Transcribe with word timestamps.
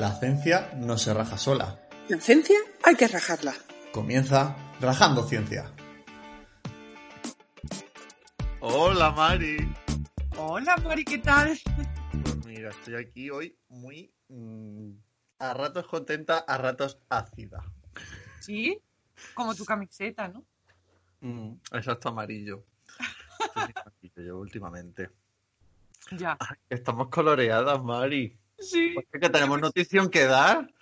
La 0.00 0.12
ciencia 0.12 0.72
no 0.76 0.96
se 0.96 1.12
raja 1.12 1.36
sola. 1.36 1.78
La 2.08 2.18
ciencia 2.18 2.56
hay 2.84 2.96
que 2.96 3.06
rajarla. 3.06 3.52
Comienza 3.92 4.56
Rajando 4.80 5.22
Ciencia. 5.24 5.70
Hola 8.60 9.10
Mari. 9.10 9.58
Hola 10.38 10.78
Mari, 10.78 11.04
¿qué 11.04 11.18
tal? 11.18 11.58
Pues 12.22 12.46
mira, 12.46 12.70
estoy 12.70 12.94
aquí 12.94 13.28
hoy 13.28 13.54
muy 13.68 14.10
mm, 14.28 14.92
a 15.38 15.52
ratos 15.52 15.86
contenta, 15.86 16.38
a 16.38 16.56
ratos 16.56 16.98
ácida. 17.10 17.62
Sí, 18.40 18.80
como 19.34 19.54
tu 19.54 19.66
camiseta, 19.66 20.28
¿no? 20.28 20.46
Mm, 21.20 21.56
exacto, 21.72 22.08
amarillo. 22.08 22.64
Yo 24.16 24.38
últimamente. 24.38 25.10
Ya. 26.12 26.38
Ay, 26.40 26.56
estamos 26.70 27.10
coloreadas, 27.10 27.82
Mari. 27.82 28.40
Sí. 28.60 28.90
¿Por 28.94 29.06
qué 29.06 29.20
que 29.20 29.30
tenemos 29.30 29.60
notición 29.60 30.10
que 30.10 30.24
dar? 30.26 30.72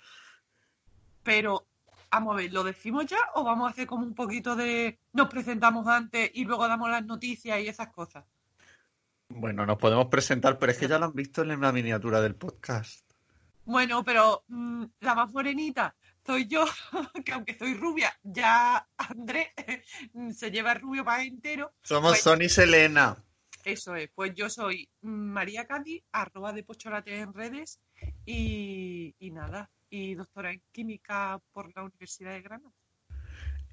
Pero, 1.23 1.65
vamos 2.11 2.33
a 2.33 2.37
ver, 2.37 2.51
¿lo 2.53 2.63
decimos 2.63 3.05
ya 3.05 3.19
o 3.35 3.43
vamos 3.43 3.67
a 3.67 3.71
hacer 3.71 3.87
como 3.87 4.03
un 4.03 4.15
poquito 4.15 4.55
de 4.55 4.99
nos 5.13 5.29
presentamos 5.29 5.87
antes 5.87 6.31
y 6.33 6.45
luego 6.45 6.67
damos 6.67 6.89
las 6.89 7.05
noticias 7.05 7.59
y 7.59 7.67
esas 7.67 7.89
cosas? 7.89 8.25
Bueno, 9.29 9.65
nos 9.65 9.77
podemos 9.77 10.07
presentar, 10.07 10.57
pero 10.57 10.71
es 10.71 10.77
que 10.77 10.87
ya 10.87 10.97
lo 10.97 11.05
han 11.05 11.13
visto 11.13 11.43
en 11.43 11.59
la 11.61 11.71
miniatura 11.71 12.19
del 12.21 12.35
podcast. 12.35 13.05
Bueno, 13.65 14.03
pero 14.03 14.43
mm, 14.47 14.85
la 15.01 15.13
más 15.15 15.31
morenita 15.31 15.95
soy 16.25 16.47
yo, 16.47 16.65
que 17.25 17.33
aunque 17.33 17.57
soy 17.57 17.75
rubia, 17.75 18.11
ya 18.23 18.87
Andrés 18.97 19.49
se 20.35 20.49
lleva 20.51 20.71
el 20.73 20.81
rubio 20.81 21.05
para 21.05 21.23
entero. 21.23 21.73
Somos 21.83 22.11
Pues- 22.13 22.23
Sony 22.23 22.49
Selena. 22.49 23.23
Eso 23.63 23.95
es, 23.95 24.09
pues 24.15 24.33
yo 24.35 24.49
soy 24.49 24.89
María 25.01 25.65
Cádiz, 25.65 26.03
arroba 26.11 26.53
de 26.53 26.63
Pocholate 26.63 27.19
en 27.19 27.33
redes 27.33 27.79
y, 28.25 29.13
y 29.19 29.31
nada, 29.31 29.69
y 29.89 30.15
doctora 30.15 30.51
en 30.51 30.61
química 30.71 31.39
por 31.51 31.73
la 31.75 31.83
Universidad 31.83 32.33
de 32.33 32.41
Granada. 32.41 32.73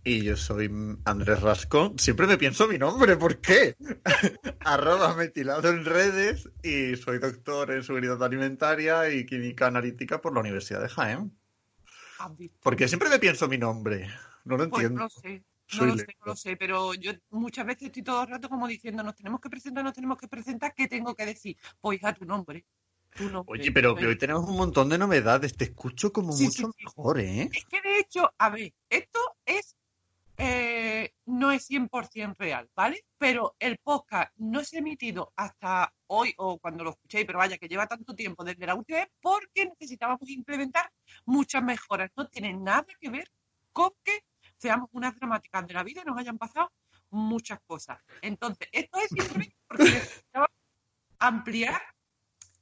Y 0.04 0.22
yo 0.22 0.36
soy 0.36 0.70
Andrés 1.04 1.40
Rascón. 1.42 1.98
Siempre 1.98 2.28
me 2.28 2.38
pienso 2.38 2.68
mi 2.68 2.78
nombre, 2.78 3.16
¿por 3.16 3.40
qué? 3.40 3.74
Arroba 4.60 5.14
metilado 5.16 5.68
en 5.68 5.84
redes 5.84 6.48
y 6.62 6.94
soy 6.96 7.18
doctor 7.18 7.72
en 7.72 7.82
seguridad 7.82 8.22
alimentaria 8.22 9.10
y 9.10 9.26
química 9.26 9.66
analítica 9.66 10.20
por 10.20 10.32
la 10.32 10.40
Universidad 10.40 10.80
de 10.80 10.88
Jaén. 10.88 11.36
¿Has 12.18 12.36
visto? 12.36 12.56
Porque 12.62 12.86
siempre 12.88 13.08
me 13.08 13.18
pienso 13.18 13.48
mi 13.48 13.58
nombre. 13.58 14.08
No 14.44 14.56
lo 14.56 14.68
Pues 14.68 14.84
entiendo. 14.84 14.98
no 15.00 15.04
lo 15.04 15.10
sé, 15.10 15.44
no 15.78 15.86
lo 15.86 15.96
sé, 15.96 16.06
no 16.20 16.26
lo 16.26 16.36
sé, 16.36 16.56
pero 16.56 16.94
yo 16.94 17.12
muchas 17.30 17.66
veces 17.66 17.84
estoy 17.88 18.02
todo 18.02 18.22
el 18.22 18.28
rato 18.28 18.48
como 18.48 18.66
diciendo, 18.68 19.02
nos 19.02 19.16
tenemos 19.16 19.40
que 19.40 19.50
presentar, 19.50 19.82
nos 19.84 19.94
tenemos 19.94 20.16
que 20.18 20.28
presentar, 20.28 20.72
¿qué 20.74 20.86
tengo 20.88 21.14
que 21.14 21.26
decir? 21.26 21.56
Pues 21.80 21.98
hija, 21.98 22.12
tu 22.14 22.24
nombre. 22.24 22.64
Tu 23.16 23.30
nombre. 23.30 23.60
Oye, 23.60 23.72
pero 23.72 23.94
que 23.94 24.00
Pues- 24.02 24.08
hoy 24.14 24.18
tenemos 24.18 24.48
un 24.48 24.56
montón 24.56 24.88
de 24.88 24.98
novedades. 24.98 25.56
Te 25.56 25.64
escucho 25.64 26.12
como 26.12 26.32
Sí, 26.32 26.44
mucho 26.44 26.66
sí, 26.66 26.72
sí. 26.78 26.84
mejor, 26.84 27.18
¿eh? 27.20 27.48
Es 27.52 27.64
que 27.64 27.80
de 27.80 27.98
hecho, 27.98 28.30
a 28.38 28.50
ver, 28.50 28.72
esto 28.90 29.18
es 29.44 29.76
eh, 30.38 31.14
no 31.24 31.50
es 31.50 31.66
100% 31.66 32.36
real, 32.36 32.68
¿vale? 32.74 33.06
Pero 33.16 33.56
el 33.58 33.78
podcast 33.78 34.30
no 34.36 34.60
es 34.60 34.70
emitido 34.74 35.32
hasta 35.34 35.94
hoy 36.08 36.34
o 36.36 36.58
cuando 36.58 36.84
lo 36.84 36.90
escuchéis, 36.90 37.24
pero 37.24 37.38
vaya, 37.38 37.56
que 37.56 37.68
lleva 37.68 37.86
tanto 37.86 38.14
tiempo 38.14 38.44
desde 38.44 38.66
la 38.66 38.74
última 38.74 38.98
vez 38.98 39.08
porque 39.22 39.64
necesitábamos 39.64 40.28
implementar 40.28 40.92
muchas 41.24 41.62
mejoras. 41.62 42.10
No 42.16 42.28
tiene 42.28 42.52
nada 42.52 42.84
que 43.00 43.08
ver 43.08 43.30
con 43.72 43.92
que 44.04 44.20
seamos 44.56 44.88
unas 44.92 45.14
dramáticas 45.16 45.66
de 45.66 45.74
la 45.74 45.82
vida 45.82 46.02
y 46.02 46.08
nos 46.08 46.18
hayan 46.18 46.38
pasado 46.38 46.72
muchas 47.10 47.60
cosas. 47.66 48.00
Entonces, 48.22 48.68
esto 48.72 48.98
es 48.98 49.08
simplemente 49.08 49.56
porque 49.66 49.84
necesitábamos 49.84 50.56
ampliar 51.18 51.82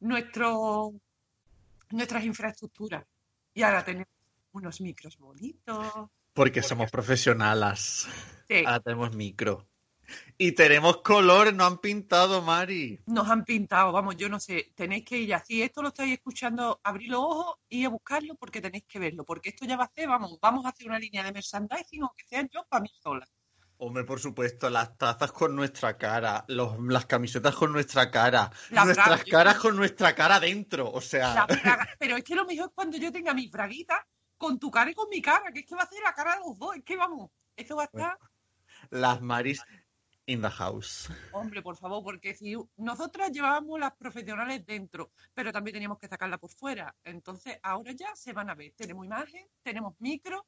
nuestro, 0.01 0.93
nuestras 1.91 2.25
infraestructuras. 2.25 3.05
Y 3.55 3.63
ahora 3.63 3.85
tenemos 3.85 4.09
unos 4.53 4.81
micros 4.81 5.17
bonitos. 5.19 6.11
Porque 6.33 6.63
somos 6.63 6.91
profesionales. 6.91 8.09
Sí, 8.49 8.65
Ahora 8.67 8.81
tenemos 8.81 9.15
micro. 9.15 9.67
Y 10.39 10.53
tenemos 10.53 10.99
colores, 11.03 11.55
no 11.55 11.65
han 11.65 11.79
pintado, 11.79 12.43
Mari. 12.43 13.01
nos 13.07 13.29
han 13.29 13.45
pintado, 13.45 13.93
vamos, 13.93 14.17
yo 14.17 14.29
no 14.29 14.41
sé, 14.41 14.73
tenéis 14.75 15.05
que 15.05 15.19
ir 15.19 15.35
así, 15.35 15.63
esto 15.63 15.83
lo 15.83 15.89
estáis 15.89 16.13
escuchando, 16.13 16.81
abrir 16.83 17.11
los 17.11 17.21
ojos 17.21 17.57
y 17.69 17.85
a 17.85 17.89
buscarlo 17.89 18.35
porque 18.35 18.61
tenéis 18.61 18.85
que 18.89 18.99
verlo, 18.99 19.25
porque 19.25 19.51
esto 19.51 19.65
ya 19.67 19.77
va 19.77 19.85
a 19.85 19.93
ser, 19.95 20.09
vamos, 20.09 20.39
vamos 20.41 20.65
a 20.67 20.71
hacer 20.71 20.87
una 20.87 20.99
línea 20.99 21.23
de 21.23 21.33
merchandising, 21.33 22.03
aunque 22.03 22.25
sea 22.25 22.43
yo 22.53 22.65
para 22.69 22.83
mí 22.83 22.91
sola. 23.03 23.27
Hombre, 23.77 24.05
por 24.05 24.21
supuesto, 24.21 24.71
las 24.71 24.97
tazas 24.97 25.33
con 25.33 25.55
nuestra 25.55 25.99
cara, 25.99 26.45
los, 26.49 26.79
las 26.87 27.07
camisetas 27.07 27.55
con 27.57 27.73
nuestra 27.73 28.11
cara, 28.11 28.51
La 28.71 28.85
nuestras 28.85 29.07
braga, 29.09 29.25
yo- 29.25 29.31
caras 29.31 29.57
con 29.57 29.77
nuestra 29.77 30.15
cara 30.15 30.39
dentro. 30.41 30.91
O 30.91 31.01
sea, 31.01 31.47
Pero 31.99 32.17
es 32.17 32.23
que 32.25 32.35
lo 32.37 32.45
mejor 32.47 32.69
es 32.69 32.73
cuando 32.75 32.97
yo 32.97 33.11
tenga 33.11 33.35
mis 33.35 33.51
braguitas 33.51 33.99
con 34.39 34.59
tu 34.61 34.71
cara 34.71 34.91
y 34.91 34.95
con 34.95 35.09
mi 35.09 35.21
cara, 35.21 35.51
que 35.53 35.61
es 35.61 35.67
que 35.67 35.75
va 35.75 35.83
a 35.83 35.89
ser 35.89 36.01
la 36.05 36.15
cara 36.15 36.35
de 36.35 36.41
los 36.47 36.57
dos, 36.59 36.77
es 36.77 36.85
que 36.85 36.97
vamos, 36.97 37.31
esto 37.57 37.77
va 37.77 37.83
a 37.83 37.87
estar, 37.87 38.19
las 38.91 39.21
Maris 39.21 39.61
in 40.27 40.41
the 40.41 40.51
house. 40.51 41.09
hombre, 41.33 41.63
por 41.63 41.77
favor, 41.77 42.03
porque 42.03 42.35
si 42.35 42.57
nosotras 42.77 43.31
llevábamos 43.31 43.79
las 43.79 43.93
profesionales 43.95 44.65
dentro, 44.65 45.11
pero 45.35 45.53
también 45.53 45.75
teníamos 45.75 45.99
que 45.99 46.09
sacarla 46.09 46.39
por 46.39 46.51
fuera, 46.51 46.95
entonces 47.05 47.59
ahora 47.63 47.93
ya 47.93 48.15
se 48.15 48.33
van 48.33 48.51
a 48.51 48.55
ver, 48.55 48.73
tenemos 48.77 49.05
imagen, 49.05 49.47
tenemos 49.63 49.95
micro, 49.99 50.47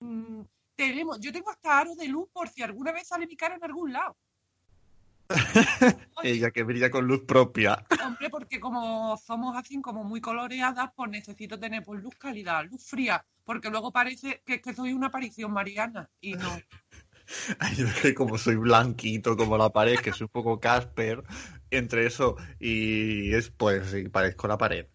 mm, 0.00 0.42
tenemos, 0.74 1.18
yo 1.20 1.32
tengo 1.32 1.50
hasta 1.50 1.78
aros 1.78 1.96
de 1.96 2.08
luz 2.08 2.28
por 2.32 2.48
si 2.48 2.62
alguna 2.62 2.92
vez 2.92 3.08
sale 3.08 3.26
mi 3.26 3.36
cara 3.36 3.56
en 3.56 3.64
algún 3.64 3.92
lado. 3.92 4.16
Ella 6.22 6.50
que 6.52 6.62
brilla 6.62 6.90
con 6.90 7.06
luz 7.06 7.24
propia. 7.26 7.84
Hombre, 8.04 8.30
porque 8.30 8.60
como 8.60 9.16
somos 9.16 9.56
así 9.56 9.80
como 9.80 10.04
muy 10.04 10.20
coloreadas, 10.20 10.90
pues 10.94 11.10
necesito 11.10 11.58
tener 11.58 11.82
pues 11.82 12.00
luz 12.00 12.14
calidad, 12.14 12.64
luz 12.66 12.84
fría, 12.84 13.24
porque 13.44 13.70
luego 13.70 13.92
parece 13.92 14.42
que, 14.44 14.60
que 14.60 14.74
soy 14.74 14.92
una 14.92 15.08
aparición 15.08 15.52
mariana 15.52 16.08
y 16.20 16.34
no. 16.34 16.48
Ay, 17.58 17.76
yo 17.76 17.86
es 17.86 17.94
que 17.94 18.14
como 18.14 18.38
soy 18.38 18.56
blanquito 18.56 19.36
como 19.36 19.58
la 19.58 19.70
pared, 19.70 19.98
que 19.98 20.12
soy 20.12 20.24
un 20.24 20.28
poco 20.28 20.60
Casper, 20.60 21.22
entre 21.70 22.06
eso 22.06 22.36
y 22.60 23.34
es 23.34 23.50
pues 23.50 23.90
sí, 23.90 24.08
parezco 24.08 24.48
la 24.48 24.58
pared. 24.58 24.86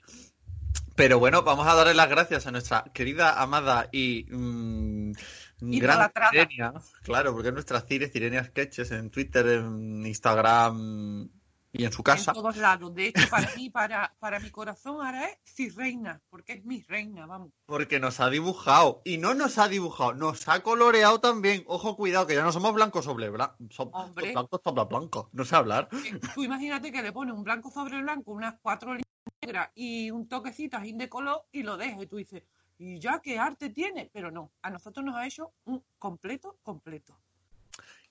Pero 0.95 1.19
bueno, 1.19 1.43
vamos 1.43 1.67
a 1.67 1.73
darle 1.73 1.93
las 1.93 2.09
gracias 2.09 2.47
a 2.47 2.51
nuestra 2.51 2.83
querida, 2.93 3.41
amada 3.41 3.89
y 3.91 4.25
mm, 4.29 5.13
gran. 5.59 6.11
Cirenia, 6.31 6.73
claro, 7.03 7.33
porque 7.33 7.47
es 7.47 7.53
nuestra 7.53 7.81
Cire, 7.81 8.09
Cirenia 8.09 8.43
Sketches 8.43 8.91
en 8.91 9.09
Twitter, 9.09 9.47
en 9.47 10.05
Instagram 10.05 11.29
y 11.73 11.85
en 11.85 11.91
su 11.91 12.03
casa. 12.03 12.31
En 12.31 12.35
todos 12.35 12.57
lados. 12.57 12.93
De 12.93 13.07
hecho, 13.07 13.29
para 13.29 13.49
mí, 13.55 13.69
para, 13.69 14.13
para 14.19 14.39
mi 14.39 14.49
corazón 14.49 15.05
ahora 15.05 15.25
es 15.25 15.37
si 15.43 15.69
reina, 15.69 16.21
porque 16.29 16.53
es 16.53 16.65
mi 16.65 16.81
reina, 16.81 17.25
vamos. 17.25 17.51
Porque 17.65 17.99
nos 17.99 18.19
ha 18.19 18.29
dibujado. 18.29 19.01
Y 19.05 19.17
no 19.17 19.33
nos 19.33 19.57
ha 19.57 19.67
dibujado, 19.67 20.13
nos 20.13 20.47
ha 20.47 20.61
coloreado 20.61 21.19
también. 21.19 21.63
Ojo, 21.67 21.95
cuidado, 21.95 22.27
que 22.27 22.35
ya 22.35 22.43
no 22.43 22.51
somos 22.51 22.73
blancos 22.73 23.05
sobre 23.05 23.29
blanco. 23.29 23.55
Hombre. 23.77 24.31
blancos 24.31 24.61
sobre 24.63 24.83
blanco. 24.85 25.29
No 25.31 25.45
sé 25.45 25.55
hablar. 25.55 25.87
Que 25.89 26.19
Tú 26.33 26.43
imagínate 26.43 26.91
que 26.91 27.01
le 27.01 27.11
pones 27.11 27.33
un 27.33 27.43
blanco 27.43 27.71
sobre 27.71 28.01
blanco, 28.01 28.31
unas 28.31 28.55
cuatro 28.61 28.93
líneas 28.93 29.07
negras 29.41 29.71
y 29.75 30.11
un 30.11 30.27
toquecito 30.27 30.77
así 30.77 30.93
de 30.93 31.09
color 31.09 31.45
y 31.51 31.63
lo 31.63 31.77
dejas 31.77 32.03
y 32.03 32.07
tú 32.07 32.17
dices, 32.17 32.43
¿y 32.77 32.99
ya 32.99 33.19
qué 33.19 33.39
arte 33.39 33.69
tiene? 33.69 34.09
Pero 34.13 34.31
no, 34.31 34.51
a 34.61 34.69
nosotros 34.69 35.05
nos 35.05 35.15
ha 35.15 35.25
hecho 35.25 35.53
un 35.65 35.83
completo, 35.97 36.57
completo. 36.63 37.17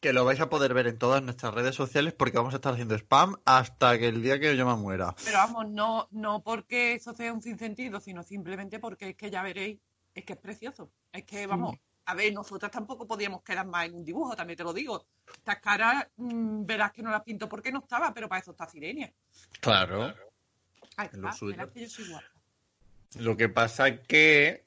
Que 0.00 0.12
lo 0.14 0.24
vais 0.24 0.40
a 0.40 0.48
poder 0.48 0.72
ver 0.72 0.86
en 0.86 0.98
todas 0.98 1.22
nuestras 1.22 1.52
redes 1.52 1.74
sociales 1.74 2.14
porque 2.14 2.38
vamos 2.38 2.54
a 2.54 2.56
estar 2.56 2.72
haciendo 2.72 2.94
spam 2.94 3.36
hasta 3.44 3.98
que 3.98 4.08
el 4.08 4.22
día 4.22 4.40
que 4.40 4.56
yo 4.56 4.66
me 4.66 4.74
muera. 4.76 5.14
Pero 5.24 5.36
vamos, 5.38 5.68
no, 5.68 6.08
no 6.10 6.42
porque 6.42 6.94
eso 6.94 7.14
sea 7.14 7.32
un 7.32 7.42
sinsentido, 7.42 8.00
sino 8.00 8.22
simplemente 8.22 8.78
porque 8.78 9.10
es 9.10 9.16
que 9.16 9.30
ya 9.30 9.42
veréis, 9.42 9.78
es 10.14 10.24
que 10.24 10.32
es 10.32 10.38
precioso. 10.38 10.90
Es 11.12 11.24
que, 11.24 11.46
vamos, 11.46 11.76
a 12.06 12.14
ver, 12.14 12.32
nosotras 12.32 12.70
tampoco 12.70 13.06
podíamos 13.06 13.42
quedar 13.42 13.66
más 13.66 13.84
en 13.86 13.94
un 13.94 14.04
dibujo, 14.04 14.34
también 14.34 14.56
te 14.56 14.64
lo 14.64 14.72
digo. 14.72 15.04
Estas 15.34 15.60
caras, 15.60 16.06
mm, 16.16 16.64
verás 16.64 16.92
que 16.92 17.02
no 17.02 17.10
las 17.10 17.22
pinto 17.22 17.46
porque 17.48 17.70
no 17.70 17.80
estaba, 17.80 18.14
pero 18.14 18.26
para 18.26 18.40
eso 18.40 18.52
está 18.52 18.66
Sirenia. 18.66 19.12
Claro. 19.60 20.14
Ahí 20.96 21.08
Es 21.12 21.18
lo 21.18 21.28
está, 21.28 21.38
suyo. 21.38 21.56
verás 21.56 21.72
que 21.74 21.80
yo 21.82 21.88
soy 21.90 22.08
guapa. 22.08 22.26
Lo 23.16 23.36
que 23.36 23.48
pasa 23.50 23.88
es 23.88 24.00
que. 24.06 24.64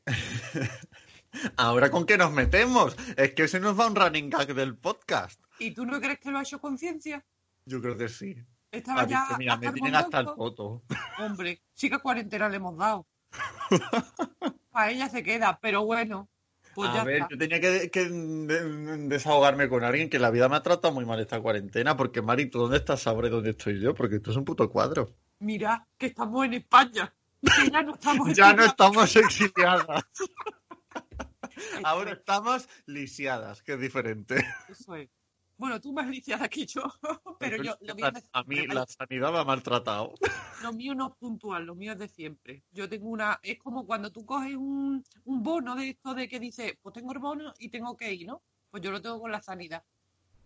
Ahora 1.57 1.89
con 1.91 2.05
qué 2.05 2.17
nos 2.17 2.31
metemos. 2.31 2.95
Es 3.17 3.33
que 3.33 3.47
se 3.47 3.59
nos 3.59 3.79
va 3.79 3.87
un 3.87 3.95
running 3.95 4.29
gag 4.29 4.53
del 4.53 4.75
podcast. 4.77 5.41
¿Y 5.59 5.71
tú 5.71 5.85
no 5.85 5.99
crees 5.99 6.19
que 6.19 6.31
lo 6.31 6.39
ha 6.39 6.41
hecho 6.41 6.59
conciencia? 6.59 7.23
Yo 7.65 7.81
creo 7.81 7.97
que 7.97 8.09
sí. 8.09 8.35
Estaba 8.71 9.01
Ha 9.01 9.07
ya. 9.07 9.23
dicho, 9.25 9.37
mira, 9.37 9.57
me 9.57 9.71
tienen 9.71 9.95
hasta 9.95 10.19
el 10.19 10.27
foto. 10.27 10.83
Hombre, 11.19 11.61
sí 11.73 11.89
que 11.89 11.99
cuarentena 11.99 12.49
le 12.49 12.57
hemos 12.57 12.77
dado. 12.77 13.05
Para 14.71 14.91
ella 14.91 15.09
se 15.09 15.21
queda, 15.23 15.59
pero 15.61 15.85
bueno, 15.85 16.27
pues 16.73 16.89
a 16.89 16.95
ya 16.95 17.03
ver, 17.03 17.15
está. 17.17 17.27
yo 17.29 17.37
tenía 17.37 17.61
que, 17.61 17.91
que 17.91 18.09
de- 18.09 18.97
desahogarme 19.07 19.69
con 19.69 19.83
alguien 19.83 20.09
que 20.09 20.17
la 20.17 20.31
vida 20.31 20.49
me 20.49 20.55
ha 20.55 20.63
tratado 20.63 20.93
muy 20.93 21.05
mal 21.05 21.19
esta 21.19 21.39
cuarentena. 21.39 21.95
Porque, 21.95 22.21
Mari, 22.21 22.47
¿tú 22.49 22.59
dónde 22.59 22.77
estás 22.77 23.05
y 23.05 23.29
dónde 23.29 23.51
estoy 23.51 23.79
yo? 23.79 23.93
Porque 23.93 24.15
esto 24.15 24.31
es 24.31 24.37
un 24.37 24.45
puto 24.45 24.69
cuadro. 24.71 25.13
Mira, 25.39 25.85
que 25.97 26.07
estamos 26.07 26.43
en 26.45 26.55
España. 26.55 27.13
Que 27.41 27.69
ya 27.69 27.83
no 27.83 27.93
estamos 27.93 28.33
Ya 28.35 28.53
no 28.53 28.63
estamos 28.65 29.15
exiliadas. 29.15 30.03
Ahora 31.83 32.13
estamos 32.13 32.67
lisiadas, 32.85 33.61
que 33.61 33.73
es 33.73 33.79
diferente. 33.79 34.45
Eso 34.69 34.95
es. 34.95 35.09
Bueno, 35.57 35.79
tú 35.79 35.93
más 35.93 36.07
lisiada 36.07 36.49
que 36.49 36.65
yo, 36.65 36.83
pero 37.39 37.61
yo 37.61 37.77
lo 37.81 37.95
mío, 37.95 38.07
es 38.15 38.29
a 38.33 38.43
mí 38.43 38.67
la 38.67 38.85
sanidad 38.87 39.31
me 39.31 39.39
ha 39.39 39.43
maltratado. 39.43 40.13
lo 40.61 40.73
mío 40.73 40.95
no 40.95 41.09
es 41.09 41.15
puntual, 41.15 41.65
lo 41.65 41.75
mío 41.75 41.93
es 41.93 41.99
de 41.99 42.07
siempre. 42.07 42.63
Yo 42.71 42.89
tengo 42.89 43.07
una, 43.07 43.39
es 43.43 43.59
como 43.59 43.85
cuando 43.85 44.11
tú 44.11 44.25
coges 44.25 44.55
un, 44.55 45.03
un 45.25 45.43
bono 45.43 45.75
de 45.75 45.89
esto 45.89 46.15
de 46.15 46.27
que 46.27 46.39
dice, 46.39 46.79
pues 46.81 46.93
tengo 46.93 47.13
el 47.13 47.19
bono 47.19 47.53
y 47.59 47.69
tengo 47.69 47.95
que 47.95 48.11
ir, 48.11 48.27
¿no? 48.27 48.41
Pues 48.71 48.81
yo 48.81 48.91
lo 48.91 49.01
tengo 49.01 49.19
con 49.21 49.31
la 49.31 49.41
sanidad. 49.41 49.83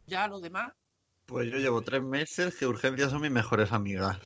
Ya 0.06 0.28
lo 0.28 0.40
demás, 0.40 0.74
Pues 1.26 1.50
yo 1.52 1.58
llevo 1.58 1.82
tres 1.82 2.04
meses 2.04 2.56
que 2.56 2.68
urgencias 2.68 3.12
son 3.12 3.22
mis 3.22 3.32
mejores 3.32 3.72
amigas. 3.72 4.20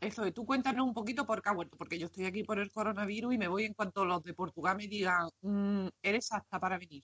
Eso 0.00 0.22
de 0.22 0.32
tú 0.32 0.44
cuéntanos 0.44 0.86
un 0.86 0.94
poquito 0.94 1.26
por 1.26 1.42
qué 1.42 1.48
ha 1.48 1.52
vuelto, 1.52 1.76
porque 1.76 1.98
yo 1.98 2.06
estoy 2.06 2.24
aquí 2.26 2.42
por 2.44 2.58
el 2.58 2.70
coronavirus 2.70 3.34
y 3.34 3.38
me 3.38 3.48
voy 3.48 3.64
en 3.64 3.74
cuanto 3.74 4.04
los 4.04 4.22
de 4.22 4.34
Portugal 4.34 4.76
me 4.76 4.86
digan, 4.88 5.28
"Mm, 5.42 5.88
eres 6.02 6.32
apta 6.32 6.60
para 6.60 6.78
venir. 6.78 7.02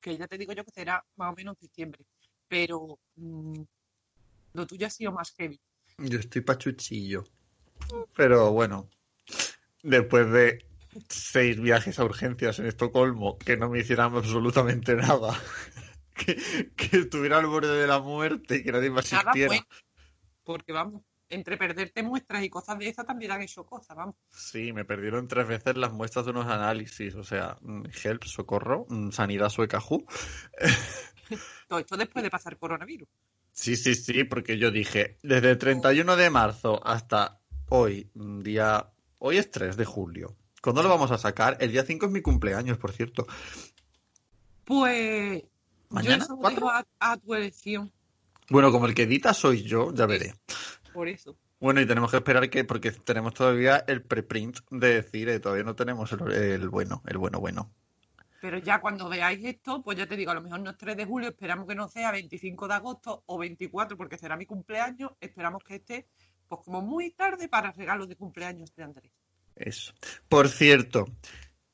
Que 0.00 0.16
ya 0.16 0.26
te 0.26 0.38
digo 0.38 0.52
yo 0.52 0.64
que 0.64 0.70
será 0.70 1.04
más 1.16 1.32
o 1.32 1.36
menos 1.36 1.56
en 1.60 1.68
diciembre. 1.68 2.04
Pero 2.48 2.98
mm, 3.16 3.60
lo 4.54 4.66
tuyo 4.66 4.86
ha 4.86 4.90
sido 4.90 5.12
más 5.12 5.32
heavy. 5.36 5.60
Yo 5.98 6.18
estoy 6.18 6.40
pachuchillo. 6.40 7.24
Pero 8.16 8.52
bueno, 8.52 8.88
después 9.82 10.30
de 10.30 10.64
seis 11.08 11.60
viajes 11.60 11.98
a 11.98 12.04
urgencias 12.04 12.58
en 12.58 12.66
Estocolmo 12.66 13.38
que 13.38 13.56
no 13.56 13.68
me 13.68 13.80
hicieran 13.80 14.14
absolutamente 14.14 14.94
nada, 14.96 15.38
que, 16.14 16.36
que 16.76 16.96
estuviera 16.98 17.38
al 17.38 17.46
borde 17.46 17.76
de 17.80 17.86
la 17.86 18.00
muerte 18.00 18.56
y 18.56 18.62
que 18.64 18.72
nadie 18.72 18.90
me 18.90 18.96
Nada 18.96 19.00
asistiera. 19.30 19.48
pues, 19.48 19.62
porque 20.44 20.72
vamos, 20.72 21.02
entre 21.30 21.56
perderte 21.56 22.02
muestras 22.02 22.42
y 22.44 22.50
cosas 22.50 22.78
de 22.78 22.88
esas 22.88 23.06
también 23.06 23.32
han 23.32 23.42
hecho 23.42 23.64
cosas, 23.64 23.96
vamos. 23.96 24.16
Sí, 24.30 24.72
me 24.72 24.84
perdieron 24.84 25.28
tres 25.28 25.46
veces 25.48 25.76
las 25.76 25.92
muestras 25.92 26.24
de 26.24 26.32
unos 26.32 26.46
análisis, 26.46 27.14
o 27.14 27.24
sea, 27.24 27.56
mm, 27.62 27.84
help, 28.04 28.24
socorro, 28.24 28.86
mm, 28.88 29.10
sanidad 29.10 29.48
sueca, 29.50 29.80
ju. 29.80 30.04
Todo 31.68 31.78
esto 31.78 31.96
después 31.96 32.22
de 32.22 32.30
pasar 32.30 32.58
coronavirus. 32.58 33.08
Sí, 33.52 33.76
sí, 33.76 33.94
sí, 33.94 34.24
porque 34.24 34.58
yo 34.58 34.70
dije, 34.70 35.18
desde 35.22 35.50
el 35.50 35.58
31 35.58 36.16
de 36.16 36.30
marzo 36.30 36.80
hasta 36.86 37.40
hoy, 37.68 38.10
mm, 38.14 38.40
día... 38.42 38.92
Hoy 39.22 39.36
es 39.36 39.50
3 39.50 39.76
de 39.76 39.84
julio. 39.84 40.36
¿Cuándo 40.62 40.82
lo 40.82 40.88
vamos 40.88 41.10
a 41.10 41.18
sacar? 41.18 41.56
El 41.60 41.72
día 41.72 41.84
5 41.84 42.06
es 42.06 42.12
mi 42.12 42.22
cumpleaños, 42.22 42.78
por 42.78 42.92
cierto. 42.92 43.26
Pues 44.64 45.42
¿Mañana? 45.90 46.16
yo 46.16 46.16
eso 46.24 46.36
lo 46.36 46.38
¿Cuatro? 46.40 46.66
dejo 46.66 46.70
a, 46.70 46.86
a 47.00 47.16
tu 47.18 47.34
elección, 47.34 47.92
Bueno, 48.50 48.70
como 48.72 48.86
el 48.86 48.94
que 48.94 49.04
edita 49.04 49.32
soy 49.34 49.62
yo, 49.62 49.94
ya 49.94 50.06
veré. 50.06 50.34
Por 50.92 51.08
eso. 51.08 51.36
Bueno, 51.58 51.80
y 51.80 51.86
tenemos 51.86 52.10
que 52.10 52.18
esperar 52.18 52.48
que, 52.48 52.64
porque 52.64 52.90
tenemos 52.92 53.34
todavía 53.34 53.84
el 53.86 54.02
preprint 54.02 54.58
de 54.70 54.94
decir, 54.94 55.28
eh, 55.28 55.40
todavía 55.40 55.64
no 55.64 55.74
tenemos 55.74 56.10
el, 56.12 56.32
el 56.32 56.68
bueno, 56.68 57.02
el 57.06 57.18
bueno, 57.18 57.40
bueno. 57.40 57.70
Pero 58.40 58.56
ya 58.58 58.80
cuando 58.80 59.08
veáis 59.08 59.44
esto, 59.44 59.82
pues 59.82 59.98
ya 59.98 60.06
te 60.06 60.16
digo, 60.16 60.30
a 60.30 60.34
lo 60.34 60.40
mejor 60.40 60.60
no 60.60 60.70
es 60.70 60.78
3 60.78 60.96
de 60.96 61.04
julio, 61.04 61.28
esperamos 61.28 61.68
que 61.68 61.74
no 61.74 61.88
sea 61.88 62.10
25 62.10 62.68
de 62.68 62.74
agosto 62.74 63.22
o 63.26 63.38
24, 63.38 63.96
porque 63.96 64.16
será 64.16 64.36
mi 64.36 64.46
cumpleaños. 64.46 65.12
Esperamos 65.20 65.62
que 65.62 65.76
esté, 65.76 66.06
pues 66.48 66.62
como 66.64 66.80
muy 66.80 67.10
tarde 67.10 67.48
para 67.48 67.72
regalos 67.72 68.08
de 68.08 68.16
cumpleaños 68.16 68.74
de 68.74 68.82
Andrés. 68.82 69.12
Eso. 69.54 69.92
Por 70.28 70.48
cierto, 70.48 71.06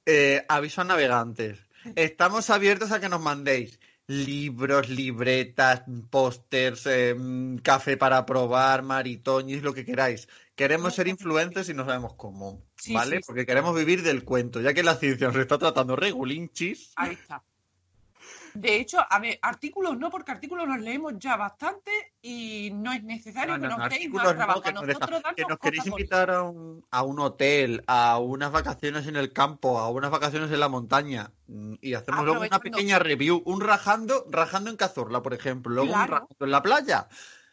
eh, 0.04 0.44
aviso 0.48 0.80
a 0.80 0.84
navegantes. 0.84 1.60
Estamos 1.94 2.50
abiertos 2.50 2.90
a 2.90 2.98
que 2.98 3.08
nos 3.08 3.20
mandéis 3.20 3.78
libros, 4.08 4.88
libretas, 4.88 5.82
pósters, 6.10 6.86
eh, 6.86 7.16
café 7.62 7.96
para 7.96 8.24
probar, 8.24 8.82
maritoñis, 8.82 9.62
lo 9.62 9.74
que 9.74 9.84
queráis. 9.84 10.28
Queremos 10.54 10.94
ser 10.94 11.08
influencers 11.08 11.68
y 11.68 11.74
no 11.74 11.84
sabemos 11.84 12.14
cómo, 12.14 12.62
Sí, 12.76 12.94
¿vale? 12.94 13.16
sí. 13.16 13.22
Porque 13.26 13.46
queremos 13.46 13.74
vivir 13.76 14.02
del 14.02 14.24
cuento, 14.24 14.60
ya 14.60 14.74
que 14.74 14.82
la 14.82 14.96
ciencia 14.96 15.26
nos 15.28 15.36
está 15.36 15.58
tratando 15.58 15.96
regulinchis. 15.96 16.92
Ahí 16.96 17.14
está. 17.14 17.42
De 18.58 18.76
hecho, 18.76 18.98
a 19.08 19.18
ver, 19.18 19.38
artículos 19.42 19.98
no, 19.98 20.10
porque 20.10 20.32
artículos 20.32 20.66
los 20.66 20.78
leemos 20.80 21.14
ya 21.18 21.36
bastante 21.36 21.90
y 22.22 22.70
no 22.72 22.92
es 22.92 23.02
necesario 23.02 23.54
No, 23.54 23.58
que 23.58 23.66
no, 23.68 23.76
nos 23.76 23.78
no, 23.78 23.88
deis 23.88 24.10
más 24.10 24.34
trabajo. 24.36 24.62
que 24.62 24.72
nos 24.72 24.86
nosotros 24.86 25.22
deja- 25.22 25.34
que 25.36 25.42
nos 25.44 25.58
queréis 25.58 25.86
invitar 25.86 26.30
a 26.30 26.42
un, 26.42 26.84
a 26.90 27.02
un 27.02 27.20
hotel, 27.20 27.84
a 27.86 28.18
unas 28.18 28.50
vacaciones 28.52 29.06
en 29.06 29.16
el 29.16 29.32
campo, 29.32 29.78
a 29.78 29.90
unas 29.90 30.10
vacaciones 30.10 30.50
en 30.50 30.60
la 30.60 30.68
montaña 30.68 31.32
mm, 31.48 31.74
y 31.80 31.94
hacemos 31.94 32.24
luego 32.24 32.40
una 32.40 32.60
pequeña 32.60 32.98
review, 32.98 33.42
un 33.44 33.60
rajando, 33.60 34.24
rajando 34.30 34.70
en 34.70 34.76
Cazorla, 34.76 35.22
por 35.22 35.34
ejemplo, 35.34 35.74
luego 35.74 35.92
un 35.92 36.08
rajando 36.08 36.36
en 36.40 36.50
la 36.50 36.62
playa, 36.62 37.08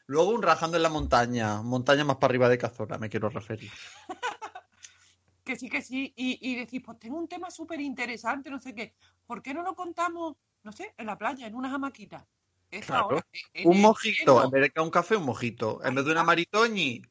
luego 0.08 0.30
un 0.32 0.42
rajando 0.42 0.78
en 0.78 0.84
la 0.84 0.90
montaña, 0.90 1.62
montaña 1.62 2.06
más 2.06 2.18
para 2.18 2.32
arriba 2.32 2.50
de 2.50 2.58
Cazorla, 2.58 2.98
me 2.98 3.10
quiero 3.10 3.30
referir. 3.30 3.72
que 5.44 5.56
sí, 5.56 5.70
que 5.70 5.82
sí, 5.82 6.14
y, 6.16 6.40
y 6.52 6.56
decís, 6.56 6.82
pues 6.84 7.00
tengo 7.00 7.18
un 7.18 7.28
tema 7.28 7.52
súper 7.52 7.82
interesante, 7.82 8.50
no 8.50 8.60
sé 8.60 8.74
qué, 8.74 8.96
¿por 9.26 9.42
qué 9.42 9.54
no 9.54 9.62
lo 9.64 9.76
contamos, 9.76 10.38
no 10.64 10.72
sé, 10.72 10.94
en 10.98 11.06
la 11.06 11.18
playa, 11.18 11.48
en 11.48 11.56
unas 11.56 11.74
hamaquitas? 11.74 12.26
Eso 12.72 12.88
Claro. 12.88 13.04
ahora, 13.04 13.28
en 13.54 13.70
Un 13.70 13.82
mojito, 13.82 14.44
en 14.44 14.50
vez 14.50 14.62
de 14.64 14.70
que 14.72 14.82
un 14.82 14.90
café, 14.90 15.16
un 15.16 15.26
mojito, 15.26 15.84
en 15.84 15.94
vez 15.94 16.06
de 16.06 16.12
una 16.12 16.22
está. 16.22 16.26
maritoñi, 16.26 17.02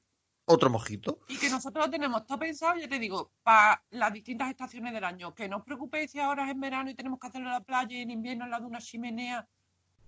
otro 0.46 0.70
mojito. 0.70 1.20
Y 1.28 1.36
que 1.38 1.48
nosotros 1.48 1.86
lo 1.86 1.90
tenemos 1.90 2.26
todo 2.26 2.38
pensado, 2.38 2.76
ya 2.78 2.88
te 2.88 2.98
digo, 2.98 3.30
para 3.44 3.82
las 3.90 4.12
distintas 4.12 4.50
estaciones 4.50 4.92
del 4.92 5.04
año. 5.04 5.34
Que 5.34 5.48
no 5.48 5.58
os 5.58 5.64
preocupéis 5.64 6.10
si 6.10 6.18
ahora 6.18 6.44
es 6.44 6.50
en 6.50 6.60
verano 6.60 6.90
y 6.90 6.94
tenemos 6.94 7.20
que 7.20 7.28
hacerlo 7.28 7.46
en 7.48 7.54
la 7.54 7.60
playa 7.60 7.96
y 7.96 8.00
en 8.02 8.10
invierno 8.10 8.44
al 8.44 8.50
lado 8.50 8.62
de 8.64 8.68
una 8.70 8.80
chimenea. 8.80 9.46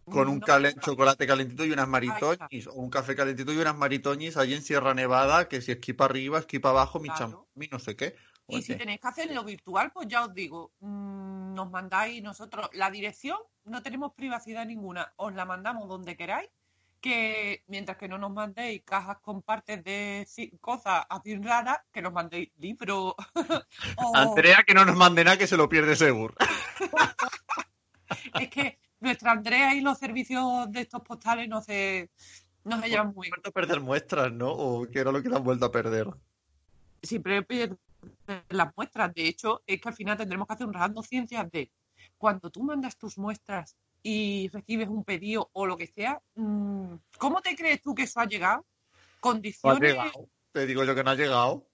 Con 0.07 0.29
un 0.29 0.41
No, 0.41 0.47
calen- 0.47 0.75
no, 0.75 0.83
chocolate 0.83 1.27
calentito 1.27 1.65
y 1.65 1.71
unas 1.71 1.89
maritoñis, 1.89 2.67
o 2.67 2.75
un 2.75 2.91
café 2.91 3.15
calentito 3.17 3.53
y 3.53 3.57
unas 3.57 3.77
maritoñis 3.77 4.37
allí 4.37 4.55
en 4.55 4.63
Sierra 4.63 4.93
Nevada, 4.93 5.49
que 5.49 5.63
si 5.63 5.73
esquí 5.73 5.93
para 5.95 6.11
arriba, 6.11 6.41
esquí 6.41 6.59
para 6.59 6.73
abajo, 6.73 7.01
mi 7.01 7.09
Claro. 7.09 7.47
mi 7.55 7.69
no 7.69 7.79
sé 7.79 7.97
qué. 7.97 8.15
Y 8.49 8.63
si 8.63 8.77
tenéis 8.77 9.01
que 9.01 9.09
hacerlo 9.09 9.43
virtual, 9.45 9.91
pues 9.93 10.07
ya 10.09 10.25
os 10.25 10.35
digo, 10.35 10.73
mm, 10.81 11.55
nos 11.55 11.71
mandáis 11.71 12.23
nosotros 12.23 12.69
la 12.75 12.91
dirección, 12.91 13.39
no 13.65 13.83
tenemos 13.83 14.13
privacidad 14.15 14.67
ninguna, 14.67 15.13
os 15.17 15.35
la 15.35 15.45
mandamos 15.47 15.89
donde 15.89 16.17
queráis, 16.17 16.51
que 17.01 17.65
mientras 17.67 17.97
que 17.99 18.09
no 18.09 18.19
nos 18.19 18.33
mandéis 18.33 18.83
cajas 18.83 19.19
con 19.19 19.43
partes 19.43 19.83
de 19.85 20.27
cosas 20.61 21.05
así 21.09 21.37
raras, 21.37 21.79
que 21.93 22.03
nos 22.03 22.13
mandéis 22.13 22.51
libros 22.59 23.15
o 23.97 24.17
Andrea 24.17 24.63
que 24.67 24.75
no 24.75 24.85
nos 24.85 24.97
mande 24.97 25.25
nada 25.25 25.37
que 25.37 25.47
se 25.47 25.57
lo 25.57 25.69
pierde 25.69 25.97
seguro. 25.97 26.35
es 28.41 28.49
que 28.49 28.79
nuestra 29.01 29.33
Andrea 29.33 29.75
y 29.75 29.81
los 29.81 29.99
servicios 29.99 30.71
de 30.73 30.81
estos 30.81 31.03
postales 31.03 31.47
no 31.49 31.61
se, 31.61 32.11
no 32.65 32.81
se 32.81 32.89
llevan 32.89 33.13
muy 33.15 33.27
bien. 33.27 33.33
vuelto 33.33 33.51
a 33.51 33.53
perder 33.53 33.81
muestras, 33.81 34.33
¿no? 34.33 34.51
O 34.51 34.89
que 34.89 34.99
era 34.99 35.13
lo 35.13 35.23
que 35.23 35.29
le 35.29 35.37
han 35.37 35.45
vuelto 35.45 35.67
a 35.67 35.73
perder. 35.73 36.09
siempre 37.03 37.43
pierden 37.43 37.79
las 38.49 38.73
muestras. 38.77 39.13
De 39.15 39.27
hecho, 39.29 39.63
es 39.67 39.81
que 39.81 39.89
al 39.89 39.95
final 39.95 40.17
tendremos 40.17 40.47
que 40.47 40.55
hacer 40.55 40.67
un 40.67 40.73
rajando 40.75 41.03
ciencias 41.03 41.51
de 41.51 41.71
cuando 42.19 42.51
tú 42.51 42.63
mandas 42.63 42.97
tus 42.97 43.19
muestras 43.19 43.77
y 44.03 44.49
recibes 44.53 44.89
un 44.89 45.05
pedido 45.05 45.51
o 45.53 45.67
lo 45.67 45.77
que 45.77 45.87
sea, 45.87 46.21
mm, 46.35 46.95
¿cómo 47.19 47.41
te 47.41 47.57
crees 47.57 47.81
tú 47.81 47.95
que 47.95 48.03
eso 48.03 48.21
ha 48.21 48.27
llegado? 48.27 48.59
No 48.59 48.67
ha 48.99 49.21
Condiciones, 49.21 49.91
llegado. 49.93 50.29
Te 50.53 50.67
digo 50.67 50.85
yo 50.85 50.95
que 50.95 51.03
no 51.03 51.11
ha 51.11 51.15
llegado. 51.15 51.67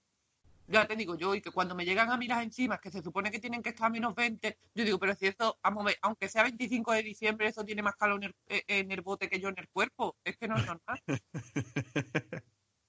ya 0.67 0.87
te 0.87 0.95
digo 0.95 1.15
yo, 1.15 1.35
y 1.35 1.41
que 1.41 1.51
cuando 1.51 1.75
me 1.75 1.83
llegan 1.83 2.09
a 2.09 2.17
mí 2.17 2.27
las 2.27 2.41
enzimas, 2.43 2.79
que 2.79 2.89
se 2.89 3.01
supone 3.01 3.29
que 3.29 3.39
tienen 3.39 3.61
que 3.61 3.69
estar 3.69 3.87
a 3.87 3.89
menos 3.89 4.15
20, 4.15 4.57
yo 4.73 4.85
digo, 4.85 4.97
pero 4.99 5.13
si 5.15 5.27
eso, 5.27 5.57
vamos 5.61 5.93
aunque 6.01 6.29
sea 6.29 6.43
25 6.43 6.93
de 6.93 7.03
diciembre, 7.03 7.47
eso 7.49 7.65
tiene 7.65 7.81
más 7.81 7.95
calor 7.95 8.23
en 8.23 8.29
el, 8.29 8.35
eh, 8.47 8.63
en 8.67 8.91
el 8.91 9.01
bote 9.01 9.29
que 9.29 9.39
yo 9.41 9.49
en 9.49 9.59
el 9.59 9.67
cuerpo, 9.67 10.15
es 10.23 10.37
que 10.37 10.47
no 10.47 10.55
es 10.55 10.65
normal. 10.65 11.01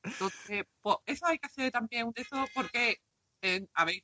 Entonces, 0.05 0.65
pues 0.81 0.97
eso 1.07 1.27
hay 1.27 1.39
que 1.39 1.47
hacer 1.47 1.73
también 1.73 2.11
de 2.13 2.23
eso 2.23 2.45
porque, 2.55 3.01
eh, 3.43 3.67
a 3.75 3.85
ver, 3.85 4.03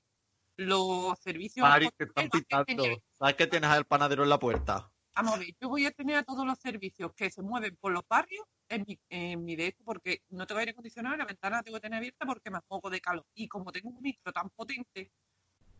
los 0.56 1.18
servicios... 1.20 1.66
Mari, 1.66 1.88
te 1.96 2.04
están 2.04 2.28
pitando. 2.28 2.84
¿Sabes 3.18 3.36
que 3.36 3.46
tienes 3.46 3.70
al 3.70 3.84
panadero 3.86 4.22
en 4.24 4.28
la 4.28 4.38
puerta? 4.38 4.92
Vamos 5.14 5.34
a 5.34 5.38
ver, 5.38 5.48
yo 5.60 5.68
voy 5.68 5.86
a 5.86 5.90
tener 5.90 6.16
a 6.16 6.22
todos 6.22 6.46
los 6.46 6.58
servicios 6.58 7.12
que 7.14 7.30
se 7.30 7.42
mueven 7.42 7.76
por 7.76 7.92
los 7.92 8.06
barrios 8.08 8.44
en 8.68 8.84
mi, 8.86 8.98
en 9.08 9.44
mi 9.44 9.56
de 9.56 9.68
esto 9.68 9.82
porque 9.84 10.22
no 10.28 10.46
tengo 10.46 10.60
aire 10.60 10.72
acondicionado 10.72 11.14
y 11.14 11.18
la 11.18 11.24
ventana 11.24 11.56
la 11.56 11.62
tengo 11.62 11.76
que 11.76 11.82
tener 11.82 11.98
abierta 11.98 12.26
porque 12.26 12.50
me 12.50 12.60
moco 12.68 12.90
de 12.90 13.00
calor. 13.00 13.26
Y 13.34 13.48
como 13.48 13.72
tengo 13.72 13.88
un 13.88 14.00
micro 14.00 14.32
tan 14.32 14.50
potente 14.50 15.10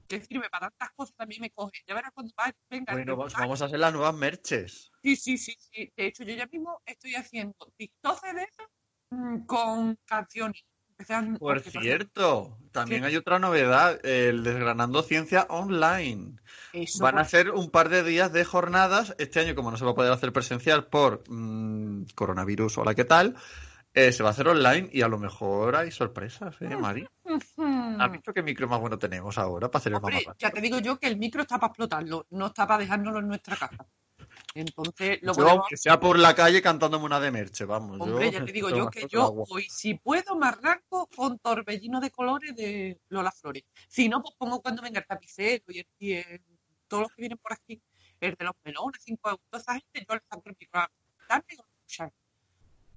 que 0.09 0.25
sirve 0.25 0.49
para 0.49 0.71
tantas 0.71 0.91
cosas, 0.97 1.15
también 1.15 1.41
me 1.41 1.51
coge. 1.51 1.83
Ya 1.87 1.95
verás 1.95 2.11
cuando 2.13 2.33
va- 2.39 2.53
venga. 2.71 2.93
Bueno, 2.95 3.13
reportaje. 3.13 3.43
vamos 3.43 3.63
a 3.63 3.67
hacer 3.67 3.79
las 3.79 3.93
nuevas 3.93 4.15
merches. 4.15 4.91
Sí, 5.03 5.17
sí, 5.17 5.39
sí, 5.39 5.55
sí. 5.59 5.93
De 5.97 6.07
hecho, 6.07 6.25
yo 6.25 6.35
ya 6.35 6.47
mismo 6.47 6.81
estoy 6.87 7.15
haciendo 7.15 7.73
TikTok 7.77 8.23
de 8.23 8.43
eso 8.43 9.47
con 9.47 9.97
canciones. 10.05 10.65
Sean- 11.05 11.37
Por 11.39 11.61
cierto, 11.61 12.57
también 12.73 13.05
hay 13.05 13.17
otra 13.17 13.39
novedad, 13.39 14.05
el 14.05 14.43
Desgranando 14.45 15.03
Ciencia 15.03 15.47
Online. 15.49 16.37
Eso, 16.73 17.03
Van 17.03 17.19
a 17.19 17.25
ser 17.25 17.51
un 17.51 17.71
par 17.71 17.89
de 17.89 18.03
días 18.03 18.33
de 18.33 18.45
jornadas. 18.45 19.15
Este 19.19 19.41
año, 19.41 19.55
como 19.55 19.71
no 19.71 19.77
se 19.77 19.85
va 19.85 19.93
a 19.93 19.95
poder 19.95 20.13
hacer 20.13 20.33
presencial 20.33 20.87
por 20.87 21.25
mm, 21.29 22.07
coronavirus 22.15 22.79
o 22.79 22.85
la 22.85 22.95
que 22.95 23.05
tal, 23.05 23.37
Eh, 23.95 24.13
se 24.13 24.23
va 24.23 24.29
a 24.29 24.33
hacer 24.33 24.47
online 24.47 24.91
y 24.93 25.01
a 25.01 25.09
lo 25.09 25.19
mejor 25.19 25.75
hay 25.75 25.91
sorpresas, 25.91 26.55
¿eh, 26.61 26.77
Mari? 26.77 27.09
¿Has 27.99 28.13
visto 28.13 28.33
qué 28.35 28.43
micro 28.43 28.69
más 28.69 28.79
bueno 28.81 28.99
tenemos 28.99 29.39
ahora 29.39 29.71
para 29.71 29.81
hacer 29.81 29.93
el 29.93 29.97
Hombre, 29.97 30.25
ya 30.39 30.51
te 30.51 30.61
digo 30.61 30.79
yo 30.79 30.99
que 31.01 31.09
el 31.09 31.17
micro 31.17 31.41
está 31.43 31.59
para 31.59 31.71
explotarlo, 31.71 32.27
no 32.31 32.47
está 32.47 32.67
para 32.67 32.81
dejárnoslo 32.81 33.21
en 33.21 33.29
nuestra 33.29 33.57
casa. 33.57 33.87
Entonces, 34.55 35.19
lo 35.23 35.33
Yo, 35.33 35.37
podemos... 35.37 35.59
aunque 35.61 35.77
sea 35.77 36.01
por 36.01 36.19
la 36.19 36.35
calle 36.35 36.63
cantándome 36.63 37.05
una 37.05 37.21
de 37.21 37.31
merche, 37.31 37.65
vamos. 37.65 38.01
Hombre, 38.01 38.27
yo 38.33 38.39
ya 38.39 38.45
te 38.45 38.53
digo 38.53 38.71
yo 38.89 38.91
que 38.91 39.07
yo 39.09 39.45
hoy, 39.49 39.65
si 39.69 39.95
puedo, 39.95 40.37
me 40.37 40.49
arranco 40.49 41.09
con 41.15 41.39
torbellino 41.39 42.01
de 42.01 42.11
colores 42.11 42.57
de 42.57 43.01
Lola 43.09 43.31
Flores. 43.31 43.65
Si 43.89 44.09
no, 44.09 44.23
pues 44.23 44.35
pongo 44.37 44.61
cuando 44.61 44.83
venga 44.83 45.01
el 45.01 45.07
tapicero 45.07 45.65
y, 45.69 45.81
el- 45.81 45.89
y 45.99 46.13
el- 46.15 46.43
todos 46.89 47.03
los 47.05 47.13
que 47.13 47.23
vienen 47.23 47.39
por 47.39 47.53
aquí, 47.53 47.81
el 48.21 48.35
de 48.35 48.45
los 48.45 48.55
melones, 48.65 49.03
cinco 49.05 49.29
euros, 49.29 49.45
toda 49.51 49.61
esa 49.61 49.73
gente, 49.75 50.07
yo 50.09 50.15
les 50.15 50.25
saco 50.29 50.43
el 50.49 50.57
escuchar. 51.49 52.13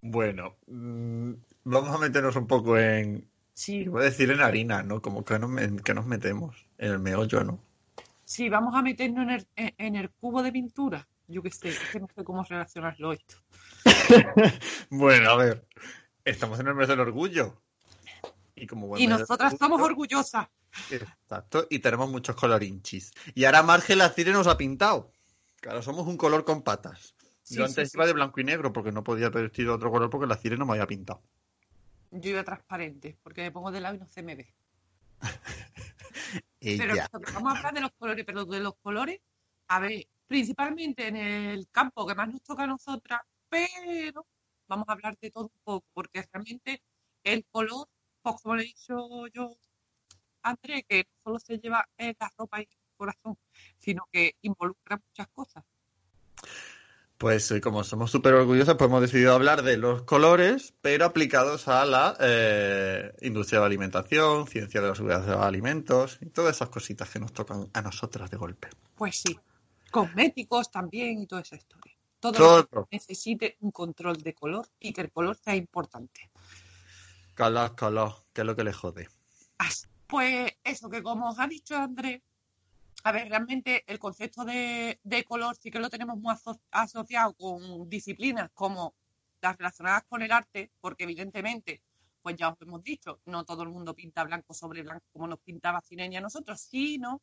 Bueno, 0.01 0.57
mm, 0.67 1.33
vamos 1.65 1.95
a 1.95 1.97
meternos 1.99 2.35
un 2.35 2.47
poco 2.47 2.77
en. 2.77 3.29
Sí, 3.53 3.81
Iba 3.81 4.01
a 4.01 4.05
decir 4.05 4.31
en 4.31 4.41
harina, 4.41 4.81
¿no? 4.81 5.01
Como 5.01 5.23
que 5.23 5.37
nos, 5.37 5.61
en 5.61 5.79
que 5.79 5.93
nos 5.93 6.05
metemos. 6.05 6.65
En 6.77 6.91
el 6.91 6.99
meollo, 6.99 7.43
¿no? 7.43 7.59
sí, 8.23 8.47
vamos 8.49 8.73
a 8.75 8.81
meternos 8.81 9.23
en 9.23 9.29
el, 9.29 9.47
en 9.77 9.95
el 9.97 10.09
cubo 10.09 10.41
de 10.41 10.51
pintura. 10.53 11.07
Yo 11.31 11.41
qué 11.41 11.49
sé, 11.51 11.69
es 11.69 11.79
que 11.91 11.99
no 11.99 12.07
sé 12.15 12.23
cómo 12.23 12.43
relacionarlo 12.43 13.13
esto. 13.13 13.35
Bueno, 14.89 15.29
a 15.31 15.35
ver. 15.37 15.65
Estamos 16.25 16.59
en 16.59 16.67
el 16.67 16.75
mes 16.75 16.87
del 16.87 16.99
orgullo. 16.99 17.61
Y 18.55 18.67
como 18.67 18.87
buen 18.87 19.01
Y 19.01 19.07
nosotras 19.07 19.55
somos 19.57 19.79
orgullo- 19.79 19.85
orgullosas. 20.15 20.47
Exacto, 20.91 21.67
y 21.69 21.79
tenemos 21.79 22.09
muchos 22.09 22.35
colorinchis. 22.35 23.11
Y 23.33 23.45
ahora 23.45 23.63
Marge 23.63 23.95
la 23.95 24.09
Cire 24.09 24.31
nos 24.31 24.47
ha 24.47 24.57
pintado. 24.57 25.11
Ahora 25.67 25.81
somos 25.81 26.05
un 26.07 26.17
color 26.17 26.43
con 26.45 26.61
patas. 26.61 27.15
Sí, 27.41 27.55
Yo 27.55 27.65
antes 27.65 27.91
sí. 27.91 27.97
iba 27.97 28.05
de 28.05 28.13
blanco 28.13 28.39
y 28.39 28.43
negro 28.43 28.71
porque 28.71 28.91
no 28.91 29.03
podía 29.03 29.29
vestir 29.29 29.65
de 29.65 29.71
otro 29.71 29.91
color 29.91 30.09
porque 30.09 30.27
la 30.27 30.37
Cire 30.37 30.57
no 30.57 30.65
me 30.65 30.73
había 30.73 30.87
pintado. 30.87 31.21
Yo 32.11 32.29
iba 32.31 32.43
transparente, 32.43 33.17
porque 33.23 33.41
me 33.41 33.51
pongo 33.51 33.71
de 33.71 33.81
lado 33.81 33.95
y 33.95 33.99
no 33.99 34.07
se 34.07 34.21
me 34.21 34.35
ve. 34.35 34.53
Pero 36.59 36.93
vamos 37.33 37.53
a 37.53 37.57
hablar 37.57 37.73
de 37.73 37.81
los 37.81 37.91
colores, 37.97 38.23
pero 38.25 38.45
de 38.45 38.59
los 38.59 38.75
colores, 38.83 39.19
a 39.67 39.79
ver, 39.79 40.07
principalmente 40.31 41.09
en 41.09 41.17
el 41.17 41.67
campo 41.71 42.07
que 42.07 42.15
más 42.15 42.29
nos 42.29 42.41
toca 42.41 42.63
a 42.63 42.67
nosotras, 42.67 43.19
pero 43.49 44.25
vamos 44.65 44.87
a 44.87 44.93
hablar 44.93 45.17
de 45.19 45.29
todo 45.29 45.43
un 45.43 45.61
poco, 45.61 45.85
porque 45.93 46.25
realmente 46.31 46.81
el 47.21 47.45
color, 47.51 47.89
pues 48.21 48.37
como 48.41 48.55
le 48.55 48.63
he 48.63 48.65
dicho 48.67 49.27
yo 49.33 49.57
André, 50.41 50.85
que 50.87 51.03
no 51.03 51.21
solo 51.25 51.39
se 51.39 51.57
lleva 51.59 51.85
en 51.97 52.15
la 52.17 52.31
ropa 52.37 52.61
y 52.61 52.63
en 52.63 52.69
el 52.69 52.95
corazón, 52.95 53.37
sino 53.77 54.07
que 54.09 54.35
involucra 54.41 55.01
muchas 55.05 55.27
cosas. 55.33 55.65
Pues 57.17 57.51
eh, 57.51 57.59
como 57.59 57.83
somos 57.83 58.09
súper 58.09 58.33
orgullosos, 58.33 58.77
pues 58.77 58.89
hemos 58.89 59.01
decidido 59.01 59.33
hablar 59.33 59.63
de 59.63 59.75
los 59.75 60.03
colores, 60.03 60.73
pero 60.79 61.03
aplicados 61.03 61.67
a 61.67 61.83
la 61.83 62.15
eh, 62.21 63.11
industria 63.19 63.59
de 63.59 63.63
la 63.63 63.67
alimentación, 63.67 64.47
ciencia 64.47 64.79
de 64.79 64.87
la 64.87 64.95
seguridad 64.95 65.25
de 65.25 65.31
los 65.31 65.41
alimentos 65.41 66.19
y 66.21 66.27
todas 66.27 66.55
esas 66.55 66.69
cositas 66.69 67.09
que 67.09 67.19
nos 67.19 67.33
tocan 67.33 67.69
a 67.73 67.81
nosotras 67.81 68.31
de 68.31 68.37
golpe. 68.37 68.69
Pues 68.95 69.17
sí, 69.17 69.37
cosméticos 69.91 70.71
también 70.71 71.19
y 71.21 71.27
toda 71.27 71.41
esa 71.41 71.55
historia. 71.55 71.93
Todo, 72.19 72.39
lo 72.39 72.65
Todo. 72.65 72.85
que 72.85 72.95
necesite 72.97 73.57
un 73.61 73.71
control 73.71 74.17
de 74.21 74.33
color 74.33 74.67
y 74.79 74.93
que 74.93 75.01
el 75.01 75.11
color 75.11 75.35
sea 75.35 75.55
importante. 75.55 76.29
Color, 77.35 77.75
color, 77.75 78.13
que 78.33 78.41
es 78.41 78.47
lo 78.47 78.55
que 78.55 78.63
le 78.63 78.73
jode. 78.73 79.07
Así. 79.57 79.87
Pues 80.07 80.51
eso, 80.63 80.89
que 80.89 81.01
como 81.01 81.29
os 81.29 81.39
ha 81.39 81.47
dicho 81.47 81.75
Andrés, 81.75 82.21
a 83.03 83.11
ver, 83.11 83.29
realmente 83.29 83.83
el 83.87 83.97
concepto 83.97 84.43
de, 84.45 84.99
de 85.03 85.23
color 85.23 85.55
sí 85.55 85.71
que 85.71 85.79
lo 85.79 85.89
tenemos 85.89 86.17
muy 86.17 86.33
aso- 86.33 86.59
asociado 86.69 87.33
con 87.33 87.89
disciplinas 87.89 88.51
como 88.53 88.93
las 89.41 89.57
relacionadas 89.57 90.03
con 90.03 90.21
el 90.21 90.31
arte, 90.31 90.71
porque 90.79 91.05
evidentemente, 91.05 91.81
pues 92.21 92.35
ya 92.35 92.49
os 92.49 92.61
hemos 92.61 92.83
dicho, 92.83 93.21
no 93.25 93.43
todo 93.45 93.63
el 93.63 93.69
mundo 93.69 93.95
pinta 93.95 94.23
blanco 94.23 94.53
sobre 94.53 94.83
blanco 94.83 95.05
como 95.11 95.27
nos 95.27 95.39
pintaba 95.39 95.81
Cinenia 95.81 96.19
a 96.19 96.21
nosotros, 96.21 96.61
sino 96.61 97.21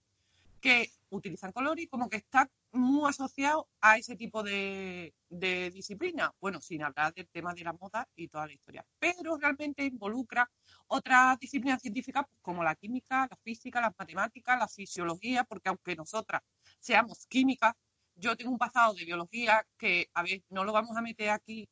que 0.61 0.91
utilizan 1.11 1.53
color 1.53 1.79
y 1.79 1.87
como 1.87 2.09
que 2.09 2.19
está 2.19 2.51
muy 2.73 3.09
asociado 3.09 3.69
a 3.81 3.97
ese 3.97 4.17
tipo 4.17 4.43
de, 4.43 5.15
de 5.29 5.71
disciplina. 5.71 6.33
Bueno, 6.41 6.61
sin 6.61 6.83
hablar 6.83 7.15
del 7.15 7.29
tema 7.29 7.55
de 7.55 7.65
la 7.65 7.73
moda 7.73 8.09
y 8.15 8.29
toda 8.29 8.47
la 8.47 8.53
historia. 8.53 8.85
Pero 8.99 9.37
realmente 9.37 9.85
involucra 9.85 10.51
otras 10.89 11.39
disciplinas 11.39 11.81
científicas 11.81 12.25
pues, 12.29 12.41
como 12.43 12.63
la 12.63 12.75
química, 12.75 13.27
la 13.31 13.37
física, 13.43 13.81
las 13.81 13.95
matemáticas, 13.99 14.59
la 14.59 14.69
fisiología, 14.69 15.45
porque 15.45 15.69
aunque 15.69 15.97
nosotras 15.97 16.43
seamos 16.81 17.27
químicas, 17.27 17.75
yo 18.17 18.37
tengo 18.37 18.51
un 18.51 18.59
pasado 18.59 18.95
de 18.95 19.05
biología 19.05 19.65
que, 19.79 20.09
a 20.13 20.23
ver, 20.23 20.43
no 20.51 20.65
lo 20.65 20.73
vamos 20.73 20.97
a 20.97 21.03
meter 21.03 21.31
aquí, 21.31 21.69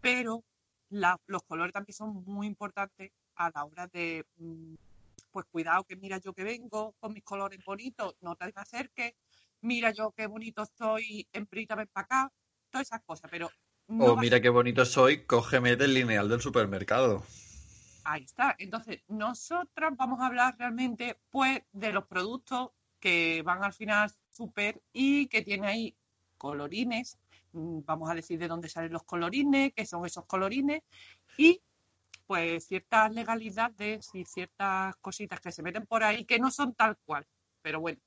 pero 0.00 0.42
los 0.88 1.42
colores 1.44 1.72
también 1.72 1.94
son 1.94 2.24
muy 2.24 2.46
importantes 2.46 3.12
a 3.36 3.50
la 3.54 3.64
hora 3.64 3.86
de, 3.88 4.24
mm, 4.36 4.74
pues 5.30 5.46
cuidado 5.50 5.84
que 5.84 5.96
mira 5.96 6.18
yo 6.18 6.32
que 6.34 6.44
vengo 6.44 6.94
con 7.00 7.12
mis 7.12 7.22
colores 7.24 7.60
bonitos, 7.64 8.16
no 8.20 8.36
te 8.36 8.52
acerques, 8.54 9.14
mira 9.62 9.90
yo 9.92 10.12
qué 10.12 10.26
bonito 10.26 10.62
estoy, 10.62 11.28
emprítame 11.32 11.86
para 11.86 12.04
acá, 12.04 12.32
todas 12.70 12.86
esas 12.88 13.02
cosas, 13.04 13.30
pero 13.30 13.50
no 13.88 14.12
Oh, 14.12 14.16
a 14.16 14.22
mira 14.22 14.40
qué 14.40 14.48
bonito 14.48 14.84
soy, 14.84 15.24
cógeme 15.26 15.76
del 15.76 15.94
lineal 15.94 16.28
del 16.28 16.40
supermercado. 16.40 17.22
Ahí 18.04 18.24
está. 18.24 18.56
Entonces, 18.58 19.02
nosotras 19.08 19.92
vamos 19.96 20.20
a 20.20 20.26
hablar 20.26 20.56
realmente, 20.58 21.20
pues, 21.30 21.62
de 21.72 21.92
los 21.92 22.06
productos 22.06 22.70
que 22.98 23.42
van 23.42 23.62
al 23.64 23.72
final 23.74 24.10
súper 24.30 24.82
y 24.92 25.26
que 25.28 25.42
tiene 25.42 25.66
ahí 25.68 25.96
colorines. 26.38 27.18
Mm, 27.52 27.80
Vamos 27.84 28.10
a 28.10 28.14
decir 28.14 28.38
de 28.38 28.48
dónde 28.48 28.68
salen 28.68 28.92
los 28.92 29.04
colorines, 29.04 29.72
qué 29.74 29.84
son 29.86 30.06
esos 30.06 30.24
colorines 30.26 30.82
y, 31.36 31.62
pues, 32.30 32.68
ciertas 32.68 33.12
legalidades 33.12 34.08
y 34.14 34.24
ciertas 34.24 34.94
cositas 35.00 35.40
que 35.40 35.50
se 35.50 35.64
meten 35.64 35.84
por 35.84 36.04
ahí 36.04 36.24
que 36.24 36.38
no 36.38 36.52
son 36.52 36.72
tal 36.76 36.96
cual. 37.04 37.26
Pero 37.60 37.80
bueno, 37.80 37.98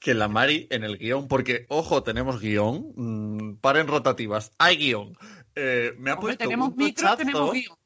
Que 0.00 0.12
la 0.12 0.26
Mari 0.26 0.66
en 0.72 0.82
el 0.82 0.98
guion, 0.98 1.28
porque, 1.28 1.66
ojo, 1.68 2.02
tenemos 2.02 2.40
guion, 2.40 2.92
mm, 2.96 3.58
paren 3.58 3.86
rotativas, 3.86 4.50
hay 4.58 4.76
guion. 4.76 5.16
Eh, 5.54 5.94
me 5.98 6.10
ha 6.10 6.14
hombre, 6.14 6.34
puesto 6.34 6.44
tenemos 6.46 6.70
un 6.70 6.76
tochazo. 6.76 7.16
tenemos 7.16 7.52
guion. 7.52 7.76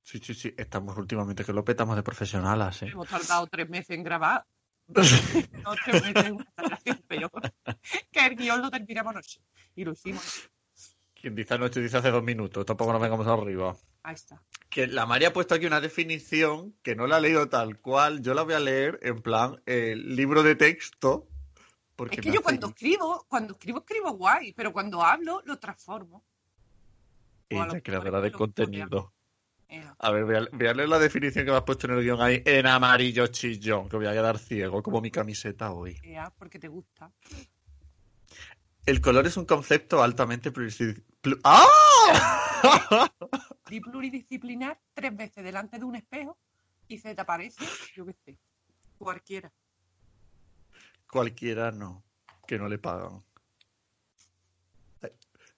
Sí, 0.00 0.18
sí, 0.20 0.32
sí, 0.32 0.54
estamos 0.56 0.96
últimamente 0.96 1.44
que 1.44 1.52
lo 1.52 1.62
petamos 1.62 1.94
de 1.94 2.02
profesionalas, 2.02 2.80
¿eh? 2.84 2.88
Hemos 2.92 3.08
tardado 3.10 3.46
tres 3.46 3.68
meses 3.68 3.90
en 3.90 4.04
grabar. 4.04 4.46
No, 5.64 5.74
tres 5.84 6.02
meses 6.02 6.24
en 6.24 6.38
grabación, 6.56 7.04
pero 7.06 7.30
que 8.10 8.26
el 8.26 8.36
guion 8.36 8.62
lo 8.62 8.70
terminamos. 8.70 9.38
Y 9.76 9.84
lo 9.84 9.92
hicimos. 9.92 10.48
Quien 11.22 11.36
dice 11.36 11.54
anoche 11.54 11.80
dice 11.80 11.98
hace 11.98 12.10
dos 12.10 12.24
minutos, 12.24 12.66
tampoco 12.66 12.92
nos 12.92 13.00
vengamos 13.00 13.28
arriba. 13.28 13.76
Ahí 14.02 14.14
está. 14.14 14.42
Que 14.68 14.88
la 14.88 15.06
Mari 15.06 15.26
ha 15.26 15.32
puesto 15.32 15.54
aquí 15.54 15.66
una 15.66 15.80
definición 15.80 16.74
que 16.82 16.96
no 16.96 17.06
la 17.06 17.18
he 17.18 17.20
leído 17.20 17.48
tal 17.48 17.78
cual, 17.78 18.22
yo 18.22 18.34
la 18.34 18.42
voy 18.42 18.54
a 18.54 18.58
leer 18.58 18.98
en 19.02 19.22
plan 19.22 19.62
eh, 19.66 19.94
libro 19.94 20.42
de 20.42 20.56
texto. 20.56 21.28
Porque 21.94 22.16
Es 22.16 22.22
que 22.22 22.26
yo 22.26 22.40
hace 22.40 22.42
cuando 22.42 22.66
escribo, 22.70 23.24
cuando 23.28 23.52
escribo, 23.52 23.78
escribo 23.78 24.10
guay, 24.14 24.52
pero 24.52 24.72
cuando 24.72 25.00
hablo, 25.04 25.40
lo 25.44 25.60
transformo. 25.60 26.24
Ella, 27.48 27.80
creadora 27.80 28.20
de 28.20 28.32
contenido. 28.32 29.12
A 30.00 30.10
ver, 30.10 30.24
voy 30.24 30.34
a, 30.34 30.48
voy 30.50 30.66
a 30.66 30.74
leer 30.74 30.88
la 30.88 30.98
definición 30.98 31.44
que 31.44 31.52
me 31.52 31.56
has 31.56 31.62
puesto 31.62 31.86
en 31.86 31.92
el 31.92 32.02
guion 32.02 32.20
ahí 32.20 32.42
en 32.44 32.66
amarillo 32.66 33.28
chillón, 33.28 33.88
que 33.88 33.96
voy 33.96 34.06
a 34.06 34.12
quedar 34.12 34.40
ciego, 34.40 34.82
como 34.82 35.00
mi 35.00 35.12
camiseta 35.12 35.70
hoy. 35.70 35.96
ah, 36.18 36.32
porque 36.36 36.58
te 36.58 36.66
gusta. 36.66 37.12
El 38.84 39.00
color 39.00 39.26
es 39.26 39.36
un 39.36 39.44
concepto 39.44 40.02
altamente 40.02 40.52
plurici- 40.52 41.02
plu- 41.22 41.40
¡Ah! 41.44 43.08
Di 43.66 43.80
pluridisciplinar 43.80 44.80
tres 44.92 45.16
veces 45.16 45.44
delante 45.44 45.78
de 45.78 45.84
un 45.84 45.94
espejo 45.96 46.36
y 46.88 46.98
se 46.98 47.14
te 47.14 47.20
aparece, 47.20 47.64
yo 47.94 48.04
qué 48.06 48.12
sé, 48.24 48.38
cualquiera. 48.98 49.52
Cualquiera 51.10 51.70
no, 51.70 52.02
que 52.46 52.58
no 52.58 52.68
le 52.68 52.78
pagan. 52.78 53.22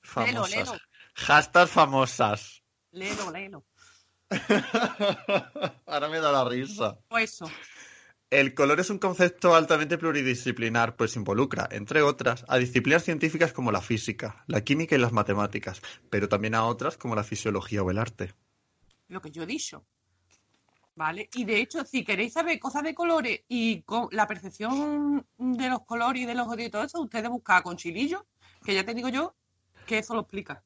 Famosas. 0.02 0.50
Léelo, 0.50 0.66
léelo, 0.72 0.80
Hashtag 1.14 1.68
famosas. 1.68 2.62
léelo, 2.92 3.30
léelo. 3.30 3.64
Ahora 5.86 6.08
me 6.08 6.20
da 6.20 6.30
la 6.30 6.44
risa. 6.44 6.98
Pues 7.08 7.32
eso, 7.32 7.46
El 8.34 8.52
color 8.52 8.80
es 8.80 8.90
un 8.90 8.98
concepto 8.98 9.54
altamente 9.54 9.96
pluridisciplinar, 9.96 10.96
pues 10.96 11.14
involucra, 11.14 11.68
entre 11.70 12.02
otras, 12.02 12.44
a 12.48 12.56
disciplinas 12.56 13.04
científicas 13.04 13.52
como 13.52 13.70
la 13.70 13.80
física, 13.80 14.42
la 14.48 14.62
química 14.62 14.96
y 14.96 14.98
las 14.98 15.12
matemáticas, 15.12 15.80
pero 16.10 16.28
también 16.28 16.56
a 16.56 16.64
otras 16.64 16.96
como 16.96 17.14
la 17.14 17.22
fisiología 17.22 17.84
o 17.84 17.92
el 17.92 17.98
arte. 17.98 18.34
lo 19.06 19.20
que 19.20 19.30
yo 19.30 19.44
he 19.44 19.46
dicho. 19.46 19.86
¿Vale? 20.96 21.28
Y 21.34 21.44
de 21.44 21.60
hecho, 21.60 21.84
si 21.84 22.04
queréis 22.04 22.32
saber 22.32 22.58
cosas 22.58 22.82
de 22.82 22.92
colores 22.92 23.42
y 23.46 23.82
con 23.82 24.08
la 24.10 24.26
percepción 24.26 25.24
de 25.38 25.68
los 25.68 25.84
colores 25.84 26.22
y 26.22 26.26
de 26.26 26.34
los 26.34 26.48
y 26.58 26.70
todo 26.70 26.82
eso, 26.82 27.02
ustedes 27.02 27.28
buscan 27.28 27.58
a 27.58 27.62
Conchilillo, 27.62 28.26
que 28.64 28.74
ya 28.74 28.84
te 28.84 28.94
digo 28.94 29.10
yo 29.10 29.36
que 29.86 29.98
eso 29.98 30.12
lo 30.12 30.22
explica. 30.22 30.60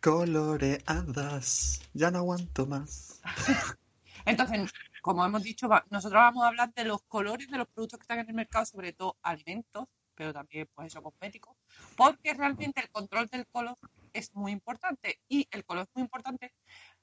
Coloreadas, 0.00 1.80
ya 1.92 2.12
no 2.12 2.18
aguanto 2.18 2.68
más. 2.68 3.20
Entonces, 4.26 4.70
como 5.04 5.22
hemos 5.22 5.42
dicho, 5.42 5.68
nosotros 5.90 6.18
vamos 6.18 6.44
a 6.44 6.48
hablar 6.48 6.72
de 6.72 6.82
los 6.86 7.02
colores 7.02 7.50
de 7.50 7.58
los 7.58 7.68
productos 7.68 7.98
que 7.98 8.04
están 8.04 8.20
en 8.20 8.28
el 8.30 8.34
mercado, 8.34 8.64
sobre 8.64 8.94
todo 8.94 9.18
alimentos, 9.22 9.86
pero 10.14 10.32
también, 10.32 10.66
pues 10.74 10.86
eso, 10.86 11.02
cosméticos, 11.02 11.54
porque 11.94 12.32
realmente 12.32 12.80
el 12.80 12.88
control 12.88 13.26
del 13.26 13.46
color 13.48 13.76
es 14.14 14.34
muy 14.34 14.50
importante 14.50 15.20
y 15.28 15.46
el 15.50 15.62
color 15.66 15.82
es 15.82 15.90
muy 15.94 16.04
importante 16.04 16.54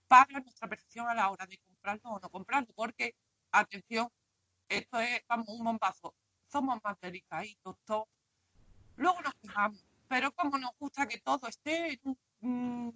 para 0.08 0.40
nuestra 0.40 0.68
percepción 0.68 1.08
a 1.10 1.14
la 1.14 1.30
hora 1.30 1.46
de 1.46 1.60
comprarlo 1.60 2.10
o 2.10 2.20
no 2.20 2.30
comprarlo, 2.32 2.70
porque, 2.74 3.14
atención, 3.52 4.10
esto 4.68 5.00
es, 5.00 5.22
vamos, 5.30 5.50
un 5.50 5.64
bombazo, 5.64 6.16
somos 6.52 6.80
más 6.84 7.00
delicaditos 7.02 7.76
todos, 7.86 8.08
luego 8.98 9.22
nos 9.22 9.36
quejamos, 9.36 9.86
pero 10.08 10.32
como 10.32 10.58
nos 10.58 10.72
gusta 10.80 11.08
que 11.08 11.20
todo 11.20 11.48
esté 11.48 12.00
mm, 12.40 12.90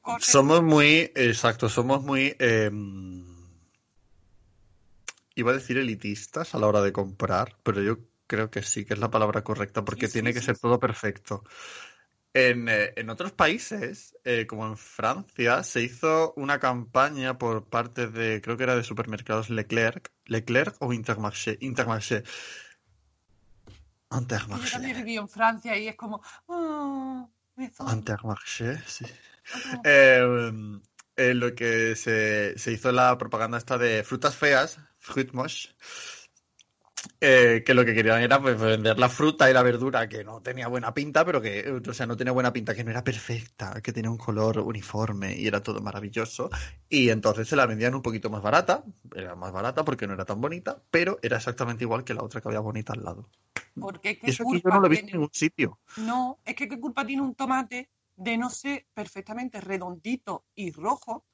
correcto, 0.00 0.32
Somos 0.32 0.62
muy, 0.62 1.12
exacto, 1.14 1.68
somos 1.68 2.02
muy, 2.02 2.34
eh, 2.38 2.70
iba 5.40 5.50
a 5.52 5.54
decir 5.54 5.78
elitistas 5.78 6.54
a 6.54 6.58
la 6.58 6.66
hora 6.66 6.82
de 6.82 6.92
comprar, 6.92 7.56
pero 7.62 7.82
yo 7.82 7.98
creo 8.26 8.50
que 8.50 8.62
sí, 8.62 8.84
que 8.84 8.94
es 8.94 9.00
la 9.00 9.10
palabra 9.10 9.44
correcta, 9.44 9.84
porque 9.84 10.06
Sí, 10.06 10.10
sí, 10.10 10.12
tiene 10.12 10.34
que 10.34 10.40
sí, 10.40 10.42
ser 10.42 10.58
todo 10.58 10.78
perfecto. 10.80 11.44
En, 12.34 12.68
eh, 12.68 12.92
en 12.96 13.10
otros 13.10 13.32
países, 13.32 14.16
eh, 14.24 14.46
como 14.46 14.66
en 14.66 14.76
Francia, 14.76 15.62
se 15.64 15.82
hizo 15.82 16.34
una 16.36 16.58
campaña 16.60 17.38
por 17.38 17.68
parte 17.68 18.06
de, 18.08 18.40
creo 18.42 18.56
que 18.56 18.64
era 18.64 18.76
de 18.76 18.84
supermercados 18.84 19.50
Leclerc, 19.50 20.12
Leclerc 20.26 20.76
o 20.80 20.92
Intermarché, 20.92 21.58
Intermarché. 21.60 22.24
que 24.50 24.60
yo 24.60 24.70
también 24.70 24.96
Intermarché. 24.96 24.96
viví 24.96 25.16
en 25.16 25.28
Francia 25.28 25.76
y 25.76 25.88
es 25.88 25.96
como, 25.96 26.20
ah, 26.48 27.28
Intermarché, 27.92 28.78
sí. 28.86 29.04
Eh, 29.84 30.20
eh, 31.16 31.34
lo 31.34 31.54
que 31.54 31.96
se, 31.96 32.58
se 32.58 32.72
hizo 32.72 32.92
la 32.92 33.16
propaganda 33.18 33.58
esta 33.58 33.78
de 33.78 34.04
frutas 34.04 34.36
feas, 34.36 34.78
eh, 37.20 37.62
que 37.64 37.74
lo 37.74 37.84
que 37.84 37.94
querían 37.94 38.20
era 38.20 38.40
pues, 38.40 38.58
vender 38.60 38.98
la 38.98 39.08
fruta 39.08 39.50
y 39.50 39.54
la 39.54 39.62
verdura 39.62 40.08
que 40.08 40.24
no 40.24 40.40
tenía 40.40 40.68
buena 40.68 40.94
pinta, 40.94 41.24
pero 41.24 41.40
que, 41.40 41.80
o 41.86 41.92
sea, 41.92 42.06
no 42.06 42.16
tenía 42.16 42.32
buena 42.32 42.52
pinta, 42.52 42.74
que 42.74 42.84
no 42.84 42.90
era 42.90 43.02
perfecta, 43.02 43.80
que 43.82 43.92
tenía 43.92 44.10
un 44.10 44.18
color 44.18 44.58
uniforme 44.60 45.36
y 45.36 45.46
era 45.46 45.62
todo 45.62 45.80
maravilloso. 45.80 46.50
Y 46.88 47.10
entonces 47.10 47.48
se 47.48 47.56
la 47.56 47.66
vendían 47.66 47.94
un 47.94 48.02
poquito 48.02 48.30
más 48.30 48.42
barata, 48.42 48.84
era 49.14 49.34
más 49.34 49.52
barata 49.52 49.84
porque 49.84 50.06
no 50.06 50.14
era 50.14 50.24
tan 50.24 50.40
bonita, 50.40 50.80
pero 50.90 51.18
era 51.22 51.36
exactamente 51.38 51.84
igual 51.84 52.04
que 52.04 52.14
la 52.14 52.22
otra 52.22 52.40
que 52.40 52.48
había 52.48 52.60
bonita 52.60 52.92
al 52.92 53.04
lado. 53.04 53.28
Porque 53.78 54.18
qué 54.18 54.30
eso 54.30 54.42
aquí 54.44 54.56
yo 54.56 54.62
culpa 54.62 54.70
no 54.70 54.80
lo 54.80 54.86
he 54.86 54.90
visto 54.90 55.06
en 55.06 55.12
ningún 55.12 55.30
sitio. 55.32 55.78
No, 55.98 56.38
es 56.44 56.54
que 56.54 56.68
qué 56.68 56.78
culpa 56.78 57.06
tiene 57.06 57.22
un 57.22 57.34
tomate 57.34 57.90
de 58.16 58.36
no 58.36 58.50
ser 58.50 58.86
perfectamente 58.92 59.60
redondito 59.60 60.44
y 60.54 60.72
rojo 60.72 61.24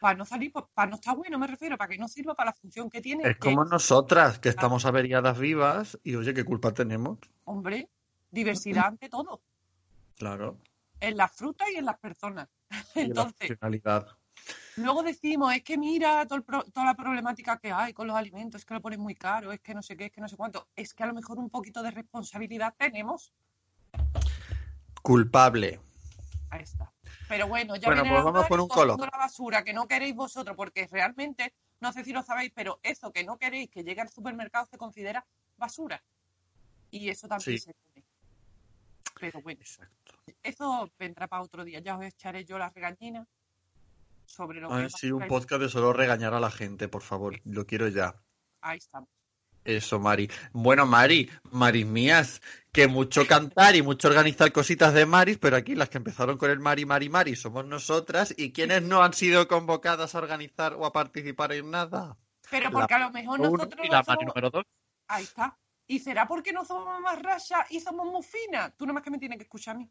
para 0.00 0.16
no 0.16 0.24
salir, 0.24 0.50
para 0.74 0.90
no 0.90 0.96
estar 0.96 1.14
bueno, 1.14 1.38
me 1.38 1.46
refiero, 1.46 1.76
para 1.76 1.90
que 1.90 1.98
no 1.98 2.08
sirva 2.08 2.34
para 2.34 2.50
la 2.50 2.54
función 2.54 2.90
que 2.90 3.00
tiene. 3.00 3.28
Es 3.28 3.34
que, 3.34 3.38
como 3.38 3.64
nosotras, 3.64 4.38
que 4.38 4.48
estamos 4.48 4.86
averiadas 4.86 5.38
vivas 5.38 5.98
y 6.02 6.16
oye, 6.16 6.34
¿qué 6.34 6.42
culpa 6.42 6.72
tenemos? 6.72 7.18
hombre, 7.44 7.88
diversidad 8.30 8.86
ante 8.86 9.08
todo, 9.08 9.42
Claro. 10.16 10.56
en 11.00 11.16
las 11.16 11.32
frutas 11.32 11.68
y 11.72 11.76
en 11.76 11.84
las 11.84 11.98
personas. 11.98 12.48
Y 12.94 13.00
la 13.00 13.04
Entonces, 13.04 13.58
luego 14.76 15.02
decimos, 15.02 15.52
es 15.54 15.62
que 15.62 15.76
mira 15.76 16.24
todo 16.26 16.36
el 16.38 16.44
pro- 16.44 16.64
toda 16.72 16.86
la 16.86 16.94
problemática 16.94 17.58
que 17.58 17.70
hay 17.72 17.92
con 17.92 18.06
los 18.06 18.16
alimentos, 18.16 18.60
es 18.62 18.64
que 18.64 18.74
lo 18.74 18.80
ponen 18.80 19.00
muy 19.00 19.14
caro, 19.14 19.52
es 19.52 19.60
que 19.60 19.74
no 19.74 19.82
sé 19.82 19.96
qué, 19.96 20.06
es 20.06 20.12
que 20.12 20.20
no 20.20 20.28
sé 20.28 20.36
cuánto. 20.36 20.68
Es 20.76 20.94
que 20.94 21.02
a 21.02 21.06
lo 21.06 21.14
mejor 21.14 21.38
un 21.38 21.50
poquito 21.50 21.82
de 21.82 21.90
responsabilidad 21.90 22.74
tenemos. 22.78 23.32
Culpable. 25.02 25.80
Ahí 26.50 26.62
está. 26.62 26.90
Pero 27.30 27.46
bueno, 27.46 27.76
ya 27.76 27.86
Bueno, 27.86 28.02
pues 28.02 28.24
vamos 28.24 28.48
con 28.48 28.58
un 28.58 28.66
color. 28.66 28.98
la 29.00 29.16
basura 29.16 29.62
que 29.62 29.72
no 29.72 29.86
queréis 29.86 30.16
vosotros, 30.16 30.56
porque 30.56 30.88
realmente, 30.90 31.54
no 31.78 31.92
sé 31.92 32.02
si 32.02 32.12
lo 32.12 32.24
sabéis, 32.24 32.50
pero 32.52 32.80
eso 32.82 33.12
que 33.12 33.22
no 33.22 33.38
queréis 33.38 33.70
que 33.70 33.84
llegue 33.84 34.00
al 34.00 34.08
supermercado 34.08 34.66
se 34.66 34.76
considera 34.76 35.24
basura. 35.56 36.02
Y 36.90 37.08
eso 37.08 37.28
también 37.28 37.56
Sí. 37.56 37.58
se 37.66 37.72
come. 37.72 38.04
Pero 39.20 39.40
bueno, 39.42 39.60
Exacto. 39.60 40.14
eso 40.42 40.90
vendrá 40.98 41.28
para 41.28 41.42
otro 41.42 41.64
día. 41.64 41.78
Ya 41.78 41.96
os 41.96 42.04
echaré 42.04 42.44
yo 42.44 42.58
las 42.58 42.74
regañinas 42.74 43.28
sobre 44.26 44.60
lo 44.60 44.68
que 44.68 44.74
Ay, 44.74 44.84
es 44.86 44.92
sí, 44.94 45.12
un 45.12 45.28
podcast 45.28 45.62
de 45.62 45.68
solo 45.68 45.92
regañar 45.92 46.34
a 46.34 46.40
la 46.40 46.50
gente, 46.50 46.88
por 46.88 47.02
favor. 47.02 47.38
Lo 47.44 47.64
quiero 47.64 47.86
ya. 47.86 48.12
Ahí 48.60 48.78
estamos. 48.78 49.08
Eso, 49.64 49.98
Mari. 49.98 50.30
Bueno, 50.52 50.86
Mari, 50.86 51.30
Maris 51.50 51.86
mías, 51.86 52.40
que 52.72 52.86
mucho 52.86 53.26
cantar 53.26 53.76
y 53.76 53.82
mucho 53.82 54.08
organizar 54.08 54.52
cositas 54.52 54.94
de 54.94 55.04
Maris, 55.06 55.38
pero 55.38 55.56
aquí 55.56 55.74
las 55.74 55.90
que 55.90 55.98
empezaron 55.98 56.38
con 56.38 56.50
el 56.50 56.60
Mari, 56.60 56.86
Mari, 56.86 57.08
Mari 57.08 57.36
somos 57.36 57.66
nosotras 57.66 58.34
y 58.36 58.52
quienes 58.52 58.82
no 58.82 59.02
han 59.02 59.12
sido 59.12 59.46
convocadas 59.48 60.14
a 60.14 60.18
organizar 60.18 60.74
o 60.74 60.86
a 60.86 60.92
participar 60.92 61.52
en 61.52 61.70
nada. 61.70 62.16
Pero 62.50 62.64
La 62.64 62.70
porque 62.70 62.94
a 62.94 62.98
lo 63.00 63.10
mejor 63.10 63.38
nosotros 63.38 63.84
y 63.84 63.88
no 63.88 63.94
la 63.94 64.02
Mari 64.06 64.24
número 64.24 64.50
dos. 64.50 64.64
Ahí 65.08 65.24
está. 65.24 65.56
¿Y 65.86 65.98
será 65.98 66.26
porque 66.26 66.52
no 66.52 66.64
somos 66.64 67.00
más 67.00 67.20
rayas 67.20 67.66
y 67.70 67.80
somos 67.80 68.06
muy 68.06 68.22
finas? 68.22 68.72
Tú 68.76 68.86
nomás 68.86 69.02
que 69.02 69.10
me 69.10 69.18
tienes 69.18 69.38
que 69.38 69.44
escuchar 69.44 69.74
a 69.74 69.78
mí. 69.80 69.90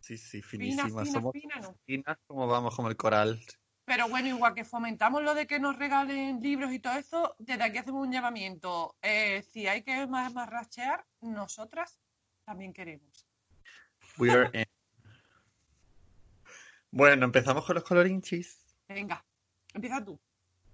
Sí, 0.00 0.16
sí, 0.16 0.40
finísimas. 0.40 0.92
fina, 0.92 1.04
Somos 1.12 1.34
no. 1.60 1.74
finas 1.84 2.16
como 2.26 2.46
vamos, 2.46 2.74
como 2.74 2.88
el 2.88 2.96
coral. 2.96 3.40
Pero 3.88 4.06
bueno, 4.06 4.28
igual 4.28 4.54
que 4.54 4.66
fomentamos 4.66 5.22
lo 5.22 5.34
de 5.34 5.46
que 5.46 5.58
nos 5.58 5.78
regalen 5.78 6.40
libros 6.42 6.70
y 6.72 6.78
todo 6.78 6.92
eso, 6.92 7.34
desde 7.38 7.64
aquí 7.64 7.78
hacemos 7.78 8.06
un 8.06 8.12
llamamiento. 8.12 8.94
Eh, 9.00 9.42
si 9.50 9.66
hay 9.66 9.82
que 9.82 10.06
más, 10.06 10.32
más 10.34 10.50
rachear, 10.50 11.06
nosotras 11.22 11.98
también 12.44 12.74
queremos. 12.74 13.26
We 14.18 14.30
are 14.30 14.50
in. 14.52 14.66
Bueno, 16.90 17.24
empezamos 17.24 17.64
con 17.64 17.76
los 17.76 17.84
colorinchis. 17.84 18.58
Venga, 18.88 19.24
empieza 19.72 20.04
tú. 20.04 20.20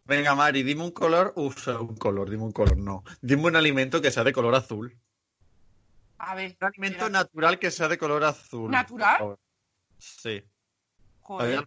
Venga, 0.05 0.35
Mari, 0.35 0.65
dime 0.65 0.83
un 0.83 0.91
color. 0.91 1.33
Uf, 1.37 1.69
un 1.69 1.97
color, 1.97 2.29
dime 2.29 2.43
un 2.43 2.53
color, 2.53 2.77
no. 2.77 3.05
Dime 3.23 3.45
un 3.45 3.57
alimento 3.57 4.03
que 4.03 4.11
sea 4.11 4.25
de 4.25 4.33
color 4.33 4.57
azul. 4.57 4.99
A 6.19 6.35
ver. 6.35 6.57
Un 6.61 6.67
alimento 6.67 7.09
natural 7.09 7.61
que 7.61 7.71
sea 7.71 7.87
de 7.87 7.97
color 7.97 8.25
azul. 8.25 8.71
¿Natural? 8.73 9.37
Sí. 9.99 10.43
Joder, 11.21 11.67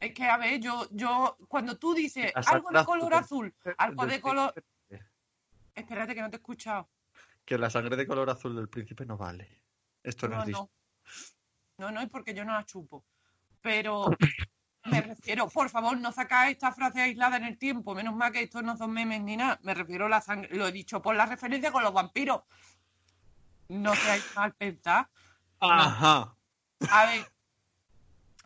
es 0.00 0.12
que 0.12 0.24
a 0.24 0.36
ver, 0.36 0.60
yo, 0.60 0.86
yo, 0.90 1.36
cuando 1.48 1.76
tú 1.78 1.94
dices 1.94 2.32
algo 2.46 2.70
de 2.70 2.84
color 2.84 3.14
azul. 3.14 3.54
algo 3.78 4.06
de 4.06 4.20
color. 4.20 4.54
Espérate 5.74 6.14
que 6.14 6.20
no 6.20 6.30
te 6.30 6.36
he 6.36 6.38
escuchado. 6.38 6.88
Que 7.44 7.58
la 7.58 7.68
sangre 7.70 7.96
de 7.96 8.06
color 8.06 8.30
azul 8.30 8.54
del 8.54 8.68
príncipe 8.68 9.04
no 9.04 9.16
vale. 9.16 9.62
Esto 10.02 10.28
no, 10.28 10.36
No, 10.36 10.42
es 10.44 10.48
no. 10.50 10.70
No, 11.78 11.90
no, 11.90 12.00
es 12.00 12.08
porque 12.08 12.32
yo 12.34 12.44
no 12.44 12.52
la 12.52 12.64
chupo. 12.64 13.04
Pero 13.60 14.06
me 14.84 15.00
refiero, 15.00 15.48
por 15.48 15.68
favor, 15.70 15.98
no 15.98 16.12
sacáis 16.12 16.52
esta 16.52 16.72
frase 16.72 17.02
aislada 17.02 17.36
en 17.38 17.44
el 17.44 17.58
tiempo. 17.58 17.94
Menos 17.94 18.14
mal 18.14 18.30
que 18.32 18.42
estos 18.42 18.62
no 18.62 18.76
son 18.76 18.92
memes 18.92 19.22
ni 19.22 19.36
nada. 19.36 19.58
Me 19.62 19.74
refiero 19.74 20.06
a 20.06 20.08
la 20.08 20.20
sangre. 20.20 20.54
Lo 20.56 20.68
he 20.68 20.72
dicho 20.72 21.02
por 21.02 21.16
la 21.16 21.26
referencia 21.26 21.72
con 21.72 21.82
los 21.82 21.92
vampiros. 21.92 22.42
No 23.68 23.94
seáis 23.96 24.24
mal 24.36 24.52
pensar. 24.54 25.08
Ajá. 25.60 26.36
A 26.90 27.06
ver, 27.06 27.26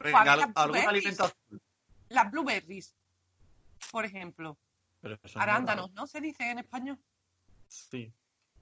Venga, 0.01 0.21
Había 0.21 0.33
al- 0.33 0.41
algún 0.41 0.55
blueberries. 0.55 0.89
alimento 0.89 1.25
azul. 1.25 1.61
Las 2.09 2.31
blueberries, 2.31 2.95
por 3.91 4.05
ejemplo. 4.05 4.59
Pero 5.01 5.19
Arándanos. 5.37 5.93
¿no 5.93 6.07
se 6.07 6.21
dice 6.21 6.51
en 6.51 6.59
español? 6.59 6.99
Sí. 7.69 8.13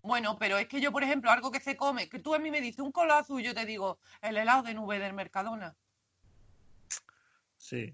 Bueno, 0.03 0.39
pero 0.39 0.59
es 0.59 0.69
que 0.69 0.81
yo, 0.81 0.93
por 0.93 1.03
ejemplo, 1.03 1.31
algo 1.31 1.51
que 1.51 1.61
se 1.61 1.77
come, 1.77 2.09
que 2.09 2.19
tú 2.19 2.35
a 2.35 2.39
mí 2.39 2.51
me 2.51 2.61
dices 2.61 2.81
un 2.81 2.93
color 2.93 3.19
azul, 3.19 3.43
yo 3.43 3.55
te 3.55 3.67
digo 3.67 3.99
el 4.23 4.37
helado 4.37 4.63
de 4.63 4.75
nube 4.75 4.99
del 4.99 5.15
Mercadona. 5.15 5.77
Sí. 7.57 7.93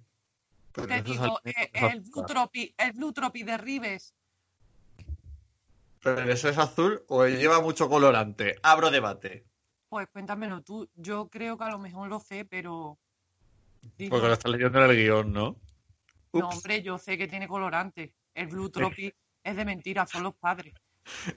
Pero 0.72 0.86
Te 0.86 1.02
digo 1.02 1.40
alimentos 1.42 1.62
eh, 1.64 1.70
el. 1.72 2.00
Blue 2.00 2.24
Tropi, 2.26 2.74
el 2.76 2.92
Blue 2.92 3.12
Tropi 3.12 3.42
de 3.42 3.56
Ribes. 3.58 4.14
Pero 6.02 6.22
eso 6.32 6.48
es 6.48 6.58
azul 6.58 7.04
o 7.08 7.26
lleva 7.26 7.60
mucho 7.60 7.88
colorante. 7.88 8.56
Abro 8.62 8.90
debate. 8.90 9.46
Pues 9.88 10.08
cuéntamelo 10.08 10.62
tú. 10.62 10.90
Yo 10.94 11.28
creo 11.28 11.56
que 11.56 11.64
a 11.64 11.70
lo 11.70 11.78
mejor 11.78 12.08
lo 12.08 12.18
sé, 12.20 12.44
pero. 12.44 12.98
Digo, 13.96 14.10
Porque 14.10 14.28
lo 14.28 14.32
estás 14.32 14.50
leyendo 14.50 14.82
en 14.82 14.90
el 14.90 14.96
guion, 14.96 15.32
¿no? 15.32 15.56
no, 16.32 16.48
Ups. 16.48 16.56
hombre, 16.56 16.82
yo 16.82 16.98
sé 16.98 17.18
que 17.18 17.28
tiene 17.28 17.46
colorante. 17.48 18.14
El 18.34 18.46
Blue 18.46 18.70
Tropi 18.70 19.12
es 19.42 19.56
de 19.56 19.64
mentira, 19.64 20.06
son 20.06 20.22
los 20.22 20.34
padres. 20.34 20.74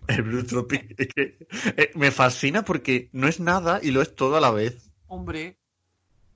El 0.08 0.24
Blue 0.24 0.46
Tropic. 0.46 0.96
Es 1.00 1.08
que 1.14 1.38
eh, 1.78 1.92
me 1.96 2.12
fascina 2.12 2.64
porque 2.64 3.10
no 3.12 3.28
es 3.28 3.40
nada 3.40 3.80
y 3.82 3.92
lo 3.92 4.02
es 4.02 4.16
todo 4.16 4.38
a 4.38 4.42
la 4.42 4.52
vez. 4.52 4.92
Hombre. 5.08 5.58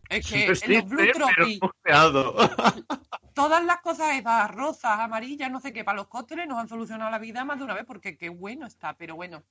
Es 0.10 0.28
que 0.28 0.46
pues 0.48 0.64
en 0.64 0.74
los 0.74 0.90
Blue 0.90 0.98
pero 1.14 1.28
Tropi, 1.28 1.60
buceado. 1.60 2.36
todas 3.36 3.64
las 3.64 3.80
cosas 3.82 4.16
esas 4.16 4.52
rosas, 4.52 5.00
amarillas, 5.00 5.52
no 5.52 5.62
sé 5.62 5.72
qué, 5.72 5.84
para 5.84 5.98
los 5.98 6.08
cócteles 6.08 6.48
nos 6.48 6.58
han 6.58 6.68
solucionado 6.68 7.12
la 7.12 7.20
vida 7.20 7.46
más 7.46 7.60
de 7.60 7.66
una 7.66 7.76
vez 7.76 7.86
porque 7.86 8.18
qué 8.18 8.30
bueno 8.30 8.66
está. 8.66 8.98
Pero 8.98 9.16
bueno, 9.16 9.44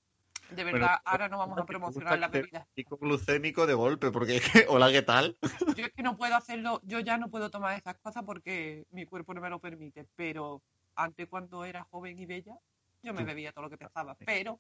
de 0.51 0.63
Bueno, 0.63 0.79
verdad, 0.79 0.99
ahora 1.05 1.29
no 1.29 1.39
vamos 1.39 1.59
a 1.59 1.65
promocionar 1.65 2.19
la 2.19 2.29
bebida. 2.29 2.67
Pico 2.75 2.97
glucémico 2.97 3.67
de 3.67 3.75
golpe, 3.75 4.11
porque 4.11 4.37
es 4.37 4.51
que, 4.51 4.67
hola, 4.69 4.91
¿qué 4.91 5.03
tal? 5.03 5.37
Yo 5.77 5.87
es 5.87 5.93
que 5.93 6.03
no 6.03 6.17
puedo 6.17 6.35
hacerlo, 6.35 6.81
yo 6.85 7.01
ya 7.01 7.19
no 7.19 7.29
puedo 7.31 7.51
tomar 7.51 7.77
esas 7.77 7.99
cosas 7.99 8.23
porque 8.25 8.87
mi 8.91 9.05
cuerpo 9.07 9.35
no 9.35 9.41
me 9.41 9.51
lo 9.51 9.61
permite, 9.61 10.07
pero 10.17 10.63
antes 10.95 11.29
cuando 11.29 11.65
era 11.65 11.85
joven 11.85 12.19
y 12.19 12.27
bella, 12.27 12.59
yo 13.03 13.15
me 13.15 13.25
bebía 13.25 13.53
todo 13.53 13.65
lo 13.65 13.71
que 13.71 13.79
pensaba. 13.79 14.17
Pero, 14.25 14.59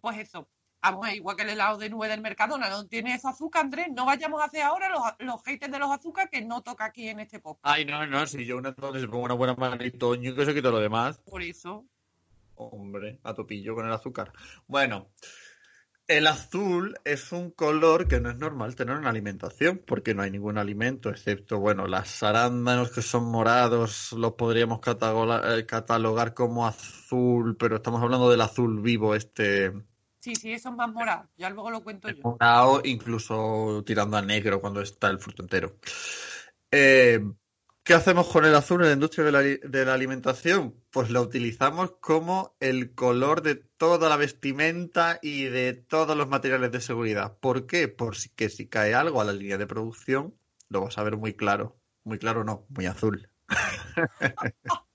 pues 0.00 0.18
eso, 0.18 0.48
vamos, 0.80 1.08
es 1.08 1.14
igual 1.16 1.36
que 1.36 1.42
el 1.42 1.50
helado 1.50 1.78
de 1.78 1.90
nube 1.90 2.08
del 2.08 2.20
Mercadona, 2.20 2.68
no 2.68 2.86
tiene 2.86 3.14
eso 3.14 3.28
azúcar, 3.28 3.64
Andrés, 3.64 3.88
no 3.90 4.04
vayamos 4.06 4.40
a 4.40 4.44
hacer 4.44 4.62
ahora 4.62 4.88
los, 4.88 5.02
los 5.18 5.42
haters 5.42 5.72
de 5.72 5.78
los 5.78 5.90
azúcar 5.90 6.28
que 6.30 6.42
no 6.42 6.62
toca 6.62 6.84
aquí 6.84 7.08
en 7.08 7.20
este 7.20 7.40
podcast. 7.40 7.74
Ay, 7.74 7.84
no, 7.84 8.06
no, 8.06 8.26
si 8.26 8.44
yo 8.44 8.56
una 8.56 8.70
entonces 8.70 9.06
pongo 9.06 9.24
una 9.24 9.34
buena 9.34 9.54
manito, 9.54 10.14
yo 10.14 10.34
que 10.34 10.44
se 10.44 10.54
quito 10.54 10.70
lo 10.70 10.78
demás. 10.78 11.18
Por 11.18 11.42
eso, 11.42 11.84
Hombre, 12.70 13.20
a 13.24 13.34
topillo 13.34 13.74
con 13.74 13.86
el 13.86 13.92
azúcar. 13.92 14.32
Bueno, 14.66 15.12
El 16.06 16.26
azul 16.28 16.94
es 17.04 17.32
un 17.32 17.50
color 17.50 18.06
que 18.06 18.20
no 18.20 18.30
es 18.30 18.36
normal 18.36 18.76
tener 18.76 18.96
en 18.98 19.06
alimentación, 19.06 19.78
porque 19.86 20.14
no 20.14 20.22
hay 20.22 20.30
ningún 20.30 20.56
alimento, 20.58 21.10
excepto, 21.10 21.58
bueno, 21.58 21.86
las 21.88 22.22
arándanos 22.22 22.90
que 22.92 23.02
son 23.02 23.24
morados, 23.24 24.12
los 24.12 24.34
podríamos 24.34 24.78
catalogar, 24.80 25.58
eh, 25.58 25.66
catalogar 25.66 26.34
como 26.34 26.66
azul, 26.66 27.56
pero 27.56 27.76
estamos 27.76 28.00
hablando 28.02 28.30
del 28.30 28.40
azul 28.42 28.80
vivo, 28.80 29.14
este 29.16 29.72
Sí, 30.20 30.36
sí, 30.36 30.58
son 30.58 30.76
más 30.76 30.90
morados. 30.90 31.28
Ya 31.36 31.50
luego 31.50 31.70
lo 31.70 31.82
cuento 31.82 32.08
yo. 32.10 32.22
morado, 32.22 32.80
incluso 32.84 33.82
tirando 33.84 34.16
a 34.16 34.22
negro 34.22 34.60
cuando 34.60 34.80
está 34.80 35.08
el 35.08 35.18
fruto 35.18 35.42
entero. 35.42 35.76
Eh, 36.70 37.20
¿Qué 37.84 37.94
hacemos 37.94 38.28
con 38.28 38.44
el 38.44 38.54
azul 38.54 38.80
en 38.82 38.88
la 38.88 38.92
industria 38.94 39.24
de 39.24 39.32
la, 39.32 39.40
de 39.40 39.84
la 39.84 39.94
alimentación? 39.94 40.80
Pues 40.90 41.10
lo 41.10 41.20
utilizamos 41.20 41.96
como 42.00 42.54
el 42.60 42.94
color 42.94 43.42
de 43.42 43.56
toda 43.56 44.08
la 44.08 44.16
vestimenta 44.16 45.18
y 45.20 45.44
de 45.44 45.72
todos 45.72 46.16
los 46.16 46.28
materiales 46.28 46.70
de 46.70 46.80
seguridad. 46.80 47.36
¿Por 47.38 47.66
qué? 47.66 47.88
Porque 47.88 48.50
si 48.50 48.68
cae 48.68 48.94
algo 48.94 49.20
a 49.20 49.24
la 49.24 49.32
línea 49.32 49.58
de 49.58 49.66
producción, 49.66 50.38
lo 50.68 50.82
vas 50.82 50.96
a 50.96 51.02
ver 51.02 51.16
muy 51.16 51.34
claro. 51.34 51.76
Muy 52.04 52.18
claro 52.18 52.44
no, 52.44 52.66
muy 52.68 52.86
azul. 52.86 53.28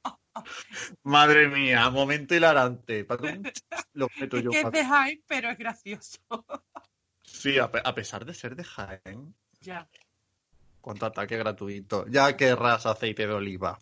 Madre 1.04 1.50
mía, 1.50 1.89
momento 1.89 2.36
hilarante. 2.36 3.04
Patum, 3.04 3.43
Lo 3.91 4.08
meto 4.17 4.38
Es 4.38 4.47
que 4.47 4.62
es 4.62 4.71
de 4.71 4.86
Jaén, 4.86 5.23
pero 5.28 5.50
es 5.50 5.58
gracioso. 5.58 6.19
Sí, 7.21 7.60
a, 7.60 7.65
a 7.65 7.95
pesar 7.95 8.23
de 8.23 8.34
ser 8.34 8.56
de 8.56 8.63
Jaén, 8.63 9.36
ya. 9.60 9.89
Cuánto 10.82 11.06
ataque 11.06 11.38
gratuito. 11.38 12.06
Ya 12.08 12.36
querrás 12.38 12.86
aceite 12.86 13.28
de 13.28 13.34
oliva. 13.34 13.80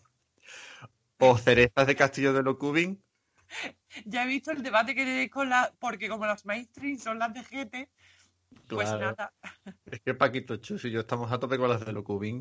O 1.18 1.36
cerezas 1.38 1.86
de 1.86 1.96
Castillo 1.96 2.32
de 2.32 2.42
Locubín. 2.42 3.02
Ya 4.04 4.24
he 4.24 4.26
visto 4.26 4.50
el 4.50 4.62
debate 4.62 4.94
que 4.94 5.04
tenéis 5.04 5.30
con 5.30 5.48
la. 5.48 5.72
Porque 5.78 6.08
como 6.08 6.26
las 6.26 6.44
mainstream 6.44 6.98
son 6.98 7.18
las 7.18 7.32
de 7.32 7.42
GT, 7.42 7.88
pues 8.68 8.88
Claro. 8.88 9.00
nada. 9.00 9.32
Es 9.86 10.00
que 10.00 10.14
Paquito 10.14 10.56
Chus 10.58 10.84
y 10.84 10.90
yo 10.90 11.00
estamos 11.00 11.30
a 11.32 11.38
tope 11.38 11.58
con 11.58 11.68
las 11.70 11.84
de 11.84 11.92
Locubín. 11.92 12.40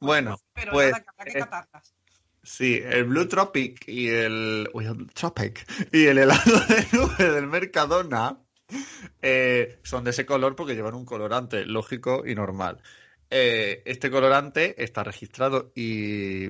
Bueno, 0.00 0.38
Pero 0.52 0.72
pues, 0.72 0.92
nada, 0.92 1.04
que 1.24 1.30
eh, 1.30 1.38
catarlas. 1.38 1.94
sí, 2.42 2.80
el 2.84 3.04
Blue 3.04 3.28
Tropic 3.28 3.86
y 3.88 4.08
el, 4.08 4.68
uy, 4.74 4.86
el 4.86 5.06
Tropic 5.12 5.64
y 5.92 6.06
el 6.06 6.18
helado 6.18 6.60
de 6.68 6.86
nube 6.92 7.30
del 7.32 7.46
Mercadona 7.46 8.41
eh, 9.22 9.78
son 9.82 10.04
de 10.04 10.10
ese 10.10 10.26
color 10.26 10.56
porque 10.56 10.74
llevan 10.74 10.94
un 10.94 11.04
colorante 11.04 11.64
lógico 11.66 12.24
y 12.26 12.34
normal. 12.34 12.82
Eh, 13.30 13.82
este 13.86 14.10
colorante 14.10 14.82
está 14.82 15.04
registrado 15.04 15.72
y, 15.74 16.48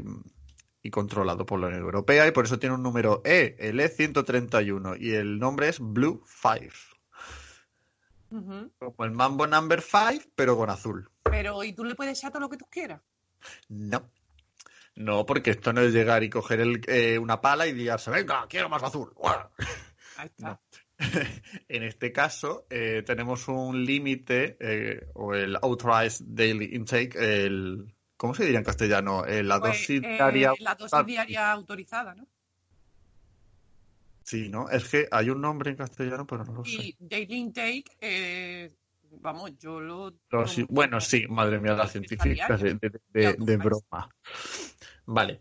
y 0.82 0.90
controlado 0.90 1.46
por 1.46 1.60
la 1.60 1.68
Unión 1.68 1.82
Europea 1.82 2.26
y 2.26 2.32
por 2.32 2.44
eso 2.44 2.58
tiene 2.58 2.74
un 2.74 2.82
número 2.82 3.22
E, 3.24 3.56
el 3.60 3.78
E131, 3.78 4.96
y 5.00 5.14
el 5.14 5.38
nombre 5.38 5.68
es 5.68 5.78
Blue 5.78 6.24
5. 6.26 6.74
Ujú. 8.30 8.72
Como 8.78 9.04
el 9.04 9.12
Mambo 9.12 9.46
Number 9.46 9.80
5, 9.80 10.30
pero 10.34 10.56
con 10.56 10.70
azul. 10.70 11.08
Pero, 11.24 11.62
¿y 11.62 11.72
tú 11.72 11.84
le 11.84 11.94
puedes 11.94 12.18
echar 12.18 12.32
todo 12.32 12.40
lo 12.40 12.48
que 12.48 12.56
tú 12.56 12.66
quieras? 12.68 13.00
No. 13.68 14.10
No, 14.94 15.24
porque 15.24 15.50
esto 15.50 15.72
no 15.72 15.80
es 15.80 15.92
llegar 15.92 16.22
y 16.22 16.30
coger 16.30 16.60
el, 16.60 16.82
eh, 16.86 17.18
una 17.18 17.40
pala 17.40 17.66
y 17.66 17.72
liarse, 17.72 18.10
venga, 18.10 18.46
quiero 18.48 18.68
más 18.68 18.82
azul. 18.82 19.14
Ahí 20.16 20.26
está. 20.36 20.48
No. 20.48 20.60
En 21.68 21.82
este 21.82 22.12
caso, 22.12 22.66
eh, 22.70 23.02
tenemos 23.04 23.48
un 23.48 23.84
límite, 23.84 24.56
eh, 24.60 25.06
o 25.14 25.34
el 25.34 25.56
Authorized 25.56 26.24
Daily 26.28 26.74
Intake, 26.74 27.12
el, 27.16 27.94
¿cómo 28.16 28.34
se 28.34 28.44
diría 28.44 28.58
en 28.58 28.64
castellano? 28.64 29.24
Eh, 29.26 29.42
la 29.42 29.58
Pues, 29.60 29.72
dosis 29.78 30.00
diaria. 30.00 30.52
la 30.60 30.74
dosis 30.74 31.06
diaria 31.06 31.50
autorizada, 31.52 32.14
¿no? 32.14 32.26
Sí, 34.24 34.48
¿no? 34.48 34.70
Es 34.70 34.88
que 34.88 35.08
hay 35.10 35.30
un 35.30 35.40
nombre 35.40 35.70
en 35.70 35.76
castellano, 35.76 36.26
pero 36.26 36.44
no 36.44 36.52
lo 36.54 36.64
sé. 36.64 36.70
Y 36.70 36.96
daily 37.00 37.34
intake, 37.36 38.70
vamos, 39.20 39.58
yo 39.58 39.80
lo. 39.80 40.14
Bueno, 40.68 41.00
sí, 41.00 41.26
madre 41.28 41.58
mía, 41.58 41.72
las 41.74 41.92
Dosis 41.92 42.08
científicas 42.08 42.60
de, 42.60 42.74
de- 42.74 43.00
de- 43.08 43.22
Ya, 43.22 43.32
de 43.36 43.56
broma. 43.56 44.08
Vale. 45.06 45.40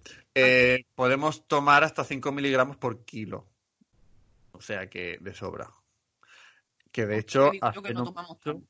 Podemos 0.96 1.48
tomar 1.48 1.84
hasta 1.84 2.04
5 2.04 2.32
miligramos 2.32 2.78
por 2.78 3.06
kilo. 3.06 3.51
O 4.62 4.64
sea 4.64 4.88
que 4.88 5.18
de 5.20 5.34
sobra. 5.34 5.72
Que 6.92 7.08
de 7.08 7.18
hecho, 7.18 7.50
hace 7.62 7.82
que 7.82 7.94
no 7.96 8.06
mucho- 8.28 8.62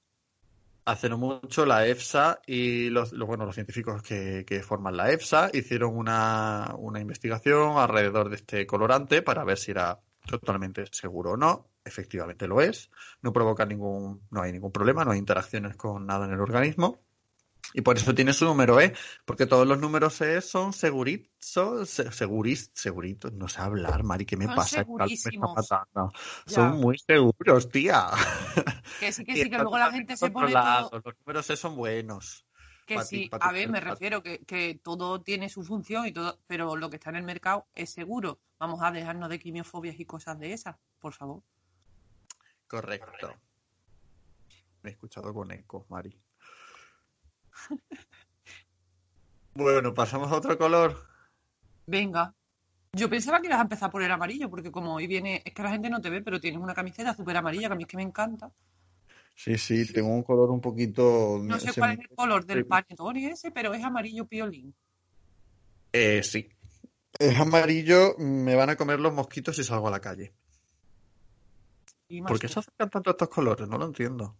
hace 0.86 1.10
no 1.10 1.18
mucho 1.18 1.66
la 1.66 1.86
EFSA 1.86 2.40
y 2.48 2.90
los, 2.90 3.12
los- 3.12 3.28
bueno, 3.28 3.46
los 3.46 3.56
científicos 3.56 4.02
que, 4.02 4.46
que 4.48 4.64
forman 4.64 4.96
la 4.96 5.12
EFSA 5.12 5.50
hicieron 5.52 5.98
una, 5.98 6.74
una 6.78 7.02
investigación 7.02 7.78
alrededor 7.78 8.30
de 8.30 8.38
este 8.38 8.66
colorante 8.66 9.22
para 9.22 9.44
ver 9.44 9.58
si 9.58 9.72
era 9.72 10.00
totalmente 10.26 10.86
seguro 10.92 11.32
o 11.32 11.38
no. 11.38 11.68
Efectivamente 11.84 12.48
lo 12.48 12.62
es. 12.62 12.90
No 13.22 13.34
provoca 13.34 13.66
ningún, 13.66 14.22
no 14.32 14.42
hay 14.42 14.54
ningún 14.54 14.72
problema, 14.72 15.04
no 15.04 15.12
hay 15.12 15.20
interacciones 15.20 15.76
con 15.76 16.06
nada 16.06 16.26
en 16.26 16.32
el 16.32 16.40
organismo. 16.40 17.02
Y 17.74 17.82
por 17.82 17.98
eso 17.98 18.14
tiene 18.14 18.34
su 18.34 18.46
número 18.46 18.80
E, 18.82 18.94
porque 19.26 19.46
todos 19.46 19.66
los 19.68 19.80
números 19.80 20.20
E 20.22 20.42
son 20.42 20.74
seguritos, 20.74 21.90
se- 21.90 22.12
seguris, 22.12 22.72
seguritos, 22.74 23.32
no 23.34 23.48
sé 23.48 23.62
hablar, 23.62 24.04
Mari, 24.04 24.26
¿qué 24.26 24.36
me 24.38 24.46
Son 24.46 24.56
pasa? 24.56 24.86
Me 24.98 25.06
está. 25.06 25.88
Ya. 26.46 26.56
Son 26.56 26.72
muy 26.80 26.98
seguros, 26.98 27.70
tía. 27.70 28.08
Que 29.00 29.12
sí, 29.12 29.24
que 29.24 29.36
sí, 29.44 29.50
que 29.50 29.58
luego 29.58 29.78
la 29.78 29.92
gente 29.92 30.18
se 30.18 30.30
pone 30.32 30.52
todo. 30.52 31.02
Los 31.04 31.16
números 31.20 31.50
E 31.50 31.56
son 31.58 31.76
buenos. 31.76 32.46
Que 32.86 33.02
sí, 33.04 33.30
a 33.40 33.52
ver, 33.54 33.70
me 33.70 33.80
refiero 33.80 34.22
que, 34.22 34.40
que 34.40 34.78
todo 34.84 35.22
tiene 35.22 35.48
su 35.48 35.64
función 35.64 36.08
y 36.08 36.12
todo, 36.12 36.40
pero 36.48 36.76
lo 36.76 36.90
que 36.90 36.98
está 36.98 37.10
en 37.12 37.18
el 37.18 37.24
mercado 37.24 37.68
es 37.74 37.90
seguro. 37.92 38.40
Vamos 38.60 38.82
a 38.82 38.92
dejarnos 38.92 39.30
de 39.30 39.40
quimiofobias 39.40 39.98
y 40.00 40.06
cosas 40.06 40.38
de 40.40 40.52
esas, 40.52 40.76
por 41.00 41.14
favor. 41.14 41.42
Correcto. 42.68 43.34
Me 44.84 44.90
he 44.90 44.94
escuchado 44.94 45.34
con 45.34 45.52
eco, 45.52 45.86
Mari. 45.90 46.20
Bueno, 49.54 49.94
pasamos 49.94 50.32
a 50.32 50.36
otro 50.36 50.58
color. 50.58 50.98
Venga. 51.86 52.34
Yo 52.94 53.10
pensaba 53.10 53.40
que 53.40 53.48
ibas 53.48 53.60
a 53.60 53.64
empezar 53.64 53.90
por 53.90 54.04
el 54.04 54.12
amarillo, 54.12 54.50
porque 54.50 54.72
como 54.72 54.96
hoy 54.96 55.08
viene, 55.08 55.42
es 55.46 55.54
que 55.54 55.64
la 55.64 55.72
gente 55.72 55.90
no 55.90 56.02
te 56.02 56.10
ve, 56.10 56.22
pero 56.22 56.40
tienes 56.40 56.62
una 56.62 56.74
camiseta 56.74 57.14
súper 57.14 57.38
amarilla, 57.38 57.68
que 57.68 57.74
a 57.74 57.78
mí 57.78 57.84
es 57.84 57.90
que 57.90 57.98
me 57.98 58.04
encanta. 58.04 58.52
Sí, 59.36 59.58
sí, 59.58 59.92
tengo 59.92 60.10
un 60.10 60.24
color 60.24 60.52
un 60.52 60.62
poquito. 60.62 61.40
No 61.42 61.60
sé 61.60 61.74
cuál 61.74 61.94
es 61.94 62.00
el 62.00 62.16
color 62.16 62.46
del 62.46 62.66
panetone 62.66 63.32
ese, 63.32 63.52
pero 63.52 63.74
es 63.74 63.84
amarillo 63.84 64.26
piolín. 64.26 64.74
Eh, 65.94 66.22
sí. 66.24 66.50
Es 67.18 67.40
amarillo, 67.40 68.16
me 68.18 68.56
van 68.56 68.70
a 68.70 68.76
comer 68.76 69.00
los 69.00 69.14
mosquitos 69.14 69.56
si 69.56 69.64
salgo 69.64 69.88
a 69.88 69.92
la 69.92 70.00
calle. 70.00 70.34
¿Por 72.28 72.40
qué 72.40 72.48
se 72.48 72.60
acercan 72.60 72.90
tanto 72.90 73.12
estos 73.12 73.30
colores? 73.30 73.68
No 73.68 73.78
lo 73.78 73.86
entiendo. 73.86 74.36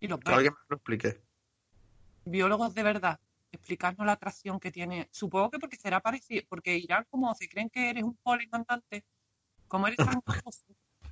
Y 0.00 0.06
los 0.06 0.20
Que 0.20 0.32
alguien 0.32 0.52
me 0.52 0.66
lo 0.68 0.76
explique. 0.76 1.20
Biólogos 2.24 2.74
de 2.74 2.82
verdad, 2.82 3.20
explicarnos 3.52 4.06
la 4.06 4.12
atracción 4.12 4.58
que 4.60 4.70
tiene. 4.70 5.08
Supongo 5.10 5.50
que 5.50 5.58
porque 5.58 5.76
será 5.76 6.00
parecido, 6.00 6.42
porque 6.48 6.76
irán 6.76 7.06
como 7.10 7.34
si 7.34 7.48
creen 7.48 7.70
que 7.70 7.90
eres 7.90 8.04
un 8.04 8.16
polen 8.16 8.48
cantante, 8.50 9.04
como 9.68 9.86
eres 9.86 9.98
tan 9.98 10.22
famoso, 10.22 10.64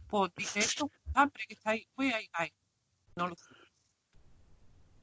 pues 0.09 0.33
dice 0.37 0.61
esto, 0.61 0.91
hambre 1.15 1.45
que 1.47 1.55
está 1.55 1.71
ahí, 1.71 1.87
pues 1.95 2.15
ahí, 2.15 2.29
ahí. 2.33 2.53
No 3.17 3.29
lo 3.29 3.37
sé. 3.37 3.55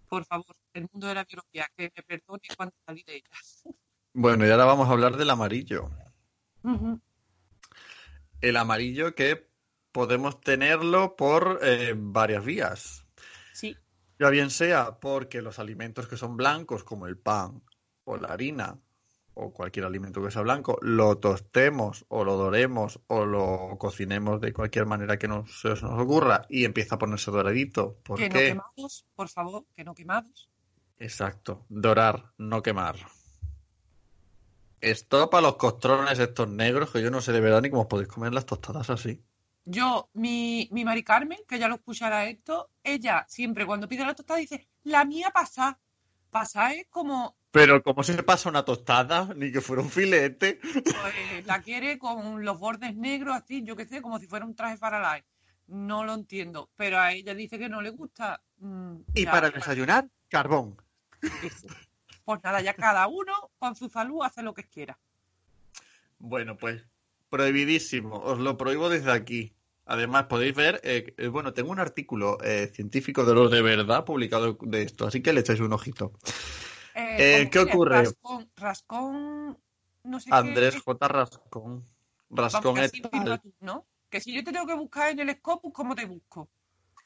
Por 0.08 0.26
favor, 0.26 0.56
el 0.74 0.88
mundo 0.92 1.08
de 1.08 1.16
la 1.16 1.24
biología, 1.24 1.70
que 1.76 1.92
me 1.96 2.04
perdone 2.04 2.42
cuando 2.58 2.76
salí 2.86 3.04
de 3.04 3.18
ella. 3.18 3.30
Bueno, 4.14 4.46
y 4.46 4.50
ahora 4.50 4.66
vamos 4.66 4.90
a 4.90 4.92
hablar 4.92 5.18
del 5.18 5.30
amarillo. 5.30 5.90
El 8.42 8.58
amarillo 8.58 9.14
que 9.14 9.50
podemos 9.92 10.42
tenerlo 10.42 11.16
por 11.16 11.60
eh, 11.62 11.94
varias 11.96 12.44
vías. 12.44 13.06
Ya 14.20 14.30
bien 14.30 14.50
sea 14.50 15.00
porque 15.00 15.42
los 15.42 15.60
alimentos 15.60 16.08
que 16.08 16.18
son 16.18 16.36
blancos, 16.36 16.84
como 16.84 17.08
el 17.08 17.18
pan 17.18 17.64
o 18.04 18.18
la 18.18 18.28
harina, 18.28 18.78
o 19.34 19.54
cualquier 19.54 19.86
alimento 19.86 20.22
que 20.22 20.32
sea 20.32 20.42
blanco, 20.42 20.78
lo 20.82 21.18
tostemos 21.18 22.06
o 22.10 22.26
lo 22.26 22.36
doremos 22.36 23.00
o 23.08 23.26
lo 23.26 23.78
cocinemos 23.80 24.42
de 24.42 24.52
cualquier 24.52 24.86
manera 24.86 25.18
que 25.18 25.30
nos, 25.30 25.62
se 25.62 25.70
nos 25.70 25.84
ocurra 25.84 26.46
y 26.50 26.66
empieza 26.66 26.96
a 26.96 27.00
ponerse 27.00 27.32
doradito. 27.32 27.98
¿Por 28.04 28.20
que 28.20 28.28
no 28.28 28.36
quemados, 28.36 29.06
por 29.16 29.30
favor, 29.30 29.66
que 29.74 29.86
no 29.86 29.96
quemados. 29.96 30.50
Exacto. 30.98 31.66
Dorar, 31.70 32.34
no 32.38 32.62
quemar. 32.62 32.98
Esto 34.82 35.30
para 35.30 35.44
los 35.44 35.56
costrones 35.56 36.20
estos 36.20 36.50
negros, 36.50 36.92
que 36.92 37.02
yo 37.02 37.10
no 37.10 37.22
sé 37.22 37.32
de 37.32 37.40
verdad 37.40 37.62
ni 37.62 37.70
cómo 37.70 37.84
os 37.84 37.88
podéis 37.88 38.10
comer 38.10 38.34
las 38.34 38.46
tostadas 38.46 38.90
así. 38.90 39.24
Yo, 39.76 40.10
mi, 40.14 40.68
mi 40.72 40.84
Mari 40.84 41.04
Carmen, 41.04 41.40
que 41.48 41.60
ya 41.60 41.68
lo 41.68 41.76
escuchará 41.76 42.26
esto, 42.28 42.72
ella 42.84 43.26
siempre 43.28 43.66
cuando 43.66 43.88
pide 43.88 44.06
la 44.06 44.16
tostada 44.16 44.40
dice, 44.40 44.68
la 44.84 45.06
mía 45.06 45.30
pasa. 45.32 45.80
Pasa 46.32 46.74
es 46.74 46.88
como, 46.90 47.38
Pero 47.52 47.82
¿cómo 47.84 48.04
se 48.04 48.22
pasa 48.24 48.50
una 48.50 48.66
tostada? 48.66 49.34
Ni 49.36 49.52
que 49.52 49.62
fuera 49.62 49.82
un 49.84 49.90
filete. 49.90 50.60
pues, 50.84 51.46
la 51.46 51.62
quiere 51.62 51.98
con 52.00 52.44
los 52.46 52.60
bordes 52.60 52.96
negros, 52.96 53.36
así, 53.36 53.64
yo 53.64 53.76
qué 53.76 53.86
sé, 53.86 54.02
como 54.02 54.20
si 54.20 54.28
fuera 54.28 54.46
un 54.46 54.56
traje 54.56 54.78
para 54.78 55.00
la 55.00 55.24
No 55.68 56.04
lo 56.04 56.14
entiendo, 56.14 56.70
pero 56.76 57.00
a 57.00 57.14
ella 57.14 57.34
dice 57.36 57.60
que 57.60 57.70
no 57.70 57.82
le 57.82 57.92
gusta. 57.92 58.42
mm, 58.58 58.96
Y 59.14 59.26
ya, 59.26 59.32
para 59.32 59.50
desayunar, 59.52 60.10
carbón. 60.30 60.78
eso. 61.42 61.68
Pues 62.24 62.42
nada, 62.44 62.62
ya 62.62 62.76
cada 62.78 63.08
uno 63.08 63.52
con 63.58 63.76
su 63.76 63.90
salud 63.90 64.24
hace 64.24 64.42
lo 64.44 64.54
que 64.54 64.64
quiera. 64.64 64.98
Bueno, 66.20 66.58
pues 66.58 66.84
prohibidísimo. 67.30 68.16
Os 68.20 68.40
lo 68.40 68.58
prohíbo 68.58 68.90
desde 68.90 69.12
aquí. 69.12 69.56
Además, 69.90 70.26
podéis 70.26 70.54
ver, 70.54 70.80
eh, 70.84 71.16
eh, 71.18 71.28
bueno, 71.30 71.52
tengo 71.52 71.72
un 71.72 71.80
artículo 71.80 72.38
eh, 72.44 72.72
científico 72.72 73.26
de 73.26 73.34
los 73.34 73.50
de 73.50 73.64
verdad 73.64 74.06
publicado 74.06 74.56
de 74.62 74.84
esto, 74.84 75.08
así 75.08 75.24
que 75.24 75.34
le 75.34 75.40
echáis 75.40 75.60
un 75.62 75.74
ojito. 75.74 76.14
Eh, 76.94 77.50
¿cómo 77.52 77.66
¿qué 77.66 77.72
ocurre? 77.72 78.04
Rascón, 78.04 78.52
rascón, 78.56 79.58
no 80.04 80.20
sé 80.20 80.30
Andrés 80.32 80.76
qué. 80.76 80.82
J. 80.82 81.08
Rascón. 81.08 81.86
Vamos, 82.30 82.54
Rascón 82.54 82.76
que 82.76 82.82
así 82.82 83.02
¿no? 83.62 83.88
Que 84.12 84.22
si 84.22 84.32
yo 84.32 84.44
te 84.44 84.52
tengo 84.52 84.68
que 84.68 84.76
buscar 84.76 85.10
en 85.10 85.22
el 85.22 85.36
Scopus, 85.38 85.74
¿cómo 85.74 85.96
te 85.96 86.06
busco? 86.06 86.48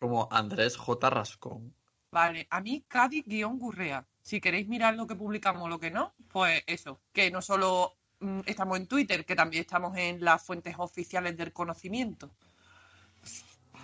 como 0.04 0.28
Andrés 0.30 0.76
J. 0.76 1.10
Rascón. 1.10 1.74
Vale, 2.12 2.46
a 2.50 2.60
mí 2.60 2.84
Cádiz-Gurrea. 2.90 4.06
Si 4.22 4.42
queréis 4.42 4.68
mirar 4.68 4.96
lo 4.96 5.08
que 5.08 5.16
publicamos 5.16 5.64
o 5.64 5.70
lo 5.70 5.80
que 5.80 5.90
no, 5.90 6.14
pues 6.28 6.62
eso, 6.68 7.00
que 7.14 7.32
no 7.32 7.42
solo 7.42 7.94
mm, 8.20 8.42
estamos 8.46 8.78
en 8.78 8.88
Twitter, 8.88 9.26
que 9.26 9.38
también 9.38 9.62
estamos 9.62 9.96
en 9.98 10.22
las 10.22 10.44
fuentes 10.44 10.76
oficiales 10.78 11.38
del 11.38 11.54
conocimiento. 11.54 12.30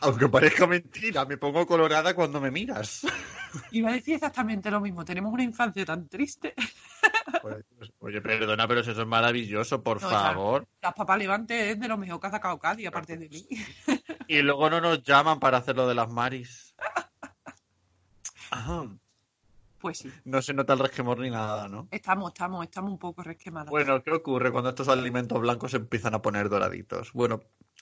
Aunque 0.02 0.30
parezca 0.30 0.68
mentira, 0.68 1.26
me 1.26 1.38
pongo 1.38 1.66
colorada 1.66 2.14
cuando 2.14 2.40
me 2.42 2.52
miras. 2.52 3.06
Iba 3.72 3.90
a 3.90 3.94
decir 3.94 4.16
exactamente 4.16 4.70
lo 4.70 4.80
mismo, 4.80 5.04
tenemos 5.04 5.34
una 5.34 5.44
infancia 5.44 5.86
tan 5.86 6.08
triste. 6.08 6.54
Pues, 7.42 7.64
oye, 8.00 8.22
perdona, 8.22 8.68
pero 8.68 8.82
eso 8.82 8.92
es 8.92 9.08
maravilloso, 9.08 9.82
por 9.82 10.02
No, 10.02 10.10
favor. 10.10 10.68
Las 10.82 10.94
papas 10.94 11.18
Levante 11.18 11.72
es 11.72 11.80
de 11.80 11.88
lo 11.88 11.98
mejor 11.98 12.20
que 12.20 12.28
ha 12.28 12.32
sacado 12.32 12.60
Cádiz, 12.60 12.88
aparte 12.88 13.18
de 13.18 13.30
mí. 13.30 13.48
Y 14.28 14.42
luego 14.42 14.70
no 14.70 14.82
nos 14.82 15.02
llaman 15.04 15.40
para 15.40 15.58
hacer 15.58 15.76
lo 15.76 15.88
de 15.88 15.96
las 15.96 16.10
maris. 16.12 16.76
Ajá. 18.52 18.88
Pues 19.80 20.00
sí, 20.00 20.12
No 20.26 20.42
se 20.42 20.54
nota 20.54 20.74
el 20.74 20.80
resquemor 20.80 21.20
ni 21.20 21.30
nada, 21.30 21.70
¿no? 21.70 21.88
estamos, 21.90 22.32
estamos, 22.34 22.66
estamos 22.66 22.92
un 22.92 23.00
poco 23.00 23.24
resquemadas. 23.24 23.70
Bueno, 23.70 24.04
¿qué 24.04 24.12
ocurre 24.12 24.52
cuando 24.52 24.70
estos 24.70 24.90
alimentos 24.90 25.40
blancos 25.40 25.72
se 25.72 25.78
empiezan 25.78 26.14
a 26.16 26.22
poner 26.22 26.50
doraditos? 26.50 27.14
Bueno, 27.14 27.40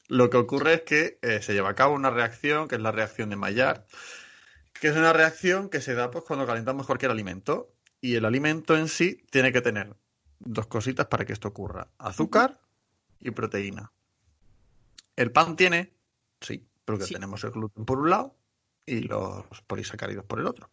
lo 0.08 0.30
que 0.30 0.38
ocurre 0.38 0.76
es 0.76 0.82
que 0.82 1.20
eh, 1.22 1.42
se 1.42 1.54
lleva 1.54 1.70
a 1.70 1.76
cabo 1.76 1.96
una 1.96 2.10
reacción, 2.10 2.68
que 2.68 2.76
es 2.76 2.82
la 2.82 2.92
reacción 2.92 3.30
de 3.30 3.36
Maillard, 3.36 3.84
que 4.80 4.88
es 4.90 4.96
una 4.96 5.14
reacción 5.14 5.70
que 5.70 5.82
se 5.82 5.94
da 5.94 6.12
pues, 6.12 6.24
cuando 6.24 6.46
calentamos 6.46 6.86
cualquier 6.86 7.12
alimento. 7.12 7.74
Y 8.00 8.16
el 8.16 8.26
alimento 8.26 8.78
en 8.78 8.88
sí 8.88 9.26
tiene 9.32 9.52
que 9.52 9.62
tener 9.62 9.96
dos 10.40 10.68
cositas 10.68 11.08
para 11.08 11.26
que 11.26 11.34
esto 11.34 11.48
ocurra: 11.48 11.88
azúcar 11.98 12.62
y 13.20 13.32
proteína. 13.32 13.92
El 15.16 15.32
pan 15.32 15.56
tiene, 15.56 15.94
sí, 16.40 16.68
porque 16.86 17.06
Sí. 17.06 17.16
tenemos 17.16 17.44
el 17.44 17.52
gluten 17.52 17.86
por 17.86 18.00
un 18.00 18.12
lado 18.12 18.36
y 18.86 19.02
los 19.02 19.46
polisacáridos 19.66 20.26
por 20.26 20.40
el 20.40 20.46
otro. 20.46 20.70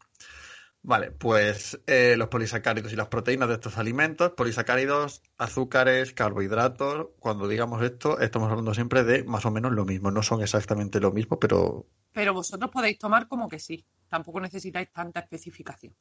Vale, 0.87 1.11
pues 1.13 1.81
eh, 1.87 2.15
los 2.19 2.29
polisacáridos 2.29 2.93
y 2.93 2.97
las 2.97 3.09
proteínas 3.09 3.49
de 3.49 3.55
estos 3.55 3.79
alimentos, 3.79 4.33
polisacáridos, 4.33 5.23
azúcares, 5.39 6.13
carbohidratos, 6.13 7.09
cuando 7.19 7.49
digamos 7.49 7.83
esto, 7.83 8.21
estamos 8.21 8.51
hablando 8.51 8.75
siempre 8.75 9.03
de 9.03 9.25
más 9.25 9.47
o 9.47 9.51
menos 9.51 9.73
lo 9.73 9.85
mismo. 9.87 10.11
No 10.11 10.23
son 10.23 10.43
exactamente 10.43 11.01
lo 11.01 11.11
mismo, 11.11 11.39
pero 11.41 11.87
Pero 12.17 12.33
vosotros 12.33 12.71
podéis 12.75 12.99
tomar 12.99 13.29
como 13.29 13.47
que 13.51 13.59
sí, 13.67 13.77
tampoco 14.09 14.41
necesitáis 14.41 14.91
tanta 14.91 15.21
especificación. 15.21 15.95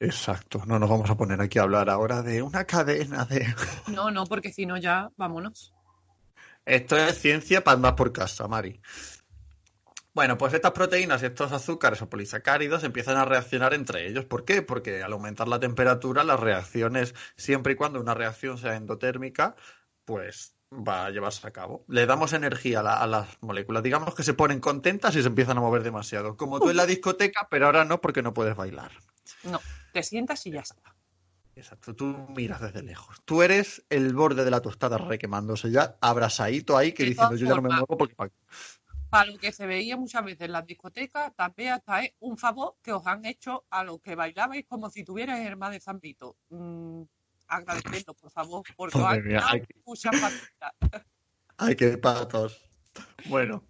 exacto. 0.00 0.62
No 0.66 0.78
nos 0.78 0.90
vamos 0.90 1.08
a 1.10 1.16
poner 1.16 1.40
aquí 1.40 1.58
a 1.58 1.62
hablar 1.62 1.88
ahora 1.90 2.22
de 2.22 2.42
una 2.42 2.64
cadena 2.66 3.24
de... 3.24 3.46
No, 3.86 4.10
no, 4.10 4.26
porque 4.26 4.52
si 4.52 4.66
no 4.66 4.76
ya, 4.76 5.12
vámonos. 5.16 5.72
Esto 6.64 6.96
es 6.96 7.18
ciencia 7.20 7.62
para 7.64 7.76
más 7.76 7.92
por 7.94 8.12
casa, 8.12 8.46
Mari. 8.48 8.80
Bueno, 10.14 10.36
pues 10.36 10.52
estas 10.52 10.72
proteínas 10.72 11.22
y 11.22 11.26
estos 11.26 11.52
azúcares 11.52 12.02
o 12.02 12.08
polisacáridos 12.10 12.84
empiezan 12.84 13.16
a 13.16 13.24
reaccionar 13.24 13.72
entre 13.72 14.06
ellos. 14.08 14.26
¿Por 14.26 14.44
qué? 14.44 14.60
Porque 14.60 15.02
al 15.02 15.12
aumentar 15.12 15.48
la 15.48 15.58
temperatura, 15.58 16.22
las 16.22 16.38
reacciones, 16.38 17.14
siempre 17.36 17.72
y 17.72 17.76
cuando 17.76 17.98
una 18.00 18.12
reacción 18.12 18.58
sea 18.58 18.76
endotérmica, 18.76 19.56
pues 20.04 20.54
va 20.70 21.06
a 21.06 21.10
llevarse 21.10 21.46
a 21.46 21.50
cabo. 21.50 21.84
Le 21.88 22.04
damos 22.04 22.34
energía 22.34 22.80
a, 22.80 22.82
la- 22.82 22.96
a 23.00 23.06
las 23.06 23.28
moléculas. 23.40 23.82
Digamos 23.82 24.14
que 24.14 24.22
se 24.22 24.34
ponen 24.34 24.60
contentas 24.60 25.16
y 25.16 25.22
se 25.22 25.28
empiezan 25.28 25.56
a 25.56 25.60
mover 25.60 25.82
demasiado. 25.82 26.36
Como 26.36 26.60
tú 26.60 26.68
en 26.70 26.76
la 26.76 26.86
discoteca, 26.86 27.48
pero 27.50 27.66
ahora 27.66 27.84
no 27.86 28.00
porque 28.02 28.22
no 28.22 28.34
puedes 28.34 28.54
bailar. 28.54 28.90
No, 29.44 29.60
te 29.92 30.02
sientas 30.02 30.44
y 30.46 30.50
ya 30.52 30.60
está. 30.60 30.94
Exacto, 31.54 31.94
tú 31.94 32.06
miras 32.34 32.62
desde 32.62 32.82
lejos. 32.82 33.20
Tú 33.26 33.42
eres 33.42 33.84
el 33.90 34.14
borde 34.14 34.42
de 34.44 34.50
la 34.50 34.60
tostada 34.62 34.96
requemándose 34.96 35.70
ya, 35.70 35.96
abrasadito 36.00 36.78
ahí, 36.78 36.92
que 36.92 37.02
De 37.02 37.10
diciendo 37.10 37.36
yo 37.36 37.46
ya 37.46 37.54
no 37.56 37.62
me 37.62 37.68
muevo 37.68 37.96
porque... 37.98 38.14
Para 39.12 39.30
lo 39.30 39.36
que 39.38 39.52
se 39.52 39.66
veía 39.66 39.94
muchas 39.98 40.24
veces 40.24 40.40
en 40.40 40.52
las 40.52 40.64
discotecas, 40.66 41.36
también 41.36 41.74
hasta 41.74 42.02
es 42.02 42.14
un 42.20 42.38
favor 42.38 42.76
que 42.82 42.92
os 42.94 43.06
han 43.06 43.26
hecho 43.26 43.66
a 43.68 43.84
los 43.84 44.00
que 44.00 44.14
bailabais 44.14 44.64
como 44.66 44.88
si 44.88 45.04
tuvierais 45.04 45.46
el 45.46 45.58
más 45.58 45.70
de 45.70 45.80
San 45.80 46.00
Vito. 46.00 46.34
Mm, 46.48 47.02
agradecedlo, 47.46 48.14
por 48.14 48.30
favor, 48.30 48.62
porque 48.74 48.96
os 48.96 49.04
han 49.04 49.28
dado 49.28 49.46
hay 49.50 49.60
que- 49.60 49.74
muchas 49.84 50.12
patitas. 50.18 50.72
Ay, 51.58 51.76
qué 51.76 51.98
patos. 51.98 52.64
Bueno, 53.26 53.62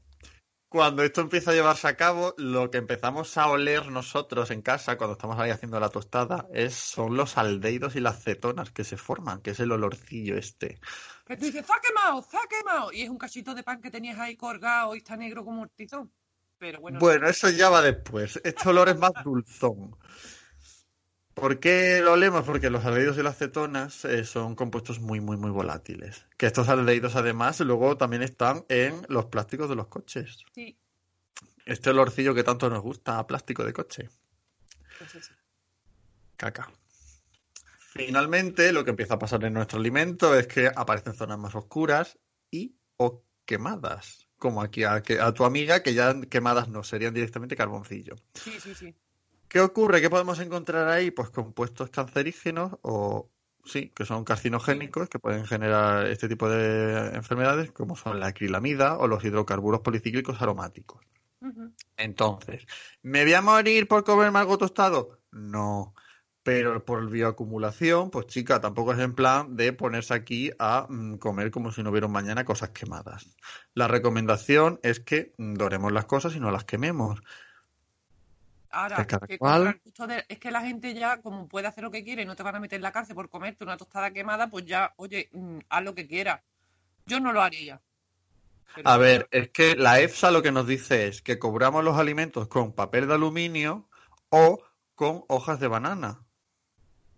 cuando 0.73 1.03
esto 1.03 1.21
empieza 1.21 1.51
a 1.51 1.55
llevarse 1.55 1.87
a 1.87 1.97
cabo, 1.97 2.35
lo 2.39 2.71
que 2.71 2.79
empezamos 2.79 3.37
a 3.37 3.49
oler 3.49 3.89
nosotros 3.89 4.51
en 4.51 4.63
casa 4.63 4.97
cuando 4.97 5.13
estamos 5.13 5.39
ahí 5.39 5.51
haciendo 5.51 5.79
la 5.79 5.91
tostada 5.91 6.49
es, 6.55 6.75
son 6.75 7.15
los 7.15 7.37
aldehídos 7.37 7.95
y 7.95 8.01
las 8.01 8.25
cetonas 8.25 8.71
que 8.71 8.83
se 8.83 8.97
forman, 8.97 9.43
que 9.43 9.51
es 9.51 9.61
el 9.61 9.71
olorcillo 9.71 10.39
este. 10.39 10.81
Que 11.27 11.37
tú 11.37 11.45
dices, 11.45 11.67
¡se 11.67 11.73
ha 11.73 11.81
quemado! 11.81 12.23
¡se 12.23 12.39
ha 12.39 12.49
quemado! 12.49 12.91
Y 12.91 13.03
es 13.03 13.11
un 13.11 13.19
cachito 13.19 13.55
de 13.55 13.63
pan 13.63 13.83
que 13.83 13.91
tenías 13.91 14.19
ahí 14.19 14.35
colgado 14.35 14.95
y 14.95 14.99
está 14.99 15.15
negro 15.15 15.45
como 15.45 15.61
un 15.61 15.69
tizón. 15.69 16.11
Pero 16.57 16.81
bueno, 16.81 16.99
Bueno, 16.99 17.29
eso 17.29 17.51
ya 17.51 17.69
va 17.69 17.83
después. 17.83 18.41
Este 18.43 18.69
olor 18.69 18.89
es 18.89 18.99
más 18.99 19.13
dulzón. 19.23 19.95
¿Por 21.35 21.61
qué 21.61 22.01
lo 22.03 22.13
olemos? 22.13 22.45
Porque 22.45 22.69
los 22.71 22.85
aldehídos 22.85 23.17
y 23.19 23.23
las 23.23 23.39
cetonas 23.39 24.05
eh, 24.05 24.25
son 24.25 24.55
compuestos 24.55 25.01
muy, 25.01 25.21
muy, 25.21 25.37
muy 25.37 25.51
volátiles. 25.51 26.27
Que 26.37 26.47
estos 26.47 26.69
aldehídos, 26.69 27.17
además, 27.17 27.59
luego 27.61 27.97
también 27.97 28.23
están 28.23 28.65
en 28.69 28.95
los 29.09 29.27
plásticos 29.27 29.69
de 29.69 29.77
los 29.77 29.87
coches. 29.89 30.45
sí, 30.55 30.77
Este 31.65 31.91
olorcillo 31.91 32.35
que 32.35 32.45
tanto 32.45 32.69
nos 32.69 32.83
gusta 32.83 33.19
a 33.19 33.27
plástico 33.27 33.65
de 33.65 33.73
coche. 33.73 34.11
pues 34.99 35.15
eso. 35.15 35.33
Caca. 36.37 36.71
Finalmente, 37.95 38.73
lo 38.73 38.85
que 38.85 38.91
empieza 38.91 39.15
a 39.15 39.19
pasar 39.19 39.45
en 39.45 39.55
nuestro 39.55 39.79
alimento 39.79 40.35
es 40.39 40.47
que 40.47 40.71
aparecen 40.75 41.15
zonas 41.15 41.39
más 41.39 41.55
oscuras 41.55 42.19
y 42.51 42.75
o 42.97 43.23
quemadas. 43.45 44.29
Como 44.39 44.61
aquí 44.63 44.83
a, 44.85 44.95
a 44.95 45.35
tu 45.35 45.45
amiga, 45.45 45.83
que 45.83 45.95
ya 45.95 46.21
quemadas 46.23 46.69
no, 46.69 46.83
serían 46.85 47.15
directamente 47.15 47.55
carboncillo. 47.57 48.17
Sí, 48.35 48.59
sí, 48.61 48.75
sí. 48.75 48.95
¿Qué 49.53 49.61
ocurre? 49.61 50.01
¿Qué 50.01 50.09
podemos 50.09 50.41
encontrar 50.41 50.89
ahí? 50.89 51.11
Pues 51.11 51.29
compuestos 51.29 51.91
cancerígenos 51.91 52.73
o, 52.81 53.29
sí, 53.67 53.93
que 53.95 54.07
son 54.07 54.25
carcinogénicos, 54.25 55.11
que 55.11 55.19
pueden 55.19 55.45
generar 55.45 56.07
este 56.07 56.27
tipo 56.27 56.49
de 56.49 57.15
enfermedades, 57.15 57.71
como 57.71 57.95
son 57.95 58.19
la 58.19 58.29
acrilamida 58.29 58.97
o 58.97 59.07
los 59.09 59.23
hidrocarburos 59.23 59.83
policíclicos 59.83 60.41
aromáticos. 60.41 61.03
Entonces, 61.99 62.65
¿me 63.03 63.25
voy 63.25 63.35
a 63.35 63.43
morir 63.43 63.87
por 63.89 64.05
comerme 64.05 64.39
algo 64.39 64.57
tostado? 64.57 65.19
No. 65.33 65.93
Pero 66.43 66.83
por 66.87 67.11
bioacumulación, 67.11 68.11
pues 68.11 68.29
chica, 68.29 68.59
tampoco 68.59 68.95
es 68.95 69.01
en 69.01 69.15
plan 69.15 69.55
de 69.55 69.75
ponerse 69.75 70.15
aquí 70.15 70.51
a 70.59 70.87
mm, 70.89 71.19
comer 71.19 71.51
como 71.51 71.73
si 71.73 71.83
no 71.83 71.91
hubiera 71.91 72.09
mañana 72.09 72.47
cosas 72.47 72.71
quemadas. 72.71 73.37
La 73.75 73.87
recomendación 73.87 74.81
es 74.83 75.01
que 75.01 75.35
mm, 75.37 75.57
doremos 75.57 75.93
las 75.93 76.07
cosas 76.07 76.35
y 76.35 76.41
no 76.41 76.51
las 76.51 76.65
quememos. 76.65 77.21
Ahora, 78.73 79.07
que 79.27 79.39
cual- 79.39 79.81
de- 80.09 80.25
es 80.29 80.39
que 80.39 80.51
la 80.51 80.63
gente 80.63 80.95
ya, 80.95 81.21
como 81.21 81.47
puede 81.47 81.67
hacer 81.67 81.85
lo 81.85 81.91
que 81.91 82.03
quiere 82.03 82.23
y 82.23 82.25
no 82.25 82.35
te 82.35 82.43
van 82.43 82.57
a 82.57 82.61
meter 82.61 82.77
en 82.77 82.83
la 82.83 82.91
cárcel 82.93 83.15
por 83.15 83.29
comerte 83.29 83.65
una 83.65 83.77
tostada 83.77 84.11
quemada, 84.13 84.49
pues 84.49 84.65
ya, 84.65 84.95
oye, 84.97 85.29
mm, 85.33 85.59
haz 85.69 85.85
lo 85.85 85.95
que 85.95 86.07
quieras. 86.09 86.41
Yo 87.07 87.21
no 87.21 87.33
lo 87.33 87.43
haría. 87.43 87.81
Pero 88.75 88.89
A 88.89 88.97
ver, 88.97 89.29
es 89.31 89.51
que 89.51 89.77
la 89.77 90.01
EFSA 90.01 90.31
lo 90.31 90.43
que 90.43 90.53
nos 90.53 90.67
dice 90.67 91.07
es 91.07 91.21
que 91.21 91.39
cobramos 91.39 91.85
los 91.85 91.99
alimentos 91.99 92.49
con 92.49 92.73
papel 92.73 93.07
de 93.07 93.15
aluminio 93.15 93.89
o 94.31 94.63
con 94.95 95.25
hojas 95.29 95.61
de 95.61 95.69
banana. 95.69 96.22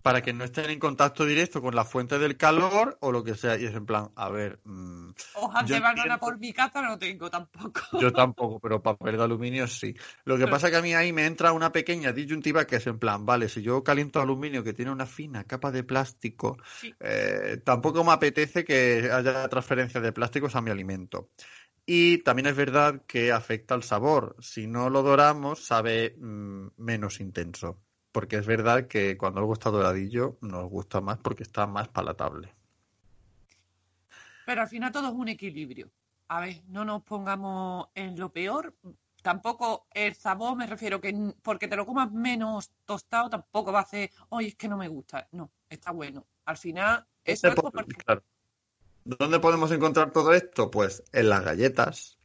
Para 0.04 0.20
que 0.20 0.34
no 0.34 0.44
estén 0.44 0.68
en 0.68 0.78
contacto 0.78 1.24
directo 1.24 1.62
con 1.62 1.74
la 1.74 1.86
fuente 1.86 2.18
del 2.18 2.36
calor 2.36 2.98
o 3.00 3.10
lo 3.10 3.24
que 3.24 3.34
sea. 3.36 3.56
Y 3.56 3.64
es 3.64 3.74
en 3.74 3.86
plan, 3.86 4.10
a 4.16 4.28
ver, 4.28 4.60
mm, 4.64 5.12
Hojas 5.36 5.66
de 5.66 5.80
banana 5.80 5.90
entiendo. 6.02 6.18
por 6.20 6.38
mi 6.38 6.52
casa 6.52 6.82
no 6.82 6.98
tengo 6.98 7.30
tampoco. 7.30 7.80
Yo 8.02 8.12
tampoco, 8.12 8.60
pero 8.60 8.82
papel 8.82 9.16
de 9.16 9.22
aluminio 9.24 9.66
sí. 9.66 9.94
Lo 10.26 10.34
que 10.36 10.40
Pero- 10.44 10.50
pasa 10.50 10.70
que 10.70 10.76
a 10.76 10.82
mí 10.82 10.92
ahí 10.92 11.14
me 11.14 11.24
entra 11.24 11.52
una 11.54 11.72
pequeña 11.72 12.12
disyuntiva 12.12 12.66
que 12.66 12.76
es 12.76 12.86
en 12.86 12.98
plan, 12.98 13.24
vale, 13.24 13.48
si 13.48 13.62
yo 13.62 13.82
caliento 13.82 14.20
aluminio 14.20 14.62
que 14.62 14.74
tiene 14.74 14.90
una 14.92 15.06
fina 15.06 15.44
capa 15.44 15.72
de 15.72 15.84
plástico, 15.84 16.58
Sí. 16.80 16.94
eh, 17.00 17.62
tampoco 17.64 18.04
me 18.04 18.12
apetece 18.12 18.62
que 18.62 19.08
haya 19.10 19.48
transferencia 19.48 20.02
de 20.02 20.12
plásticos 20.12 20.54
a 20.54 20.60
mi 20.60 20.70
alimento. 20.70 21.30
Y 21.86 22.18
también 22.18 22.46
es 22.48 22.56
verdad 22.56 23.02
que 23.06 23.32
afecta 23.32 23.74
al 23.74 23.82
sabor. 23.82 24.36
Si 24.40 24.66
no 24.66 24.90
lo 24.90 25.02
doramos, 25.02 25.64
sabe 25.64 26.14
mm, 26.18 26.66
menos 26.76 27.20
intenso. 27.20 27.78
Porque 28.14 28.36
es 28.36 28.46
verdad 28.46 28.86
que 28.86 29.18
cuando 29.18 29.40
algo 29.40 29.54
está 29.54 29.70
doradillo, 29.70 30.38
nos 30.40 30.70
gusta 30.70 31.00
más 31.00 31.18
porque 31.18 31.42
está 31.42 31.66
más 31.66 31.88
palatable. 31.88 32.54
Pero 34.46 34.60
al 34.62 34.68
final 34.68 34.92
todo 34.92 35.08
es 35.08 35.14
un 35.14 35.26
equilibrio. 35.26 35.90
A 36.28 36.38
ver, 36.38 36.62
no 36.68 36.84
nos 36.84 37.02
pongamos 37.02 37.88
en 37.92 38.16
lo 38.16 38.30
peor. 38.32 38.72
Tampoco 39.20 39.88
el 39.90 40.14
sabor, 40.14 40.56
me 40.56 40.68
refiero 40.68 41.00
que 41.00 41.34
porque 41.42 41.66
te 41.66 41.74
lo 41.74 41.84
comas 41.84 42.12
menos 42.12 42.70
tostado, 42.84 43.28
tampoco 43.30 43.72
va 43.72 43.80
a 43.80 43.82
hacer, 43.82 44.12
oye, 44.28 44.46
es 44.46 44.54
que 44.54 44.68
no 44.68 44.76
me 44.76 44.86
gusta. 44.86 45.26
No, 45.32 45.50
está 45.68 45.90
bueno. 45.90 46.24
Al 46.44 46.56
final, 46.56 47.04
eso 47.24 47.48
es 47.48 47.54
¿Dónde, 47.56 47.62
como 47.62 47.72
po- 47.72 48.04
claro. 48.04 48.22
¿Dónde 49.04 49.40
podemos 49.40 49.72
encontrar 49.72 50.12
todo 50.12 50.32
esto? 50.34 50.70
Pues 50.70 51.02
en 51.12 51.30
las 51.30 51.42
galletas, 51.42 52.16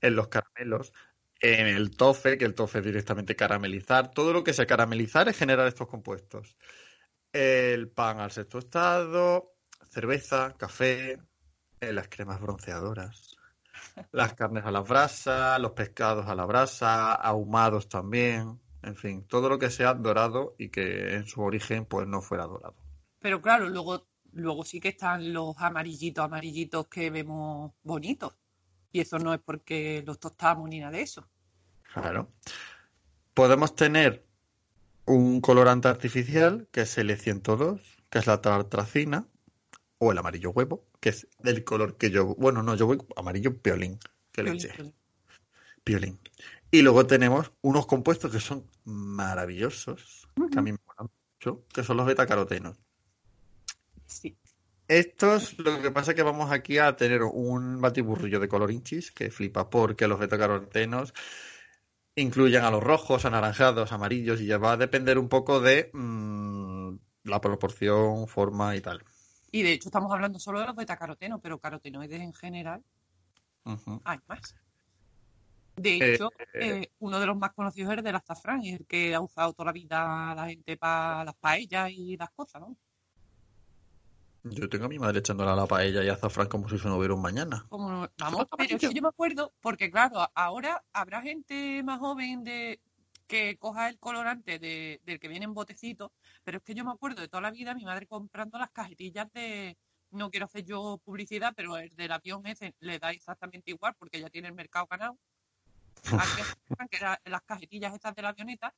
en 0.00 0.16
los 0.16 0.26
caramelos, 0.26 0.92
en 1.40 1.66
el 1.66 1.96
tofe, 1.96 2.38
que 2.38 2.44
el 2.44 2.54
tofe 2.54 2.78
es 2.78 2.84
directamente 2.84 3.36
caramelizar. 3.36 4.10
Todo 4.10 4.32
lo 4.32 4.44
que 4.44 4.52
sea 4.52 4.66
caramelizar 4.66 5.28
es 5.28 5.36
generar 5.36 5.66
estos 5.66 5.88
compuestos. 5.88 6.56
El 7.32 7.90
pan 7.90 8.20
al 8.20 8.30
sexto 8.30 8.58
estado, 8.58 9.54
cerveza, 9.90 10.54
café, 10.56 11.18
eh, 11.80 11.92
las 11.92 12.08
cremas 12.08 12.40
bronceadoras, 12.40 13.36
las 14.12 14.34
carnes 14.34 14.64
a 14.64 14.70
la 14.70 14.80
brasa, 14.80 15.58
los 15.58 15.72
pescados 15.72 16.26
a 16.26 16.34
la 16.34 16.44
brasa, 16.44 17.14
ahumados 17.14 17.88
también. 17.88 18.60
En 18.82 18.96
fin, 18.96 19.26
todo 19.26 19.48
lo 19.48 19.58
que 19.58 19.70
sea 19.70 19.94
dorado 19.94 20.54
y 20.58 20.70
que 20.70 21.14
en 21.14 21.26
su 21.26 21.42
origen 21.42 21.84
pues 21.84 22.06
no 22.06 22.20
fuera 22.20 22.46
dorado. 22.46 22.76
Pero 23.20 23.42
claro, 23.42 23.68
luego, 23.68 24.06
luego 24.32 24.64
sí 24.64 24.80
que 24.80 24.88
están 24.88 25.32
los 25.32 25.56
amarillitos, 25.58 26.24
amarillitos 26.24 26.86
que 26.88 27.10
vemos 27.10 27.72
bonitos. 27.82 28.34
Y 28.92 29.00
eso 29.00 29.18
no 29.18 29.34
es 29.34 29.40
porque 29.40 30.02
los 30.06 30.18
tostamos 30.18 30.68
ni 30.68 30.80
nada 30.80 30.92
de 30.92 31.02
eso. 31.02 31.28
Claro. 31.92 32.30
Podemos 33.34 33.74
tener 33.74 34.24
un 35.04 35.40
colorante 35.40 35.88
artificial, 35.88 36.68
que 36.70 36.82
es 36.82 36.98
el 36.98 37.10
E102, 37.10 37.80
que 38.10 38.18
es 38.18 38.26
la 38.26 38.40
tartracina, 38.40 39.26
o 39.98 40.12
el 40.12 40.18
amarillo 40.18 40.50
huevo, 40.50 40.84
que 41.00 41.10
es 41.10 41.26
del 41.38 41.64
color 41.64 41.96
que 41.96 42.10
yo... 42.10 42.34
Bueno, 42.36 42.62
no, 42.62 42.74
yo 42.74 42.86
voy 42.86 42.98
amarillo 43.16 43.56
piolín, 43.56 43.98
que 44.32 44.42
piolín. 45.84 46.18
Y 46.70 46.82
luego 46.82 47.06
tenemos 47.06 47.50
unos 47.62 47.86
compuestos 47.86 48.30
que 48.30 48.40
son 48.40 48.64
maravillosos, 48.84 50.28
que 50.52 50.58
a 50.58 50.62
mí 50.62 50.72
me 50.72 50.78
molan 50.86 51.10
mucho, 51.34 51.64
que 51.72 51.82
son 51.82 51.96
los 51.96 52.06
betacarotenos. 52.06 52.76
Sí. 54.06 54.36
Estos, 54.88 55.58
lo 55.58 55.82
que 55.82 55.90
pasa 55.90 56.12
es 56.12 56.16
que 56.16 56.22
vamos 56.22 56.50
aquí 56.50 56.78
a 56.78 56.96
tener 56.96 57.22
un 57.22 57.80
batiburrillo 57.80 58.40
de 58.40 58.48
colorinchis 58.48 59.12
que 59.12 59.30
flipa 59.30 59.68
porque 59.68 60.08
los 60.08 60.18
betacarotenos 60.18 61.12
incluyen 62.16 62.64
a 62.64 62.70
los 62.70 62.82
rojos, 62.82 63.24
anaranjados, 63.24 63.92
amarillos 63.92 64.40
y 64.42 64.46
ya 64.46 64.58
va 64.58 64.72
a 64.72 64.76
depender 64.76 65.18
un 65.18 65.28
poco 65.30 65.60
de 65.60 65.90
mm, 65.94 66.96
la 67.24 67.40
proporción, 67.40 68.26
forma 68.28 68.76
y 68.76 68.80
tal. 68.82 69.02
Y 69.50 69.62
de 69.62 69.72
hecho 69.72 69.88
estamos 69.90 70.10
hablando 70.10 70.38
solo 70.38 70.60
de 70.60 70.66
los 70.68 70.74
betacarotenos, 70.76 71.40
pero 71.42 71.58
carotenoides 71.60 72.20
en 72.20 72.32
general 72.32 72.82
hay 74.04 74.18
más. 74.26 74.56
De 75.76 75.96
Eh, 76.00 76.18
hecho, 76.18 76.34
eh, 76.58 76.90
uno 76.98 77.20
de 77.20 77.26
los 77.26 77.36
más 77.36 77.52
conocidos 77.54 77.92
es 77.92 77.98
el 77.98 78.04
del 78.04 78.16
azafrán, 78.16 78.62
y 78.64 78.70
el 78.74 78.86
que 78.86 79.14
ha 79.14 79.20
usado 79.20 79.52
toda 79.52 79.66
la 79.66 79.72
vida 79.72 80.34
la 80.34 80.46
gente 80.48 80.76
para 80.76 81.24
las 81.24 81.36
paellas 81.36 81.90
y 81.92 82.16
las 82.16 82.30
cosas, 82.32 82.60
¿no? 82.62 82.76
Yo 84.50 84.68
tengo 84.68 84.86
a 84.86 84.88
mi 84.88 84.98
madre 84.98 85.20
echándole 85.20 85.50
a 85.50 85.56
la 85.56 85.66
paella 85.66 86.02
y 86.02 86.08
azafrán 86.08 86.48
como 86.48 86.68
si 86.68 86.76
eso 86.76 86.88
no 86.88 86.96
hubiera 86.96 87.14
un 87.14 87.22
mañana. 87.22 87.66
Como, 87.68 87.90
no- 87.90 88.10
vamos, 88.18 88.46
pero 88.50 88.62
es 88.62 88.68
que 88.68 88.74
amarillos. 88.74 88.94
yo 88.94 89.02
me 89.02 89.08
acuerdo, 89.08 89.52
porque 89.60 89.90
claro, 89.90 90.28
ahora 90.34 90.84
habrá 90.92 91.22
gente 91.22 91.82
más 91.82 91.98
joven 91.98 92.44
de 92.44 92.80
que 93.26 93.56
coja 93.58 93.88
el 93.88 93.98
colorante 93.98 94.58
de- 94.58 95.00
del 95.04 95.20
que 95.20 95.28
viene 95.28 95.44
en 95.44 95.54
botecito, 95.54 96.12
pero 96.44 96.58
es 96.58 96.64
que 96.64 96.74
yo 96.74 96.84
me 96.84 96.92
acuerdo 96.92 97.20
de 97.20 97.28
toda 97.28 97.42
la 97.42 97.50
vida 97.50 97.74
mi 97.74 97.84
madre 97.84 98.06
comprando 98.06 98.58
las 98.58 98.70
cajetillas 98.70 99.30
de, 99.34 99.76
no 100.12 100.30
quiero 100.30 100.46
hacer 100.46 100.64
yo 100.64 100.98
publicidad, 101.04 101.52
pero 101.54 101.76
el 101.76 101.94
del 101.94 102.12
avión 102.12 102.46
ese 102.46 102.74
le 102.80 102.98
da 102.98 103.10
exactamente 103.10 103.70
igual 103.70 103.94
porque 103.98 104.20
ya 104.20 104.30
tiene 104.30 104.48
el 104.48 104.54
mercado 104.54 104.86
ganado. 104.86 105.18
Que 106.90 106.98
las 107.30 107.42
cajetillas 107.42 107.92
estas 107.92 108.14
de 108.14 108.22
la 108.22 108.28
avioneta, 108.30 108.72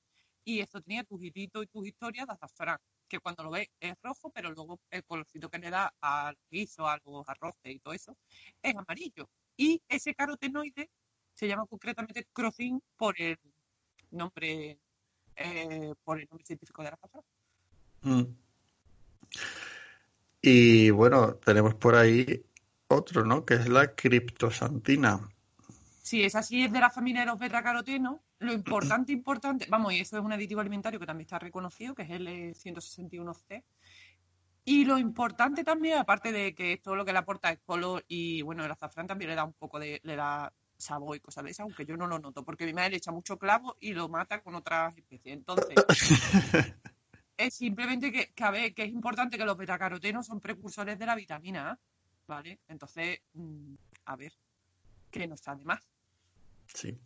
y 0.45 0.61
esto 0.61 0.81
tenía 0.81 1.05
tus 1.05 1.23
hititos 1.23 1.63
y 1.63 1.67
tus 1.67 1.87
historias 1.87 2.27
de 2.27 2.33
azafrán, 2.33 2.79
que 3.11 3.19
cuando 3.19 3.43
lo 3.43 3.51
ves 3.51 3.69
es 3.81 3.95
rojo, 4.03 4.31
pero 4.31 4.51
luego 4.53 4.81
el 4.91 5.05
colorcito 5.05 5.51
que 5.51 5.59
le 5.59 5.69
da 5.69 5.93
al 6.01 6.39
guiso, 6.51 6.87
a 6.87 6.99
los 7.05 7.29
arroces 7.29 7.75
y 7.75 7.81
todo 7.81 7.93
eso, 7.93 8.17
es 8.63 8.75
amarillo. 8.75 9.29
Y 9.57 9.83
ese 9.89 10.15
carotenoide 10.15 10.89
se 11.35 11.49
llama 11.49 11.67
concretamente 11.67 12.27
crocin 12.33 12.81
por 12.97 13.21
el 13.21 13.39
nombre 14.13 14.79
eh, 15.37 15.95
por 16.05 16.21
el 16.21 16.29
nombre 16.31 16.47
científico 16.47 16.83
de 16.83 16.91
la 16.91 16.95
azafrán. 16.95 17.25
Mm. 18.03 18.23
Y 20.43 20.91
bueno, 20.91 21.35
tenemos 21.35 21.75
por 21.75 21.97
ahí 21.97 22.45
otro, 22.89 23.25
¿no? 23.25 23.45
Que 23.45 23.55
es 23.55 23.69
la 23.69 23.95
criptosantina. 23.95 25.29
Si 26.03 26.23
es 26.23 26.35
así, 26.35 26.65
es 26.65 26.73
de 26.73 26.81
la 26.81 26.91
familia 26.91 27.21
de 27.21 27.27
los 27.27 27.39
betacarotenos. 27.39 28.21
Lo 28.41 28.55
importante, 28.55 29.13
importante, 29.13 29.67
vamos, 29.69 29.93
y 29.93 30.01
eso 30.01 30.17
es 30.17 30.25
un 30.25 30.33
aditivo 30.33 30.63
alimentario 30.63 30.99
que 30.99 31.05
también 31.05 31.27
está 31.27 31.39
reconocido, 31.39 31.95
que 31.95 32.03
es 32.03 32.11
el 32.11 32.27
eh, 32.27 32.55
161C. 32.55 33.63
Y 34.65 34.87
lo 34.87 34.99
importante 34.99 35.63
también, 35.63 35.99
aparte 35.99 36.33
de 36.33 36.55
que 36.55 36.79
todo 36.79 36.97
lo 36.97 37.05
que 37.05 37.13
le 37.13 37.19
aporta 37.19 37.51
es 37.51 37.59
color 37.61 38.03
y 38.09 38.41
bueno, 38.41 38.65
el 38.65 38.71
azafrán 38.71 39.07
también 39.07 39.29
le 39.29 39.35
da 39.35 39.45
un 39.45 39.53
poco 39.53 39.79
de, 39.79 40.01
le 40.05 40.17
da 40.17 40.53
sabor 40.79 41.17
y 41.17 41.21
cosas 41.21 41.45
de 41.45 41.51
esas, 41.51 41.65
aunque 41.65 41.85
yo 41.85 41.99
no 41.99 42.07
lo 42.07 42.19
noto, 42.19 42.43
porque 42.43 42.65
mi 42.65 42.73
madre 42.73 42.91
le 42.91 42.97
echa 42.97 43.13
mucho 43.13 43.39
clavo 43.39 43.77
y 43.79 43.93
lo 43.93 44.09
mata 44.09 44.41
con 44.41 44.55
otras 44.55 44.97
especies. 44.97 45.37
Entonces, 45.37 45.75
es 47.37 47.55
simplemente 47.55 48.11
que, 48.11 48.33
que, 48.33 48.45
a 48.45 48.51
ver, 48.51 48.73
que 48.73 48.85
es 48.85 48.91
importante 48.91 49.37
que 49.37 49.45
los 49.45 49.57
betacarotenos 49.59 50.27
son 50.27 50.41
precursores 50.41 50.99
de 50.99 51.05
la 51.05 51.15
vitamina 51.15 51.73
A, 51.73 51.79
¿vale? 52.27 52.59
Entonces, 52.69 53.21
mm, 53.35 53.75
a 54.07 54.17
ver, 54.17 54.33
que 55.11 55.27
no 55.27 55.35
está 55.35 55.55
de 55.55 55.65
más. 55.67 55.87
Sí. 56.73 56.99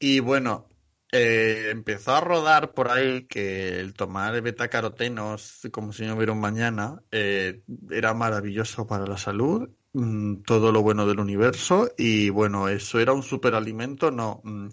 Y 0.00 0.18
bueno, 0.20 0.66
eh, 1.12 1.68
empezó 1.70 2.14
a 2.16 2.20
rodar 2.20 2.72
por 2.72 2.90
ahí 2.90 3.26
que 3.26 3.78
el 3.78 3.92
tomar 3.94 4.40
betacarotenos 4.40 5.68
como 5.70 5.92
si 5.92 6.06
no 6.06 6.14
hubiera 6.16 6.32
un 6.32 6.40
mañana 6.40 7.00
eh, 7.12 7.62
era 7.90 8.14
maravilloso 8.14 8.86
para 8.86 9.06
la 9.06 9.18
salud, 9.18 9.68
mm, 9.92 10.36
todo 10.42 10.72
lo 10.72 10.80
bueno 10.82 11.06
del 11.06 11.20
universo 11.20 11.90
y 11.98 12.30
bueno, 12.30 12.68
eso 12.68 12.98
era 12.98 13.12
un 13.12 13.22
superalimento, 13.22 14.10
no. 14.10 14.40
mm, 14.42 14.68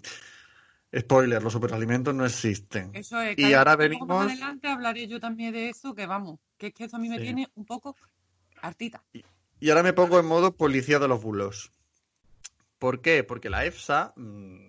spoiler, 0.98 1.42
los 1.42 1.52
superalimentos 1.52 2.14
no 2.14 2.24
existen. 2.24 2.90
Eso 2.94 3.20
es, 3.20 3.38
Y 3.38 3.52
ahora 3.52 3.72
poco 3.76 4.06
más 4.06 4.18
venimos- 4.18 4.26
adelante 4.32 4.68
hablaré 4.68 5.06
yo 5.06 5.20
también 5.20 5.52
de 5.52 5.68
eso, 5.68 5.94
que 5.94 6.06
vamos, 6.06 6.40
que 6.56 6.68
es 6.68 6.72
que 6.74 6.84
eso 6.84 6.96
a 6.96 6.98
mí 6.98 7.10
me 7.10 7.18
Sí. 7.18 7.24
tiene 7.24 7.46
un 7.54 7.66
poco 7.66 7.94
hartita. 8.62 9.04
Y 9.60 9.68
ahora 9.68 9.82
me 9.82 9.92
pongo 9.92 10.18
en 10.18 10.24
modo 10.26 10.56
policía 10.56 10.98
de 10.98 11.08
los 11.08 11.20
bulos. 11.22 11.70
¿Por 12.78 13.02
qué? 13.02 13.24
Porque 13.24 13.50
la 13.50 13.66
EFSA 13.66 14.14
mm, 14.16 14.67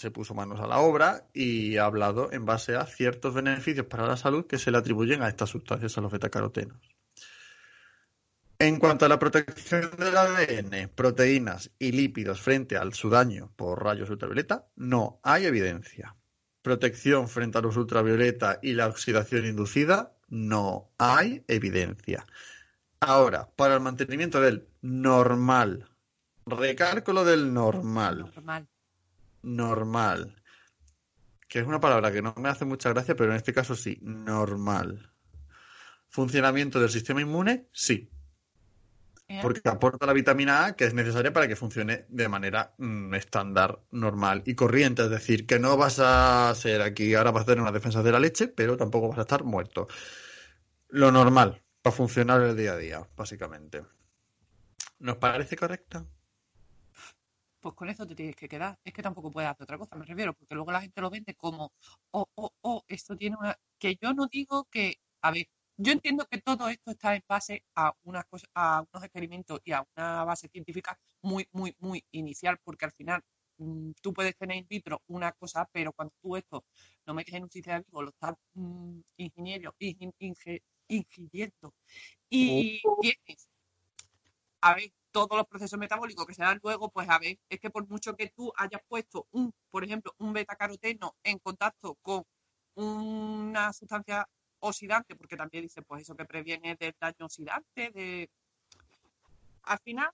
se 0.00 0.10
puso 0.10 0.34
manos 0.34 0.60
a 0.60 0.66
la 0.66 0.78
obra 0.78 1.26
y 1.34 1.76
ha 1.76 1.84
hablado 1.84 2.32
en 2.32 2.46
base 2.46 2.74
a 2.74 2.86
ciertos 2.86 3.34
beneficios 3.34 3.86
para 3.86 4.06
la 4.06 4.16
salud 4.16 4.46
que 4.46 4.58
se 4.58 4.70
le 4.70 4.78
atribuyen 4.78 5.22
a 5.22 5.28
estas 5.28 5.50
sustancias, 5.50 5.96
a 5.98 6.00
los 6.00 6.10
betacarotenos. 6.10 6.78
En 8.58 8.78
cuanto 8.78 9.04
a 9.04 9.08
la 9.08 9.18
protección 9.18 9.90
del 9.98 10.16
ADN, 10.16 10.90
proteínas 10.94 11.70
y 11.78 11.92
lípidos 11.92 12.40
frente 12.40 12.76
al 12.76 12.94
su 12.94 13.08
daño 13.10 13.52
por 13.56 13.82
rayos 13.82 14.10
ultravioleta, 14.10 14.66
no 14.76 15.20
hay 15.22 15.46
evidencia. 15.46 16.16
Protección 16.62 17.28
frente 17.28 17.58
a 17.58 17.62
los 17.62 17.76
ultravioleta 17.76 18.58
y 18.62 18.72
la 18.72 18.86
oxidación 18.86 19.46
inducida, 19.46 20.12
no 20.28 20.90
hay 20.98 21.44
evidencia. 21.48 22.26
Ahora, 23.00 23.48
para 23.56 23.74
el 23.74 23.80
mantenimiento 23.80 24.42
del 24.42 24.68
normal, 24.82 25.88
recalco 26.46 27.12
lo 27.12 27.24
del 27.24 27.52
Normal. 27.52 28.30
Normal, 29.42 30.42
que 31.48 31.58
es 31.58 31.66
una 31.66 31.80
palabra 31.80 32.12
que 32.12 32.22
no 32.22 32.34
me 32.36 32.48
hace 32.48 32.64
mucha 32.64 32.90
gracia, 32.90 33.16
pero 33.16 33.30
en 33.30 33.36
este 33.36 33.52
caso 33.52 33.74
sí, 33.74 33.98
normal. 34.02 35.12
Funcionamiento 36.08 36.80
del 36.80 36.90
sistema 36.90 37.20
inmune, 37.20 37.68
sí, 37.72 38.10
¿Eh? 39.30 39.38
porque 39.40 39.68
aporta 39.68 40.06
la 40.06 40.12
vitamina 40.12 40.64
A 40.66 40.74
que 40.74 40.84
es 40.84 40.92
necesaria 40.92 41.32
para 41.32 41.46
que 41.46 41.54
funcione 41.54 42.04
de 42.08 42.28
manera 42.28 42.74
mm, 42.78 43.14
estándar, 43.14 43.78
normal 43.92 44.42
y 44.44 44.56
corriente. 44.56 45.04
Es 45.04 45.10
decir, 45.10 45.46
que 45.46 45.60
no 45.60 45.76
vas 45.76 46.00
a 46.00 46.52
ser 46.56 46.82
aquí, 46.82 47.14
ahora 47.14 47.30
vas 47.30 47.44
a 47.44 47.46
tener 47.46 47.62
una 47.62 47.70
defensa 47.70 48.02
de 48.02 48.10
la 48.10 48.18
leche, 48.18 48.48
pero 48.48 48.76
tampoco 48.76 49.08
vas 49.08 49.18
a 49.18 49.22
estar 49.22 49.44
muerto. 49.44 49.86
Lo 50.88 51.12
normal, 51.12 51.62
para 51.80 51.94
funcionar 51.94 52.42
el 52.42 52.56
día 52.56 52.72
a 52.72 52.76
día, 52.76 53.08
básicamente. 53.16 53.82
¿Nos 54.98 55.18
parece 55.18 55.54
correcto? 55.54 56.08
Pues 57.60 57.74
con 57.74 57.88
eso 57.90 58.06
te 58.06 58.14
tienes 58.14 58.36
que 58.36 58.48
quedar. 58.48 58.78
Es 58.84 58.92
que 58.92 59.02
tampoco 59.02 59.30
puedes 59.30 59.50
hacer 59.50 59.64
otra 59.64 59.78
cosa, 59.78 59.96
me 59.96 60.04
refiero, 60.06 60.34
porque 60.34 60.54
luego 60.54 60.72
la 60.72 60.80
gente 60.80 61.00
lo 61.00 61.10
vende 61.10 61.34
como, 61.34 61.72
oh, 62.12 62.26
oh, 62.34 62.50
oh, 62.62 62.84
esto 62.88 63.16
tiene 63.16 63.36
una... 63.38 63.58
Que 63.78 63.96
yo 64.00 64.12
no 64.14 64.26
digo 64.26 64.64
que, 64.70 64.94
a 65.22 65.30
ver, 65.30 65.46
yo 65.76 65.92
entiendo 65.92 66.26
que 66.26 66.40
todo 66.40 66.68
esto 66.68 66.90
está 66.90 67.14
en 67.14 67.22
base 67.28 67.64
a 67.74 67.94
unas 68.02 68.24
cosas, 68.26 68.48
a 68.54 68.82
unos 68.92 69.04
experimentos 69.04 69.60
y 69.64 69.72
a 69.72 69.86
una 69.96 70.24
base 70.24 70.48
científica 70.48 70.98
muy, 71.22 71.46
muy, 71.52 71.74
muy 71.78 72.04
inicial, 72.12 72.58
porque 72.64 72.84
al 72.86 72.92
final 72.92 73.22
mm, 73.58 73.92
tú 74.02 74.12
puedes 74.14 74.36
tener 74.36 74.56
in 74.58 74.66
vitro 74.68 75.02
una 75.08 75.32
cosa, 75.32 75.68
pero 75.72 75.92
cuando 75.92 76.14
tú 76.20 76.36
esto 76.36 76.64
lo 77.06 77.14
metes 77.14 77.34
en 77.34 77.44
un 77.44 77.50
sistema 77.50 77.78
vivo, 77.80 78.02
lo 78.02 78.10
estás 78.10 78.34
mm, 78.54 79.00
ingeniero, 79.18 79.74
ingen- 79.78 80.14
inge- 80.18 80.62
ingiriendo 80.88 81.74
y 82.28 82.80
tienes 83.00 83.48
a 84.62 84.74
ver, 84.74 84.92
todos 85.10 85.36
los 85.36 85.46
procesos 85.46 85.78
metabólicos 85.78 86.26
que 86.26 86.34
se 86.34 86.42
dan 86.42 86.60
luego, 86.62 86.90
pues 86.90 87.08
a 87.08 87.18
ver, 87.18 87.38
es 87.48 87.60
que 87.60 87.70
por 87.70 87.86
mucho 87.88 88.14
que 88.16 88.28
tú 88.28 88.52
hayas 88.56 88.82
puesto 88.88 89.26
un, 89.32 89.52
por 89.70 89.84
ejemplo, 89.84 90.14
un 90.18 90.32
betacaroteno 90.32 91.16
en 91.22 91.38
contacto 91.38 91.96
con 92.02 92.24
una 92.74 93.72
sustancia 93.72 94.28
oxidante, 94.60 95.16
porque 95.16 95.36
también 95.36 95.64
dice, 95.64 95.82
pues 95.82 96.02
eso 96.02 96.14
que 96.14 96.24
previene 96.24 96.76
del 96.76 96.94
daño 97.00 97.26
oxidante, 97.26 97.90
de... 97.90 98.30
Al 99.62 99.78
final, 99.80 100.10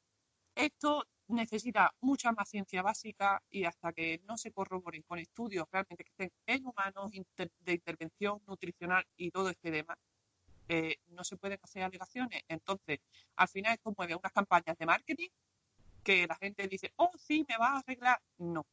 esto 0.54 1.06
necesita 1.28 1.92
mucha 2.00 2.32
más 2.32 2.48
ciencia 2.48 2.82
básica 2.82 3.42
y 3.50 3.64
hasta 3.64 3.92
que 3.92 4.20
no 4.26 4.36
se 4.36 4.52
corroboren 4.52 5.02
con 5.02 5.18
estudios 5.18 5.66
realmente 5.70 6.04
que 6.04 6.10
estén 6.10 6.32
en 6.46 6.66
humanos 6.66 7.10
de 7.10 7.72
intervención 7.72 8.40
nutricional 8.46 9.04
y 9.16 9.30
todo 9.30 9.50
este 9.50 9.70
tema, 9.70 9.96
eh, 10.68 10.96
no 11.08 11.24
se 11.24 11.36
pueden 11.36 11.58
hacer 11.62 11.82
alegaciones. 11.82 12.42
Entonces, 12.48 13.00
al 13.36 13.48
final 13.48 13.74
esto 13.74 13.94
mueve 13.96 14.14
unas 14.14 14.32
campañas 14.32 14.76
de 14.78 14.86
marketing 14.86 15.28
que 16.02 16.26
la 16.26 16.36
gente 16.36 16.68
dice, 16.68 16.92
oh, 16.96 17.10
sí, 17.18 17.44
me 17.48 17.56
va 17.56 17.74
a 17.74 17.78
arreglar. 17.78 18.20
No. 18.38 18.64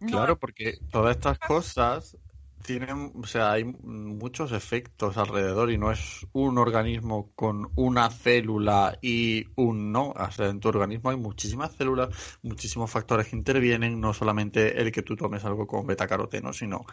No 0.00 0.08
Claro, 0.08 0.38
porque 0.38 0.78
todas 0.90 1.16
estas 1.16 1.38
cosas 1.38 2.16
tienen, 2.64 3.12
o 3.14 3.26
sea, 3.26 3.52
hay 3.52 3.64
muchos 3.64 4.52
efectos 4.52 5.16
alrededor 5.16 5.70
y 5.70 5.78
no 5.78 5.90
es 5.90 6.26
un 6.32 6.58
organismo 6.58 7.32
con 7.34 7.70
una 7.76 8.10
célula 8.10 8.98
y 9.02 9.46
un 9.56 9.92
no. 9.92 10.10
O 10.10 10.30
sea, 10.30 10.48
en 10.48 10.60
tu 10.60 10.68
organismo 10.68 11.10
hay 11.10 11.16
muchísimas 11.16 11.72
células, 11.72 12.38
muchísimos 12.42 12.90
factores 12.90 13.28
que 13.28 13.36
intervienen, 13.36 14.00
no 14.00 14.14
solamente 14.14 14.80
el 14.80 14.92
que 14.92 15.02
tú 15.02 15.16
tomes 15.16 15.44
algo 15.44 15.66
con 15.66 15.86
betacaroteno, 15.86 16.52
sino 16.52 16.84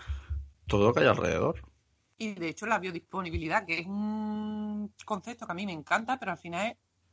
todo 0.68 0.88
lo 0.88 0.94
que 0.94 1.02
hay 1.02 1.08
alrededor. 1.08 1.62
Y 2.18 2.34
de 2.34 2.50
hecho 2.50 2.66
la 2.66 2.80
biodisponibilidad, 2.80 3.66
que 3.66 3.80
es 3.80 3.86
un 3.88 4.92
concepto 5.06 5.46
que 5.46 5.52
a 5.52 5.56
mí 5.56 5.66
me 5.66 5.72
encanta, 5.74 6.18
pero 6.20 6.32
al 6.32 6.38
final 6.38 6.68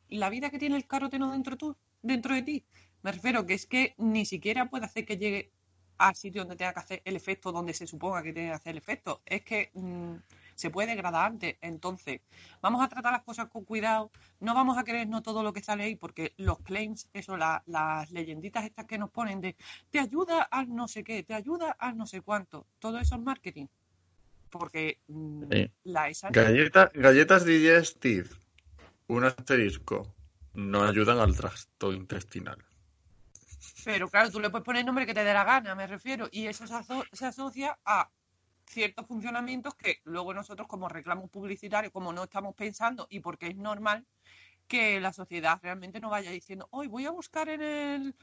es 0.09 0.19
la 0.19 0.31
vida 0.31 0.51
que 0.51 0.59
tiene 0.59 0.77
el 0.77 0.87
caroteno 0.87 1.31
dentro, 1.33 1.57
tú, 1.57 1.77
dentro 2.03 2.35
de 2.35 2.43
ti. 2.43 2.65
Me 3.03 3.13
refiero 3.13 3.45
que 3.47 3.55
es 3.55 3.67
que 3.67 3.95
ni 3.99 4.25
siquiera 4.25 4.71
puede 4.71 4.87
hacer 4.87 5.05
que 5.05 5.19
llegue 5.19 5.51
al 5.99 6.15
sitio 6.17 6.41
donde 6.43 6.57
tenga 6.57 6.73
que 6.73 6.81
hacer 6.81 7.03
el 7.05 7.17
efecto, 7.17 7.53
donde 7.53 7.75
se 7.75 7.87
suponga 7.87 8.23
que 8.23 8.33
tiene 8.33 8.49
que 8.49 8.55
hacer 8.55 8.71
el 8.73 8.79
efecto. 8.79 9.21
Es 9.27 9.43
que 9.43 9.71
mm, 9.75 10.15
se 10.55 10.71
puede 10.71 10.89
degradar 10.89 11.27
antes. 11.27 11.57
Entonces, 11.61 12.21
vamos 12.63 12.83
a 12.83 12.89
tratar 12.89 13.13
las 13.13 13.23
cosas 13.25 13.49
con 13.49 13.65
cuidado. 13.65 14.11
No 14.41 14.55
vamos 14.55 14.79
a 14.79 14.85
creernos 14.85 15.23
todo 15.23 15.43
lo 15.43 15.53
que 15.53 15.63
sale 15.63 15.85
ahí, 15.85 15.97
porque 15.97 16.33
los 16.39 16.61
claims, 16.61 17.09
eso, 17.13 17.37
la- 17.37 17.63
las 17.67 18.11
leyenditas 18.11 18.65
estas 18.65 18.87
que 18.87 18.99
nos 18.99 19.11
ponen 19.11 19.41
de 19.43 19.55
te 19.91 19.99
ayuda 20.01 20.43
al 20.43 20.75
no 20.75 20.89
sé 20.89 21.05
qué, 21.05 21.23
te 21.23 21.35
ayuda 21.35 21.73
al 21.79 21.97
no 21.99 22.07
sé 22.07 22.23
cuánto. 22.23 22.67
Todo 22.79 22.99
eso 22.99 23.15
es 23.17 23.21
marketing. 23.21 23.67
Porque 24.59 25.01
mm, 25.09 25.45
Sí. 25.51 25.71
la 25.85 26.09
ESA 26.09 26.31
Galleta- 26.31 26.91
galletas 26.95 27.45
digestive, 27.45 28.29
un 29.09 29.25
asterisco, 29.25 30.15
no 30.55 30.85
ayudan 30.85 31.19
al 31.19 31.37
tracto 31.37 31.93
intestinal. 31.93 32.65
Pero 33.85 34.09
claro, 34.09 34.31
tú 34.31 34.41
le 34.41 34.51
puedes 34.51 34.65
poner 34.65 34.81
el 34.81 34.87
nombre 34.87 35.05
que 35.07 35.13
te 35.15 35.25
dé 35.25 35.35
la 35.35 35.45
gana, 35.45 35.75
me 35.75 35.87
refiero, 35.87 36.29
y 36.31 36.47
eso 36.47 36.67
se, 36.67 36.75
aso- 36.75 37.05
se 37.13 37.27
asocia 37.27 37.79
a 37.85 38.09
ciertos 38.67 39.07
funcionamientos 39.07 39.75
que 39.75 40.01
luego 40.05 40.33
nosotros 40.33 40.67
como 40.69 40.89
reclamos 40.89 41.29
publicitarios, 41.31 41.93
como 41.93 42.13
no 42.13 42.25
estamos 42.25 42.55
pensando 42.55 43.07
y 43.11 43.21
porque 43.21 43.49
es 43.49 43.57
normal 43.57 44.07
que 44.69 45.01
la 45.01 45.13
sociedad 45.13 45.59
realmente 45.63 46.01
no 46.01 46.09
vaya 46.11 46.31
diciendo, 46.31 46.69
hoy 46.71 46.87
voy 46.87 47.05
a 47.05 47.11
buscar 47.11 47.49
en 47.51 47.61
el, 47.61 48.15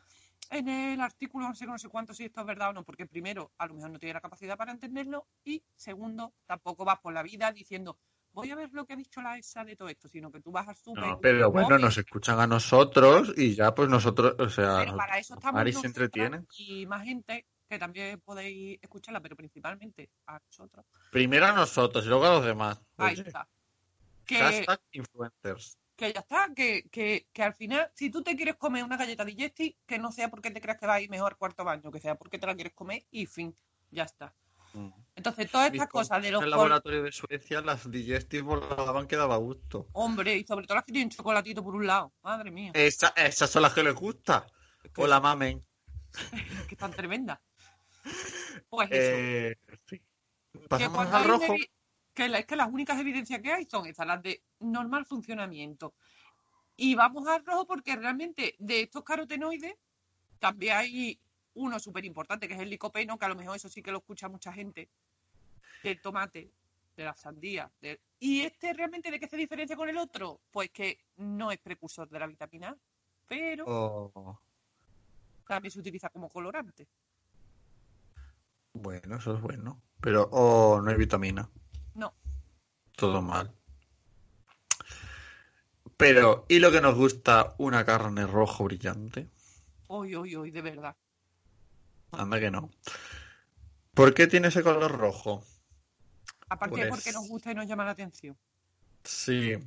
en 0.49 0.67
el 0.67 1.01
artículo 1.01 1.47
no 1.47 1.55
sé, 1.55 1.65
no 1.65 1.77
sé 1.77 1.89
cuánto 1.89 2.13
si 2.13 2.25
esto 2.25 2.41
es 2.41 2.47
verdad 2.47 2.69
o 2.69 2.73
no, 2.73 2.83
porque 2.83 3.05
primero, 3.05 3.51
a 3.57 3.67
lo 3.67 3.75
mejor 3.75 3.91
no 3.91 3.99
tiene 3.99 4.13
la 4.13 4.21
capacidad 4.21 4.57
para 4.57 4.71
entenderlo 4.71 5.27
y 5.43 5.63
segundo, 5.75 6.33
tampoco 6.45 6.83
vas 6.85 6.99
por 6.99 7.13
la 7.13 7.23
vida 7.23 7.51
diciendo, 7.51 7.97
voy 8.33 8.51
a 8.51 8.55
ver 8.55 8.69
lo 8.73 8.85
que 8.85 8.93
ha 8.93 8.97
dicho 8.97 9.21
la 9.21 9.37
ESA 9.37 9.63
de 9.63 9.75
todo 9.75 9.89
esto, 9.89 10.07
sino 10.07 10.31
que 10.31 10.41
tú 10.41 10.51
vas 10.51 10.77
súper. 10.79 11.05
No, 11.05 11.19
pero 11.19 11.51
bueno, 11.51 11.77
nos 11.77 11.97
escuchan 11.97 12.39
a 12.39 12.47
nosotros 12.47 13.33
y 13.37 13.55
ya 13.55 13.73
pues 13.73 13.89
nosotros, 13.89 14.35
o 14.39 14.49
sea, 14.49 14.79
Pero 14.79 14.97
para 14.97 15.17
eso 15.17 15.35
estamos 15.35 15.55
Mari 15.55 15.73
se 15.73 15.87
entretiene. 15.87 16.45
y 16.57 16.85
más 16.85 17.03
gente 17.03 17.45
que 17.69 17.79
también 17.79 18.19
podéis 18.19 18.79
escucharla, 18.81 19.21
pero 19.21 19.35
principalmente 19.35 20.09
a 20.27 20.39
nosotros. 20.39 20.85
Primero 21.11 21.45
a 21.45 21.53
nosotros 21.53 22.05
y 22.05 22.09
luego 22.09 22.25
a 22.25 22.33
los 22.33 22.45
demás. 22.45 22.81
Ahí 22.97 23.13
Oye, 23.13 23.23
está. 23.27 23.47
Que, 24.25 24.37
hashtag 24.37 24.81
influencers. 24.91 25.77
Que 26.01 26.13
ya 26.13 26.21
está, 26.21 26.49
que, 26.55 26.89
que, 26.89 27.27
que 27.31 27.43
al 27.43 27.53
final, 27.53 27.91
si 27.93 28.09
tú 28.09 28.23
te 28.23 28.35
quieres 28.35 28.55
comer 28.55 28.83
una 28.83 28.97
galleta 28.97 29.23
digesti, 29.23 29.77
que 29.85 29.99
no 29.99 30.11
sea 30.11 30.29
porque 30.31 30.49
te 30.49 30.59
creas 30.59 30.79
que 30.79 30.87
va 30.87 30.95
a 30.95 31.01
ir 31.01 31.11
mejor 31.11 31.37
cuarto 31.37 31.63
baño, 31.63 31.91
que 31.91 31.99
sea 31.99 32.15
porque 32.15 32.39
te 32.39 32.47
la 32.47 32.55
quieres 32.55 32.73
comer 32.73 33.05
y 33.11 33.27
fin, 33.27 33.55
ya 33.91 34.03
está. 34.05 34.33
Mm. 34.73 34.89
Entonces, 35.15 35.51
todas 35.51 35.71
estas 35.71 35.89
cosas 35.89 36.23
de 36.23 36.31
los 36.31 36.41
En 36.41 36.45
el 36.45 36.49
laboratorio 36.49 37.03
de 37.03 37.11
Suecia 37.11 37.61
las 37.61 37.91
digestive 37.91 38.41
volaban 38.41 39.05
que 39.05 39.15
daba 39.15 39.37
gusto. 39.37 39.89
Hombre, 39.93 40.37
y 40.37 40.43
sobre 40.43 40.65
todo 40.65 40.75
las 40.75 40.85
que 40.85 40.91
tienen 40.91 41.11
chocolatito 41.11 41.63
por 41.63 41.75
un 41.75 41.85
lado, 41.85 42.11
madre 42.23 42.49
mía, 42.49 42.71
Esa- 42.73 43.13
esas 43.15 43.51
son 43.51 43.61
las 43.61 43.73
que 43.73 43.83
les 43.83 43.93
gusta. 43.93 44.47
O 44.97 45.05
la 45.05 45.19
mamen. 45.19 45.63
que 46.67 46.73
están 46.75 46.91
tremendas. 46.91 47.39
Pues 48.69 48.89
eso. 48.89 49.11
Eh, 49.13 49.57
sí. 49.85 50.01
Pasamos 50.67 51.07
al 51.13 51.23
rojo. 51.25 51.55
Que 52.13 52.25
es 52.25 52.45
que 52.45 52.55
las 52.55 52.67
únicas 52.71 52.99
evidencias 52.99 53.41
que 53.41 53.51
hay 53.53 53.65
son 53.65 53.85
estas, 53.87 54.07
las 54.07 54.21
de 54.21 54.43
normal 54.59 55.05
funcionamiento. 55.05 55.93
Y 56.75 56.95
vamos 56.95 57.27
al 57.27 57.45
rojo 57.45 57.65
porque 57.67 57.95
realmente 57.95 58.55
de 58.59 58.81
estos 58.81 59.03
carotenoides 59.03 59.75
también 60.39 60.77
hay 60.77 61.19
uno 61.55 61.79
súper 61.79 62.05
importante 62.05 62.47
que 62.47 62.53
es 62.55 62.59
el 62.59 62.69
licopeno, 62.69 63.17
que 63.17 63.25
a 63.25 63.29
lo 63.29 63.35
mejor 63.35 63.55
eso 63.55 63.69
sí 63.69 63.81
que 63.83 63.91
lo 63.91 63.99
escucha 63.99 64.29
mucha 64.29 64.53
gente, 64.53 64.89
del 65.83 66.01
tomate, 66.01 66.51
de 66.95 67.03
la 67.03 67.15
sandía. 67.15 67.71
del- 67.81 67.99
¿Y 68.19 68.41
este 68.41 68.73
realmente 68.73 69.11
de 69.11 69.19
qué 69.19 69.27
se 69.27 69.37
diferencia 69.37 69.75
con 69.75 69.89
el 69.89 69.97
otro? 69.97 70.41
Pues 70.51 70.69
que 70.71 70.99
no 71.17 71.51
es 71.51 71.59
precursor 71.59 72.09
de 72.09 72.19
la 72.19 72.27
vitamina 72.27 72.69
A, 72.69 72.77
pero 73.27 73.65
Oh, 73.67 74.39
también 75.47 75.71
se 75.71 75.79
utiliza 75.79 76.09
como 76.09 76.29
colorante. 76.29 76.87
bueno, 78.73 79.15
eso 79.17 79.35
es 79.35 79.41
bueno. 79.41 79.81
Pero, 80.01 80.27
oh, 80.31 80.81
no 80.81 80.89
hay 80.89 80.97
vitamina. 80.97 81.49
No, 81.95 82.13
Todo 82.95 83.21
mal. 83.21 83.51
Pero, 85.97 86.45
¿y 86.49 86.59
lo 86.59 86.71
que 86.71 86.81
nos 86.81 86.95
gusta? 86.95 87.53
Una 87.57 87.85
carne 87.85 88.25
rojo 88.25 88.63
brillante. 88.65 89.29
hoy, 89.87 90.15
hoy, 90.15 90.35
hoy, 90.35 90.51
de 90.51 90.61
verdad. 90.61 90.95
Anda 92.11 92.39
que 92.39 92.49
no. 92.49 92.69
¿Por 93.93 94.13
qué 94.13 94.25
tiene 94.27 94.47
ese 94.47 94.63
color 94.63 94.91
rojo? 94.97 95.43
Aparte 96.49 96.75
Pues- 96.77 96.89
porque 96.89 97.11
nos 97.11 97.27
gusta 97.27 97.51
y 97.51 97.55
nos 97.55 97.67
llama 97.67 97.85
la 97.85 97.91
atención. 97.91 98.37
Sí. 99.03 99.57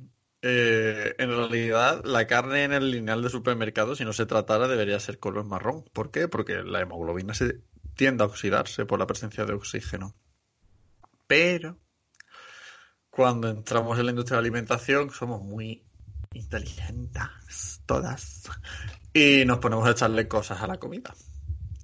eh, 0.47 1.15
en 1.17 1.29
realidad, 1.29 2.03
la 2.05 2.27
carne 2.27 2.65
en 2.65 2.73
el 2.73 2.91
lineal 2.91 3.23
de 3.23 3.29
supermercado, 3.29 3.95
si 3.95 4.05
no 4.05 4.13
se 4.13 4.27
tratara, 4.27 4.67
debería 4.67 4.99
ser 4.99 5.17
color 5.17 5.43
marrón. 5.45 5.83
¿Por 5.91 6.11
qué? 6.11 6.27
Porque 6.27 6.61
la 6.63 6.81
hemoglobina 6.81 7.33
se 7.33 7.61
tiende 7.95 8.23
a 8.23 8.27
oxidarse 8.27 8.85
por 8.85 8.99
la 8.99 9.07
presencia 9.07 9.45
de 9.45 9.53
oxígeno. 9.53 10.13
Pero, 11.25 11.79
cuando 13.15 13.47
entramos 13.47 13.97
en 13.97 14.05
la 14.05 14.11
industria 14.11 14.35
de 14.35 14.41
la 14.41 14.47
alimentación, 14.47 15.09
somos 15.09 15.41
muy 15.41 15.81
inteligentes, 16.33 17.81
todas. 17.85 18.43
Y 19.13 19.45
nos 19.45 19.59
ponemos 19.59 19.87
a 19.87 19.91
echarle 19.91 20.27
cosas 20.27 20.61
a 20.61 20.67
la 20.67 20.77
comida. 20.77 21.13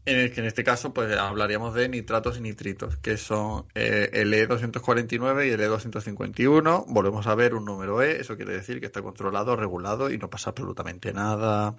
En 0.04 0.18
el 0.18 0.34
que 0.34 0.42
en 0.42 0.48
este 0.48 0.66
caso, 0.66 0.94
pues 0.94 1.16
hablaríamos 1.18 1.74
de 1.74 1.88
nitratos 1.88 2.38
y 2.38 2.42
nitritos, 2.42 2.98
que 2.98 3.16
son 3.16 3.66
eh, 3.76 4.10
el 4.12 4.34
E249 4.34 5.48
y 5.48 5.52
el 5.52 5.62
E251. 5.62 6.86
Volvemos 6.90 7.26
a 7.28 7.36
ver 7.36 7.54
un 7.54 7.64
número 7.64 8.02
E, 8.02 8.20
eso 8.20 8.36
quiere 8.36 8.52
decir 8.52 8.82
que 8.82 8.88
está 8.88 9.02
controlado, 9.02 9.56
regulado 9.56 10.12
y 10.12 10.18
no 10.18 10.30
pasa 10.30 10.50
absolutamente 10.50 11.14
nada. 11.14 11.78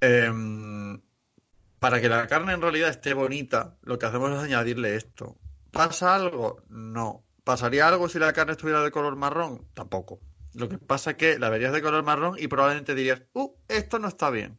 Em, 0.00 0.98
para 1.78 2.00
que 2.00 2.08
la 2.08 2.26
carne 2.26 2.54
en 2.54 2.62
realidad 2.62 2.88
esté 2.88 3.12
bonita, 3.12 3.76
lo 3.82 3.98
que 3.98 4.06
hacemos 4.06 4.30
es 4.30 4.38
añadirle 4.38 4.96
esto. 4.96 5.36
¿Pasa 5.72 6.14
algo? 6.14 6.62
No. 6.70 7.27
¿Pasaría 7.48 7.88
algo 7.88 8.10
si 8.10 8.18
la 8.18 8.34
carne 8.34 8.52
estuviera 8.52 8.82
de 8.82 8.90
color 8.90 9.16
marrón? 9.16 9.66
Tampoco. 9.72 10.20
Lo 10.52 10.68
que 10.68 10.76
pasa 10.76 11.12
es 11.12 11.16
que 11.16 11.38
la 11.38 11.48
verías 11.48 11.72
de 11.72 11.80
color 11.80 12.04
marrón 12.04 12.36
y 12.38 12.46
probablemente 12.46 12.94
dirías, 12.94 13.22
uh, 13.32 13.54
esto 13.68 13.98
no 13.98 14.08
está 14.08 14.28
bien. 14.28 14.58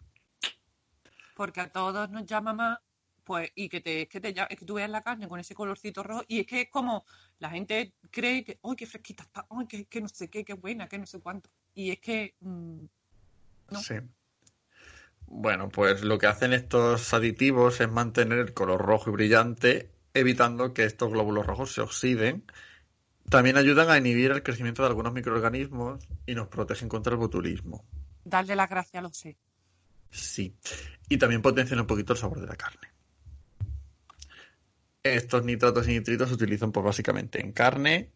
porque 1.35 1.61
a 1.61 1.71
todos 1.71 2.09
nos 2.09 2.25
llama 2.25 2.51
más, 2.53 2.79
pues, 3.23 3.51
y 3.53 3.69
que 3.69 3.79
te, 3.81 4.07
que 4.07 4.19
te 4.19 4.29
es 4.29 4.57
que 4.57 4.65
tú 4.65 4.73
veas 4.73 4.89
la 4.89 5.03
carne 5.03 5.27
con 5.27 5.39
ese 5.39 5.53
colorcito 5.53 6.01
rojo, 6.01 6.23
y 6.27 6.39
es 6.39 6.47
que 6.47 6.61
es 6.61 6.69
como 6.71 7.05
la 7.37 7.51
gente 7.51 7.93
cree 8.09 8.43
que, 8.43 8.59
¡ay, 8.63 8.75
qué 8.75 8.87
fresquita 8.87 9.21
está! 9.21 9.45
¡ay, 9.51 9.67
que, 9.67 9.85
que 9.85 10.01
no 10.01 10.07
sé 10.09 10.27
qué, 10.27 10.43
qué 10.43 10.53
buena, 10.53 10.87
que 10.87 10.97
no 10.97 11.05
sé 11.05 11.19
cuánto! 11.19 11.51
Y 11.75 11.91
es 11.91 11.99
que, 11.99 12.33
mm, 12.39 12.85
No. 13.69 13.79
Sí. 13.79 13.95
Bueno, 15.27 15.69
pues 15.69 16.01
lo 16.03 16.17
que 16.17 16.25
hacen 16.25 16.53
estos 16.53 17.13
aditivos 17.13 17.81
es 17.81 17.91
mantener 17.91 18.39
el 18.39 18.53
color 18.55 18.81
rojo 18.81 19.11
y 19.11 19.13
brillante, 19.13 19.91
evitando 20.15 20.73
que 20.73 20.85
estos 20.85 21.11
glóbulos 21.11 21.45
rojos 21.45 21.71
se 21.71 21.81
oxiden. 21.81 22.45
También 23.29 23.57
ayudan 23.57 23.89
a 23.89 23.97
inhibir 23.97 24.31
el 24.31 24.41
crecimiento 24.43 24.81
de 24.81 24.87
algunos 24.89 25.13
microorganismos 25.13 25.99
y 26.25 26.33
nos 26.33 26.47
protegen 26.47 26.89
contra 26.89 27.13
el 27.13 27.19
botulismo. 27.19 27.83
darle 28.25 28.55
las 28.55 28.69
gracias 28.69 28.95
a 28.95 29.01
los 29.01 29.17
sé. 29.17 29.37
Sí. 30.11 30.55
Y 31.07 31.17
también 31.17 31.41
potencian 31.41 31.79
un 31.79 31.87
poquito 31.87 32.13
el 32.13 32.19
sabor 32.19 32.39
de 32.41 32.47
la 32.47 32.55
carne. 32.55 32.87
Estos 35.03 35.43
nitratos 35.45 35.87
y 35.87 35.91
nitritos 35.91 36.29
se 36.29 36.35
utilizan 36.35 36.71
pues 36.71 36.83
básicamente 36.85 37.41
en 37.41 37.53
carne, 37.53 38.11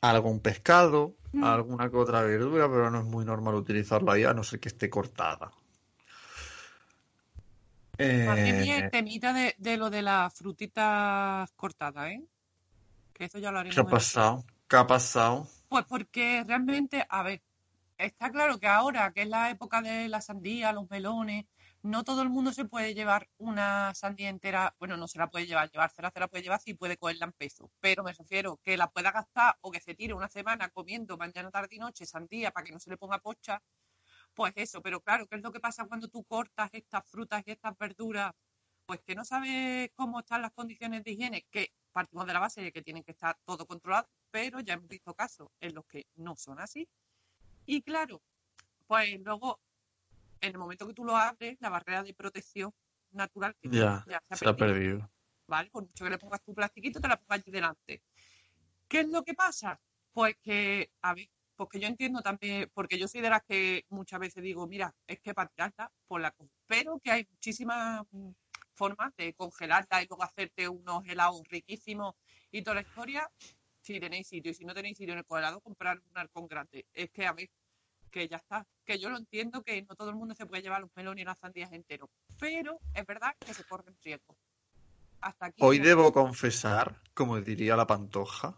algún 0.00 0.40
pescado, 0.40 1.14
Mm. 1.32 1.44
alguna 1.44 1.90
que 1.90 1.96
otra 1.96 2.22
verdura, 2.22 2.68
pero 2.68 2.90
no 2.90 3.00
es 3.00 3.04
muy 3.04 3.24
normal 3.24 3.54
utilizarlo 3.54 4.10
ahí 4.10 4.24
a 4.24 4.32
no 4.32 4.42
ser 4.42 4.60
que 4.60 4.68
esté 4.68 4.88
cortada. 4.88 5.50
Que 7.98 8.24
Eh, 8.24 8.62
bien, 8.62 8.90
temita 8.90 9.32
de, 9.32 9.54
de 9.58 9.76
lo 9.76 9.90
de 9.90 10.02
las 10.02 10.32
frutitas 10.32 11.50
cortadas, 11.52 12.12
¿eh? 12.12 12.22
Que 13.12 13.24
eso 13.24 13.38
ya 13.38 13.50
lo 13.50 13.58
haremos. 13.58 13.74
¿Qué 13.74 13.80
ha 13.80 13.84
pasado? 13.84 14.44
¿Qué 14.68 14.76
ha 14.76 14.86
pasado? 14.86 15.46
Pues 15.68 15.84
porque 15.86 16.44
realmente, 16.46 17.06
a 17.08 17.22
ver, 17.22 17.42
está 17.96 18.30
claro 18.30 18.58
que 18.58 18.66
ahora, 18.66 19.12
que 19.12 19.22
es 19.22 19.28
la 19.28 19.50
época 19.50 19.80
de 19.82 20.08
la 20.08 20.20
sandía, 20.20 20.72
los 20.72 20.90
melones, 20.90 21.46
no 21.82 22.04
todo 22.04 22.22
el 22.22 22.28
mundo 22.28 22.52
se 22.52 22.66
puede 22.66 22.94
llevar 22.94 23.28
una 23.38 23.94
sandía 23.94 24.28
entera, 24.28 24.74
bueno, 24.78 24.96
no 24.96 25.08
se 25.08 25.18
la 25.18 25.30
puede 25.30 25.46
llevar, 25.46 25.70
llevársela 25.70 26.10
se 26.10 26.20
la 26.20 26.28
puede 26.28 26.42
llevar 26.42 26.60
si 26.60 26.74
puede 26.74 26.98
cogerla 26.98 27.26
en 27.26 27.32
peso, 27.32 27.70
pero 27.80 28.02
me 28.02 28.12
refiero 28.12 28.60
que 28.62 28.76
la 28.76 28.90
pueda 28.90 29.10
gastar 29.10 29.56
o 29.62 29.70
que 29.70 29.80
se 29.80 29.94
tire 29.94 30.14
una 30.14 30.28
semana 30.28 30.68
comiendo 30.70 31.16
mañana, 31.16 31.50
tarde 31.50 31.76
y 31.76 31.78
noche 31.78 32.04
sandía 32.06 32.50
para 32.50 32.64
que 32.64 32.72
no 32.72 32.80
se 32.80 32.90
le 32.90 32.98
ponga 32.98 33.18
pocha, 33.20 33.62
pues 34.34 34.52
eso, 34.56 34.82
pero 34.82 35.00
claro, 35.00 35.26
¿qué 35.26 35.36
es 35.36 35.42
lo 35.42 35.52
que 35.52 35.60
pasa 35.60 35.86
cuando 35.86 36.08
tú 36.08 36.24
cortas 36.24 36.70
estas 36.72 37.06
frutas 37.06 37.42
y 37.46 37.52
estas 37.52 37.76
verduras? 37.78 38.32
Pues 38.86 39.00
que 39.00 39.14
no 39.14 39.24
sabes 39.24 39.90
cómo 39.94 40.20
están 40.20 40.42
las 40.42 40.52
condiciones 40.52 41.04
de 41.04 41.12
higiene, 41.12 41.46
que 41.50 41.72
partimos 41.98 42.26
de 42.26 42.32
la 42.32 42.38
base 42.38 42.60
de 42.62 42.70
que 42.70 42.80
tienen 42.80 43.02
que 43.02 43.10
estar 43.10 43.36
todo 43.44 43.66
controlado, 43.66 44.08
pero 44.30 44.60
ya 44.60 44.74
hemos 44.74 44.86
visto 44.86 45.14
casos 45.14 45.48
en 45.60 45.74
los 45.74 45.84
que 45.86 46.06
no 46.14 46.36
son 46.36 46.60
así. 46.60 46.88
Y 47.66 47.82
claro, 47.82 48.22
pues 48.86 49.18
luego 49.20 49.58
en 50.40 50.52
el 50.52 50.58
momento 50.58 50.86
que 50.86 50.94
tú 50.94 51.04
lo 51.04 51.16
abres, 51.16 51.56
la 51.60 51.70
barrera 51.70 52.04
de 52.04 52.14
protección 52.14 52.72
natural 53.10 53.56
que 53.60 53.68
Ya, 53.68 54.04
ya 54.06 54.22
se 54.28 54.34
ha 54.34 54.38
se 54.38 54.48
ha 54.48 54.56
perdido. 54.56 55.10
¿vale? 55.48 55.70
Por 55.70 55.82
mucho 55.82 56.04
que 56.04 56.10
le 56.10 56.18
pongas 56.18 56.40
tu 56.44 56.54
plastiquito, 56.54 57.00
te 57.00 57.08
la 57.08 57.16
pongas 57.16 57.40
allí 57.40 57.50
delante. 57.50 58.02
¿Qué 58.86 59.00
es 59.00 59.08
lo 59.08 59.24
que 59.24 59.34
pasa? 59.34 59.80
Pues 60.12 60.36
que, 60.40 60.92
a 61.02 61.14
ver, 61.14 61.28
porque 61.56 61.80
yo 61.80 61.88
entiendo 61.88 62.22
también, 62.22 62.70
porque 62.72 62.96
yo 62.96 63.08
soy 63.08 63.22
de 63.22 63.30
las 63.30 63.42
que 63.42 63.84
muchas 63.88 64.20
veces 64.20 64.40
digo, 64.40 64.68
mira, 64.68 64.94
es 65.04 65.18
que 65.18 65.34
para 65.34 65.48
tirarla, 65.48 65.90
pues 66.06 66.22
la. 66.22 66.32
Pero 66.68 67.00
que 67.00 67.10
hay 67.10 67.26
muchísimas 67.28 68.06
formas 68.78 69.14
de 69.16 69.34
congelarla 69.34 70.02
y 70.02 70.06
luego 70.06 70.22
hacerte 70.22 70.68
unos 70.68 71.04
helados 71.06 71.42
riquísimos 71.48 72.14
y 72.52 72.62
toda 72.62 72.76
la 72.76 72.80
historia, 72.82 73.28
si 73.80 73.98
tenéis 73.98 74.28
sitio. 74.28 74.52
Y 74.52 74.54
si 74.54 74.64
no 74.64 74.72
tenéis 74.72 74.96
sitio 74.96 75.12
en 75.14 75.18
el 75.18 75.24
congelador, 75.24 75.60
comprar 75.62 76.00
un 76.10 76.16
arcón 76.16 76.46
grande. 76.46 76.86
Es 76.94 77.10
que, 77.10 77.26
a 77.26 77.32
ver, 77.32 77.50
que 78.10 78.28
ya 78.28 78.36
está. 78.36 78.64
Que 78.84 78.98
yo 78.98 79.10
lo 79.10 79.18
entiendo 79.18 79.62
que 79.62 79.82
no 79.82 79.94
todo 79.96 80.10
el 80.10 80.16
mundo 80.16 80.34
se 80.34 80.46
puede 80.46 80.62
llevar 80.62 80.80
los 80.80 80.90
melones 80.94 81.22
y 81.22 81.24
las 81.26 81.38
sandías 81.38 81.72
enteros. 81.72 82.08
Pero 82.38 82.80
es 82.94 83.04
verdad 83.04 83.34
que 83.44 83.52
se 83.52 83.64
corren 83.64 83.96
riesgos. 84.02 84.36
Hasta 85.20 85.46
aquí. 85.46 85.60
Hoy 85.62 85.80
debo 85.80 86.12
confesar, 86.12 87.02
como 87.14 87.40
diría 87.40 87.76
la 87.76 87.86
pantoja, 87.86 88.56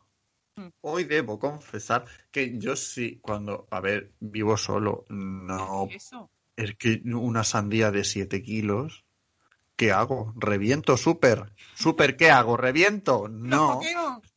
Mm. 0.57 0.69
hoy 0.83 1.05
debo 1.05 1.39
confesar 1.39 2.05
que 2.31 2.59
yo 2.59 2.75
sí, 2.77 3.19
cuando, 3.23 3.67
a 3.71 3.81
ver, 3.81 4.13
vivo 4.21 4.57
solo, 4.57 5.05
no, 5.09 5.87
Eso. 5.91 6.29
es 6.57 6.77
que 6.77 7.01
una 7.05 7.45
sandía 7.45 7.91
de 7.93 8.03
7 8.05 8.43
kilos, 8.43 9.05
¿qué 9.81 9.93
hago? 9.93 10.35
¿Reviento 10.37 10.99
súper? 10.99 11.55
¿Súper 11.75 12.19
qué 12.19 12.31
hago? 12.31 12.59
¿Reviento? 12.59 13.31
No, 13.31 13.81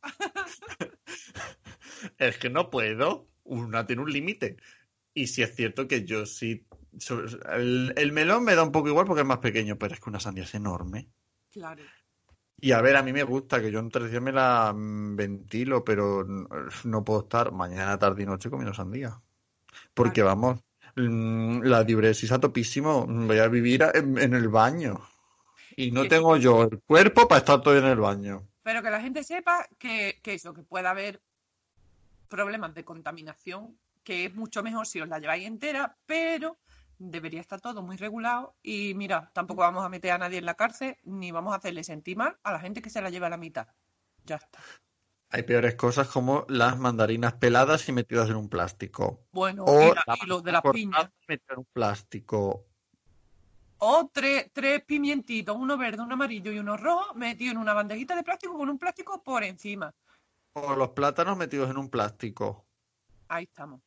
es 2.18 2.38
que 2.38 2.48
no 2.48 2.70
puedo, 2.70 3.28
una 3.42 3.86
tiene 3.86 4.00
un 4.00 4.10
límite. 4.10 4.56
Y 5.12 5.26
sí 5.26 5.42
es 5.42 5.54
cierto 5.54 5.86
que 5.86 6.06
yo 6.06 6.24
sí, 6.24 6.66
el, 7.52 7.92
el 7.94 8.12
melón 8.12 8.44
me 8.44 8.54
da 8.54 8.62
un 8.62 8.72
poco 8.72 8.88
igual 8.88 9.04
porque 9.04 9.20
es 9.20 9.26
más 9.26 9.40
pequeño, 9.40 9.76
pero 9.76 9.92
es 9.92 10.00
que 10.00 10.08
una 10.08 10.18
sandía 10.18 10.44
es 10.44 10.54
enorme. 10.54 11.10
Claro. 11.52 11.82
Y 12.58 12.72
a 12.72 12.80
ver, 12.80 12.96
a 12.96 13.02
mí 13.02 13.12
me 13.12 13.22
gusta 13.22 13.60
que 13.60 13.70
yo 13.70 13.80
entre 13.80 14.08
días 14.08 14.22
me 14.22 14.32
la 14.32 14.72
mm, 14.74 15.14
ventilo, 15.14 15.84
pero 15.84 16.24
no 16.84 17.04
puedo 17.04 17.20
estar 17.20 17.52
mañana, 17.52 17.98
tarde 17.98 18.22
y 18.22 18.26
noche 18.26 18.48
comiendo 18.48 18.72
sandía. 18.72 19.20
Porque 19.92 20.22
vamos, 20.22 20.60
mm, 20.96 21.64
la 21.64 21.84
diuresis 21.84 22.32
a 22.32 22.40
topísimo, 22.40 23.04
voy 23.06 23.40
a 23.40 23.48
vivir 23.48 23.84
en, 23.92 24.16
en 24.16 24.32
el 24.32 24.48
baño. 24.48 25.02
Y 25.76 25.90
no 25.90 26.06
tengo 26.08 26.36
yo 26.36 26.62
el 26.62 26.80
cuerpo 26.82 27.26
para 27.28 27.40
estar 27.40 27.60
todo 27.62 27.76
en 27.78 27.84
el 27.84 27.98
baño. 27.98 28.46
Pero 28.62 28.82
que 28.82 28.90
la 28.90 29.00
gente 29.00 29.24
sepa 29.24 29.66
que, 29.78 30.20
que 30.22 30.34
eso, 30.34 30.54
que 30.54 30.62
puede 30.62 30.86
haber 30.88 31.20
problemas 32.28 32.74
de 32.74 32.84
contaminación, 32.84 33.78
que 34.02 34.26
es 34.26 34.34
mucho 34.34 34.62
mejor 34.62 34.86
si 34.86 35.00
os 35.00 35.08
la 35.08 35.18
lleváis 35.18 35.46
entera, 35.46 35.96
pero 36.06 36.58
debería 36.98 37.40
estar 37.40 37.60
todo 37.60 37.82
muy 37.82 37.96
regulado. 37.96 38.54
Y 38.62 38.94
mira, 38.94 39.30
tampoco 39.34 39.60
vamos 39.62 39.84
a 39.84 39.88
meter 39.88 40.12
a 40.12 40.18
nadie 40.18 40.38
en 40.38 40.46
la 40.46 40.54
cárcel, 40.54 40.96
ni 41.04 41.30
vamos 41.30 41.52
a 41.52 41.58
hacerle 41.58 41.84
sentir 41.84 42.16
mal 42.16 42.36
a 42.42 42.52
la 42.52 42.60
gente 42.60 42.82
que 42.82 42.90
se 42.90 43.02
la 43.02 43.10
lleva 43.10 43.26
a 43.26 43.30
la 43.30 43.36
mitad. 43.36 43.68
Ya 44.24 44.36
está. 44.36 44.60
Hay 45.30 45.42
peores 45.42 45.74
cosas 45.74 46.06
como 46.08 46.46
las 46.48 46.78
mandarinas 46.78 47.34
peladas 47.34 47.88
y 47.88 47.92
metidas 47.92 48.30
en 48.30 48.36
un 48.36 48.48
plástico. 48.48 49.26
Bueno, 49.32 49.64
O 49.64 49.82
y, 49.82 49.94
la- 49.94 50.04
la 50.06 50.16
y 50.22 50.26
los 50.26 50.44
de 50.44 50.52
las 50.52 50.62
piñas. 50.62 51.10
y 51.22 51.24
metida 51.28 51.54
en 51.54 51.58
un 51.58 51.66
plástico. 51.72 52.66
O 53.78 54.10
tres, 54.12 54.50
tres 54.52 54.82
pimientitos, 54.84 55.56
uno 55.56 55.76
verde, 55.76 56.02
uno 56.02 56.14
amarillo 56.14 56.52
y 56.52 56.58
uno 56.58 56.76
rojo, 56.76 57.14
metido 57.14 57.52
en 57.52 57.58
una 57.58 57.74
bandejita 57.74 58.16
de 58.16 58.22
plástico 58.22 58.56
con 58.56 58.68
un 58.68 58.78
plástico 58.78 59.22
por 59.22 59.44
encima. 59.44 59.92
O 60.54 60.74
los 60.74 60.90
plátanos 60.90 61.36
metidos 61.36 61.70
en 61.70 61.76
un 61.76 61.90
plástico. 61.90 62.64
Ahí 63.28 63.44
estamos. 63.44 63.80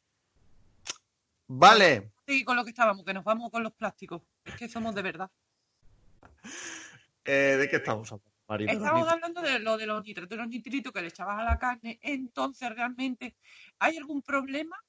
Vale. 1.48 2.12
Y 2.26 2.44
con 2.44 2.58
lo 2.58 2.64
que 2.64 2.72
estábamos, 2.72 3.06
que 3.06 3.14
nos 3.14 3.24
vamos 3.24 3.50
con 3.50 3.64
los 3.64 3.74
plásticos. 3.74 4.22
Es 4.44 4.56
que 4.56 4.68
somos 4.68 4.94
de 4.94 5.02
verdad. 5.02 5.32
Eh, 7.30 7.58
¿de 7.60 7.68
qué 7.68 7.76
estamos 7.76 8.10
hablando, 8.10 8.32
Marina? 8.48 8.72
Estamos 8.72 9.06
hablando 9.06 9.42
de 9.42 9.60
lo 9.60 9.76
de 9.76 9.86
los 9.86 10.02
nitritos, 10.02 10.30
de 10.30 10.38
los 10.38 10.48
nitritos 10.48 10.94
que 10.94 11.02
le 11.02 11.10
echabas 11.10 11.38
a 11.40 11.44
la 11.44 11.60
carne. 11.60 12.00
Entonces, 12.02 12.70
realmente, 12.74 13.36
¿hay 13.80 13.98
algún 13.98 14.22
problema? 14.22 14.82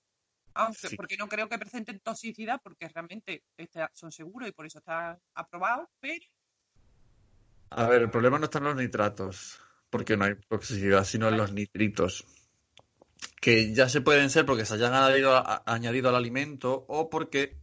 Aunque, 0.54 0.88
Sí. 0.88 0.96
porque 0.96 1.16
no 1.16 1.28
creo 1.28 1.48
que 1.48 1.58
presenten 1.58 2.00
toxicidad, 2.00 2.60
porque 2.62 2.88
realmente 2.88 3.44
este, 3.56 3.86
son 3.94 4.10
seguros 4.12 4.48
y 4.48 4.52
por 4.52 4.66
eso 4.66 4.78
están 4.78 5.18
aprobados, 5.34 5.88
pero 6.00 6.24
A 7.70 7.86
ver, 7.86 8.02
el 8.02 8.10
problema 8.10 8.38
no 8.38 8.46
está 8.46 8.58
en 8.58 8.64
los 8.64 8.76
nitratos, 8.76 9.60
porque 9.90 10.16
no 10.16 10.24
hay 10.24 10.34
toxicidad, 10.48 11.04
sino 11.04 11.28
en 11.28 11.36
los 11.36 11.52
nitritos, 11.52 12.24
que 13.40 13.74
ya 13.74 13.88
se 13.88 14.00
pueden 14.00 14.30
ser 14.30 14.46
porque 14.46 14.64
se 14.64 14.74
hayan 14.74 14.94
añadido, 14.94 15.36
a- 15.36 15.62
añadido 15.66 16.08
al 16.08 16.16
alimento 16.16 16.84
o 16.88 17.08
porque 17.10 17.56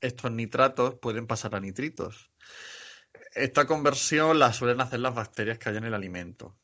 estos 0.00 0.30
nitratos 0.32 0.94
pueden 1.00 1.26
pasar 1.26 1.54
a 1.54 1.60
nitritos. 1.60 2.30
Esta 3.34 3.66
conversión 3.66 4.38
la 4.38 4.52
suelen 4.52 4.80
hacer 4.80 5.00
las 5.00 5.14
bacterias 5.14 5.58
que 5.58 5.68
hay 5.70 5.76
en 5.76 5.84
el 5.84 5.94
alimento. 5.94 6.56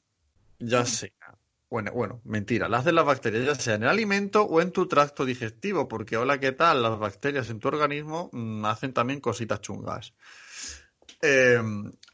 Ya 0.58 0.84
sea, 0.84 1.10
bueno, 1.70 1.92
bueno, 1.92 2.20
mentira, 2.24 2.68
la 2.68 2.78
hacen 2.78 2.94
las 2.94 3.04
bacterias 3.04 3.44
ya 3.44 3.54
sea 3.54 3.74
en 3.74 3.82
el 3.82 3.88
alimento 3.88 4.42
o 4.42 4.60
en 4.60 4.72
tu 4.72 4.88
tracto 4.88 5.24
digestivo, 5.24 5.86
porque 5.86 6.16
hola, 6.16 6.40
¿qué 6.40 6.52
tal? 6.52 6.82
Las 6.82 6.98
bacterias 6.98 7.50
en 7.50 7.58
tu 7.58 7.68
organismo 7.68 8.30
mm, 8.32 8.64
hacen 8.64 8.94
también 8.94 9.20
cositas 9.20 9.60
chungas. 9.60 10.14
Eh, 11.20 11.60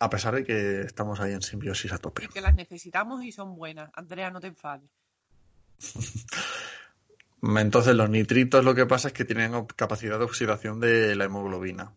a 0.01 0.11
pesar 0.11 0.35
de 0.35 0.45
que 0.45 0.81
estamos 0.81 1.21
ahí 1.21 1.33
en 1.33 1.43
simbiosis 1.43 1.93
a 1.93 1.99
tope. 1.99 2.27
que 2.29 2.41
las 2.41 2.55
necesitamos 2.55 3.23
y 3.23 3.33
son 3.33 3.55
buenas. 3.55 3.91
Andrea, 3.95 4.31
no 4.31 4.41
te 4.41 4.49
enfades. 4.49 4.91
Entonces, 7.43 7.95
los 7.95 8.09
nitritos 8.09 8.65
lo 8.65 8.75
que 8.75 8.87
pasa 8.87 9.09
es 9.09 9.15
que 9.15 9.25
tienen 9.25 9.67
capacidad 9.77 10.19
de 10.19 10.25
oxidación 10.25 10.81
de 10.81 11.15
la 11.15 11.25
hemoglobina 11.25 11.93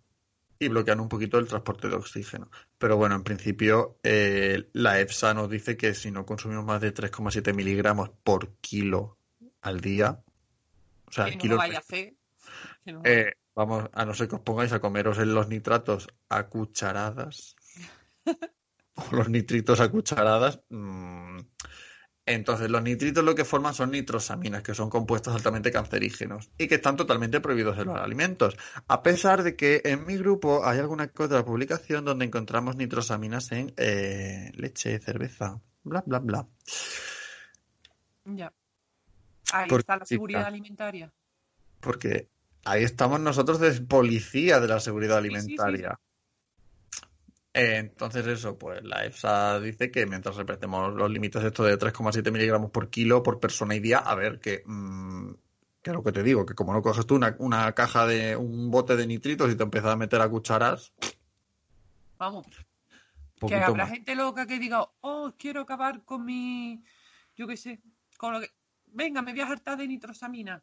y 0.59 0.67
bloquean 0.69 0.99
un 0.99 1.09
poquito 1.09 1.37
el 1.37 1.47
transporte 1.47 1.87
de 1.89 1.95
oxígeno. 1.95 2.49
Pero 2.77 2.97
bueno, 2.97 3.15
en 3.15 3.23
principio, 3.23 3.99
eh, 4.03 4.69
la 4.73 4.99
EFSA 4.99 5.33
nos 5.33 5.49
dice 5.49 5.77
que 5.77 5.93
si 5.93 6.11
no 6.11 6.25
consumimos 6.25 6.65
más 6.65 6.81
de 6.81 6.91
3,7 6.93 7.53
miligramos 7.53 8.09
por 8.23 8.55
kilo 8.57 9.17
al 9.61 9.81
día, 9.81 10.19
o 11.05 11.11
sea, 11.11 11.25
que 11.25 11.35
no 11.35 11.41
kilo 11.41 11.53
lo 11.55 11.59
vaya 11.59 11.81
que 11.87 12.17
no- 12.85 13.01
Eh, 13.03 13.33
vamos, 13.55 13.89
a 13.93 14.05
no 14.05 14.13
ser 14.13 14.27
que 14.27 14.35
os 14.35 14.41
pongáis 14.41 14.71
a 14.71 14.79
comeros 14.79 15.17
en 15.19 15.33
los 15.33 15.47
nitratos 15.47 16.07
a 16.29 16.47
cucharadas. 16.47 17.55
o 18.95 19.15
los 19.15 19.29
nitritos 19.29 19.79
a 19.79 19.89
cucharadas. 19.89 20.61
mm, 20.69 21.39
Entonces, 22.27 22.69
los 22.69 22.83
nitritos 22.83 23.23
lo 23.23 23.33
que 23.35 23.45
forman 23.45 23.73
son 23.73 23.91
nitrosaminas, 23.91 24.61
que 24.61 24.75
son 24.75 24.89
compuestos 24.89 25.33
altamente 25.33 25.71
cancerígenos 25.71 26.49
y 26.57 26.67
que 26.67 26.75
están 26.75 26.97
totalmente 26.97 27.39
prohibidos 27.39 27.77
en 27.79 27.85
los 27.85 27.97
alimentos. 27.97 28.57
A 28.89 29.01
pesar 29.01 29.43
de 29.43 29.55
que 29.55 29.81
en 29.85 30.05
mi 30.05 30.17
grupo 30.17 30.65
hay 30.65 30.79
alguna 30.79 31.07
que 31.07 31.23
otra 31.23 31.45
publicación 31.45 32.03
donde 32.03 32.25
encontramos 32.25 32.75
nitrosaminas 32.75 33.53
en 33.53 33.73
eh, 33.77 34.51
leche, 34.55 34.99
cerveza, 34.99 35.61
bla, 35.83 36.03
bla, 36.05 36.19
bla. 36.19 36.47
Ya. 38.25 38.51
Ahí 39.53 39.69
Por- 39.69 39.79
está 39.79 39.95
la 39.95 40.05
seguridad 40.05 40.41
chica. 40.41 40.47
alimentaria. 40.47 41.13
Porque 41.79 42.27
ahí 42.65 42.83
estamos 42.83 43.21
nosotros 43.21 43.61
de 43.61 43.71
policía 43.81 44.59
de 44.59 44.67
la 44.67 44.81
seguridad 44.81 45.23
sí, 45.23 45.29
sí. 45.31 45.55
Entonces 47.59 48.27
eso, 48.27 48.55
pues 48.55 48.83
la 48.83 49.03
EFSA 49.03 49.59
dice 49.59 49.89
que 49.89 50.05
mientras 50.05 50.35
respetemos 50.35 50.93
los 50.93 51.09
límites 51.09 51.43
estos 51.43 51.65
de 51.65 51.79
3,7 51.79 52.31
miligramos 52.31 52.69
por 52.69 52.91
kilo 52.91 53.23
por 53.23 53.39
persona 53.39 53.73
y 53.73 53.79
día, 53.79 53.97
a 53.97 54.13
ver 54.13 54.39
que, 54.39 54.61
mm, 54.63 55.31
que 55.81 55.89
es 55.89 55.93
lo 55.95 56.03
que 56.03 56.11
te 56.11 56.21
digo, 56.21 56.45
que 56.45 56.53
como 56.53 56.71
no 56.71 56.83
coges 56.83 57.07
tú 57.07 57.15
una, 57.15 57.35
una 57.39 57.73
caja 57.73 58.05
de 58.05 58.35
un 58.35 58.69
bote 58.69 58.95
de 58.95 59.07
nitritos 59.07 59.51
y 59.51 59.55
te 59.55 59.63
empiezas 59.63 59.91
a 59.91 59.95
meter 59.95 60.21
a 60.21 60.29
cucharas, 60.29 60.93
Vamos, 62.19 62.45
que 63.47 63.55
habrá 63.55 63.73
más. 63.73 63.89
gente 63.89 64.13
loca 64.13 64.45
que 64.45 64.59
diga, 64.59 64.87
oh, 65.01 65.33
quiero 65.35 65.61
acabar 65.61 66.03
con 66.03 66.25
mi, 66.25 66.83
yo 67.35 67.47
qué 67.47 67.57
sé, 67.57 67.81
con 68.17 68.33
lo 68.33 68.41
que, 68.41 68.51
venga, 68.85 69.23
me 69.23 69.31
voy 69.31 69.41
a 69.41 69.47
hartar 69.47 69.79
de 69.79 69.87
nitrosamina, 69.87 70.61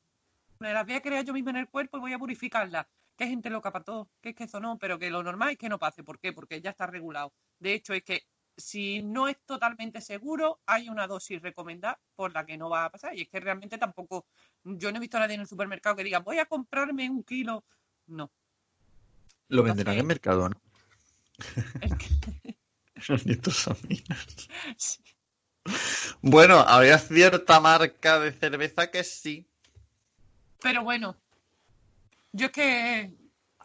me 0.61 0.73
las 0.73 0.87
voy 0.87 0.95
a 0.95 1.03
crear 1.03 1.25
yo 1.25 1.33
misma 1.33 1.51
en 1.51 1.57
el 1.57 1.69
cuerpo 1.69 1.97
y 1.97 2.01
voy 2.01 2.13
a 2.13 2.19
purificarlas. 2.21 2.87
Que 3.17 3.27
gente 3.27 3.51
loca 3.51 3.73
para 3.73 3.85
todo, 3.85 4.11
que 4.21 4.31
es 4.31 4.35
que 4.35 4.45
eso 4.45 4.61
no, 4.61 4.79
pero 4.79 4.99
que 4.99 5.11
lo 5.11 5.23
normal 5.23 5.51
es 5.51 5.59
que 5.59 5.69
no 5.69 5.79
pase. 5.79 6.03
¿Por 6.03 6.19
qué? 6.19 6.33
Porque 6.33 6.61
ya 6.61 6.71
está 6.71 6.87
regulado. 6.87 7.33
De 7.59 7.75
hecho, 7.75 7.93
es 7.95 8.03
que 8.03 8.23
si 8.57 9.03
no 9.03 9.29
es 9.29 9.37
totalmente 9.45 10.01
seguro, 10.01 10.61
hay 10.67 10.89
una 10.89 11.07
dosis 11.07 11.43
recomendada 11.43 12.01
por 12.15 12.33
la 12.33 12.45
que 12.47 12.57
no 12.57 12.69
va 12.71 12.87
a 12.87 12.91
pasar. 12.91 13.15
Y 13.17 13.23
es 13.23 13.29
que 13.29 13.41
realmente 13.41 13.79
tampoco, 13.79 14.27
yo 14.65 14.91
no 14.91 14.99
he 14.99 15.01
visto 15.01 15.17
a 15.17 15.21
nadie 15.21 15.35
en 15.35 15.43
el 15.43 15.47
supermercado 15.47 15.97
que 15.97 16.05
diga, 16.05 16.21
voy 16.21 16.39
a 16.39 16.47
comprarme 16.47 17.09
un 17.11 17.23
kilo. 17.23 17.65
No. 18.07 18.31
Lo 19.49 19.63
venderán 19.63 19.99
en 19.99 20.09
Los 23.09 23.27
nitrosaminas. 23.27 24.49
sí. 24.77 25.03
Bueno, 26.21 26.61
había 26.61 26.99
cierta 26.99 27.61
marca 27.61 28.21
de 28.21 28.33
cerveza 28.33 28.91
que 28.91 29.05
sí. 29.05 29.49
Pero 30.61 30.83
bueno, 30.83 31.17
yo 32.35 32.47
es 32.47 32.53
que 32.53 33.13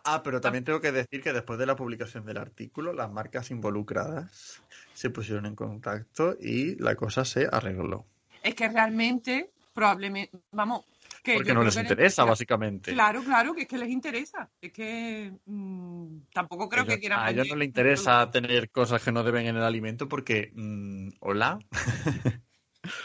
Ah, 0.06 0.24
pero 0.24 0.40
también 0.40 0.64
tengo 0.64 0.80
que 0.80 0.92
decir 0.94 1.22
que 1.22 1.34
después 1.34 1.60
de 1.60 1.66
la 1.66 1.76
publicación 1.76 2.26
del 2.26 2.38
artículo, 2.38 2.94
las 2.94 3.12
marcas 3.12 3.52
involucradas 3.52 4.64
se 4.94 5.10
pusieron 5.10 5.46
en 5.46 5.56
contacto 5.56 6.38
y 6.40 6.76
la 6.82 6.96
cosa 6.96 7.26
se 7.26 7.48
arregló. 7.52 8.06
es 8.42 8.56
que 8.56 8.70
realmente, 8.70 9.52
probablemente, 9.74 10.40
vamos, 10.52 10.86
que 11.22 11.34
Porque 11.34 11.54
no 11.54 11.64
les 11.64 11.76
interesa, 11.76 12.24
básicamente. 12.24 12.94
Claro, 12.94 13.22
claro, 13.24 13.54
que 13.54 13.64
es 13.64 13.68
que 13.68 13.78
les 13.78 13.90
interesa. 13.90 14.50
Es 14.62 14.72
que 14.72 15.34
mm, 15.46 16.20
tampoco 16.34 16.70
creo 16.70 16.84
Ellos- 16.84 16.96
que 16.96 17.00
quieran. 17.02 17.20
a 17.20 17.30
ellos 17.32 17.48
no 17.50 17.56
les 17.58 17.68
interesa 17.68 18.32
tener 18.32 18.70
cosas 18.72 19.04
que 19.04 19.12
no 19.12 19.24
deben 19.24 19.48
en 19.48 19.58
el 19.58 19.64
alimento 19.64 20.08
porque, 20.08 20.52
mm, 20.56 21.10
hola. 21.20 21.60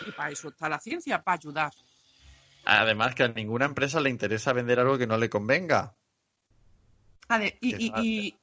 Y 0.07 0.13
para 0.13 0.31
eso 0.31 0.49
está 0.49 0.69
la 0.69 0.79
ciencia, 0.79 1.21
para 1.23 1.37
ayudar. 1.37 1.73
Además 2.67 3.15
que 3.15 3.25
a 3.25 3.29
ninguna 3.29 3.67
empresa 3.67 4.01
le 4.01 4.11
interesa 4.11 4.53
vender 4.53 4.81
algo 4.81 4.99
que 4.99 5.07
no 5.07 5.17
le 5.19 5.29
convenga. 5.31 5.95
A 7.29 7.39
ver, 7.39 7.57
y, 7.61 7.75
y- 7.87 7.93
y- 8.03 8.35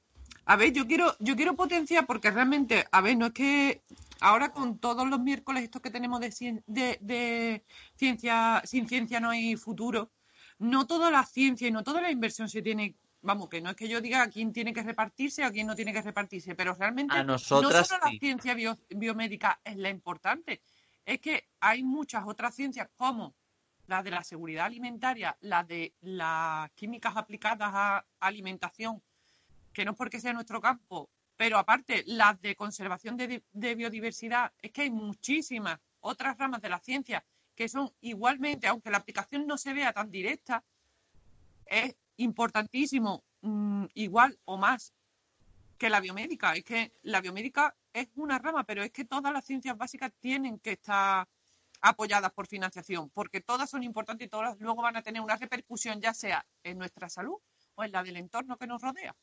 a 0.45 0.55
ver, 0.55 0.73
yo 0.73 0.87
quiero, 0.87 1.15
yo 1.19 1.35
quiero 1.35 1.55
potenciar 1.55 2.05
porque 2.05 2.31
realmente, 2.31 2.85
a 2.91 3.01
ver, 3.01 3.15
no 3.17 3.27
es 3.27 3.33
que 3.33 3.81
ahora 4.21 4.51
con 4.51 4.79
todos 4.79 5.07
los 5.07 5.19
miércoles 5.19 5.63
estos 5.63 5.81
que 5.81 5.91
tenemos 5.91 6.19
de, 6.19 6.29
cien- 6.31 6.63
de, 6.65 6.97
de 7.01 7.63
ciencia, 7.95 8.61
sin 8.65 8.87
ciencia 8.87 9.19
no 9.19 9.29
hay 9.29 9.55
futuro, 9.55 10.11
no 10.59 10.87
toda 10.87 11.11
la 11.11 11.23
ciencia 11.25 11.67
y 11.67 11.71
no 11.71 11.83
toda 11.83 12.01
la 12.01 12.11
inversión 12.11 12.49
se 12.49 12.61
tiene, 12.61 12.95
vamos, 13.21 13.49
que 13.49 13.61
no 13.61 13.69
es 13.69 13.75
que 13.75 13.87
yo 13.87 14.01
diga 14.01 14.23
a 14.23 14.29
quién 14.29 14.51
tiene 14.51 14.73
que 14.73 14.83
repartirse 14.83 15.43
o 15.43 15.47
a 15.47 15.51
quién 15.51 15.67
no 15.67 15.75
tiene 15.75 15.93
que 15.93 16.01
repartirse, 16.01 16.55
pero 16.55 16.73
realmente 16.73 17.15
A 17.15 17.19
no 17.23 17.33
nosotras 17.33 17.87
solo 17.87 18.01
la 18.05 18.11
ciencia 18.19 18.53
bio- 18.55 18.79
biomédica 18.89 19.59
es 19.63 19.77
la 19.77 19.89
importante, 19.89 20.61
es 21.05 21.19
que 21.19 21.49
hay 21.59 21.83
muchas 21.83 22.23
otras 22.25 22.55
ciencias 22.55 22.89
como 22.95 23.35
la 23.91 24.01
de 24.01 24.11
la 24.11 24.23
seguridad 24.23 24.65
alimentaria, 24.67 25.37
la 25.41 25.65
de 25.65 25.93
las 25.99 26.71
químicas 26.71 27.17
aplicadas 27.17 27.71
a 27.73 28.05
alimentación, 28.21 29.03
que 29.73 29.83
no 29.83 29.91
es 29.91 29.97
porque 29.97 30.21
sea 30.21 30.31
nuestro 30.31 30.61
campo, 30.61 31.09
pero 31.35 31.57
aparte 31.57 32.03
las 32.07 32.41
de 32.41 32.55
conservación 32.55 33.17
de, 33.17 33.27
di- 33.27 33.43
de 33.51 33.75
biodiversidad, 33.75 34.53
es 34.61 34.71
que 34.71 34.83
hay 34.83 34.91
muchísimas 34.91 35.77
otras 35.99 36.37
ramas 36.37 36.61
de 36.61 36.69
la 36.69 36.79
ciencia 36.79 37.25
que 37.53 37.67
son 37.67 37.91
igualmente, 37.99 38.65
aunque 38.67 38.89
la 38.91 38.97
aplicación 38.99 39.45
no 39.45 39.57
se 39.57 39.73
vea 39.73 39.91
tan 39.91 40.09
directa, 40.09 40.63
es 41.65 41.93
importantísimo, 42.15 43.23
mm, 43.41 43.85
igual 43.95 44.39
o 44.45 44.55
más 44.57 44.93
que 45.77 45.89
la 45.89 45.99
biomédica. 45.99 46.53
Es 46.55 46.63
que 46.63 46.93
la 47.01 47.19
biomédica 47.19 47.75
es 47.91 48.07
una 48.15 48.39
rama, 48.39 48.63
pero 48.63 48.83
es 48.83 48.91
que 48.91 49.03
todas 49.03 49.33
las 49.33 49.43
ciencias 49.43 49.77
básicas 49.77 50.13
tienen 50.21 50.59
que 50.59 50.71
estar 50.73 51.27
apoyadas 51.81 52.31
por 52.31 52.47
financiación, 52.47 53.09
porque 53.09 53.41
todas 53.41 53.69
son 53.69 53.83
importantes 53.83 54.27
y 54.27 54.29
todas 54.29 54.59
luego 54.59 54.81
van 54.81 54.97
a 54.97 55.01
tener 55.01 55.21
una 55.21 55.35
repercusión, 55.35 55.99
ya 55.99 56.13
sea 56.13 56.45
en 56.63 56.77
nuestra 56.77 57.09
salud 57.09 57.37
o 57.75 57.83
en 57.83 57.91
la 57.91 58.03
del 58.03 58.17
entorno 58.17 58.57
que 58.57 58.67
nos 58.67 58.81
rodea. 58.81 59.15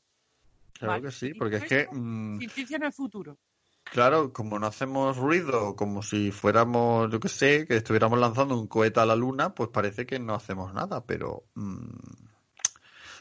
Claro 0.73 0.93
Vale. 0.93 1.03
que 1.05 1.11
sí, 1.13 1.35
porque 1.35 1.57
es 1.57 1.65
que, 1.65 1.89
mm, 1.91 2.39
Sin 2.41 2.51
ciencia 2.51 2.79
no 2.79 2.87
hay 2.87 2.93
futuro. 2.93 3.39
claro, 3.85 4.33
como 4.33 4.59
no 4.59 4.67
hacemos 4.67 5.17
ruido, 5.17 5.75
como 5.77 6.03
si 6.03 6.31
fuéramos, 6.31 7.11
yo 7.11 7.21
qué 7.21 7.29
sé, 7.29 7.67
que 7.67 7.77
estuviéramos 7.77 8.19
lanzando 8.19 8.59
un 8.59 8.67
cohete 8.69 9.01
a 9.01 9.07
la 9.07 9.17
luna, 9.17 9.55
pues 9.55 9.71
parece 9.71 10.07
que 10.07 10.19
no 10.19 10.35
hacemos 10.35 10.75
nada, 10.75 11.05
pero 11.07 11.45
mm, 11.55 11.89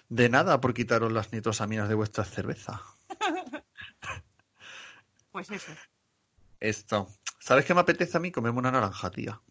de 0.10 0.30
nada 0.30 0.60
por 0.62 0.74
quitaros 0.74 1.12
las 1.12 1.32
nitrosaminas 1.34 1.90
de 1.90 1.96
vuestra 1.96 2.24
cerveza. 2.26 2.82
Pues 5.32 5.52
eso. 5.52 5.72
Esto. 6.60 7.08
¿Sabes 7.48 7.64
qué 7.64 7.74
me 7.74 7.80
apetece 7.80 8.18
a 8.18 8.20
mí? 8.20 8.30
Comerme 8.30 8.60
una 8.60 8.72
naranja, 8.72 9.10
tía. 9.10 9.42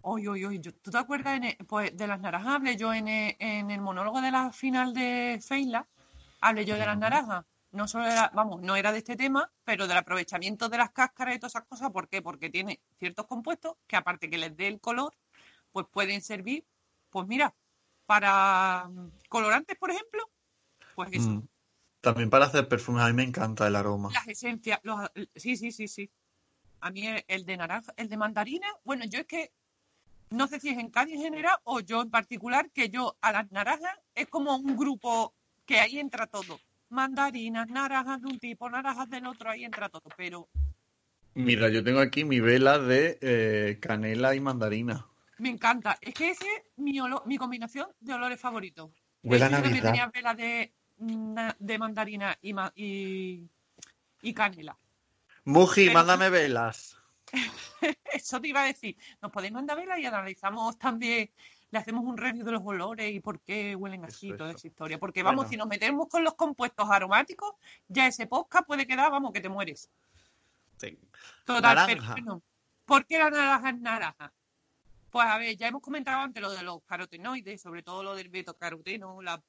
Oye, 0.00 0.26
oye, 0.28 0.46
oye, 0.46 0.58
¿tú 0.58 0.90
te 0.90 0.96
acuerdas 0.96 1.36
en 1.36 1.44
el- 1.44 1.56
pues, 1.68 1.94
de 1.94 2.06
las 2.06 2.18
naranjas? 2.18 2.54
Hablé 2.54 2.76
yo 2.78 2.94
en 2.94 3.08
el, 3.08 3.36
en 3.38 3.70
el 3.70 3.82
monólogo 3.82 4.22
de 4.22 4.30
la 4.30 4.52
final 4.52 4.94
de 4.94 5.38
Feila, 5.46 5.86
hablé 6.40 6.64
yo 6.64 6.76
de 6.78 6.86
las 6.86 6.96
naranjas. 6.96 7.44
No 7.72 7.86
solo 7.86 8.06
era, 8.06 8.30
vamos, 8.34 8.62
no 8.62 8.74
era 8.74 8.90
de 8.90 8.98
este 8.98 9.16
tema, 9.16 9.52
pero 9.64 9.86
del 9.86 9.98
aprovechamiento 9.98 10.70
de 10.70 10.78
las 10.78 10.92
cáscaras 10.92 11.36
y 11.36 11.38
todas 11.38 11.52
esas 11.56 11.66
cosas. 11.68 11.90
¿Por 11.90 12.08
qué? 12.08 12.22
Porque 12.22 12.48
tiene 12.48 12.80
ciertos 12.98 13.26
compuestos 13.26 13.74
que 13.86 13.96
aparte 13.96 14.30
que 14.30 14.38
les 14.38 14.56
dé 14.56 14.66
el 14.68 14.80
color, 14.80 15.12
pues 15.72 15.86
pueden 15.92 16.22
servir, 16.22 16.64
pues 17.10 17.26
mira, 17.26 17.54
para 18.06 18.90
colorantes, 19.28 19.76
por 19.76 19.90
ejemplo, 19.90 20.22
pues 20.94 21.12
eso. 21.12 21.30
Mm. 21.32 21.42
También 22.00 22.30
para 22.30 22.46
hacer 22.46 22.66
perfumes, 22.66 23.02
a 23.04 23.08
mí 23.08 23.12
me 23.12 23.24
encanta 23.24 23.66
el 23.68 23.76
aroma. 23.76 24.08
Las 24.10 24.26
esencias, 24.26 24.80
los, 24.82 24.98
sí, 25.36 25.56
sí, 25.58 25.70
sí, 25.70 25.86
sí. 25.86 26.10
A 26.80 26.90
mí 26.90 27.06
el, 27.28 27.44
de 27.44 27.56
naranja, 27.56 27.92
el 27.96 28.08
de 28.08 28.16
mandarina, 28.16 28.66
bueno, 28.84 29.04
yo 29.04 29.20
es 29.20 29.26
que 29.26 29.52
no 30.30 30.46
sé 30.46 30.60
si 30.60 30.68
es 30.70 30.78
en 30.78 30.90
Cádiz 30.90 31.16
en 31.16 31.22
general 31.22 31.56
o 31.64 31.80
yo 31.80 32.02
en 32.02 32.10
particular, 32.10 32.70
que 32.70 32.88
yo 32.88 33.16
a 33.20 33.32
las 33.32 33.50
naranjas 33.50 33.96
es 34.14 34.28
como 34.28 34.56
un 34.56 34.76
grupo 34.76 35.34
que 35.66 35.80
ahí 35.80 35.98
entra 35.98 36.26
todo. 36.26 36.58
Mandarinas, 36.88 37.68
naranjas 37.68 38.20
de 38.22 38.28
un 38.28 38.38
tipo, 38.38 38.68
naranjas 38.70 39.08
del 39.10 39.26
otro, 39.26 39.50
ahí 39.50 39.64
entra 39.64 39.88
todo. 39.88 40.02
Pero 40.16 40.48
Mira, 41.34 41.68
yo 41.68 41.84
tengo 41.84 42.00
aquí 42.00 42.24
mi 42.24 42.40
vela 42.40 42.78
de 42.78 43.18
eh, 43.20 43.78
canela 43.80 44.34
y 44.34 44.40
mandarina. 44.40 45.06
me 45.38 45.48
encanta. 45.48 45.96
Es 46.00 46.12
que 46.14 46.30
ese 46.30 46.44
es 46.44 46.62
mi, 46.76 46.98
olo- 47.00 47.22
mi 47.26 47.38
combinación 47.38 47.88
de 48.00 48.14
olores 48.14 48.40
favoritos. 48.40 48.90
Huele 49.22 49.44
a 49.44 49.48
Yo 49.48 49.54
también 49.54 49.72
Navidad. 49.74 49.92
tenía 49.92 50.06
velas 50.12 50.36
de, 50.36 50.72
de 51.58 51.78
mandarina 51.78 52.36
y, 52.42 52.52
ma- 52.52 52.72
y, 52.74 53.48
y 54.22 54.34
canela. 54.34 54.76
Muji, 55.44 55.86
Pero- 55.86 55.94
mándame 55.94 56.30
velas. 56.30 56.96
Eso 58.12 58.40
te 58.40 58.48
iba 58.48 58.62
a 58.62 58.66
decir. 58.66 58.96
Nos 59.22 59.30
podéis 59.30 59.52
mandar 59.52 59.76
velas 59.76 59.98
y 59.98 60.06
analizamos 60.06 60.76
también, 60.78 61.30
le 61.70 61.78
hacemos 61.78 62.04
un 62.04 62.16
review 62.16 62.44
de 62.44 62.52
los 62.52 62.62
olores 62.64 63.12
y 63.12 63.20
por 63.20 63.40
qué 63.40 63.76
huelen 63.76 64.04
así, 64.04 64.28
Eso, 64.28 64.36
toda 64.36 64.50
eso. 64.50 64.58
esa 64.58 64.66
historia. 64.68 64.98
Porque 64.98 65.22
vamos, 65.22 65.36
Bueno. 65.44 65.50
si 65.50 65.56
nos 65.56 65.68
metemos 65.68 66.08
con 66.08 66.24
los 66.24 66.34
compuestos 66.34 66.88
aromáticos, 66.90 67.54
ya 67.88 68.06
ese 68.06 68.26
podcast 68.26 68.66
puede 68.66 68.86
quedar, 68.86 69.10
vamos, 69.10 69.32
que 69.32 69.40
te 69.40 69.48
mueres. 69.48 69.88
Sí. 70.78 70.98
Total, 71.44 71.74
Naranja. 71.76 71.86
pero 71.96 72.02
bueno. 72.24 72.42
¿Por 72.84 73.06
qué 73.06 73.18
la 73.18 73.30
naranja 73.30 73.70
es 73.70 73.78
naranja? 73.80 74.32
Pues 75.10 75.26
a 75.26 75.38
ver, 75.38 75.56
ya 75.56 75.68
hemos 75.68 75.82
comentado 75.82 76.20
antes 76.20 76.42
lo 76.42 76.50
de 76.50 76.62
los 76.62 76.82
carotenoides, 76.84 77.60
sobre 77.60 77.82
todo 77.82 78.02
lo 78.02 78.14
del 78.14 78.28
betacaroteno, 78.28 79.22
la, 79.22 79.40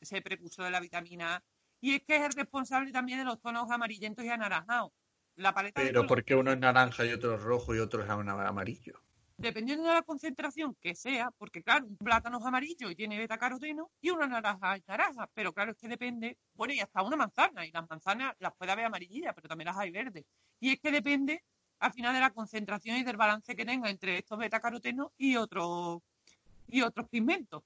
ese 0.00 0.20
precursor 0.22 0.66
de 0.66 0.70
la 0.70 0.80
vitamina 0.80 1.36
A. 1.36 1.42
Y 1.80 1.94
es 1.94 2.02
que 2.02 2.16
es 2.16 2.22
el 2.22 2.32
responsable 2.32 2.90
también 2.92 3.18
de 3.18 3.24
los 3.24 3.40
tonos 3.40 3.70
amarillentos 3.70 4.24
y 4.24 4.28
anaranjados. 4.28 4.92
La 5.36 5.52
paleta 5.52 5.80
de 5.80 5.86
Pero 5.88 6.00
colores- 6.00 6.08
¿por 6.08 6.24
qué 6.24 6.34
uno 6.34 6.52
es 6.52 6.58
naranja 6.58 7.04
y 7.04 7.12
otro 7.12 7.34
es 7.34 7.42
rojo 7.42 7.74
y 7.74 7.78
otro 7.78 8.02
es 8.02 8.08
amarillo? 8.10 9.00
dependiendo 9.36 9.88
de 9.88 9.94
la 9.94 10.02
concentración 10.02 10.76
que 10.80 10.94
sea, 10.94 11.32
porque 11.32 11.60
claro, 11.60 11.86
un 11.86 11.96
plátano 11.96 12.38
es 12.38 12.44
amarillo 12.46 12.88
y 12.88 12.94
tiene 12.94 13.18
betacaroteno 13.18 13.90
y 14.00 14.10
una 14.10 14.28
naranja 14.28 14.76
es 14.76 14.86
naranja, 14.86 15.28
pero 15.34 15.52
claro, 15.52 15.72
es 15.72 15.76
que 15.76 15.88
depende, 15.88 16.38
bueno, 16.54 16.72
y 16.72 16.78
hasta 16.78 17.02
una 17.02 17.16
manzana, 17.16 17.66
y 17.66 17.72
las 17.72 17.88
manzanas 17.90 18.36
las 18.38 18.54
puede 18.54 18.70
haber 18.70 18.84
amarillas, 18.84 19.34
pero 19.34 19.48
también 19.48 19.66
las 19.66 19.76
hay 19.76 19.90
verdes. 19.90 20.24
Y 20.60 20.70
es 20.70 20.80
que 20.80 20.92
depende 20.92 21.42
al 21.80 21.92
final 21.92 22.14
de 22.14 22.20
la 22.20 22.30
concentración 22.30 22.96
y 22.96 23.02
del 23.02 23.16
balance 23.16 23.56
que 23.56 23.64
tenga 23.64 23.90
entre 23.90 24.18
estos 24.18 24.38
betacarotenos 24.38 25.08
y 25.18 25.34
otros 25.36 26.00
y 26.68 26.82
otros 26.82 27.08
pigmentos. 27.08 27.64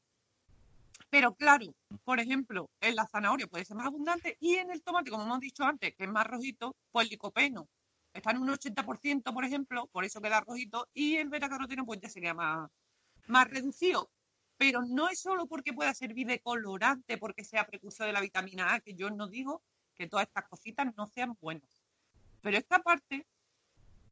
Pero 1.11 1.35
claro, 1.35 1.75
por 2.05 2.21
ejemplo, 2.21 2.71
en 2.81 2.97
la 2.97 3.07
zanahoria 3.07 3.47
puede 3.47 3.65
ser 3.65 3.77
más 3.77 3.87
abundante 3.87 4.37
y 4.41 4.57
en 4.57 4.71
el 4.71 4.83
tomate, 4.83 5.11
como 5.11 5.25
hemos 5.25 5.41
dicho 5.41 5.65
antes, 5.65 5.95
que 5.95 6.05
es 6.05 6.11
más 6.11 6.27
rojito, 6.27 6.77
pues 6.93 7.05
el 7.05 7.11
licopeno 7.11 7.69
está 8.13 8.33
en 8.33 8.39
un 8.39 8.49
80%, 8.49 9.33
por 9.33 9.45
ejemplo, 9.45 9.87
por 9.89 10.05
eso 10.05 10.21
queda 10.21 10.41
rojito, 10.41 10.89
y 10.93 11.17
el 11.17 11.29
betacaroteno 11.29 11.87
pues 11.87 12.01
ya 12.01 12.09
sería 12.09 12.35
más, 12.35 12.71
más 13.27 13.49
reducido. 13.49 14.11
Pero 14.57 14.83
no 14.83 15.09
es 15.09 15.21
solo 15.21 15.47
porque 15.47 15.73
pueda 15.73 15.95
servir 15.95 16.27
de 16.27 16.41
colorante, 16.41 17.17
porque 17.17 17.45
sea 17.45 17.67
precursor 17.67 18.07
de 18.07 18.13
la 18.13 18.21
vitamina 18.21 18.75
A, 18.75 18.81
que 18.81 18.95
yo 18.95 19.09
no 19.11 19.29
digo 19.29 19.63
que 19.95 20.09
todas 20.09 20.27
estas 20.27 20.49
cositas 20.49 20.95
no 20.97 21.07
sean 21.07 21.37
buenas. 21.41 21.81
Pero 22.43 22.59
esta 22.59 22.81
parte, 22.81 23.27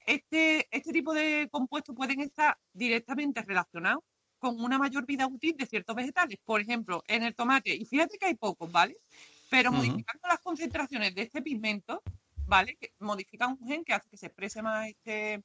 este, 0.07 0.69
este 0.71 0.93
tipo 0.93 1.13
de 1.13 1.49
compuestos 1.51 1.97
pueden 1.97 2.21
estar 2.21 2.57
directamente 2.73 3.43
relacionados 3.43 4.05
con 4.39 4.61
una 4.61 4.79
mayor 4.79 5.07
vida 5.07 5.27
útil 5.27 5.57
de 5.57 5.67
ciertos 5.67 5.97
vegetales. 5.97 6.39
Por 6.45 6.61
ejemplo, 6.61 7.03
en 7.07 7.23
el 7.23 7.35
tomate, 7.35 7.75
y 7.75 7.85
fíjate 7.85 8.19
que 8.19 8.27
hay 8.27 8.35
pocos, 8.35 8.71
¿vale? 8.71 8.97
Pero 9.51 9.73
modificando 9.73 10.29
las 10.29 10.41
concentraciones 10.41 11.15
de 11.15 11.23
este 11.23 11.43
pigmento, 11.43 12.03
¿vale? 12.47 12.77
Que 12.77 12.93
modifican 12.99 13.57
un 13.61 13.69
gen 13.69 13.85
que 13.85 13.95
hace 13.95 14.09
que 14.09 14.17
se 14.17 14.27
exprese 14.27 14.63
más 14.63 14.89
este, 14.89 15.43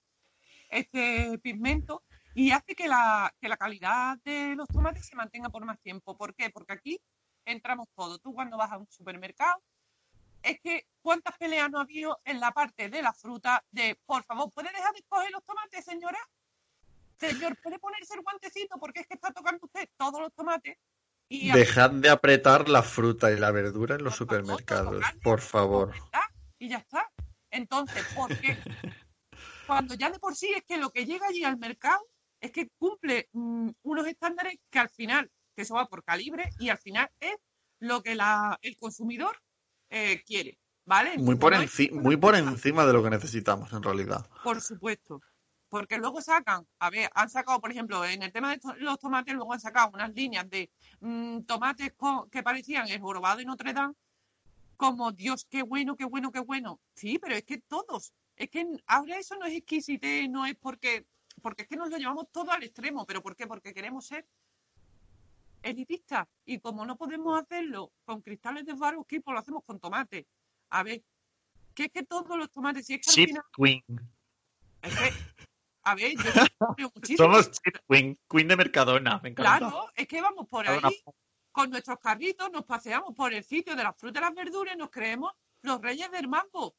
este 0.69 1.37
pigmento 1.39 2.03
y 2.33 2.51
hace 2.51 2.75
que 2.75 2.87
la, 2.87 3.33
que 3.39 3.49
la 3.49 3.57
calidad 3.57 4.17
de 4.23 4.55
los 4.55 4.67
tomates 4.67 5.05
se 5.05 5.15
mantenga 5.15 5.49
por 5.49 5.65
más 5.65 5.79
tiempo. 5.79 6.17
¿Por 6.17 6.33
qué? 6.33 6.49
Porque 6.49 6.73
aquí 6.73 7.01
entramos 7.45 7.87
todos. 7.95 8.21
Tú 8.21 8.33
cuando 8.33 8.57
vas 8.57 8.71
a 8.71 8.77
un 8.77 8.87
supermercado, 8.89 9.61
es 10.43 10.59
que 10.59 10.87
cuántas 11.01 11.37
peleas 11.37 11.69
no 11.69 11.79
ha 11.79 11.83
habido 11.83 12.19
en 12.25 12.39
la 12.39 12.51
parte 12.51 12.89
de 12.89 13.01
la 13.01 13.13
fruta 13.13 13.63
de, 13.71 13.97
por 14.05 14.23
favor, 14.23 14.51
¿puede 14.51 14.71
dejar 14.71 14.93
de 14.93 14.99
escoger 14.99 15.31
los 15.31 15.43
tomates, 15.43 15.85
señora? 15.85 16.17
Señor, 17.21 17.55
¿puede 17.61 17.77
ponerse 17.79 18.15
el 18.15 18.21
guantecito 18.21 18.77
porque 18.79 19.01
es 19.01 19.07
que 19.07 19.13
está 19.13 19.31
tocando 19.31 19.65
usted 19.65 19.87
todos 19.97 20.19
los 20.19 20.33
tomates? 20.33 20.77
Y 21.29 21.51
Dejad 21.51 21.91
de 21.91 22.09
apretar 22.09 22.67
la 22.67 22.83
fruta 22.83 23.31
y 23.31 23.37
la 23.37 23.51
verdura 23.51 23.95
en 23.95 24.03
los 24.03 24.13
Por 24.13 24.17
supermercados, 24.17 24.95
tocarle, 24.95 25.21
por 25.21 25.39
favor. 25.39 25.93
Y 26.59 26.69
ya 26.69 26.77
está. 26.77 27.09
Entonces, 27.51 28.03
¿por 28.13 28.29
qué? 28.39 28.55
Cuando 29.67 29.93
ya 29.95 30.09
de 30.11 30.19
por 30.19 30.35
sí 30.35 30.51
es 30.53 30.63
que 30.63 30.77
lo 30.77 30.89
que 30.91 31.05
llega 31.05 31.27
allí 31.27 31.43
al 31.43 31.57
mercado 31.57 32.01
es 32.41 32.51
que 32.51 32.69
cumple 32.77 33.29
mm, 33.31 33.69
unos 33.83 34.07
estándares 34.07 34.55
que 34.69 34.79
al 34.79 34.89
final, 34.89 35.31
que 35.55 35.61
eso 35.61 35.75
va 35.75 35.87
por 35.87 36.03
calibre, 36.03 36.49
y 36.59 36.69
al 36.69 36.77
final 36.77 37.09
es 37.19 37.35
lo 37.79 38.01
que 38.03 38.15
la, 38.15 38.57
el 38.61 38.75
consumidor 38.77 39.37
eh, 39.89 40.21
quiere, 40.25 40.59
¿vale? 40.85 41.17
Muy 41.17 41.35
por, 41.35 41.53
No 41.53 41.61
es- 41.61 41.71
enci- 41.79 41.91
muy 41.91 42.17
por 42.17 42.35
encima 42.35 42.85
de 42.85 42.93
lo 42.93 43.03
que 43.03 43.09
necesitamos 43.11 43.71
en 43.73 43.83
realidad. 43.83 44.27
Por 44.43 44.59
supuesto. 44.61 45.21
Porque 45.71 45.97
luego 45.97 46.19
sacan, 46.19 46.67
a 46.79 46.89
ver, 46.89 47.09
han 47.15 47.29
sacado, 47.29 47.61
por 47.61 47.71
ejemplo, 47.71 48.03
en 48.03 48.21
el 48.23 48.33
tema 48.33 48.51
de 48.51 48.59
los 48.79 48.99
tomates, 48.99 49.33
luego 49.33 49.53
han 49.53 49.61
sacado 49.61 49.91
unas 49.93 50.13
líneas 50.13 50.49
de 50.49 50.69
mm, 50.99 51.43
tomates 51.43 51.93
que 52.29 52.43
parecían 52.43 52.89
el 52.89 52.99
jorobado 52.99 53.37
de 53.37 53.45
Notre 53.45 53.71
Dame, 53.71 53.93
como 54.75 55.13
Dios, 55.13 55.47
qué 55.49 55.63
bueno, 55.63 55.95
qué 55.95 56.03
bueno, 56.03 56.29
qué 56.29 56.41
bueno. 56.41 56.81
Sí, 56.93 57.19
pero 57.19 57.35
es 57.35 57.45
que 57.45 57.59
todos, 57.59 58.11
es 58.35 58.49
que 58.49 58.67
ahora 58.85 59.17
eso 59.17 59.37
no 59.37 59.45
es 59.45 59.53
exquisitez, 59.53 60.29
no 60.29 60.45
es 60.45 60.57
porque, 60.57 61.05
porque 61.41 61.61
es 61.61 61.69
que 61.69 61.77
nos 61.77 61.89
lo 61.89 61.97
llevamos 61.97 62.25
todo 62.33 62.51
al 62.51 62.63
extremo, 62.63 63.05
pero 63.05 63.23
¿por 63.23 63.37
qué? 63.37 63.47
Porque 63.47 63.73
queremos 63.73 64.05
ser 64.05 64.27
elitistas 65.63 66.27
y 66.43 66.59
como 66.59 66.85
no 66.85 66.97
podemos 66.97 67.41
hacerlo 67.41 67.93
con 68.03 68.21
cristales 68.21 68.65
de 68.65 68.75
Swarovski, 68.75 69.21
pues 69.21 69.33
lo 69.33 69.39
hacemos 69.39 69.63
con 69.63 69.79
tomates. 69.79 70.25
A 70.69 70.83
ver, 70.83 71.01
que 71.73 71.85
es 71.85 71.91
que 71.93 72.03
todos 72.03 72.37
los 72.37 72.51
tomates, 72.51 72.85
si 72.85 72.95
es 72.95 73.01
que 73.01 73.21
al 73.21 73.27
final, 73.27 73.43
Queen. 73.55 73.83
es 74.81 74.99
que, 74.99 75.30
a 75.83 75.95
ver, 75.95 76.13
yo 76.13 76.23
creo 76.77 76.91
muchísimo. 76.93 77.17
Somos 77.17 77.59
Queen, 77.87 78.19
Queen 78.29 78.47
de 78.47 78.57
Mercadona, 78.57 79.19
me 79.23 79.29
encanta. 79.29 79.57
Claro, 79.57 79.91
es 79.95 80.07
que 80.07 80.21
vamos 80.21 80.47
por 80.47 80.67
ahí 80.67 80.81
con 81.51 81.69
nuestros 81.69 81.99
carritos, 81.99 82.49
nos 82.51 82.65
paseamos 82.65 83.13
por 83.15 83.33
el 83.33 83.43
sitio 83.43 83.75
de 83.75 83.83
las 83.83 83.95
frutas 83.97 84.21
y 84.21 84.25
las 84.25 84.33
verduras 84.33 84.75
y 84.75 84.77
nos 84.77 84.89
creemos 84.89 85.33
los 85.61 85.81
reyes 85.81 86.09
del 86.11 86.27
mambo. 86.27 86.75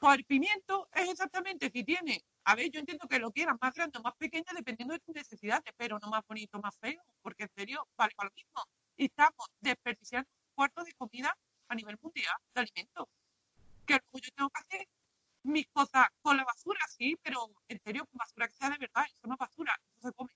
Pues 0.00 0.18
el 0.18 0.24
pimiento 0.24 0.88
es 0.92 1.08
exactamente 1.08 1.70
si 1.70 1.84
tiene, 1.84 2.22
a 2.44 2.54
ver, 2.54 2.70
yo 2.70 2.80
entiendo 2.80 3.06
que 3.08 3.18
lo 3.18 3.30
quieran 3.30 3.56
más 3.60 3.74
grande 3.74 3.98
o 3.98 4.02
más 4.02 4.14
pequeño 4.16 4.44
dependiendo 4.54 4.94
de 4.94 5.00
tus 5.00 5.14
necesidades, 5.14 5.72
pero 5.76 5.98
no 6.00 6.08
más 6.08 6.26
bonito, 6.26 6.58
más 6.60 6.76
feo, 6.78 7.00
porque 7.22 7.44
en 7.44 7.50
serio 7.54 7.88
vale 7.96 8.12
para 8.16 8.28
lo 8.28 8.34
mismo. 8.34 8.62
Y 8.96 9.06
estamos 9.06 9.46
desperdiciando 9.60 10.28
un 10.28 10.54
cuarto 10.54 10.84
de 10.84 10.92
comida 10.94 11.36
a 11.68 11.74
nivel 11.74 11.96
mundial 12.02 12.34
de 12.54 12.60
alimentos. 12.60 13.06
Que 13.86 13.94
luego 13.94 14.18
yo 14.18 14.30
tengo 14.34 14.50
que 14.50 14.60
hacer 14.60 14.88
mis 15.44 15.68
cosas 15.68 16.08
con 16.22 16.36
la 16.36 16.44
basura, 16.44 16.80
sí, 16.88 17.16
pero 17.22 17.50
en 17.68 17.80
serio, 17.80 18.06
con 18.06 18.18
basura 18.18 18.48
que 18.48 18.54
sea 18.54 18.70
de 18.70 18.78
verdad, 18.78 19.04
eso 19.06 19.26
no 19.26 19.34
es 19.34 19.38
basura, 19.38 19.78
eso 19.90 20.08
se 20.08 20.14
come. 20.14 20.30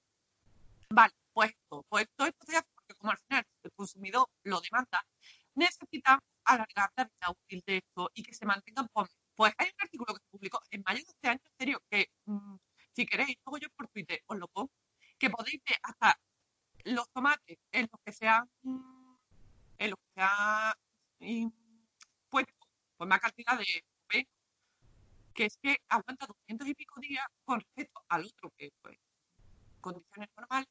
Vale, 0.91 1.15
pues 1.33 1.51
esto, 1.51 1.85
pues 1.89 2.09
todo 2.15 2.29
esto 2.29 2.47
se 2.47 2.57
hace 2.57 2.69
porque 2.75 2.95
como 2.95 3.13
al 3.13 3.19
final 3.19 3.47
el 3.63 3.73
consumidor 3.73 4.29
lo 4.45 4.61
demanda, 4.61 5.05
necesitamos 5.55 6.23
alargar 6.45 6.93
la 6.97 7.05
vida 7.05 7.31
útil 7.31 7.63
de 7.67 7.77
esto 7.79 8.11
y 8.15 8.23
que 8.23 8.35
se 8.35 8.47
mantengan 8.47 8.89
por 8.89 9.09
Pues 9.35 9.53
hay 9.59 9.69
un 9.69 9.83
artículo 9.83 10.15
que 10.15 10.21
se 10.21 10.31
publicó 10.31 10.61
en 10.71 10.83
mayo 10.87 11.05
de 11.05 11.11
este 11.11 11.29
año, 11.29 11.41
en 11.45 11.53
serio, 11.59 11.83
que 11.91 12.11
mm, 12.27 12.57
si 12.93 13.07
queréis, 13.07 13.39
luego 13.45 13.59
yo 13.59 13.69
por 13.71 13.89
Twitter 13.89 14.23
os 14.27 14.39
lo 14.39 14.49
pongo, 14.49 14.71
que 15.19 15.31
podéis 15.31 15.63
ver 15.65 15.79
hasta 15.83 16.19
los 16.85 17.09
tomates 17.11 17.59
en 17.73 17.89
los 17.91 18.01
que 18.05 18.13
se 18.13 18.29
han, 18.29 18.49
mm, 18.63 19.17
en 19.79 19.91
los 19.91 19.99
que 19.99 20.11
se 20.15 20.21
ha 20.23 20.75
mm, 21.21 21.49
puesto 22.29 22.55
pues 22.97 23.09
más 23.09 23.21
cantidad 23.21 23.59
de 23.59 23.85
que 25.39 25.45
es 25.45 25.57
que 25.62 25.76
aguanta 25.89 26.26
200 26.26 26.66
y 26.66 26.74
pico 26.74 27.01
días 27.01 27.24
con 27.45 27.61
respecto 27.61 28.03
al 28.09 28.24
otro 28.24 28.53
que 28.57 28.72
pues 28.82 28.99
condiciones 29.80 30.30
normales 30.36 30.68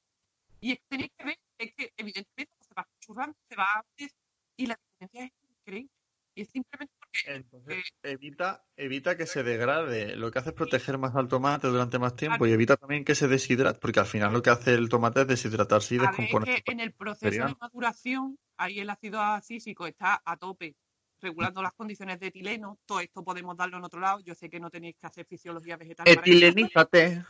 y 0.59 0.73
es 0.73 0.79
que 0.79 0.85
tenéis 0.89 1.11
que 1.17 1.23
ver 1.23 1.39
es 1.57 1.73
que 1.73 1.93
evidentemente 1.95 2.53
se 2.59 2.73
va 2.75 2.85
churrando, 2.99 3.37
se 3.47 3.55
va 3.55 3.65
antes 3.75 4.13
y 4.57 4.65
la 4.65 4.77
diferencia 4.99 5.23
es 5.23 5.31
increíble. 5.49 5.91
Y 6.35 6.41
es 6.41 6.49
simplemente 6.49 6.93
porque 6.99 7.33
Entonces, 7.33 7.83
evita, 8.03 8.65
evita 8.75 9.15
que 9.15 9.25
se 9.25 9.41
degrade. 9.41 10.17
Lo 10.17 10.29
que 10.31 10.39
hace 10.39 10.49
es 10.49 10.55
proteger 10.55 10.97
más 10.97 11.15
al 11.15 11.29
tomate 11.29 11.67
durante 11.67 11.97
más 11.97 12.15
tiempo 12.15 12.45
y 12.45 12.51
evita 12.51 12.75
también 12.75 13.05
que 13.05 13.15
se 13.15 13.27
deshidrate, 13.27 13.79
porque 13.79 14.01
al 14.01 14.05
final 14.05 14.33
lo 14.33 14.41
que 14.41 14.49
hace 14.49 14.73
el 14.73 14.89
tomate 14.89 15.21
es 15.21 15.27
deshidratarse 15.27 15.95
y 15.95 15.97
ver, 15.99 16.09
es 16.09 16.17
descomponerse. 16.17 16.61
que 16.63 16.71
en 16.73 16.79
el 16.81 16.93
proceso 16.93 17.45
de 17.45 17.55
maduración 17.59 18.37
ahí 18.57 18.79
el 18.79 18.89
ácido 18.89 19.21
acísico 19.21 19.87
está 19.87 20.21
a 20.25 20.35
tope 20.35 20.75
regulando 21.21 21.61
las 21.61 21.73
condiciones 21.73 22.19
de 22.19 22.27
etileno, 22.27 22.77
todo 22.85 22.99
esto 22.99 23.23
podemos 23.23 23.55
darlo 23.57 23.77
en 23.77 23.83
otro 23.83 23.99
lado, 23.99 24.19
yo 24.19 24.35
sé 24.35 24.49
que 24.49 24.59
no 24.59 24.69
tenéis 24.69 24.95
que 24.97 25.07
hacer 25.07 25.25
fisiología 25.25 25.77
vegetal 25.77 26.07
Etilenízate. 26.07 27.23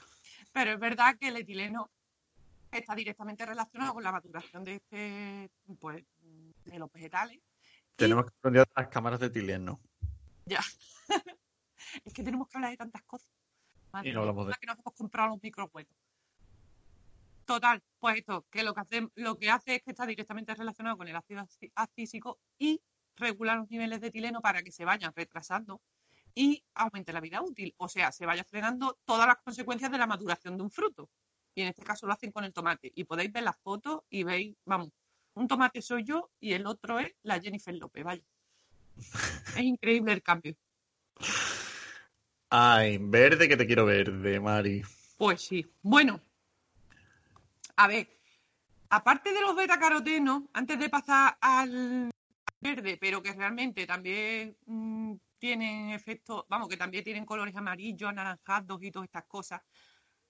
pero 0.51 0.71
es 0.71 0.79
verdad 0.79 1.17
que 1.17 1.29
el 1.29 1.37
etileno 1.37 1.89
está 2.71 2.95
directamente 2.95 3.45
relacionado 3.45 3.93
con 3.93 4.03
la 4.03 4.11
maduración 4.11 4.63
de 4.63 4.75
este 4.75 5.49
pues 5.79 6.03
de 6.65 6.79
los 6.79 6.91
vegetales 6.91 7.39
Tenemos 7.95 8.25
que 8.25 8.31
aprender 8.37 8.67
las 8.75 8.87
cámaras 8.89 9.19
de 9.19 9.27
etileno. 9.27 9.79
Ya. 10.45 10.59
es 12.05 12.13
que 12.13 12.23
tenemos 12.23 12.47
que 12.47 12.57
hablar 12.57 12.71
de 12.71 12.77
tantas 12.77 13.01
cosas. 13.03 13.29
Madre 13.91 14.09
Y 14.09 14.13
no 14.13 14.19
hablamos 14.21 14.47
de- 14.47 14.53
que 14.59 14.67
nos 14.67 14.77
hemos 14.79 14.93
comprado 14.93 15.29
los 15.29 15.41
microhuevos. 15.41 15.95
Total, 17.45 17.81
pues 17.99 18.17
esto, 18.17 18.45
que 18.51 18.61
lo 18.63 18.73
que 18.73 18.81
hace, 18.81 19.07
lo 19.15 19.37
que 19.37 19.49
hace 19.49 19.75
es 19.75 19.81
que 19.81 19.91
está 19.91 20.05
directamente 20.05 20.53
relacionado 20.53 20.97
con 20.97 21.07
el 21.07 21.15
ácido 21.15 21.47
acísico 21.75 22.39
y 22.59 22.81
regula 23.17 23.55
los 23.55 23.69
niveles 23.69 24.01
de 24.01 24.07
etileno 24.07 24.41
para 24.41 24.61
que 24.61 24.71
se 24.71 24.85
vayan 24.85 25.13
retrasando 25.15 25.81
y 26.33 26.63
aumente 26.75 27.11
la 27.11 27.19
vida 27.19 27.41
útil. 27.41 27.73
O 27.77 27.89
sea, 27.89 28.11
se 28.11 28.25
vaya 28.25 28.43
frenando 28.43 28.99
todas 29.05 29.27
las 29.27 29.37
consecuencias 29.37 29.91
de 29.91 29.97
la 29.97 30.07
maduración 30.07 30.55
de 30.55 30.63
un 30.63 30.71
fruto. 30.71 31.09
Y 31.55 31.61
en 31.61 31.69
este 31.69 31.83
caso 31.83 32.05
lo 32.05 32.13
hacen 32.13 32.31
con 32.31 32.43
el 32.43 32.53
tomate. 32.53 32.91
Y 32.93 33.03
podéis 33.05 33.31
ver 33.31 33.43
las 33.43 33.57
fotos 33.57 34.01
y 34.09 34.23
veis, 34.23 34.55
vamos, 34.65 34.89
un 35.33 35.47
tomate 35.47 35.81
soy 35.81 36.03
yo 36.03 36.29
y 36.39 36.53
el 36.53 36.67
otro 36.67 36.99
es 36.99 37.13
la 37.23 37.39
Jennifer 37.39 37.73
López, 37.75 38.03
vaya. 38.03 38.23
Es 39.55 39.63
increíble 39.63 40.13
el 40.13 40.21
cambio. 40.21 40.55
Ay, 42.49 42.97
verde 42.99 43.47
que 43.47 43.57
te 43.57 43.65
quiero 43.65 43.85
verde, 43.85 44.39
Mari. 44.39 44.83
Pues 45.17 45.41
sí. 45.41 45.65
Bueno, 45.81 46.21
a 47.75 47.87
ver, 47.87 48.07
aparte 48.89 49.33
de 49.33 49.41
los 49.41 49.55
betacarotenos, 49.55 50.43
antes 50.53 50.79
de 50.79 50.89
pasar 50.89 51.37
al 51.41 52.11
verde, 52.59 52.97
pero 52.99 53.21
que 53.21 53.33
realmente 53.33 53.85
también 53.85 54.57
mm, 54.65 55.13
tienen 55.37 55.91
efectos, 55.91 56.45
vamos, 56.49 56.67
que 56.67 56.77
también 56.77 57.03
tienen 57.03 57.25
colores 57.25 57.55
amarillos, 57.55 58.09
anaranjados 58.09 58.81
y 58.83 58.91
todas 58.91 59.07
estas 59.07 59.25
cosas, 59.25 59.61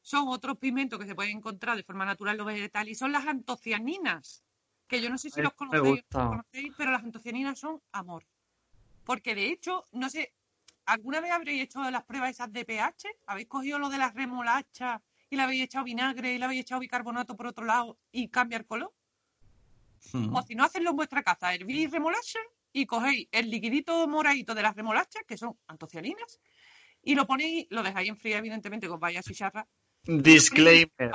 son 0.01 0.27
otros 0.29 0.57
pigmentos 0.57 0.99
que 0.99 1.05
se 1.05 1.15
pueden 1.15 1.37
encontrar 1.37 1.75
de 1.75 1.83
forma 1.83 2.05
natural 2.05 2.35
en 2.35 2.37
los 2.37 2.47
vegetales 2.47 2.91
y 2.93 2.95
son 2.95 3.11
las 3.11 3.25
antocianinas, 3.27 4.43
que 4.87 5.01
yo 5.01 5.09
no 5.09 5.17
sé 5.17 5.29
si 5.29 5.41
los 5.41 5.53
conocéis, 5.53 6.05
los 6.11 6.27
conocéis, 6.29 6.73
pero 6.77 6.91
las 6.91 7.03
antocianinas 7.03 7.59
son 7.59 7.81
amor. 7.91 8.25
Porque 9.03 9.35
de 9.35 9.47
hecho, 9.49 9.85
no 9.91 10.09
sé, 10.09 10.33
¿alguna 10.85 11.21
vez 11.21 11.31
habréis 11.31 11.63
hecho 11.63 11.89
las 11.91 12.05
pruebas 12.05 12.31
esas 12.31 12.51
de 12.51 12.65
pH? 12.65 13.07
¿Habéis 13.25 13.47
cogido 13.47 13.79
lo 13.79 13.89
de 13.89 13.97
las 13.97 14.13
remolachas 14.13 15.01
y 15.29 15.35
le 15.35 15.43
habéis 15.43 15.63
echado 15.63 15.85
vinagre 15.85 16.33
y 16.33 16.37
le 16.37 16.45
habéis 16.45 16.61
echado 16.61 16.81
bicarbonato 16.81 17.35
por 17.35 17.47
otro 17.47 17.65
lado 17.65 17.99
y 18.11 18.29
cambia 18.29 18.57
el 18.57 18.65
color? 18.65 18.93
Mm. 20.13 20.35
O 20.35 20.41
si 20.41 20.55
no, 20.55 20.63
hacedlo 20.63 20.91
en 20.91 20.95
vuestra 20.95 21.23
casa, 21.23 21.53
hervís 21.53 21.91
remolacha 21.91 22.39
y 22.73 22.85
cogéis 22.85 23.27
el 23.31 23.49
liquidito 23.49 24.07
moradito 24.07 24.53
de 24.55 24.61
las 24.61 24.75
remolachas, 24.75 25.23
que 25.27 25.37
son 25.37 25.57
antocianinas, 25.67 26.39
y 27.01 27.15
lo 27.15 27.25
ponéis, 27.25 27.67
lo 27.69 27.83
dejáis 27.83 28.09
enfriar, 28.09 28.39
evidentemente, 28.39 28.87
que 28.87 28.93
os 28.93 28.99
vaya 28.99 29.19
a 29.19 29.23
chicharra. 29.23 29.67
Disclaimer. 30.03 31.11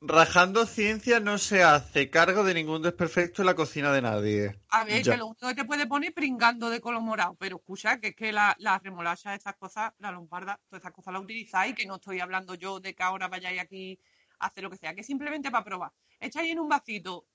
Rajando 0.00 0.64
ciencia 0.64 1.18
no 1.18 1.38
se 1.38 1.64
hace 1.64 2.08
cargo 2.08 2.44
de 2.44 2.54
ningún 2.54 2.82
desperfecto 2.82 3.42
en 3.42 3.46
la 3.46 3.56
cocina 3.56 3.90
de 3.92 4.00
nadie. 4.00 4.60
A 4.68 4.84
ver, 4.84 5.02
Ya. 5.02 5.12
que 5.12 5.18
lo 5.18 5.26
único 5.26 5.48
que 5.48 5.54
te 5.56 5.64
puede 5.64 5.88
poner 5.88 6.14
pringando 6.14 6.70
de 6.70 6.80
color 6.80 7.02
morado, 7.02 7.34
pero 7.34 7.56
escucha 7.56 7.98
que 7.98 8.08
es 8.08 8.14
que 8.14 8.30
la- 8.30 8.54
las 8.60 8.80
remolachas, 8.80 9.34
estas 9.34 9.56
cosas, 9.56 9.92
la 9.98 10.12
lombarda, 10.12 10.60
todas 10.68 10.80
estas 10.80 10.92
cosas 10.92 11.14
las 11.14 11.22
utilizáis, 11.22 11.74
que 11.74 11.84
no 11.84 11.96
estoy 11.96 12.20
hablando 12.20 12.54
yo 12.54 12.78
de 12.78 12.94
que 12.94 13.02
ahora 13.02 13.26
vayáis 13.26 13.60
aquí 13.60 13.98
a 14.38 14.46
hacer 14.46 14.62
lo 14.62 14.70
que 14.70 14.76
sea, 14.76 14.94
que 14.94 15.02
simplemente 15.02 15.50
para 15.50 15.64
probar. 15.64 15.92
Echáis 16.20 16.52
en 16.52 16.60
un 16.60 16.68
vasito, 16.68 17.26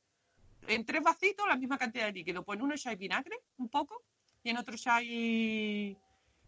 en 0.68 0.86
tres 0.86 1.01
vasitos, 1.01 1.47
la 1.47 1.55
misma 1.55 1.78
cantidad 1.78 2.05
de 2.05 2.14
líquido. 2.14 2.43
Pues 2.43 2.57
en 2.57 2.66
uno 2.66 2.76
echáis 2.76 2.97
vinagre, 2.97 3.38
un 3.57 3.70
poco, 3.70 4.03
y 4.43 4.49
en 4.49 4.57
otro 4.57 4.76
echáis 4.76 5.97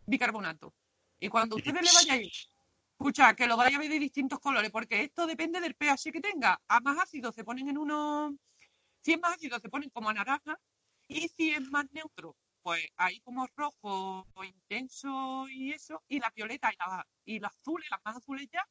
bicarbonato. 0.05 0.73
Y 1.19 1.29
cuando 1.29 1.55
ustedes 1.55 1.81
le 1.81 1.93
vayáis, 1.93 2.49
escucha, 2.91 3.35
que 3.35 3.47
lo 3.47 3.57
vayáis 3.57 3.77
a 3.77 3.79
ver 3.79 3.89
de 3.89 3.99
distintos 3.99 4.39
colores, 4.39 4.71
porque 4.71 5.01
esto 5.01 5.25
depende 5.25 5.59
del 5.59 5.75
pH 5.75 6.11
que 6.11 6.21
tenga. 6.21 6.59
A 6.67 6.79
más 6.81 6.97
ácido 6.99 7.31
se 7.31 7.43
ponen 7.43 7.69
en 7.69 7.77
uno, 7.77 8.35
si 9.01 9.13
es 9.13 9.19
más 9.19 9.35
ácido 9.35 9.59
se 9.59 9.69
ponen 9.69 9.89
como 9.89 10.09
a 10.09 10.13
naranja, 10.13 10.59
y 11.07 11.27
si 11.29 11.51
es 11.51 11.69
más 11.69 11.85
neutro, 11.91 12.35
pues 12.61 12.85
ahí 12.97 13.19
como 13.19 13.47
rojo 13.55 14.25
intenso 14.43 15.47
y 15.49 15.71
eso, 15.71 16.03
y 16.07 16.19
la 16.19 16.31
violeta 16.35 16.71
y 16.73 16.75
la, 16.77 17.07
y 17.25 17.39
las 17.39 17.55
azules, 17.57 17.87
las 17.91 18.01
más 18.03 18.17
azules 18.17 18.47
ya, 18.51 18.67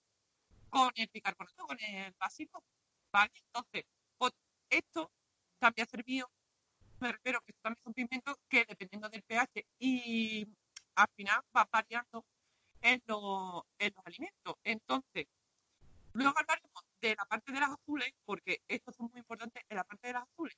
con 0.68 0.90
el 0.96 1.08
bicarbonato, 1.12 1.66
con 1.66 1.80
el 1.80 2.12
básico. 2.18 2.64
¿Vale? 3.12 3.30
Entonces, 3.46 3.84
pues, 4.18 4.32
esto 4.68 5.12
también 5.64 5.86
ha 5.86 5.90
servido, 5.90 6.30
me 7.00 7.10
refiero 7.10 7.40
que 7.40 7.54
también 7.62 7.82
son 7.82 7.94
pigmentos 7.94 8.36
que 8.50 8.66
dependiendo 8.66 9.08
del 9.08 9.22
pH 9.22 9.64
y 9.78 10.46
al 10.94 11.08
final 11.16 11.40
va 11.56 11.66
variando 11.72 12.22
en, 12.82 13.02
lo, 13.06 13.66
en 13.78 13.94
los 13.96 14.06
alimentos. 14.06 14.56
Entonces, 14.62 15.26
luego 16.12 16.38
hablaremos 16.38 16.84
de 17.00 17.14
la 17.16 17.24
parte 17.24 17.50
de 17.50 17.60
las 17.60 17.70
azules, 17.70 18.12
porque 18.26 18.60
estos 18.68 18.94
son 18.94 19.08
muy 19.10 19.20
importantes 19.20 19.62
en 19.66 19.76
la 19.76 19.84
parte 19.84 20.08
de 20.08 20.12
las 20.12 20.24
azules. 20.24 20.54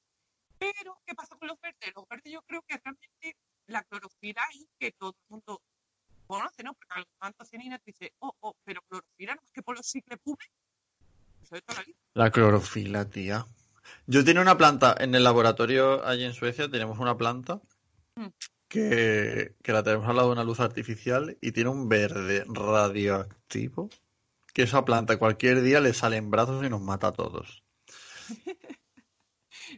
Pero, 0.59 1.01
¿qué 1.07 1.15
pasa 1.15 1.37
con 1.37 1.47
los 1.47 1.61
verdes? 1.61 1.93
Los 1.95 2.09
verdes 2.09 2.33
yo 2.33 2.43
creo 2.43 2.63
que 2.63 2.77
realmente 2.77 3.37
la 3.69 3.85
clorofila 3.85 4.43
es 4.55 4.67
que 4.77 4.91
todo 4.91 5.11
el 5.11 5.29
mundo 5.29 5.63
conoce, 6.27 6.65
¿no? 6.65 6.75
Porque 6.75 6.95
al 6.95 7.07
tanto 7.21 7.45
te 7.45 7.81
dice, 7.85 8.13
oh, 8.19 8.35
oh, 8.41 8.57
pero 8.65 8.83
clorofila 8.89 9.37
no 9.37 9.43
es 9.45 9.53
que 9.53 9.63
por 9.63 9.77
los 9.77 9.87
cicles 9.87 10.19
pumes. 10.19 10.49
La 12.15 12.33
clorofila, 12.33 13.09
tía. 13.09 13.47
Yo 14.07 14.25
tenía 14.25 14.43
una 14.43 14.57
planta 14.57 14.95
en 14.99 15.15
el 15.15 15.25
laboratorio 15.25 16.05
allí 16.05 16.25
en 16.25 16.33
Suecia, 16.33 16.69
tenemos 16.71 16.99
una 16.99 17.17
planta 17.17 17.61
Mm. 18.17 18.29
que, 18.69 19.55
que 19.63 19.73
la 19.73 19.83
tenemos 19.83 20.09
al 20.09 20.17
lado 20.17 20.29
de 20.29 20.33
una 20.33 20.45
luz 20.45 20.61
artificial 20.61 21.37
y 21.41 21.53
tiene 21.53 21.71
un 21.71 21.89
verde 21.89 22.45
radioactivo 22.49 23.91
que 24.53 24.63
esa 24.63 24.85
planta 24.85 25.19
cualquier 25.19 25.61
día 25.61 25.81
le 25.81 25.93
sale 25.93 26.17
en 26.17 26.31
brazos 26.31 26.65
y 26.65 26.71
nos 26.71 26.81
mata 26.81 27.09
a 27.09 27.13
todos. 27.13 27.63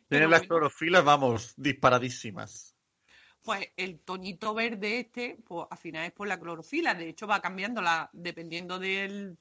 Tienen 0.08 0.30
las 0.30 0.42
clorofilas, 0.42 1.04
vamos, 1.04 1.54
disparadísimas. 1.56 2.76
Pues 3.42 3.72
el 3.76 4.00
toñito 4.00 4.54
verde 4.54 5.00
este, 5.00 5.38
pues 5.44 5.66
al 5.68 5.78
final 5.78 6.04
es 6.04 6.12
por 6.12 6.28
la 6.28 6.38
clorofila. 6.38 6.94
De 6.94 7.08
hecho, 7.08 7.26
va 7.26 7.40
cambiando 7.40 7.82
la, 7.82 8.08
dependiendo 8.12 8.78
de 8.78 9.36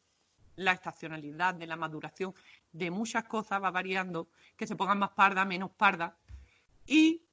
la 0.56 0.72
estacionalidad, 0.72 1.54
de 1.54 1.68
la 1.68 1.76
maduración, 1.76 2.34
de 2.78 2.92
muchas 2.92 3.26
cosas, 3.26 3.62
va 3.62 3.72
variando, 3.72 4.30
que 4.56 4.68
se 4.68 4.76
pongan 4.76 5.00
más 5.00 5.12
parda, 5.12 5.46
menos 5.46 5.72
parda. 5.72 6.18
Y 6.86 7.24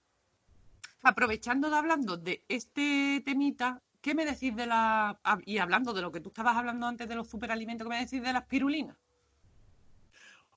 aprovechando 1.02 1.70
de 1.70 1.76
hablando 1.76 2.16
de 2.16 2.44
este 2.48 3.22
temita, 3.24 3.82
¿qué 4.00 4.14
me 4.14 4.24
decís 4.24 4.54
de 4.56 4.66
la. 4.66 5.18
ah, 5.24 5.38
Y 5.46 5.58
hablando 5.58 5.92
de 5.92 6.02
lo 6.02 6.10
que 6.12 6.20
tú 6.20 6.28
estabas 6.30 6.56
hablando 6.56 6.86
antes 6.86 7.08
de 7.08 7.14
los 7.14 7.28
superalimentos, 7.28 7.84
¿qué 7.86 7.90
me 7.90 8.00
decís 8.00 8.22
de 8.22 8.32
las 8.32 8.46
pirulinas? 8.46 8.96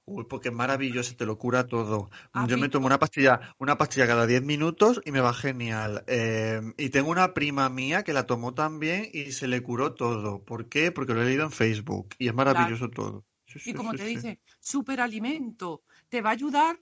Uy, 0.05 0.23
porque 0.29 0.47
es 0.49 0.55
maravilloso, 0.55 1.15
te 1.17 1.25
lo 1.25 1.37
cura 1.37 1.67
todo. 1.67 2.09
¿Has 2.31 2.47
Yo 2.47 2.57
me 2.57 2.69
tomo 2.69 2.85
una 2.87 2.97
pastilla, 2.97 3.41
una 3.59 3.77
pastilla 3.77 4.07
cada 4.07 4.25
10 4.25 4.41
minutos 4.41 5.01
y 5.03 5.11
me 5.11 5.19
va 5.19 5.33
genial. 5.33 6.03
Eh, 6.07 6.61
y 6.77 6.89
tengo 6.91 7.11
una 7.11 7.33
prima 7.33 7.67
mía 7.69 8.03
que 8.03 8.13
la 8.13 8.25
tomó 8.25 8.53
también 8.53 9.09
y 9.11 9.33
se 9.33 9.47
le 9.49 9.61
curó 9.61 9.95
todo. 9.95 10.43
¿Por 10.45 10.69
qué? 10.69 10.91
Porque 10.93 11.13
lo 11.13 11.21
he 11.23 11.25
leído 11.25 11.43
en 11.43 11.51
Facebook 11.51 12.15
y 12.19 12.29
es 12.29 12.33
maravilloso 12.33 12.89
todo. 12.89 13.25
Sí, 13.59 13.71
Y 13.71 13.73
como 13.73 13.91
sí, 13.91 13.97
te 13.97 14.05
dice, 14.05 14.39
superalimento, 14.59 15.83
te 16.09 16.21
va 16.21 16.29
a 16.29 16.33
ayudar 16.33 16.79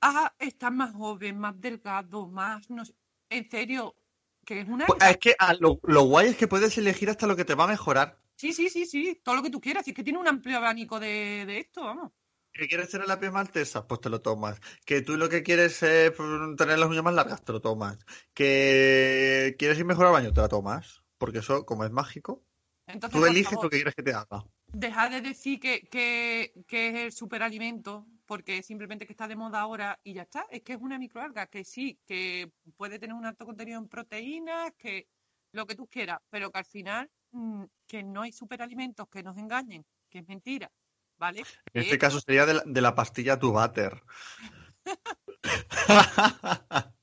a 0.00 0.34
estar 0.38 0.72
más 0.72 0.92
joven, 0.92 1.38
más 1.38 1.60
delgado, 1.60 2.28
más, 2.28 2.70
no 2.70 2.84
sé, 2.84 2.94
en 3.30 3.48
serio, 3.50 3.96
que 4.44 4.60
es 4.60 4.68
una... 4.68 4.86
Pues, 4.86 5.02
es 5.02 5.16
que 5.18 5.34
ah, 5.38 5.54
lo, 5.58 5.80
lo 5.82 6.02
guay 6.04 6.28
es 6.28 6.36
que 6.36 6.48
puedes 6.48 6.76
elegir 6.78 7.10
hasta 7.10 7.26
lo 7.26 7.36
que 7.36 7.44
te 7.44 7.54
va 7.54 7.64
a 7.64 7.68
mejorar. 7.68 8.18
Sí, 8.36 8.52
sí, 8.52 8.68
sí, 8.70 8.86
sí, 8.86 9.20
todo 9.22 9.36
lo 9.36 9.42
que 9.42 9.50
tú 9.50 9.60
quieras, 9.60 9.86
y 9.86 9.90
es 9.90 9.96
que 9.96 10.04
tiene 10.04 10.18
un 10.18 10.28
amplio 10.28 10.56
abanico 10.56 11.00
de, 11.00 11.44
de 11.46 11.58
esto, 11.58 11.82
vamos. 11.82 12.12
¿Que 12.52 12.66
quieres 12.66 12.90
tener 12.90 13.06
la 13.06 13.20
piel 13.20 13.32
maltesa? 13.32 13.86
Pues 13.86 14.00
te 14.00 14.10
lo 14.10 14.20
tomas. 14.20 14.60
¿Que 14.84 15.00
tú 15.02 15.16
lo 15.16 15.28
que 15.28 15.42
quieres 15.42 15.82
es 15.82 16.10
pues, 16.12 16.28
tener 16.56 16.78
las 16.78 16.88
uñas 16.88 17.04
más 17.04 17.14
largas? 17.14 17.44
Te 17.44 17.52
lo 17.52 17.60
tomas. 17.60 17.98
¿Que 18.34 19.54
quieres 19.58 19.78
ir 19.78 19.84
mejor 19.84 20.06
al 20.06 20.12
baño? 20.12 20.32
Te 20.32 20.40
la 20.40 20.48
tomas. 20.48 21.04
Porque 21.18 21.38
eso, 21.38 21.64
como 21.64 21.84
es 21.84 21.90
mágico, 21.92 22.44
Entonces, 22.86 23.20
tú 23.20 23.26
eliges 23.26 23.50
favor, 23.50 23.66
lo 23.66 23.70
que 23.70 23.76
quieres 23.76 23.94
que 23.94 24.02
te 24.02 24.12
haga. 24.12 24.44
Deja 24.68 25.08
de 25.08 25.20
decir 25.20 25.60
que, 25.60 25.88
que, 25.88 26.52
que 26.66 26.88
es 26.88 26.94
el 26.96 27.12
superalimento, 27.12 28.06
porque 28.26 28.62
simplemente 28.62 29.06
que 29.06 29.12
está 29.12 29.26
de 29.28 29.36
moda 29.36 29.60
ahora 29.60 29.98
y 30.02 30.14
ya 30.14 30.22
está. 30.22 30.46
Es 30.50 30.62
que 30.62 30.74
es 30.74 30.78
una 30.80 30.98
microalga, 30.98 31.46
que 31.46 31.64
sí, 31.64 31.98
que 32.06 32.52
puede 32.76 32.98
tener 32.98 33.14
un 33.14 33.26
alto 33.26 33.46
contenido 33.46 33.78
en 33.78 33.88
proteínas, 33.88 34.72
que 34.78 35.08
lo 35.52 35.66
que 35.66 35.74
tú 35.74 35.86
quieras, 35.88 36.18
pero 36.30 36.50
que 36.50 36.58
al 36.58 36.64
final 36.66 37.10
mm, 37.32 37.64
que 37.86 38.02
no 38.02 38.22
hay 38.22 38.32
superalimentos 38.32 39.08
que 39.08 39.22
nos 39.22 39.36
engañen, 39.38 39.84
que 40.10 40.18
es 40.20 40.28
mentira, 40.28 40.70
¿vale? 41.18 41.48
En 41.72 41.82
este 41.82 41.96
Eh, 41.96 41.98
caso 41.98 42.20
sería 42.20 42.46
de 42.46 42.54
la, 42.54 42.62
de 42.66 42.80
la 42.80 42.94
pastilla 42.94 43.38
tu 43.38 43.52
butter. 43.52 44.02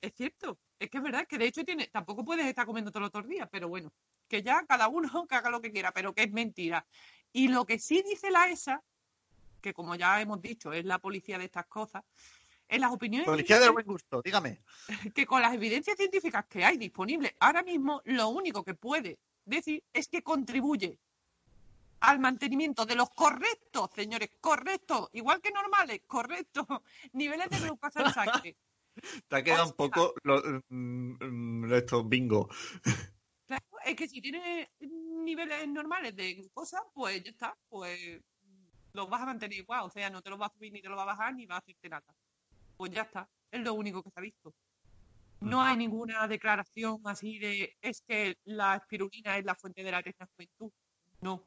Es 0.00 0.14
cierto, 0.14 0.58
es 0.78 0.90
que 0.90 0.98
es 0.98 1.02
verdad 1.02 1.26
que 1.26 1.38
de 1.38 1.46
hecho 1.46 1.64
tiene, 1.64 1.86
tampoco 1.86 2.24
puedes 2.24 2.46
estar 2.46 2.66
comiendo 2.66 2.90
todos 2.90 3.10
los 3.12 3.28
días, 3.28 3.48
pero 3.50 3.68
bueno, 3.68 3.92
que 4.28 4.42
ya 4.42 4.64
cada 4.66 4.88
uno 4.88 5.08
que 5.28 5.34
haga 5.34 5.50
lo 5.50 5.60
que 5.60 5.72
quiera, 5.72 5.92
pero 5.92 6.14
que 6.14 6.24
es 6.24 6.32
mentira. 6.32 6.86
Y 7.32 7.48
lo 7.48 7.64
que 7.64 7.78
sí 7.78 8.02
dice 8.02 8.30
la 8.30 8.48
ESA, 8.48 8.82
que 9.60 9.72
como 9.72 9.94
ya 9.94 10.20
hemos 10.20 10.40
dicho, 10.40 10.72
es 10.72 10.84
la 10.84 10.98
policía 10.98 11.38
de 11.38 11.46
estas 11.46 11.66
cosas, 11.66 12.04
en 12.68 12.80
las 12.80 12.90
opiniones 12.90 13.26
Policía 13.26 13.60
del 13.60 13.70
buen 13.70 13.86
gusto, 13.86 14.20
dígame. 14.22 14.60
que 15.14 15.26
con 15.26 15.40
las 15.40 15.54
evidencias 15.54 15.96
científicas 15.96 16.46
que 16.46 16.64
hay 16.64 16.76
disponibles 16.76 17.32
ahora 17.38 17.62
mismo, 17.62 18.02
lo 18.04 18.28
único 18.28 18.64
que 18.64 18.74
puede 18.74 19.18
decir 19.44 19.82
es 19.92 20.08
que 20.08 20.22
contribuye 20.22 20.98
al 22.00 22.18
mantenimiento 22.18 22.84
de 22.84 22.94
los 22.94 23.10
correctos, 23.10 23.90
señores, 23.94 24.30
correctos, 24.40 25.08
igual 25.12 25.40
que 25.40 25.50
normales, 25.50 26.02
correctos 26.06 26.66
niveles 27.12 27.48
de 27.50 27.58
glucosa 27.60 28.02
en 28.02 28.12
sangre. 28.12 28.56
Te 29.28 29.36
ha 29.36 29.44
quedado 29.44 29.66
un 29.66 29.72
poco 29.72 30.14
lo, 30.22 30.42
mm, 30.68 31.16
mm, 31.20 31.72
esto, 31.74 32.04
bingo. 32.04 32.48
Claro, 33.46 33.64
es 33.84 33.96
que 33.96 34.08
si 34.08 34.20
tienes 34.20 34.68
niveles 34.80 35.68
normales 35.68 36.14
de 36.16 36.34
glucosa, 36.34 36.82
pues 36.92 37.22
ya 37.22 37.30
está, 37.30 37.56
pues 37.68 38.20
los 38.92 39.08
vas 39.08 39.22
a 39.22 39.26
mantener 39.26 39.58
igual, 39.58 39.84
o 39.84 39.90
sea, 39.90 40.10
no 40.10 40.22
te 40.22 40.30
los 40.30 40.40
va 40.40 40.46
a 40.46 40.52
subir 40.52 40.72
ni 40.72 40.80
te 40.80 40.88
los 40.88 40.98
va 40.98 41.02
a 41.02 41.06
bajar 41.06 41.34
ni 41.34 41.46
va 41.46 41.56
a 41.56 41.58
hacerte 41.58 41.88
nada. 41.88 42.14
Pues 42.76 42.90
ya 42.90 43.02
está, 43.02 43.28
es 43.50 43.60
lo 43.60 43.74
único 43.74 44.02
que 44.02 44.10
se 44.10 44.18
ha 44.18 44.22
visto. 44.22 44.54
No 45.40 45.62
hay 45.62 45.76
ninguna 45.76 46.26
declaración 46.26 47.00
así 47.04 47.38
de 47.38 47.76
es 47.82 48.02
que 48.06 48.36
la 48.44 48.76
espirulina 48.76 49.36
es 49.36 49.44
la 49.44 49.54
fuente 49.54 49.84
de 49.84 49.90
la 49.90 50.00
eterna 50.00 50.26
juventud. 50.34 50.72
No. 51.20 51.46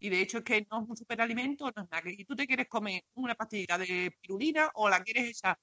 Y 0.00 0.08
de 0.08 0.20
hecho 0.20 0.38
es 0.38 0.44
que 0.44 0.66
no 0.70 0.82
es 0.82 0.88
un 0.88 0.96
superalimento, 0.96 1.70
no 1.74 1.82
es 1.82 1.90
nada. 1.90 2.02
Que 2.02 2.14
si 2.16 2.24
tú 2.24 2.34
te 2.34 2.46
quieres 2.46 2.68
comer 2.68 3.04
una 3.14 3.36
pastillita 3.36 3.78
de 3.78 4.06
espirulina 4.06 4.70
o 4.74 4.88
la 4.88 5.02
quieres 5.02 5.30
echar 5.30 5.56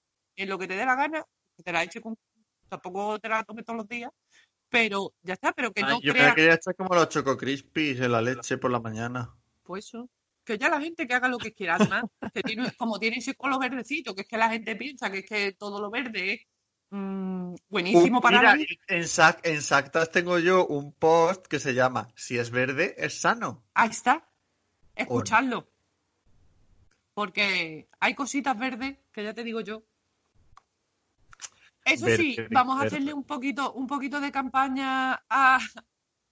en 0.43 0.49
lo 0.49 0.57
que 0.57 0.67
te 0.67 0.75
dé 0.75 0.85
la 0.85 0.95
gana, 0.95 1.23
que 1.55 1.63
te 1.63 1.71
la 1.71 1.83
eche 1.83 2.01
con... 2.01 2.15
Tampoco 2.67 3.19
te 3.19 3.29
la 3.29 3.43
tomes 3.43 3.65
todos 3.65 3.77
los 3.77 3.87
días, 3.87 4.11
pero 4.69 5.13
ya 5.23 5.33
está, 5.33 5.51
pero 5.53 5.71
que 5.71 5.81
Ay, 5.83 5.93
no 5.95 6.01
yo 6.01 6.13
creas... 6.13 6.29
me 6.29 6.35
quería 6.35 6.53
echar 6.53 6.75
como 6.75 6.93
los 6.95 7.09
choco 7.09 7.35
crispies 7.35 7.99
en 7.99 8.11
la 8.11 8.21
leche 8.21 8.57
por 8.57 8.69
la 8.71 8.79
mañana. 8.79 9.33
Pues 9.63 9.85
eso. 9.87 10.09
Que 10.45 10.57
ya 10.57 10.69
la 10.69 10.79
gente 10.81 11.07
que 11.07 11.13
haga 11.13 11.27
lo 11.27 11.37
que 11.39 11.53
quiera. 11.53 11.75
Además, 11.75 12.05
que 12.33 12.41
tiene, 12.43 12.71
como 12.73 12.99
tiene 12.99 13.17
ese 13.17 13.35
color 13.35 13.59
verdecito, 13.59 14.15
que 14.15 14.21
es 14.21 14.27
que 14.27 14.37
la 14.37 14.49
gente 14.49 14.75
piensa 14.75 15.11
que 15.11 15.19
es 15.19 15.25
que 15.25 15.51
todo 15.53 15.81
lo 15.81 15.89
verde 15.89 16.33
es 16.33 16.41
mm, 16.91 17.55
buenísimo 17.69 18.21
para 18.21 18.39
mira, 18.39 18.55
la 18.55 18.63
en, 18.87 19.03
Sac- 19.03 19.41
en 19.43 19.61
Sactas 19.61 20.11
tengo 20.11 20.39
yo 20.39 20.65
un 20.67 20.93
post 20.93 21.45
que 21.47 21.59
se 21.59 21.73
llama 21.73 22.07
Si 22.15 22.37
es 22.37 22.49
verde, 22.51 22.95
es 22.97 23.19
sano. 23.19 23.63
Ahí 23.73 23.89
está. 23.89 24.27
Escuchadlo. 24.95 25.67
Porque 27.13 27.89
hay 27.99 28.15
cositas 28.15 28.57
verdes 28.57 28.97
que 29.11 29.23
ya 29.23 29.33
te 29.33 29.43
digo 29.43 29.61
yo. 29.61 29.83
Eso 31.91 32.07
sí, 32.07 32.37
vamos 32.51 32.79
a 32.79 32.85
hacerle 32.85 33.13
un 33.13 33.23
poquito, 33.23 33.73
un 33.73 33.87
poquito 33.87 34.19
de 34.19 34.31
campaña 34.31 35.13
a, 35.29 35.59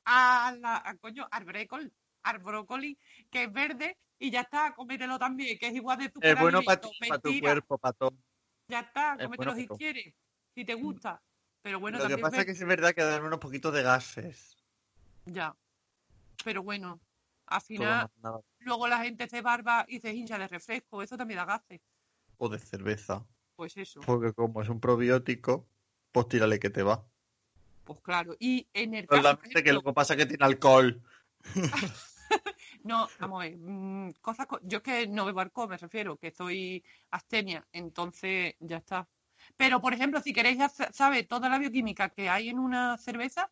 a 0.06 0.56
la, 0.60 0.78
a, 0.86 0.96
coño, 0.98 1.28
al 1.32 1.46
brécol, 1.46 1.92
al 2.24 2.40
brócoli, 2.40 2.98
que 3.30 3.44
es 3.44 3.54
verde, 3.54 3.98
y 4.20 4.32
ya 4.32 4.42
está, 4.42 4.74
cómetelo 4.74 5.20
también, 5.20 5.58
que 5.58 5.68
es 5.68 5.74
igual 5.76 6.00
de 6.00 6.06
Es 6.06 6.40
bueno 6.40 6.62
para 6.64 6.82
superalimento. 6.82 6.90
ti, 6.90 7.10
para 7.10 7.22
tu 7.22 7.40
cuerpo, 7.40 7.78
para 7.78 7.94
todo. 7.94 8.14
Ya 8.68 8.80
está, 8.82 9.14
Es 9.14 9.26
cómetelo 9.26 9.52
bueno 9.54 9.56
si 9.56 9.68
quieres, 9.68 10.14
si 10.56 10.66
te 10.66 10.74
gusta. 10.74 11.22
Pero 11.62 11.80
bueno, 11.80 12.00
Lo 12.00 12.08
que 12.08 12.18
pasa 12.18 12.40
es 12.40 12.46
que 12.46 12.52
es 12.52 12.66
verdad 12.66 12.94
que 12.94 13.04
dan 13.04 13.24
unos 13.24 13.40
poquitos 13.40 13.74
de 13.74 13.84
gases. 13.84 14.58
ya. 15.26 15.56
Pero 16.44 16.64
bueno, 16.64 17.00
al 17.48 17.62
final, 17.62 18.10
luego 18.60 18.88
la 18.88 19.00
gente 19.04 19.28
se 19.28 19.42
barba 19.42 19.86
y 19.88 20.00
se 20.00 20.14
hincha 20.14 20.38
de 20.38 20.48
refresco, 20.48 21.02
eso 21.02 21.18
también 21.18 21.40
da 21.40 21.46
gases. 21.46 21.82
O 22.38 22.48
de 22.48 22.60
cerveza. 22.60 23.26
Pues 23.58 23.76
eso, 23.76 24.00
Porque 24.06 24.32
como 24.34 24.62
es 24.62 24.70
un 24.70 24.80
probiótico, 24.80 25.68
pues 26.14 26.30
tírale 26.30 26.60
que 26.60 26.70
te 26.70 26.84
va. 26.84 27.04
pues 27.84 28.00
claro. 28.02 28.36
Y 28.40 28.68
en 28.74 28.94
el 28.94 29.08
caso, 29.08 29.22
por 29.24 29.24
Solamente 29.24 29.64
que 29.64 29.74
lo 29.74 29.82
que 29.84 29.94
pasa 29.94 30.14
es 30.14 30.20
que 30.20 30.26
tiene 30.28 30.46
alcohol. 30.46 31.02
no, 32.84 33.08
vamos 33.20 33.42
a 33.42 33.46
ver, 33.46 33.58
mm, 33.58 34.12
cosas, 34.22 34.46
co- 34.46 34.60
yo 34.64 34.78
es 34.78 34.84
que 34.84 35.08
no 35.08 35.26
bebo 35.26 35.40
alcohol, 35.40 35.70
me 35.70 35.78
refiero, 35.78 36.18
que 36.18 36.32
soy 36.32 36.84
abstemia, 37.12 37.66
entonces 37.72 38.56
ya 38.60 38.78
está. 38.78 39.08
Pero, 39.56 39.82
por 39.82 39.94
ejemplo, 39.94 40.22
si 40.22 40.34
queréis 40.34 40.60
saber 40.92 41.26
toda 41.28 41.50
la 41.50 41.60
bioquímica 41.60 42.10
que 42.10 42.30
hay 42.30 42.50
en 42.50 42.60
una 42.60 42.98
cerveza, 42.98 43.50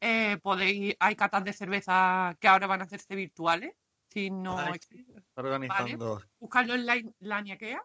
eh, 0.00 0.38
podéis, 0.42 0.96
hay 0.98 1.14
catas 1.16 1.44
de 1.44 1.52
cerveza 1.52 2.36
que 2.40 2.48
ahora 2.48 2.66
van 2.66 2.80
a 2.80 2.84
hacerse 2.84 3.14
virtuales, 3.14 3.74
si 4.08 4.30
no 4.30 4.58
Ay, 4.58 4.74
existe. 4.74 5.12
Está 5.18 5.42
organizando. 5.42 6.22
buscarlo 6.38 6.74
en 6.74 6.86
la, 6.86 7.00
la 7.20 7.40
Niaquea, 7.40 7.82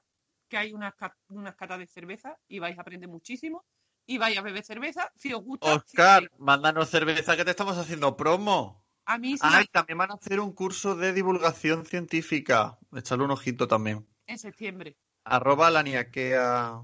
que 0.47 0.57
hay 0.57 0.73
unas, 0.73 0.93
unas 1.29 1.55
catas 1.55 1.79
de 1.79 1.87
cerveza 1.87 2.37
y 2.47 2.59
vais 2.59 2.77
a 2.77 2.81
aprender 2.81 3.09
muchísimo. 3.09 3.65
Y 4.09 4.17
vais 4.17 4.37
a 4.37 4.41
beber 4.41 4.63
cerveza 4.63 5.11
si 5.17 5.33
os 5.33 5.43
gusta. 5.43 5.67
si 5.69 5.75
Oscar, 5.77 6.23
queréis. 6.23 6.39
mándanos 6.39 6.89
cerveza 6.89 7.35
que 7.35 7.43
te 7.43 7.51
estamos 7.51 7.77
haciendo 7.77 8.15
promo. 8.15 8.83
a 9.05 9.17
mí 9.17 9.33
sí, 9.37 9.43
Ay, 9.43 9.65
también 9.71 9.97
van 9.97 10.11
a 10.11 10.13
hacer 10.15 10.39
un 10.39 10.53
curso 10.53 10.95
de 10.95 11.11
divulgación 11.13 11.85
científica. 11.85 12.77
Echarle 12.95 13.25
un 13.25 13.31
ojito 13.31 13.67
también. 13.67 14.07
en 14.25 14.39
septiembre. 14.39 14.95
Arroba 15.25 15.69
la 15.69 15.83
niaquea 15.83 16.81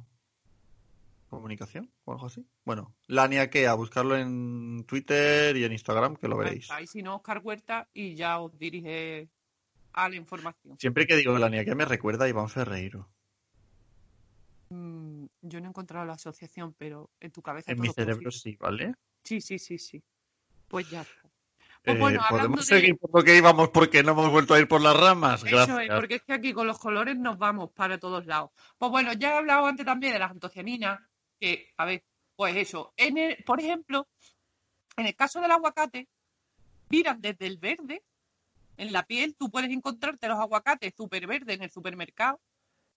comunicación 1.30 1.92
o 2.06 2.12
algo 2.14 2.28
así. 2.28 2.46
Bueno, 2.66 2.94
la 3.08 3.28
niaquea, 3.28 3.74
buscarlo 3.74 4.18
en 4.18 4.84
Twitter 4.86 5.56
y 5.58 5.64
en 5.64 5.72
Instagram 5.72 6.16
que 6.16 6.28
lo 6.28 6.38
veréis. 6.38 6.70
Ahí 6.72 6.86
si 6.88 7.02
no, 7.02 7.16
Oscar 7.16 7.40
Huerta 7.44 7.88
y 7.94 8.16
ya 8.16 8.40
os 8.40 8.58
dirige 8.60 9.30
a 9.94 10.10
la 10.10 10.16
información. 10.16 10.78
Siempre 10.80 11.08
que 11.08 11.16
digo 11.16 11.38
la 11.40 11.50
niaquea 11.50 11.74
me 11.76 11.86
recuerda 11.86 12.26
a 12.26 12.30
Iván 12.30 12.50
Ferreiro. 12.50 13.10
Mm, 14.74 15.28
yo 15.42 15.60
no 15.60 15.68
he 15.68 15.70
encontrado 15.70 16.06
la 16.06 16.14
asociación, 16.14 16.74
pero 16.78 17.12
en 17.20 17.32
tu 17.32 17.42
cabeza 17.44 17.72
En 17.72 17.78
todo 17.78 17.84
mi 17.88 17.94
cerebro 17.94 18.32
posible. 18.32 18.32
sí, 18.52 18.58
¿vale? 18.60 18.96
Sí, 19.24 19.40
sí, 19.40 19.60
sí, 19.60 19.78
sí. 19.78 20.04
Pues 20.68 20.90
ya. 20.90 21.06
Pues 21.84 22.00
bueno, 22.00 22.20
Eh, 22.20 22.24
hablando 22.24 22.30
¿Podemos 22.30 22.60
de- 22.68 22.76
seguir 22.76 22.98
por 22.98 23.14
lo 23.14 23.24
que 23.24 23.38
íbamos 23.38 23.70
porque 23.70 24.02
no 24.04 24.14
hemos 24.14 24.32
vuelto 24.32 24.54
a 24.54 24.60
ir 24.60 24.68
por 24.68 24.82
las 24.82 24.98
ramas? 25.00 25.44
Eso 25.44 25.50
Gracias. 25.50 25.80
es, 25.82 25.92
porque 25.92 26.16
es 26.16 26.22
que 26.24 26.34
aquí 26.34 26.54
con 26.54 26.66
los 26.66 26.80
colores 26.80 27.16
nos 27.18 27.38
vamos 27.38 27.72
para 27.72 28.00
todos 28.00 28.26
lados. 28.26 28.50
Pues 28.78 28.90
bueno, 28.90 29.14
ya 29.14 29.34
he 29.34 29.38
hablado 29.38 29.68
antes 29.68 29.86
también 29.86 30.14
de 30.14 30.20
las 30.20 30.32
antocianinas, 30.32 31.00
que, 31.40 31.72
a 31.78 31.86
ver, 31.86 32.04
pues 32.36 32.56
eso. 32.56 32.94
En 32.98 33.18
el, 33.18 33.44
por 33.44 33.60
ejemplo, 33.60 34.08
en 34.98 35.06
el 35.06 35.16
caso 35.16 35.40
del 35.42 35.52
aguacate, 35.52 36.08
miran 36.90 37.22
desde 37.22 37.46
el 37.48 37.58
verde, 37.58 38.04
en 38.78 38.92
la 38.92 39.04
piel, 39.04 39.36
tú 39.36 39.52
puedes 39.52 39.70
encontrarte 39.70 40.28
los 40.28 40.40
aguacates 40.40 40.94
súper 40.96 41.28
verdes 41.28 41.58
en 41.58 41.64
el 41.64 41.70
supermercado, 41.70 42.40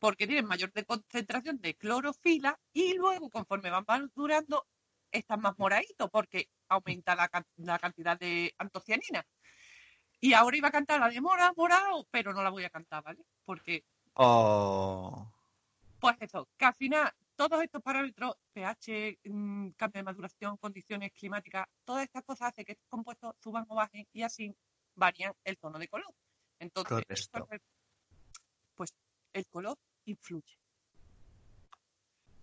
porque 0.07 0.28
tienen 0.28 0.46
mayor 0.46 0.72
de 0.72 0.84
concentración 0.84 1.59
de 1.61 1.74
clorofila 1.74 2.57
y 2.72 2.94
luego, 2.94 3.28
conforme 3.28 3.70
van 3.70 3.84
madurando, 3.88 4.64
están 5.11 5.40
más 5.40 5.59
moraditos, 5.59 6.09
porque 6.12 6.48
aumenta 6.68 7.16
la, 7.16 7.26
can- 7.28 7.44
la 7.57 7.76
cantidad 7.80 8.16
de 8.16 8.54
antocianina. 8.57 9.26
Y 10.20 10.32
ahora 10.32 10.57
iba 10.59 10.68
a 10.68 10.70
cantar 10.70 11.00
la 11.00 11.09
de 11.09 11.20
mora, 11.20 11.52
morado, 11.57 12.07
pero 12.09 12.32
no 12.32 12.40
la 12.44 12.50
voy 12.50 12.62
a 12.62 12.70
cantar, 12.70 13.02
¿vale? 13.02 13.24
Porque, 13.44 13.82
Oh. 14.14 15.28
pues 15.98 16.14
eso, 16.20 16.48
que 16.57 16.66
al 16.66 16.74
final 16.76 17.12
todos 17.34 17.61
estos 17.64 17.82
parámetros, 17.82 18.36
pH, 18.52 19.18
mm, 19.24 19.70
cambio 19.70 19.98
de 19.98 20.04
maduración, 20.04 20.57
condiciones 20.59 21.11
climáticas, 21.14 21.66
todas 21.84 22.04
estas 22.04 22.22
cosas 22.22 22.50
hacen 22.50 22.64
que 22.64 22.72
estos 22.72 22.88
compuestos 22.88 23.34
suban 23.42 23.66
o 23.68 23.74
bajen 23.74 24.07
y 24.12 24.22
así 24.22 24.54
varían 24.94 25.32
el 25.42 25.59
tono 25.59 25.80
de 25.80 25.88
color. 25.88 26.14
Entonces, 26.61 27.28
pues 28.76 28.94
el 29.32 29.46
color 29.48 29.76
influye. 30.07 30.59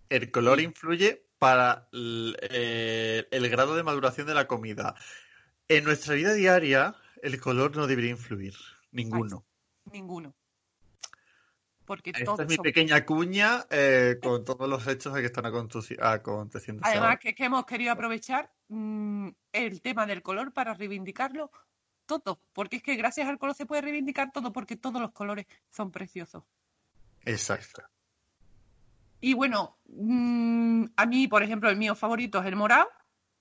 El 0.08 0.30
color 0.30 0.60
influye 0.60 1.26
para 1.38 1.88
el, 1.92 2.36
eh, 2.42 3.26
el 3.30 3.48
grado 3.48 3.74
de 3.74 3.82
maduración 3.82 4.26
de 4.26 4.34
la 4.34 4.46
comida. 4.46 4.94
En 5.68 5.84
nuestra 5.84 6.14
vida 6.14 6.34
diaria, 6.34 6.94
el 7.22 7.40
color 7.40 7.76
no 7.76 7.86
debería 7.86 8.10
influir. 8.10 8.54
Ninguno. 8.92 9.44
Ninguno. 9.90 10.34
Porque 11.84 12.10
Esta 12.10 12.24
todos 12.24 12.40
es 12.40 12.48
mi 12.48 12.56
pequeña 12.56 13.04
cuña 13.04 13.66
eh, 13.68 14.18
con 14.22 14.44
todos 14.44 14.68
los 14.68 14.86
hechos 14.86 15.14
que 15.14 15.26
están 15.26 15.44
aconte- 15.44 15.98
aconteciendo. 16.00 16.80
Además, 16.84 17.18
que 17.18 17.30
es 17.30 17.34
que 17.34 17.44
hemos 17.44 17.66
querido 17.66 17.92
aprovechar 17.92 18.50
mm, 18.68 19.28
el 19.52 19.82
tema 19.82 20.06
del 20.06 20.22
color 20.22 20.52
para 20.52 20.72
reivindicarlo 20.72 21.50
todo. 22.06 22.40
Porque 22.54 22.76
es 22.76 22.82
que 22.82 22.96
gracias 22.96 23.28
al 23.28 23.38
color 23.38 23.54
se 23.54 23.66
puede 23.66 23.82
reivindicar 23.82 24.32
todo, 24.32 24.50
porque 24.52 24.76
todos 24.76 25.00
los 25.00 25.12
colores 25.12 25.46
son 25.70 25.90
preciosos. 25.90 26.44
Exacto. 27.24 27.82
Y 29.20 29.32
bueno, 29.34 29.78
mm, 29.86 30.84
a 30.96 31.06
mí, 31.06 31.28
por 31.28 31.42
ejemplo, 31.42 31.70
el 31.70 31.76
mío 31.76 31.94
favorito 31.94 32.40
es 32.40 32.46
el 32.46 32.56
morado. 32.56 32.88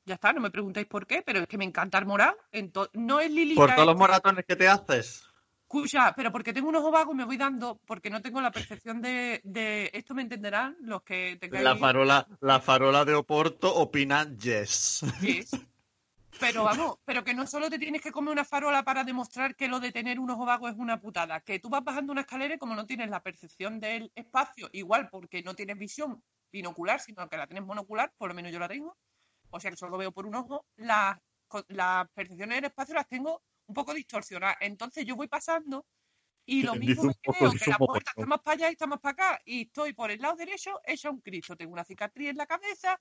Ya 0.06 0.16
está, 0.16 0.34
no 0.34 0.42
me 0.42 0.52
preguntéis 0.52 0.88
por 0.88 1.08
qué, 1.08 1.22
pero 1.22 1.40
es 1.40 1.48
que 1.48 1.58
me 1.58 1.66
encanta 1.66 1.98
el 1.98 2.06
morado. 2.06 2.38
Ento- 2.52 2.90
no 2.94 3.20
es 3.20 3.32
lilita. 3.32 3.60
Por 3.62 3.74
todos 3.74 3.86
los 3.88 3.96
es- 3.96 4.00
moratones 4.00 4.46
que 4.46 4.56
te 4.56 4.68
haces. 4.68 5.24
Escucha, 5.64 6.14
pero 6.16 6.32
porque 6.32 6.54
tengo 6.54 6.70
un 6.70 6.76
ojo 6.76 6.92
vago 6.92 7.14
me 7.16 7.26
voy 7.26 7.36
dando, 7.36 7.80
porque 7.88 8.10
no 8.12 8.22
tengo 8.22 8.40
la 8.42 8.52
percepción 8.52 9.02
de, 9.02 9.42
de- 9.44 9.90
esto 9.94 10.14
me 10.14 10.22
entenderán 10.22 10.78
los 10.82 11.02
que 11.02 11.36
tengáis 11.42 11.64
La 11.64 11.76
farola, 11.76 12.28
la 12.42 12.60
farola 12.60 13.06
de 13.06 13.16
Oporto 13.16 13.74
opina 13.74 14.28
yes. 14.38 15.02
qué 15.20 15.40
es. 15.40 15.52
Pero 16.40 16.64
vamos, 16.64 16.98
pero 17.06 17.24
que 17.24 17.34
no 17.34 17.48
solo 17.48 17.70
te 17.70 17.80
tienes 17.80 18.02
que 18.02 18.12
comer 18.12 18.32
una 18.32 18.46
farola 18.46 18.84
para 18.84 19.04
demostrar 19.04 19.56
que 19.56 19.68
lo 19.68 19.80
de 19.80 19.92
tener 19.92 20.20
un 20.20 20.30
ojo 20.30 20.46
vago 20.46 20.68
es 20.68 20.76
una 20.76 21.00
putada, 21.00 21.42
que 21.42 21.60
tú 21.60 21.70
vas 21.70 21.84
bajando 21.84 22.12
una 22.12 22.22
escalera 22.22 22.56
y 22.56 22.58
como 22.58 22.76
no 22.76 22.86
tienes 22.86 23.10
la 23.10 23.22
percepción 23.22 23.80
del 23.80 24.12
espacio, 24.16 24.70
igual 24.74 25.10
porque 25.10 25.42
no 25.44 25.56
tienes 25.56 25.78
visión 25.78 26.24
binocular, 26.52 27.00
sino 27.00 27.28
que 27.30 27.38
la 27.38 27.48
tienes 27.48 27.66
monocular, 27.66 28.14
por 28.18 28.30
lo 28.30 28.36
menos 28.36 28.52
yo 28.52 28.60
la 28.60 28.68
tengo, 28.68 28.98
o 29.50 29.60
sea 29.60 29.72
que 29.72 29.78
solo 29.78 29.98
veo 29.98 30.12
por 30.12 30.26
un 30.26 30.36
ojo, 30.36 30.66
las, 30.76 31.18
las 31.68 32.10
percepciones 32.14 32.58
del 32.58 32.66
espacio 32.66 32.96
las 32.96 33.08
tengo 33.08 33.42
un 33.68 33.74
poco 33.74 33.94
distorsionadas. 33.94 34.58
Entonces 34.62 35.06
yo 35.06 35.16
voy 35.16 35.28
pasando 35.28 35.86
y 36.46 36.64
lo 36.64 36.76
mismo 36.76 37.04
un 37.04 37.10
es 37.12 37.18
que 37.62 37.70
la 37.70 37.78
puerta 37.78 38.12
está 38.12 38.26
más 38.26 38.42
para 38.42 38.56
allá 38.56 38.70
y 38.70 38.74
está 38.74 38.88
más 38.88 39.00
para 39.00 39.12
acá 39.14 39.42
y 39.46 39.62
estoy 39.64 39.94
por 39.94 40.12
el 40.12 40.22
lado 40.22 40.36
derecho 40.36 40.80
hecha 40.86 41.10
un 41.10 41.22
Cristo. 41.22 41.56
Tengo 41.56 41.74
una 41.74 41.86
cicatriz 41.86 42.30
en 42.30 42.38
la 42.38 42.46
cabeza, 42.46 43.00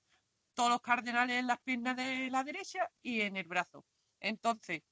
todos 0.55 0.71
los 0.71 0.81
cardenales 0.83 1.39
en 1.39 1.47
las 1.47 1.61
piernas 1.61 1.97
de 1.97 2.31
la 2.31 2.45
derecha 2.45 2.89
y 3.03 3.21
en 3.23 3.37
el 3.37 3.47
brazo. 3.47 3.85
Entonces, 4.21 4.83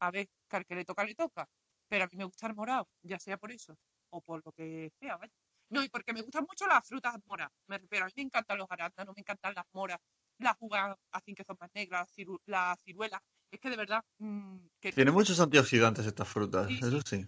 a 0.00 0.10
ver, 0.10 0.28
que 0.48 0.56
al 0.56 0.66
que 0.66 0.74
le 0.74 0.84
toca, 0.84 1.04
le 1.04 1.14
toca. 1.14 1.48
Pero 1.88 2.04
a 2.04 2.08
mí 2.08 2.16
me 2.16 2.24
gusta 2.24 2.46
el 2.46 2.54
morado, 2.54 2.88
ya 3.02 3.18
sea 3.18 3.36
por 3.38 3.52
eso 3.52 3.76
o 4.10 4.20
por 4.20 4.42
lo 4.44 4.52
que 4.52 4.90
sea, 4.98 5.16
vaya. 5.16 5.32
No, 5.70 5.82
y 5.82 5.88
porque 5.88 6.12
me 6.12 6.22
gustan 6.22 6.44
mucho 6.48 6.66
las 6.66 6.86
frutas 6.86 7.14
moras. 7.26 7.50
Me 7.66 7.78
refiero, 7.78 8.04
a 8.04 8.08
mí 8.08 8.12
me 8.16 8.22
encantan 8.24 8.58
los 8.58 8.66
arándanos, 8.70 9.14
me 9.16 9.20
encantan 9.20 9.54
las 9.54 9.64
moras, 9.72 9.98
las 10.38 10.56
uvas 10.60 10.96
así 11.12 11.34
que 11.34 11.44
son 11.44 11.56
más 11.60 11.70
negras, 11.74 12.00
las 12.08 12.16
ciru- 12.16 12.40
las 12.46 12.82
ciruelas. 12.82 13.20
Es 13.50 13.60
que 13.60 13.70
de 13.70 13.76
verdad, 13.76 14.04
mm, 14.18 14.56
que 14.80 14.92
Tiene 14.92 15.10
muchos 15.10 15.40
antioxidantes 15.40 16.06
estas 16.06 16.28
frutas, 16.28 16.68
Sí, 16.68 16.78
eso 16.82 17.00
sí. 17.02 17.26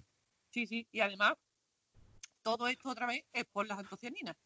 Sí, 0.50 0.66
sí, 0.66 0.86
y 0.92 1.00
además, 1.00 1.34
todo 2.42 2.68
esto 2.68 2.90
otra 2.90 3.06
vez 3.06 3.24
es 3.32 3.44
por 3.46 3.66
las 3.66 3.78
antocianinas. 3.78 4.36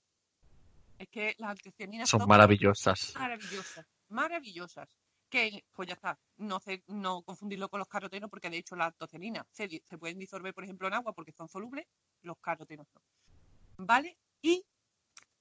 Es 0.98 1.08
que 1.08 1.34
las 1.38 1.50
antocianinas 1.50 2.08
Son 2.08 2.26
maravillosas. 2.26 3.14
maravillosas, 3.14 3.86
maravillosas. 4.08 4.88
Que, 5.30 5.62
pues 5.74 5.86
ya 5.86 5.94
está, 5.94 6.18
no, 6.38 6.58
se- 6.58 6.82
no 6.86 7.20
confundirlo 7.22 7.68
con 7.68 7.78
los 7.80 7.88
carotenos, 7.88 8.30
porque 8.30 8.48
de 8.48 8.56
hecho 8.56 8.74
las 8.76 8.88
antocianinas 8.88 9.46
se, 9.52 9.68
se 9.84 9.98
pueden 9.98 10.18
disolver, 10.18 10.54
por 10.54 10.64
ejemplo, 10.64 10.88
en 10.88 10.94
agua 10.94 11.12
porque 11.12 11.32
son 11.32 11.48
solubles, 11.48 11.86
los 12.22 12.38
carotenos 12.38 12.86
no. 12.94 13.02
¿Vale? 13.84 14.16
Y, 14.40 14.64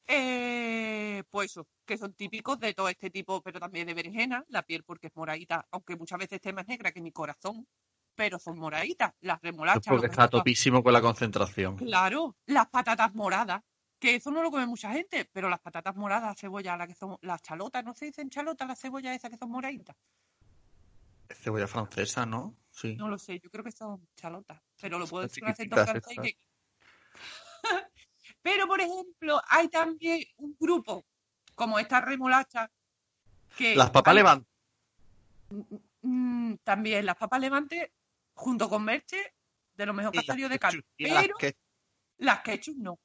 eh, 0.08 1.24
pues 1.30 1.52
eso, 1.52 1.68
que 1.86 1.98
son 1.98 2.14
típicos 2.14 2.60
de 2.60 2.74
todo 2.74 2.90
este 2.90 3.10
tipo, 3.10 3.42
pero 3.42 3.60
también 3.60 3.88
de 3.88 3.94
berenjena, 3.94 4.44
la 4.50 4.64
piel 4.64 4.84
porque 4.84 5.08
es 5.08 5.16
moradita, 5.16 5.66
aunque 5.72 5.96
muchas 5.96 6.20
veces 6.20 6.34
esté 6.36 6.52
más 6.54 6.68
negra 6.68 6.92
que 6.92 7.02
mi 7.02 7.12
corazón, 7.14 7.66
pero 8.14 8.40
son 8.40 8.58
moraditas, 8.60 9.14
las 9.22 9.42
remolachas. 9.42 9.84
Porque 9.88 10.08
está 10.08 10.28
topísimo 10.28 10.84
con 10.84 10.92
la 10.94 11.02
concentración. 11.02 11.78
Claro, 11.78 12.36
las 12.46 12.68
patatas 12.70 13.14
moradas, 13.16 13.64
que 14.00 14.16
eso 14.16 14.30
no 14.32 14.44
lo 14.44 14.52
come 14.52 14.66
mucha 14.68 14.92
gente, 14.92 15.26
pero 15.32 15.50
las 15.50 15.60
patatas 15.60 15.96
moradas, 15.96 16.38
cebolla, 16.40 16.78
la 16.78 16.88
que 16.88 16.94
son 16.94 17.18
las 17.22 17.42
chalotas, 17.42 17.84
¿no 17.84 17.94
se 17.94 18.06
dicen 18.06 18.30
chalotas 18.30 18.68
las 18.68 18.80
cebollas 18.80 19.16
esas 19.16 19.32
que 19.32 19.38
son 19.38 19.50
moraditas? 19.50 19.96
Es 21.30 21.38
cebolla 21.40 21.68
francesa, 21.68 22.26
¿no? 22.26 22.56
Sí. 22.70 22.96
No 22.96 23.10
lo 23.10 23.18
sé, 23.18 23.40
yo 23.40 23.50
creo 23.50 23.64
que 23.64 23.72
son 23.72 24.08
chalotas, 24.16 24.62
pero 24.80 25.00
lo 25.00 25.08
puedo 25.08 25.24
decir 25.24 25.42
con 25.44 25.52
acento 25.52 25.76
francés. 25.84 26.18
que- 26.22 26.38
pero, 28.42 28.68
por 28.68 28.80
ejemplo, 28.82 29.42
hay 29.50 29.68
también 29.70 30.24
un 30.38 30.56
grupo, 30.60 31.06
como 31.56 31.80
esta 31.80 32.00
remolacha, 32.02 32.72
que 33.58 33.76
Las 33.76 33.90
papas 33.90 34.12
hay- 34.12 34.18
levantan. 34.18 34.48
mm, 36.02 36.56
también 36.64 37.06
las 37.06 37.16
papas 37.18 37.40
levante, 37.42 37.94
junto 38.36 38.70
con 38.70 38.84
merche, 38.84 39.34
de 39.74 39.86
lo 39.86 39.94
mejor 39.94 40.12
que 40.12 40.20
ha 40.20 40.24
salido 40.24 40.50
de 40.50 40.60
las 40.60 40.76
Pero 40.98 41.36
que- 41.38 41.58
Las 42.20 42.42
ketchup 42.42 42.78
no. 42.78 43.00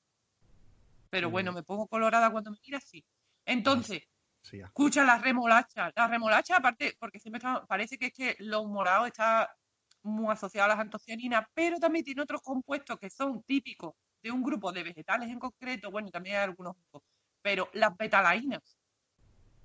Pero 1.13 1.29
bueno, 1.29 1.53
me 1.53 1.63
pongo 1.63 1.87
colorada 1.87 2.31
cuando 2.31 2.51
me 2.51 2.57
miras, 2.65 2.85
sí. 2.85 3.05
Entonces, 3.45 4.03
sí, 4.41 4.57
ya. 4.57 4.65
escucha 4.65 5.05
las 5.05 5.21
remolachas. 5.21 5.93
Las 5.95 6.09
remolachas, 6.09 6.59
aparte, 6.59 6.97
porque 6.99 7.19
siempre 7.19 7.37
está- 7.37 7.67
parece 7.67 7.99
que 7.99 8.07
es 8.07 8.13
que 8.15 8.35
los 8.39 8.67
morados 8.67 9.09
está 9.09 9.55
muy 10.03 10.33
asociado 10.33 10.65
a 10.65 10.69
las 10.69 10.79
antocianinas, 10.79 11.45
pero 11.53 11.79
también 11.79 12.03
tiene 12.03 12.23
otros 12.23 12.41
compuestos 12.41 12.99
que 12.99 13.11
son 13.11 13.43
típicos 13.43 13.93
de 14.23 14.31
un 14.31 14.43
grupo 14.43 14.73
de 14.73 14.85
vegetales 14.85 15.29
en 15.29 15.39
concreto, 15.39 15.91
bueno, 15.91 16.11
también 16.11 16.37
hay 16.37 16.45
algunos 16.45 16.75
grupos, 16.77 17.03
pero 17.43 17.69
las 17.75 17.95
betalainas. 17.95 18.79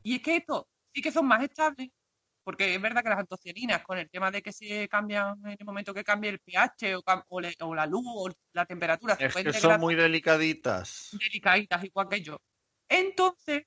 Y 0.04 0.16
es 0.16 0.22
que 0.22 0.36
estos 0.36 0.66
sí 0.94 1.02
que 1.02 1.14
son 1.14 1.28
más 1.28 1.42
estables, 1.44 1.92
porque 2.48 2.74
es 2.74 2.82
verdad 2.82 3.04
que 3.04 3.10
las 3.10 3.20
antocianinas, 3.20 3.84
con 3.84 3.98
el 3.98 4.10
tema 4.10 4.32
de 4.32 4.42
que 4.42 4.54
se 4.54 4.88
cambian 4.88 5.38
en 5.44 5.58
el 5.60 5.66
momento 5.66 5.94
que 5.94 6.02
cambie 6.06 6.30
el 6.30 6.40
pH 6.40 6.96
o, 6.96 7.04
cam- 7.04 7.26
o 7.28 7.42
le- 7.42 7.54
o 7.60 7.76
la 7.76 7.86
luz 7.86 8.06
o 8.08 8.30
la 8.54 8.66
temperatura, 8.66 9.16
Es 9.20 9.36
que 9.36 9.52
son 9.52 9.82
muy 9.82 9.96
delicaditas. 9.96 11.10
delicaditas, 11.20 11.84
igual 11.84 12.08
que 12.08 12.22
yo. 12.22 12.40
Entonces, 12.88 13.64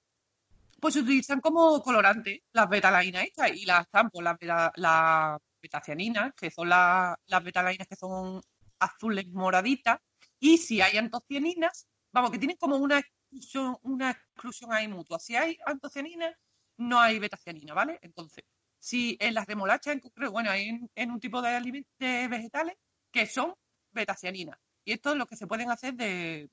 pues 0.80 0.94
se 0.94 1.00
utilizan 1.00 1.42
como 1.42 1.82
colorante 1.82 2.42
las 2.52 2.70
betalainas 2.70 3.24
estas 3.24 3.54
y 3.54 3.66
las 3.66 3.82
están 3.82 4.08
pues 4.08 4.24
las 4.24 4.38
beta- 4.38 4.72
las 4.76 5.38
betacianinas, 5.60 6.32
que 6.34 6.50
son 6.50 6.70
la- 6.70 7.14
las 7.26 7.44
betalainas 7.44 7.86
que 7.86 7.96
son 7.96 8.40
azules 8.78 9.28
moraditas, 9.28 9.98
y 10.38 10.56
si 10.56 10.80
hay 10.80 10.96
antocianinas, 10.96 11.86
vamos, 12.12 12.30
que 12.30 12.38
tienen 12.38 12.56
como 12.56 12.76
una 12.76 13.00
exclusión, 13.00 13.76
una 13.82 14.12
exclusión 14.12 14.72
ahí 14.72 14.88
mutua. 14.88 15.18
Si 15.18 15.36
hay 15.36 15.58
antocianinas, 15.66 16.34
no 16.78 16.98
hay 16.98 17.18
betacianina, 17.18 17.74
¿vale? 17.74 17.98
Entonces, 18.00 18.42
si 18.80 19.16
en 19.20 19.34
las 19.34 19.46
remolachas 19.46 19.92
en 19.94 20.00
concreto, 20.00 20.32
bueno, 20.32 20.50
hay 20.50 20.68
en, 20.68 20.90
en 20.96 21.10
un 21.12 21.20
tipo 21.20 21.40
de, 21.40 21.84
de 21.98 22.28
vegetales 22.28 22.76
que 23.12 23.26
son 23.26 23.54
betacianinas. 23.92 24.58
Y 24.84 24.92
esto 24.92 25.12
es 25.12 25.16
lo 25.16 25.26
que 25.26 25.36
se 25.36 25.46
pueden 25.46 25.70
hacer 25.70 25.94
de, 25.94 26.50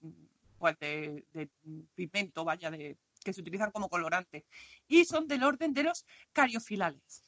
pues 0.59 0.77
de, 0.79 1.25
de 1.33 1.49
pigmento, 1.95 2.43
vaya, 2.45 2.69
de, 2.69 2.97
que 3.23 3.33
se 3.33 3.41
utilizan 3.41 3.71
como 3.71 3.89
colorantes. 3.89 4.43
Y 4.87 5.05
son 5.05 5.27
del 5.27 5.43
orden 5.43 5.73
de 5.73 5.83
los 5.83 6.05
cariofilales, 6.33 7.23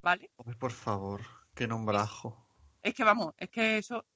¿vale? 0.00 0.30
Por 0.58 0.72
favor, 0.72 1.20
qué 1.54 1.66
nombrajo. 1.66 2.46
Es 2.82 2.94
que 2.94 3.04
vamos, 3.04 3.34
es 3.36 3.50
que 3.50 3.78
eso... 3.78 4.06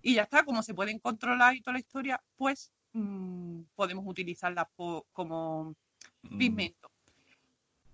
Y 0.00 0.14
ya 0.14 0.22
está, 0.22 0.44
como 0.44 0.62
se 0.62 0.74
pueden 0.74 1.00
controlar 1.00 1.56
y 1.56 1.60
toda 1.60 1.72
la 1.72 1.80
historia, 1.80 2.22
pues 2.36 2.70
mm, 2.92 3.62
podemos 3.74 4.04
utilizarlas 4.06 4.68
como 5.12 5.74
Mm, 6.22 6.38
pigmento. 6.38 6.90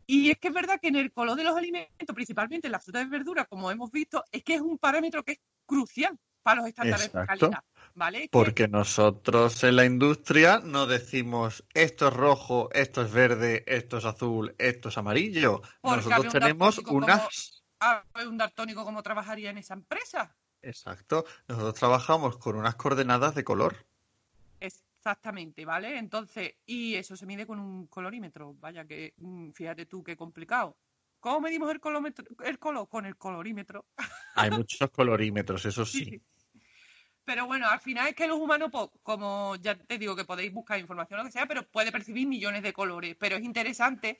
Y 0.07 0.31
es 0.31 0.39
que 0.39 0.49
es 0.49 0.55
verdad 0.55 0.81
que 0.81 0.89
en 0.89 0.97
el 0.97 1.13
color 1.13 1.37
de 1.37 1.45
los 1.45 1.57
alimentos, 1.57 2.15
principalmente 2.15 2.69
en 2.69 2.73
la 2.73 2.81
fruta 2.81 3.01
y 3.01 3.07
verdura, 3.07 3.45
como 3.47 3.71
hemos 3.71 3.91
visto, 3.91 4.25
es 4.31 4.43
que 4.45 4.55
es 4.55 4.61
un 4.61 4.79
parámetro 4.79 5.23
que 5.25 5.33
es 5.33 5.41
crucial 5.67 6.19
para 6.43 6.61
los 6.61 6.69
estándares 6.69 7.13
de 7.13 7.27
calidad. 7.27 7.65
¿Vale? 7.95 8.29
Porque 8.31 8.69
nosotros 8.69 9.63
en 9.65 9.77
la 9.77 9.85
industria 9.85 10.61
no 10.63 10.87
decimos 10.87 11.65
esto 11.75 12.09
es 12.09 12.15
rojo, 12.15 12.69
esto 12.73 13.03
es 13.03 13.13
verde, 13.13 13.65
esto 13.67 13.99
es 13.99 14.05
azul, 14.05 14.55
esto 14.59 14.89
es 14.89 14.99
amarillo. 14.99 15.63
Porque 15.81 15.97
Nosotros 15.97 16.25
un 16.27 16.31
tenemos 16.41 16.81
como- 16.81 16.99
unas... 16.99 17.63
ver 18.15 18.29
un 18.29 18.37
daltónico 18.37 18.85
cómo 18.85 19.03
trabajaría 19.03 19.51
en 19.51 19.59
esa 19.59 19.75
empresa. 19.75 20.37
Exacto. 20.61 21.25
Nosotros 21.47 21.75
trabajamos 21.75 22.37
con 22.39 22.57
unas 22.57 22.75
coordenadas 22.75 23.35
de 23.35 23.45
color. 23.45 23.87
Exactamente, 25.05 25.67
¿vale? 25.67 25.99
Entonces, 25.99 26.55
y 26.65 26.95
eso 26.95 27.15
se 27.15 27.27
mide 27.27 27.47
con 27.47 27.61
un 27.61 27.89
colorímetro. 27.89 28.55
Vaya 28.55 28.87
que, 28.87 29.13
mm, 29.19 29.51
fíjate 29.51 29.85
tú 29.85 30.03
qué 30.03 30.17
complicado. 30.17 30.79
¿Cómo 31.21 31.43
medimos 31.43 31.71
el, 31.71 31.79
colómetro, 31.79 32.25
el 32.43 32.59
color? 32.59 32.89
Con 32.89 33.05
el 33.05 33.15
colorímetro. 33.19 33.85
Hay 34.35 34.51
muchos 34.51 34.91
colorímetros, 34.91 35.67
eso 35.67 35.85
sí. 35.85 36.23
Pero 37.23 37.45
bueno, 37.45 37.69
al 37.69 37.81
final 37.81 38.09
es 38.09 38.15
que 38.15 38.27
los 38.27 38.39
humanos, 38.39 38.71
pues, 38.73 38.89
como 39.03 39.57
ya 39.57 39.75
te 39.75 39.99
digo 39.99 40.17
que 40.17 40.25
podéis 40.25 40.55
buscar 40.55 40.81
información 40.81 41.21
o 41.21 41.23
lo 41.23 41.29
que 41.29 41.33
sea, 41.33 41.45
pero 41.45 41.69
puede 41.71 41.93
percibir 41.93 42.27
millones 42.27 42.63
de 42.63 42.73
colores. 42.73 43.15
Pero 43.21 43.37
es 43.37 43.45
interesante 43.45 44.19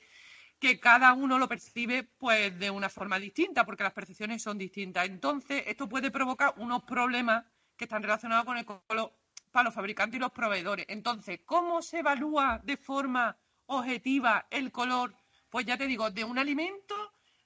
que 0.59 0.79
cada 0.79 1.13
uno 1.13 1.39
lo 1.39 1.47
percibe 1.47 2.03
pues 2.03 2.59
de 2.59 2.69
una 2.69 2.89
forma 2.89 3.17
distinta, 3.17 3.65
porque 3.65 3.81
las 3.81 3.93
percepciones 3.93 4.43
son 4.43 4.59
distintas. 4.59 5.07
Entonces, 5.07 5.63
esto 5.65 5.89
puede 5.89 6.11
provocar 6.11 6.53
unos 6.57 6.83
problemas 6.83 7.43
que 7.75 7.85
están 7.85 8.03
relacionados 8.03 8.45
con 8.45 8.59
el 8.59 8.65
color 8.65 9.24
para 9.55 9.69
los 9.69 9.73
fabricantes 9.73 10.17
y 10.17 10.19
los 10.19 10.33
proveedores. 10.33 10.85
Entonces, 10.89 11.39
¿cómo 11.45 11.81
se 11.81 11.99
evalúa 11.99 12.59
de 12.61 12.75
forma 12.75 13.37
objetiva 13.67 14.47
el 14.49 14.69
color? 14.69 15.15
Pues 15.49 15.65
ya 15.65 15.77
te 15.77 15.87
digo, 15.87 16.11
de 16.11 16.25
un 16.25 16.37
alimento, 16.37 16.93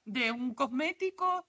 de 0.04 0.32
un 0.32 0.52
cosmético, 0.52 1.46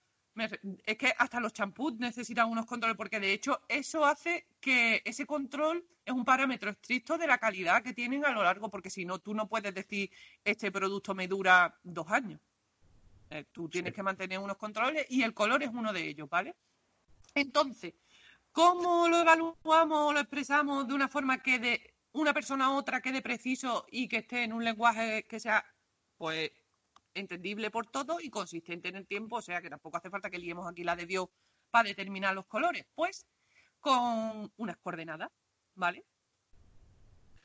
es 0.85 0.97
que 0.99 1.15
hasta 1.17 1.39
los 1.39 1.51
champús 1.51 1.97
necesitan 1.97 2.47
unos 2.47 2.67
controles, 2.67 2.95
porque 2.95 3.19
de 3.19 3.33
hecho 3.33 3.59
eso 3.67 4.05
hace 4.05 4.45
que 4.59 5.01
ese 5.03 5.25
control 5.25 5.83
es 6.05 6.13
un 6.13 6.23
parámetro 6.23 6.69
estricto 6.69 7.17
de 7.17 7.25
la 7.25 7.39
calidad 7.39 7.81
que 7.81 7.95
tienen 7.95 8.23
a 8.23 8.29
lo 8.29 8.43
largo, 8.43 8.69
porque 8.69 8.91
si 8.91 9.03
no, 9.03 9.17
tú 9.17 9.33
no 9.33 9.47
puedes 9.47 9.73
decir 9.73 10.11
este 10.45 10.71
producto 10.71 11.15
me 11.15 11.27
dura 11.27 11.75
dos 11.81 12.07
años. 12.11 12.39
Eh, 13.31 13.45
tú 13.51 13.67
tienes 13.67 13.93
Sí. 13.93 13.95
que 13.95 14.03
mantener 14.03 14.37
unos 14.37 14.57
controles 14.57 15.07
y 15.09 15.23
el 15.23 15.33
color 15.33 15.63
es 15.63 15.69
uno 15.69 15.91
de 15.91 16.07
ellos, 16.07 16.29
¿vale? 16.29 16.53
Entonces, 17.33 17.95
¿cómo 18.51 19.07
lo 19.07 19.21
evaluamos 19.21 20.09
o 20.09 20.13
lo 20.13 20.19
expresamos 20.19 20.87
de 20.87 20.93
una 20.93 21.07
forma 21.07 21.41
que 21.41 21.59
de 21.59 21.93
una 22.13 22.33
persona 22.33 22.65
a 22.65 22.71
otra 22.71 23.01
quede 23.01 23.21
preciso 23.21 23.85
y 23.89 24.07
que 24.07 24.17
esté 24.17 24.43
en 24.43 24.53
un 24.53 24.63
lenguaje 24.63 25.23
que 25.27 25.39
sea, 25.39 25.65
pues, 26.17 26.51
entendible 27.13 27.71
por 27.71 27.87
todos 27.87 28.23
y 28.23 28.29
consistente 28.29 28.89
en 28.89 28.95
el 28.95 29.07
tiempo? 29.07 29.37
O 29.37 29.41
sea, 29.41 29.61
que 29.61 29.69
tampoco 29.69 29.97
hace 29.97 30.09
falta 30.09 30.29
que 30.29 30.39
liemos 30.39 30.69
aquí 30.69 30.83
la 30.83 30.95
de 30.95 31.05
Dios 31.05 31.29
para 31.69 31.87
determinar 31.87 32.35
los 32.35 32.45
colores. 32.45 32.85
Pues, 32.95 33.25
con 33.79 34.51
unas 34.57 34.77
coordenadas, 34.77 35.31
¿vale? 35.75 36.05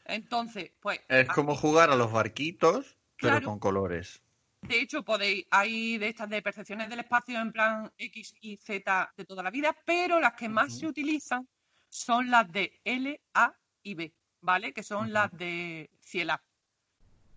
Entonces, 0.05 0.73
pues... 0.81 1.01
Es 1.09 1.29
como 1.29 1.57
jugar 1.57 1.91
a 1.91 1.97
los 1.97 2.13
barquitos, 2.13 2.97
pero 3.21 3.33
Claro. 3.35 3.47
con 3.47 3.59
colores. 3.59 4.23
De 4.69 4.81
hecho, 4.81 5.05
podéis, 5.05 5.47
hay 5.51 5.99
de 5.99 6.09
estas 6.09 6.29
de 6.29 6.43
percepciones 6.43 6.89
del 6.89 7.01
espacio 7.01 7.41
en 7.41 7.53
plan 7.53 7.93
X 7.97 8.35
y 8.41 8.57
Z 8.57 9.13
de 9.17 9.25
toda 9.25 9.43
la 9.43 9.51
vida, 9.51 9.77
pero 9.85 10.19
las 10.21 10.35
que 10.35 10.49
más 10.49 10.77
se 10.79 10.87
utilizan 10.87 11.49
son 11.89 12.31
las 12.31 12.51
de 12.51 12.81
L, 12.85 13.21
A 13.35 13.55
y 13.83 13.95
B, 13.95 14.13
¿vale? 14.41 14.73
Que 14.73 14.83
son 14.83 15.13
las 15.13 15.31
de 15.33 15.91
CIELAB. 16.05 16.41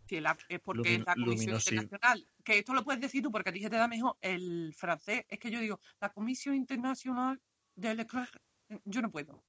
CIELAB 0.08 0.38
es 0.50 0.60
porque 0.60 0.96
es 0.96 1.06
la 1.06 1.14
Comisión 1.14 1.56
Internacional. 1.56 2.28
Que 2.44 2.60
esto 2.60 2.74
lo 2.74 2.84
puedes 2.84 3.00
decir 3.00 3.22
tú 3.22 3.32
porque 3.32 3.50
a 3.50 3.54
ti 3.54 3.62
se 3.62 3.70
te 3.70 3.78
da 3.78 3.88
mejor 3.88 4.18
el 4.22 4.74
francés. 4.76 5.26
Es 5.30 5.40
que 5.40 5.52
yo 5.52 5.60
digo, 5.60 5.80
la 6.02 6.10
Comisión 6.10 6.56
Internacional 6.56 7.40
de 7.76 7.94
Leclerc. 7.94 8.42
Yo 8.86 9.02
no 9.02 9.12
puedo. 9.12 9.44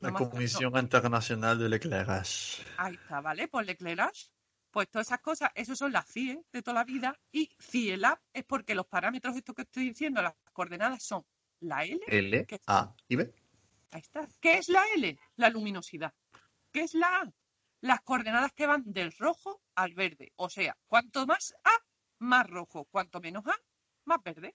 La 0.00 0.10
No 0.10 0.18
no. 0.18 0.30
Comisión 0.30 0.76
Internacional 0.78 1.58
de 1.58 1.68
Leclerage. 1.68 2.62
Ahí 2.78 2.94
está, 2.94 3.20
¿vale? 3.20 3.48
Pues 3.48 3.66
Leclerage, 3.66 4.30
pues 4.70 4.88
todas 4.90 5.08
esas 5.08 5.20
cosas, 5.20 5.50
esos 5.54 5.78
son 5.78 5.92
las 5.92 6.06
CIE 6.10 6.42
de 6.52 6.62
toda 6.62 6.74
la 6.74 6.84
vida 6.84 7.18
y 7.32 7.50
CIELAB 7.60 8.18
es 8.32 8.44
porque 8.44 8.74
los 8.74 8.86
parámetros 8.86 9.36
estos 9.36 9.54
que 9.54 9.62
estoy 9.62 9.88
diciendo, 9.88 10.22
las 10.22 10.34
coordenadas 10.52 11.02
son 11.02 11.24
la 11.60 11.84
L, 11.84 12.00
L. 12.06 12.46
A 12.66 12.94
y 13.08 13.16
B. 13.16 13.34
ahí 13.90 14.00
está. 14.00 14.28
¿Qué 14.40 14.58
es 14.58 14.68
la 14.68 14.84
L? 14.94 15.18
La 15.36 15.50
luminosidad. 15.50 16.14
¿Qué 16.72 16.82
es 16.82 16.94
la 16.94 17.22
A? 17.22 17.32
Las 17.82 18.00
coordenadas 18.02 18.52
que 18.52 18.66
van 18.66 18.84
del 18.86 19.12
rojo 19.12 19.62
al 19.74 19.94
verde. 19.94 20.32
O 20.36 20.48
sea, 20.48 20.76
cuanto 20.86 21.26
más 21.26 21.54
A, 21.64 21.76
más 22.18 22.46
rojo. 22.48 22.84
Cuanto 22.86 23.20
menos 23.20 23.46
A, 23.46 23.56
más 24.04 24.22
verde. 24.22 24.54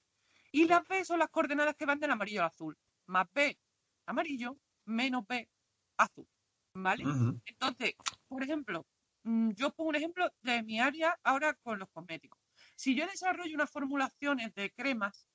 Y 0.51 0.65
las 0.65 0.87
B 0.87 1.03
son 1.03 1.19
las 1.19 1.29
coordenadas 1.29 1.75
que 1.75 1.85
van 1.85 1.99
del 1.99 2.11
amarillo 2.11 2.41
al 2.41 2.47
azul. 2.47 2.77
Más 3.07 3.27
B, 3.33 3.57
amarillo, 4.05 4.57
menos 4.85 5.27
B, 5.27 5.49
azul. 5.97 6.27
¿Vale? 6.73 7.03
Entonces, 7.45 7.95
por 8.27 8.43
ejemplo, 8.43 8.85
yo 9.25 9.71
pongo 9.71 9.89
un 9.89 9.95
ejemplo 9.95 10.31
de 10.41 10.61
mi 10.63 10.79
área 10.79 11.17
ahora 11.23 11.55
con 11.55 11.79
los 11.79 11.89
cosméticos. 11.89 12.39
Si 12.75 12.95
yo 12.95 13.07
desarrollo 13.07 13.55
unas 13.55 13.71
formulaciones 13.71 14.53
de 14.53 14.71
cremas, 14.71 15.27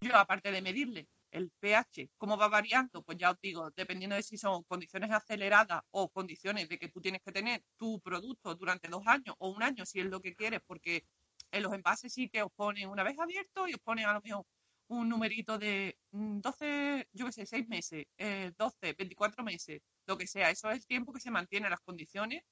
yo 0.00 0.16
aparte 0.16 0.52
de 0.52 0.62
medirle 0.62 1.08
el 1.32 1.50
pH, 1.50 2.10
cómo 2.18 2.36
va 2.36 2.48
variando, 2.48 3.02
pues 3.02 3.18
ya 3.18 3.30
os 3.30 3.40
digo, 3.40 3.70
dependiendo 3.74 4.14
de 4.16 4.22
si 4.22 4.36
son 4.36 4.62
condiciones 4.64 5.10
aceleradas 5.10 5.82
o 5.90 6.08
condiciones 6.10 6.68
de 6.68 6.78
que 6.78 6.88
tú 6.88 7.00
tienes 7.00 7.22
que 7.22 7.32
tener 7.32 7.64
tu 7.76 8.00
producto 8.00 8.54
durante 8.54 8.88
dos 8.88 9.06
años 9.06 9.34
o 9.38 9.48
un 9.48 9.62
año, 9.62 9.86
si 9.86 10.00
es 10.00 10.06
lo 10.06 10.20
que 10.20 10.34
quieres, 10.34 10.60
porque 10.66 11.04
en 11.50 11.62
los 11.62 11.72
envases 11.72 12.12
sí 12.12 12.28
que 12.28 12.42
os 12.42 12.52
ponen 12.52 12.88
una 12.88 13.02
vez 13.02 13.18
abierto 13.18 13.66
y 13.66 13.74
os 13.74 13.80
ponen 13.80 14.06
a 14.06 14.12
lo 14.12 14.20
mejor 14.20 14.46
un 14.88 15.08
numerito 15.08 15.58
de 15.58 15.96
mm, 16.10 16.40
12, 16.40 17.08
yo 17.12 17.26
qué 17.26 17.32
sé, 17.32 17.46
6 17.46 17.68
meses, 17.68 18.06
eh, 18.18 18.52
12, 18.56 18.92
24 18.92 19.42
meses, 19.42 19.80
lo 20.06 20.18
que 20.18 20.26
sea. 20.26 20.50
Eso 20.50 20.70
es 20.70 20.78
el 20.78 20.86
tiempo 20.86 21.12
que 21.12 21.20
se 21.20 21.30
mantiene 21.30 21.70
las 21.70 21.80
condiciones, 21.80 22.44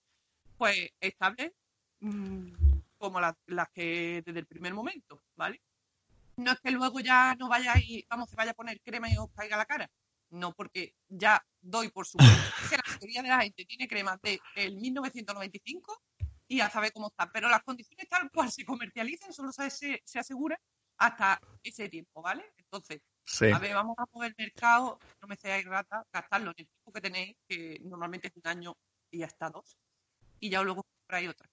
pues, 0.60 0.90
estables 1.00 1.52
mm, 2.00 2.52
como 2.98 3.18
las, 3.18 3.34
las 3.46 3.70
que 3.70 4.22
desde 4.22 4.40
el 4.40 4.46
primer 4.46 4.74
momento, 4.74 5.22
¿vale? 5.34 5.62
No 6.36 6.52
es 6.52 6.60
que 6.60 6.70
luego 6.70 7.00
ya 7.00 7.34
no 7.34 7.48
vayáis, 7.48 8.04
vamos, 8.10 8.28
se 8.28 8.36
vaya 8.36 8.50
a 8.50 8.54
poner 8.54 8.78
crema 8.82 9.08
y 9.10 9.16
os 9.16 9.30
caiga 9.32 9.56
la 9.56 9.64
cara. 9.64 9.90
No, 10.28 10.52
porque 10.52 10.94
ya 11.08 11.42
doy 11.62 11.88
por 11.88 12.06
supuesto 12.06 12.42
que 12.68 12.76
la 12.76 12.82
mayoría 12.86 13.22
de 13.22 13.28
la 13.30 13.40
gente 13.40 13.64
tiene 13.64 13.88
cremas 13.88 14.20
de 14.20 14.38
el 14.54 14.76
1995 14.76 16.02
y 16.46 16.58
ya 16.58 16.68
sabe 16.68 16.90
cómo 16.92 17.08
está. 17.08 17.32
Pero 17.32 17.48
las 17.48 17.62
condiciones 17.62 18.06
tal 18.06 18.30
cual 18.30 18.52
se 18.52 18.66
comercializan 18.66 19.32
solo 19.32 19.52
se, 19.52 19.70
se, 19.70 20.02
se 20.04 20.18
asegura 20.18 20.60
hasta 20.98 21.40
ese 21.62 21.88
tiempo, 21.88 22.20
¿vale? 22.20 22.44
Entonces, 22.58 23.00
Sí. 23.24 23.46
a 23.50 23.58
ver, 23.58 23.74
vamos 23.74 23.96
a 23.96 24.04
mover 24.12 24.34
el 24.36 24.44
mercado, 24.44 24.98
no 25.22 25.28
me 25.28 25.36
seáis 25.36 25.64
rata, 25.64 26.04
gastarlo 26.12 26.50
en 26.50 26.56
el 26.58 26.66
tiempo 26.66 26.92
que 26.92 27.00
tenéis, 27.00 27.36
que 27.48 27.78
normalmente 27.84 28.28
es 28.28 28.36
un 28.36 28.46
año 28.46 28.76
y 29.10 29.22
hasta 29.22 29.48
dos, 29.48 29.76
y 30.40 30.50
ya 30.50 30.62
luego 30.62 30.82
compráis 30.82 31.28
otra. 31.28 31.48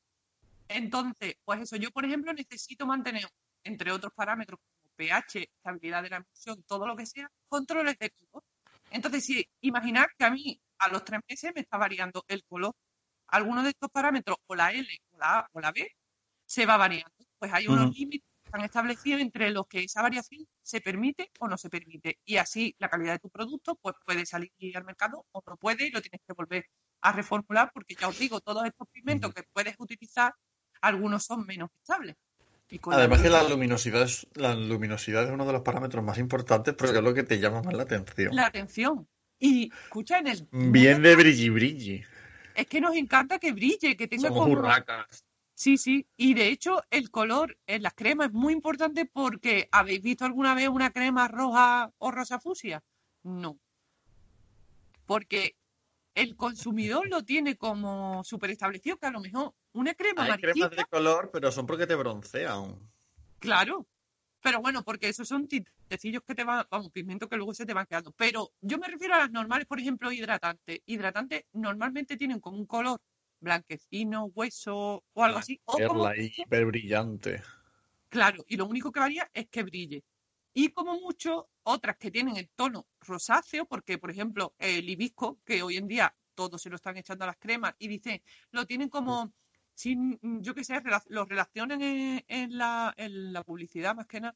Entonces, 0.67 1.35
pues 1.45 1.61
eso, 1.61 1.75
yo 1.75 1.91
por 1.91 2.05
ejemplo 2.05 2.33
necesito 2.33 2.85
mantener, 2.85 3.25
entre 3.63 3.91
otros 3.91 4.13
parámetros 4.13 4.59
como 4.59 4.95
pH, 4.95 5.49
estabilidad 5.55 6.03
de 6.03 6.09
la 6.09 6.17
emulsión, 6.17 6.63
todo 6.63 6.87
lo 6.87 6.95
que 6.95 7.05
sea, 7.05 7.29
controles 7.47 7.97
de 7.99 8.09
color. 8.11 8.43
Entonces, 8.91 9.25
si 9.25 9.47
imaginar 9.61 10.09
que 10.17 10.25
a 10.25 10.31
mí 10.31 10.59
a 10.79 10.89
los 10.89 11.03
tres 11.03 11.21
meses 11.29 11.51
me 11.53 11.61
está 11.61 11.77
variando 11.77 12.23
el 12.27 12.43
color, 12.43 12.73
alguno 13.27 13.63
de 13.63 13.69
estos 13.69 13.89
parámetros, 13.91 14.37
o 14.47 14.55
la 14.55 14.71
L, 14.71 14.87
o 15.11 15.17
la 15.17 15.39
A, 15.39 15.49
o 15.51 15.59
la 15.59 15.71
B, 15.71 15.89
se 16.45 16.65
va 16.65 16.77
variando. 16.77 17.13
Pues 17.37 17.51
hay 17.53 17.67
unos 17.67 17.93
límites 17.93 18.27
que 18.41 18.47
están 18.47 18.61
establecidos 18.61 19.21
entre 19.21 19.51
los 19.51 19.67
que 19.67 19.83
esa 19.83 20.01
variación 20.01 20.47
se 20.61 20.81
permite 20.81 21.31
o 21.39 21.47
no 21.47 21.57
se 21.57 21.69
permite. 21.69 22.19
Y 22.25 22.37
así 22.37 22.75
la 22.79 22.89
calidad 22.89 23.13
de 23.13 23.19
tu 23.19 23.29
producto 23.29 23.75
pues 23.75 23.95
puede 24.05 24.25
salir 24.25 24.51
al 24.75 24.85
mercado 24.85 25.25
o 25.31 25.43
no 25.45 25.57
puede 25.57 25.87
y 25.87 25.91
lo 25.91 26.01
tienes 26.01 26.21
que 26.25 26.33
volver 26.33 26.65
a 27.01 27.11
reformular 27.11 27.71
porque 27.73 27.95
ya 27.95 28.07
os 28.07 28.17
digo, 28.17 28.39
todos 28.41 28.65
estos 28.65 28.87
pigmentos 28.89 29.33
que 29.33 29.43
puedes 29.53 29.75
utilizar, 29.79 30.33
algunos 30.81 31.23
son 31.25 31.45
menos 31.45 31.69
estables. 31.81 32.15
La 32.69 32.97
Además 32.97 33.21
que 33.21 33.29
la 33.29 33.43
luminosidad, 33.43 34.01
es, 34.01 34.27
la 34.33 34.53
luminosidad 34.53 35.23
es 35.23 35.31
uno 35.31 35.45
de 35.45 35.53
los 35.53 35.61
parámetros 35.61 36.03
más 36.03 36.17
importantes 36.17 36.73
porque 36.73 36.97
es 36.97 37.03
lo 37.03 37.13
que 37.13 37.23
te 37.23 37.39
llama 37.39 37.61
más 37.61 37.73
la 37.73 37.83
atención. 37.83 38.35
la 38.35 38.47
atención. 38.47 39.07
Y 39.39 39.71
escucha 39.85 40.19
en 40.19 40.27
el 40.27 40.47
Bien 40.51 41.01
de 41.01 41.15
brilli 41.15 41.49
brilli. 41.49 42.03
es 42.55 42.67
que 42.67 42.81
nos 42.81 42.95
encanta 42.95 43.39
que 43.39 43.53
brille, 43.53 43.95
que 43.95 44.07
tenga 44.07 44.29
Somos 44.29 44.43
como 44.43 44.55
burracas. 44.55 45.23
Sí, 45.53 45.77
sí, 45.77 46.07
y 46.17 46.35
de 46.35 46.49
hecho 46.49 46.83
el 46.91 47.09
color 47.09 47.57
en 47.65 47.81
las 47.81 47.93
cremas 47.93 48.27
es 48.27 48.33
muy 48.33 48.53
importante 48.53 49.05
porque 49.05 49.69
¿habéis 49.71 50.01
visto 50.03 50.25
alguna 50.25 50.53
vez 50.53 50.67
una 50.69 50.91
crema 50.91 51.27
roja 51.27 51.91
o 51.97 52.11
rosa 52.11 52.39
fucsia? 52.39 52.83
No. 53.23 53.59
Porque 55.05 55.56
el 56.17 56.35
consumidor 56.35 57.07
lo 57.07 57.23
tiene 57.23 57.55
como 57.55 58.23
súper 58.23 58.49
establecido, 58.49 58.97
que 58.97 59.05
a 59.05 59.11
lo 59.11 59.21
mejor 59.21 59.53
una 59.73 59.93
crema 59.93 60.23
Hay 60.23 60.39
cremas 60.39 60.71
de 60.71 60.85
color, 60.85 61.29
pero 61.31 61.51
son 61.51 61.67
porque 61.67 61.85
te 61.85 61.93
broncean. 61.93 62.75
claro, 63.37 63.87
pero 64.41 64.59
bueno, 64.59 64.83
porque 64.83 65.09
esos 65.09 65.27
son 65.27 65.47
tintecillos 65.47 66.23
que 66.23 66.33
te 66.33 66.43
van, 66.43 66.65
vamos, 66.71 66.91
pigmentos 66.91 67.29
que 67.29 67.37
luego 67.37 67.53
se 67.53 67.67
te 67.67 67.73
van 67.73 67.85
quedando. 67.85 68.11
Pero 68.13 68.51
yo 68.61 68.79
me 68.79 68.87
refiero 68.87 69.13
a 69.13 69.19
las 69.19 69.31
normales, 69.31 69.67
por 69.67 69.79
ejemplo, 69.79 70.11
hidratantes. 70.11 70.79
Hidratantes 70.87 71.45
normalmente 71.53 72.17
tienen 72.17 72.39
como 72.39 72.57
un 72.57 72.65
color 72.65 72.99
blanquecino, 73.39 74.25
hueso 74.33 75.03
o 75.13 75.23
algo 75.23 75.37
así. 75.37 75.61
O 75.65 75.77
como 75.87 76.11
hiper 76.15 76.65
brillante. 76.65 77.43
Claro, 78.09 78.43
y 78.47 78.57
lo 78.57 78.65
único 78.65 78.91
que 78.91 78.99
varía 78.99 79.29
es 79.33 79.49
que 79.49 79.63
brille. 79.63 80.03
Y 80.59 80.69
como 80.69 80.99
mucho, 80.99 81.51
otras 81.61 81.97
que 81.97 82.09
tienen 82.09 82.35
el 82.35 82.49
tono 82.49 82.87
rosáceo, 83.01 83.67
porque 83.67 83.99
por 83.99 84.09
ejemplo 84.09 84.55
el 84.57 84.89
hibisco, 84.89 85.39
que 85.45 85.61
hoy 85.61 85.77
en 85.77 85.87
día 85.87 86.15
todos 86.33 86.59
se 86.59 86.71
lo 86.71 86.77
están 86.77 86.97
echando 86.97 87.25
a 87.25 87.27
las 87.27 87.37
cremas, 87.37 87.75
y 87.77 87.87
dicen, 87.87 88.23
lo 88.49 88.65
tienen 88.65 88.89
como, 88.89 89.31
sin, 89.75 90.17
yo 90.41 90.55
qué 90.55 90.63
sé, 90.63 90.81
lo 91.09 91.25
relacionan 91.25 91.79
en, 91.83 92.25
en 92.27 92.57
la, 92.57 92.91
en 92.97 93.33
la 93.33 93.43
publicidad 93.43 93.95
más 93.95 94.07
que 94.07 94.19
nada, 94.19 94.35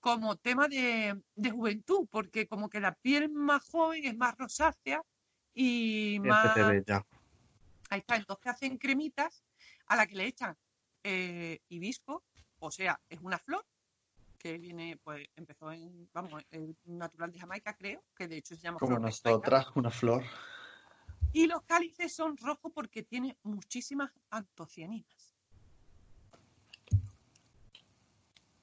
como 0.00 0.34
tema 0.34 0.66
de, 0.66 1.22
de 1.36 1.50
juventud, 1.52 2.08
porque 2.10 2.48
como 2.48 2.68
que 2.68 2.80
la 2.80 2.96
piel 2.96 3.30
más 3.30 3.64
joven 3.70 4.04
es 4.06 4.16
más 4.16 4.36
rosácea 4.36 5.00
y 5.54 6.18
más... 6.18 6.46
Ahí 7.90 8.00
está, 8.00 8.16
entonces 8.16 8.46
hacen 8.48 8.76
cremitas 8.76 9.44
a 9.86 9.94
la 9.94 10.08
que 10.08 10.16
le 10.16 10.26
echan 10.26 10.58
eh, 11.04 11.60
hibisco, 11.68 12.24
o 12.58 12.72
sea, 12.72 13.00
es 13.08 13.20
una 13.20 13.38
flor 13.38 13.64
que 14.40 14.58
viene, 14.58 14.98
pues 15.04 15.28
empezó 15.36 15.70
en, 15.70 16.08
vamos, 16.12 16.42
en 16.50 16.76
natural 16.84 17.30
de 17.30 17.38
Jamaica, 17.38 17.76
creo, 17.76 18.02
que 18.16 18.26
de 18.26 18.38
hecho 18.38 18.56
se 18.56 18.62
llama 18.62 18.78
Como 18.78 18.98
nosotras, 18.98 19.66
una 19.74 19.90
flor. 19.90 20.24
Y 21.32 21.46
los 21.46 21.62
cálices 21.62 22.12
son 22.12 22.36
rojos 22.38 22.72
porque 22.74 23.02
tiene 23.02 23.36
muchísimas 23.42 24.10
antocianinas. 24.30 25.34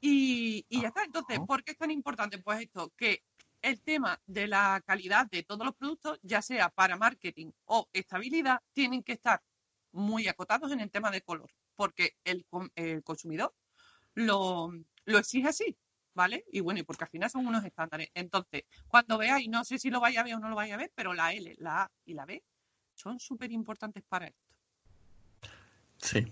Y, 0.01 0.65
y 0.67 0.81
ya 0.81 0.89
está. 0.89 1.03
Entonces, 1.03 1.37
Ajá. 1.37 1.45
¿por 1.45 1.63
qué 1.63 1.71
es 1.71 1.77
tan 1.77 1.91
importante? 1.91 2.39
Pues 2.39 2.61
esto, 2.61 2.91
que 2.97 3.23
el 3.61 3.81
tema 3.81 4.19
de 4.25 4.47
la 4.47 4.81
calidad 4.85 5.29
de 5.29 5.43
todos 5.43 5.65
los 5.65 5.75
productos, 5.75 6.19
ya 6.23 6.41
sea 6.41 6.69
para 6.69 6.97
marketing 6.97 7.51
o 7.65 7.87
estabilidad, 7.93 8.61
tienen 8.73 9.03
que 9.03 9.13
estar 9.13 9.41
muy 9.91 10.27
acotados 10.27 10.71
en 10.71 10.81
el 10.81 10.91
tema 10.91 11.11
de 11.11 11.21
color, 11.21 11.51
porque 11.75 12.17
el, 12.23 12.45
el 12.75 13.03
consumidor 13.03 13.55
lo, 14.15 14.71
lo 15.07 15.17
exige 15.17 15.47
así, 15.47 15.77
¿vale? 16.13 16.45
Y 16.51 16.59
bueno, 16.59 16.79
y 16.79 16.83
porque 16.83 17.05
al 17.05 17.09
final 17.09 17.29
son 17.29 17.47
unos 17.47 17.65
estándares. 17.65 18.09
Entonces, 18.13 18.63
cuando 18.87 19.17
veáis, 19.17 19.49
no 19.49 19.63
sé 19.63 19.79
si 19.79 19.89
lo 19.89 19.99
vais 19.99 20.17
a 20.17 20.23
ver 20.23 20.35
o 20.35 20.39
no 20.39 20.49
lo 20.49 20.55
vais 20.55 20.71
a 20.71 20.77
ver, 20.77 20.91
pero 20.93 21.13
la 21.13 21.33
L, 21.33 21.55
la 21.59 21.83
A 21.83 21.91
y 22.05 22.13
la 22.13 22.25
B 22.25 22.43
son 22.93 23.19
súper 23.19 23.51
importantes 23.51 24.03
para 24.07 24.27
esto. 24.27 24.47
Sí. 25.97 26.31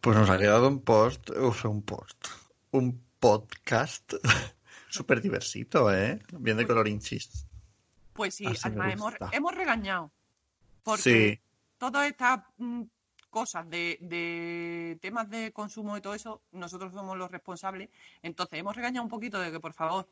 Pues 0.00 0.16
nos 0.16 0.30
ha 0.30 0.38
quedado 0.38 0.68
un 0.68 0.82
post, 0.82 1.30
uf, 1.30 1.64
un 1.64 1.82
post, 1.82 2.26
un 2.70 3.02
podcast 3.18 4.14
súper 4.88 5.20
diversito, 5.20 5.92
¿eh? 5.92 6.20
Bien 6.38 6.56
de 6.56 6.66
colorinchis. 6.66 7.46
Pues 8.12 8.36
sí, 8.36 8.46
Así 8.46 8.68
además 8.68 8.94
hemos 9.32 9.54
regañado. 9.54 10.12
Porque 10.84 11.02
Sí, 11.02 11.40
todas 11.78 12.06
estas 12.06 12.40
mm, 12.58 12.82
cosas 13.38 13.68
de, 13.74 13.98
de 14.00 14.96
temas 15.04 15.26
de 15.28 15.50
consumo 15.52 15.96
y 15.96 16.00
todo 16.00 16.14
eso, 16.14 16.32
nosotros 16.52 16.92
somos 16.92 17.18
los 17.18 17.30
responsables. 17.36 17.88
Entonces, 18.22 18.60
hemos 18.60 18.76
regañado 18.76 19.02
un 19.02 19.10
poquito 19.16 19.40
de 19.40 19.50
que, 19.50 19.58
por 19.66 19.72
favor, 19.80 20.08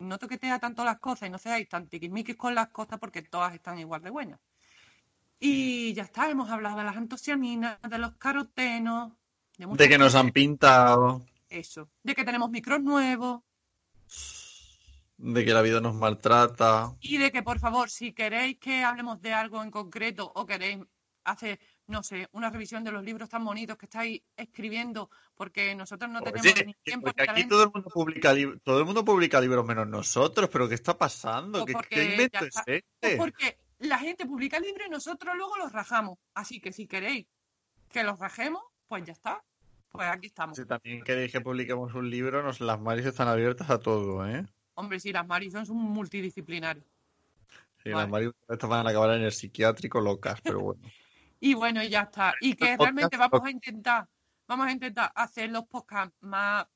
no 0.00 0.18
toquetea 0.18 0.58
tanto 0.58 0.84
las 0.84 0.98
cosas 0.98 1.28
y 1.28 1.30
no 1.30 1.38
seáis 1.38 1.68
tan 1.68 1.86
tiquismiquis 1.86 2.36
con 2.36 2.52
las 2.56 2.68
cosas 2.78 2.98
porque 2.98 3.22
todas 3.22 3.54
están 3.54 3.78
igual 3.78 4.02
de 4.02 4.10
buenas. 4.10 4.40
Y 5.38 5.94
ya 5.94 6.02
está, 6.02 6.28
hemos 6.28 6.50
hablado 6.50 6.78
de 6.78 6.84
las 6.84 6.96
antocianinas, 6.96 7.78
de 7.88 7.98
los 7.98 8.12
carotenos, 8.24 9.12
de 9.56 9.66
de 9.66 9.88
que 9.88 9.98
nos 9.98 10.14
han 10.16 10.30
pintado, 10.32 11.22
Eso, 11.48 11.88
de 12.02 12.14
que 12.16 12.24
tenemos 12.24 12.50
micros 12.50 12.80
nuevos 12.82 13.42
de 15.18 15.44
que 15.44 15.52
la 15.52 15.62
vida 15.62 15.80
nos 15.80 15.94
maltrata. 15.94 16.96
y 17.00 17.18
de 17.18 17.30
que, 17.30 17.42
por 17.42 17.58
favor, 17.58 17.90
si 17.90 18.12
queréis 18.12 18.58
que 18.58 18.82
hablemos 18.82 19.20
de 19.20 19.32
algo 19.34 19.62
en 19.62 19.70
concreto 19.70 20.32
o 20.34 20.46
queréis 20.46 20.78
hacer, 21.24 21.60
no 21.90 22.02
sé, 22.02 22.28
una 22.32 22.50
revisión 22.50 22.84
de 22.84 22.92
los 22.92 23.04
libros 23.04 23.28
tan 23.28 23.44
bonitos 23.44 23.76
que 23.76 23.86
estáis 23.86 24.22
escribiendo, 24.36 25.10
porque 25.34 25.74
nosotros 25.74 26.10
no 26.10 26.22
tenemos 26.22 26.46
Oye, 26.46 26.64
ni 26.64 26.74
tiempo 26.74 27.06
porque 27.06 27.28
aquí 27.28 27.48
todo 27.48 27.64
el 27.64 27.70
mundo 27.72 27.90
publica 27.90 28.34
todo 28.62 28.78
el 28.78 28.84
mundo 28.84 29.04
publica 29.04 29.40
libros 29.40 29.66
menos 29.66 29.88
nosotros, 29.88 30.48
pero 30.50 30.68
¿qué 30.68 30.76
está 30.76 30.96
pasando? 30.96 31.64
Pues 31.64 31.86
¿Qué, 31.88 32.04
invento 32.04 32.44
es 32.44 32.54
pues 32.54 32.82
este? 33.00 33.16
porque 33.16 33.58
la 33.80 33.98
gente 33.98 34.24
publica 34.24 34.60
libros 34.60 34.86
y 34.86 34.90
nosotros 34.90 35.36
luego 35.36 35.56
los 35.56 35.72
rajamos. 35.72 36.18
Así 36.34 36.60
que 36.60 36.72
si 36.72 36.86
queréis 36.86 37.26
que 37.90 38.04
los 38.04 38.18
rajemos, 38.18 38.62
pues 38.88 39.04
ya 39.04 39.12
está. 39.12 39.42
Pues 39.90 40.08
aquí 40.08 40.28
estamos. 40.28 40.56
Si 40.56 40.64
también 40.64 41.02
queréis 41.02 41.32
que 41.32 41.40
publiquemos 41.40 41.92
un 41.94 42.08
libro, 42.08 42.42
nos, 42.42 42.60
las 42.60 42.80
maris 42.80 43.06
están 43.06 43.26
abiertas 43.26 43.68
a 43.70 43.80
todo, 43.80 44.26
¿eh? 44.28 44.46
Hombre, 44.74 45.00
sí, 45.00 45.12
las 45.12 45.26
Maris 45.26 45.52
son 45.52 45.76
multidisciplinarios. 45.76 46.86
Sí, 47.82 47.90
Vale. 47.90 48.02
las 48.02 48.08
maris 48.08 48.30
estas 48.48 48.70
van 48.70 48.86
a 48.86 48.90
acabar 48.90 49.16
en 49.16 49.22
el 49.22 49.32
psiquiátrico 49.32 50.00
locas, 50.00 50.40
pero 50.40 50.60
bueno. 50.60 50.80
Y 51.40 51.54
bueno, 51.54 51.82
y 51.82 51.88
ya 51.88 52.02
está. 52.02 52.34
Y 52.40 52.54
que 52.54 52.76
realmente 52.76 53.16
vamos 53.16 53.40
a 53.42 53.50
intentar, 53.50 54.06
vamos 54.46 54.66
a 54.66 54.72
intentar 54.72 55.10
hacer 55.14 55.50
los 55.50 55.66
podcasts 55.66 56.14
más 56.20 56.66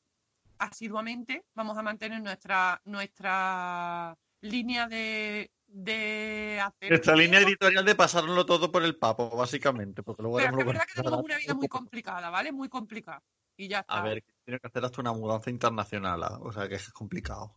asiduamente. 0.58 1.44
Vamos 1.54 1.76
a 1.76 1.82
mantener 1.82 2.22
nuestra, 2.22 2.80
nuestra 2.86 4.16
línea 4.40 4.88
de, 4.88 5.52
de 5.66 6.60
hacer. 6.64 6.90
Nuestra 6.90 7.14
línea 7.14 7.40
editorial 7.40 7.84
de 7.84 7.94
pasárnoslo 7.94 8.46
todo 8.46 8.72
por 8.72 8.82
el 8.82 8.96
papo, 8.96 9.36
básicamente, 9.36 10.02
porque 10.02 10.22
luego 10.22 10.38
Pero 10.38 10.58
es 10.58 10.66
verdad 10.66 10.86
que 10.86 11.02
tenemos 11.02 11.22
una 11.22 11.36
vida 11.36 11.54
muy 11.54 11.68
complicada, 11.68 12.30
¿vale? 12.30 12.50
Muy 12.52 12.70
complicada. 12.70 13.22
Y 13.56 13.68
ya 13.68 13.80
está. 13.80 14.00
A 14.00 14.02
ver, 14.02 14.24
tiene 14.44 14.58
que 14.58 14.66
hacer 14.66 14.84
hasta 14.84 15.00
una 15.00 15.12
mudanza 15.12 15.50
internacional, 15.50 16.22
o 16.40 16.52
sea 16.52 16.68
que 16.68 16.76
es 16.76 16.90
complicado. 16.90 17.54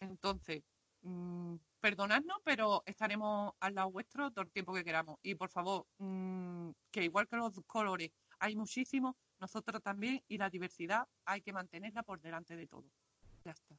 Entonces, 0.00 0.62
mm, 1.02 1.54
perdonadnos, 1.82 2.38
pero 2.44 2.82
estaremos 2.86 3.52
al 3.60 3.74
lado 3.74 3.90
vuestro 3.90 4.30
todo 4.30 4.44
el 4.44 4.52
tiempo 4.52 4.72
que 4.72 4.84
queramos. 4.84 5.18
Y 5.22 5.34
por 5.34 5.50
favor, 5.50 5.86
mm, 5.98 6.70
que 6.90 7.04
igual 7.04 7.26
que 7.28 7.36
los 7.36 7.60
colores 7.66 8.12
hay 8.38 8.54
muchísimos, 8.56 9.16
nosotros 9.40 9.82
también, 9.82 10.22
y 10.28 10.38
la 10.38 10.48
diversidad 10.48 11.06
hay 11.24 11.42
que 11.42 11.52
mantenerla 11.52 12.04
por 12.04 12.20
delante 12.20 12.56
de 12.56 12.66
todo. 12.68 12.84
Ya 13.44 13.50
está. 13.50 13.76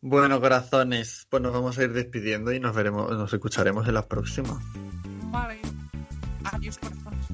Bueno, 0.00 0.40
corazones, 0.40 1.26
pues 1.28 1.42
nos 1.42 1.52
vamos 1.52 1.76
a 1.78 1.82
ir 1.82 1.92
despidiendo 1.92 2.52
y 2.52 2.60
nos 2.60 2.74
veremos, 2.74 3.10
nos 3.10 3.32
escucharemos 3.32 3.88
en 3.88 3.94
la 3.94 4.06
próxima. 4.06 4.60
Vale. 5.32 5.60
Adiós, 6.44 6.78
corazones. 6.78 7.26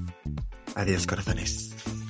Adiós, 0.74 1.06
corazones. 1.06 2.01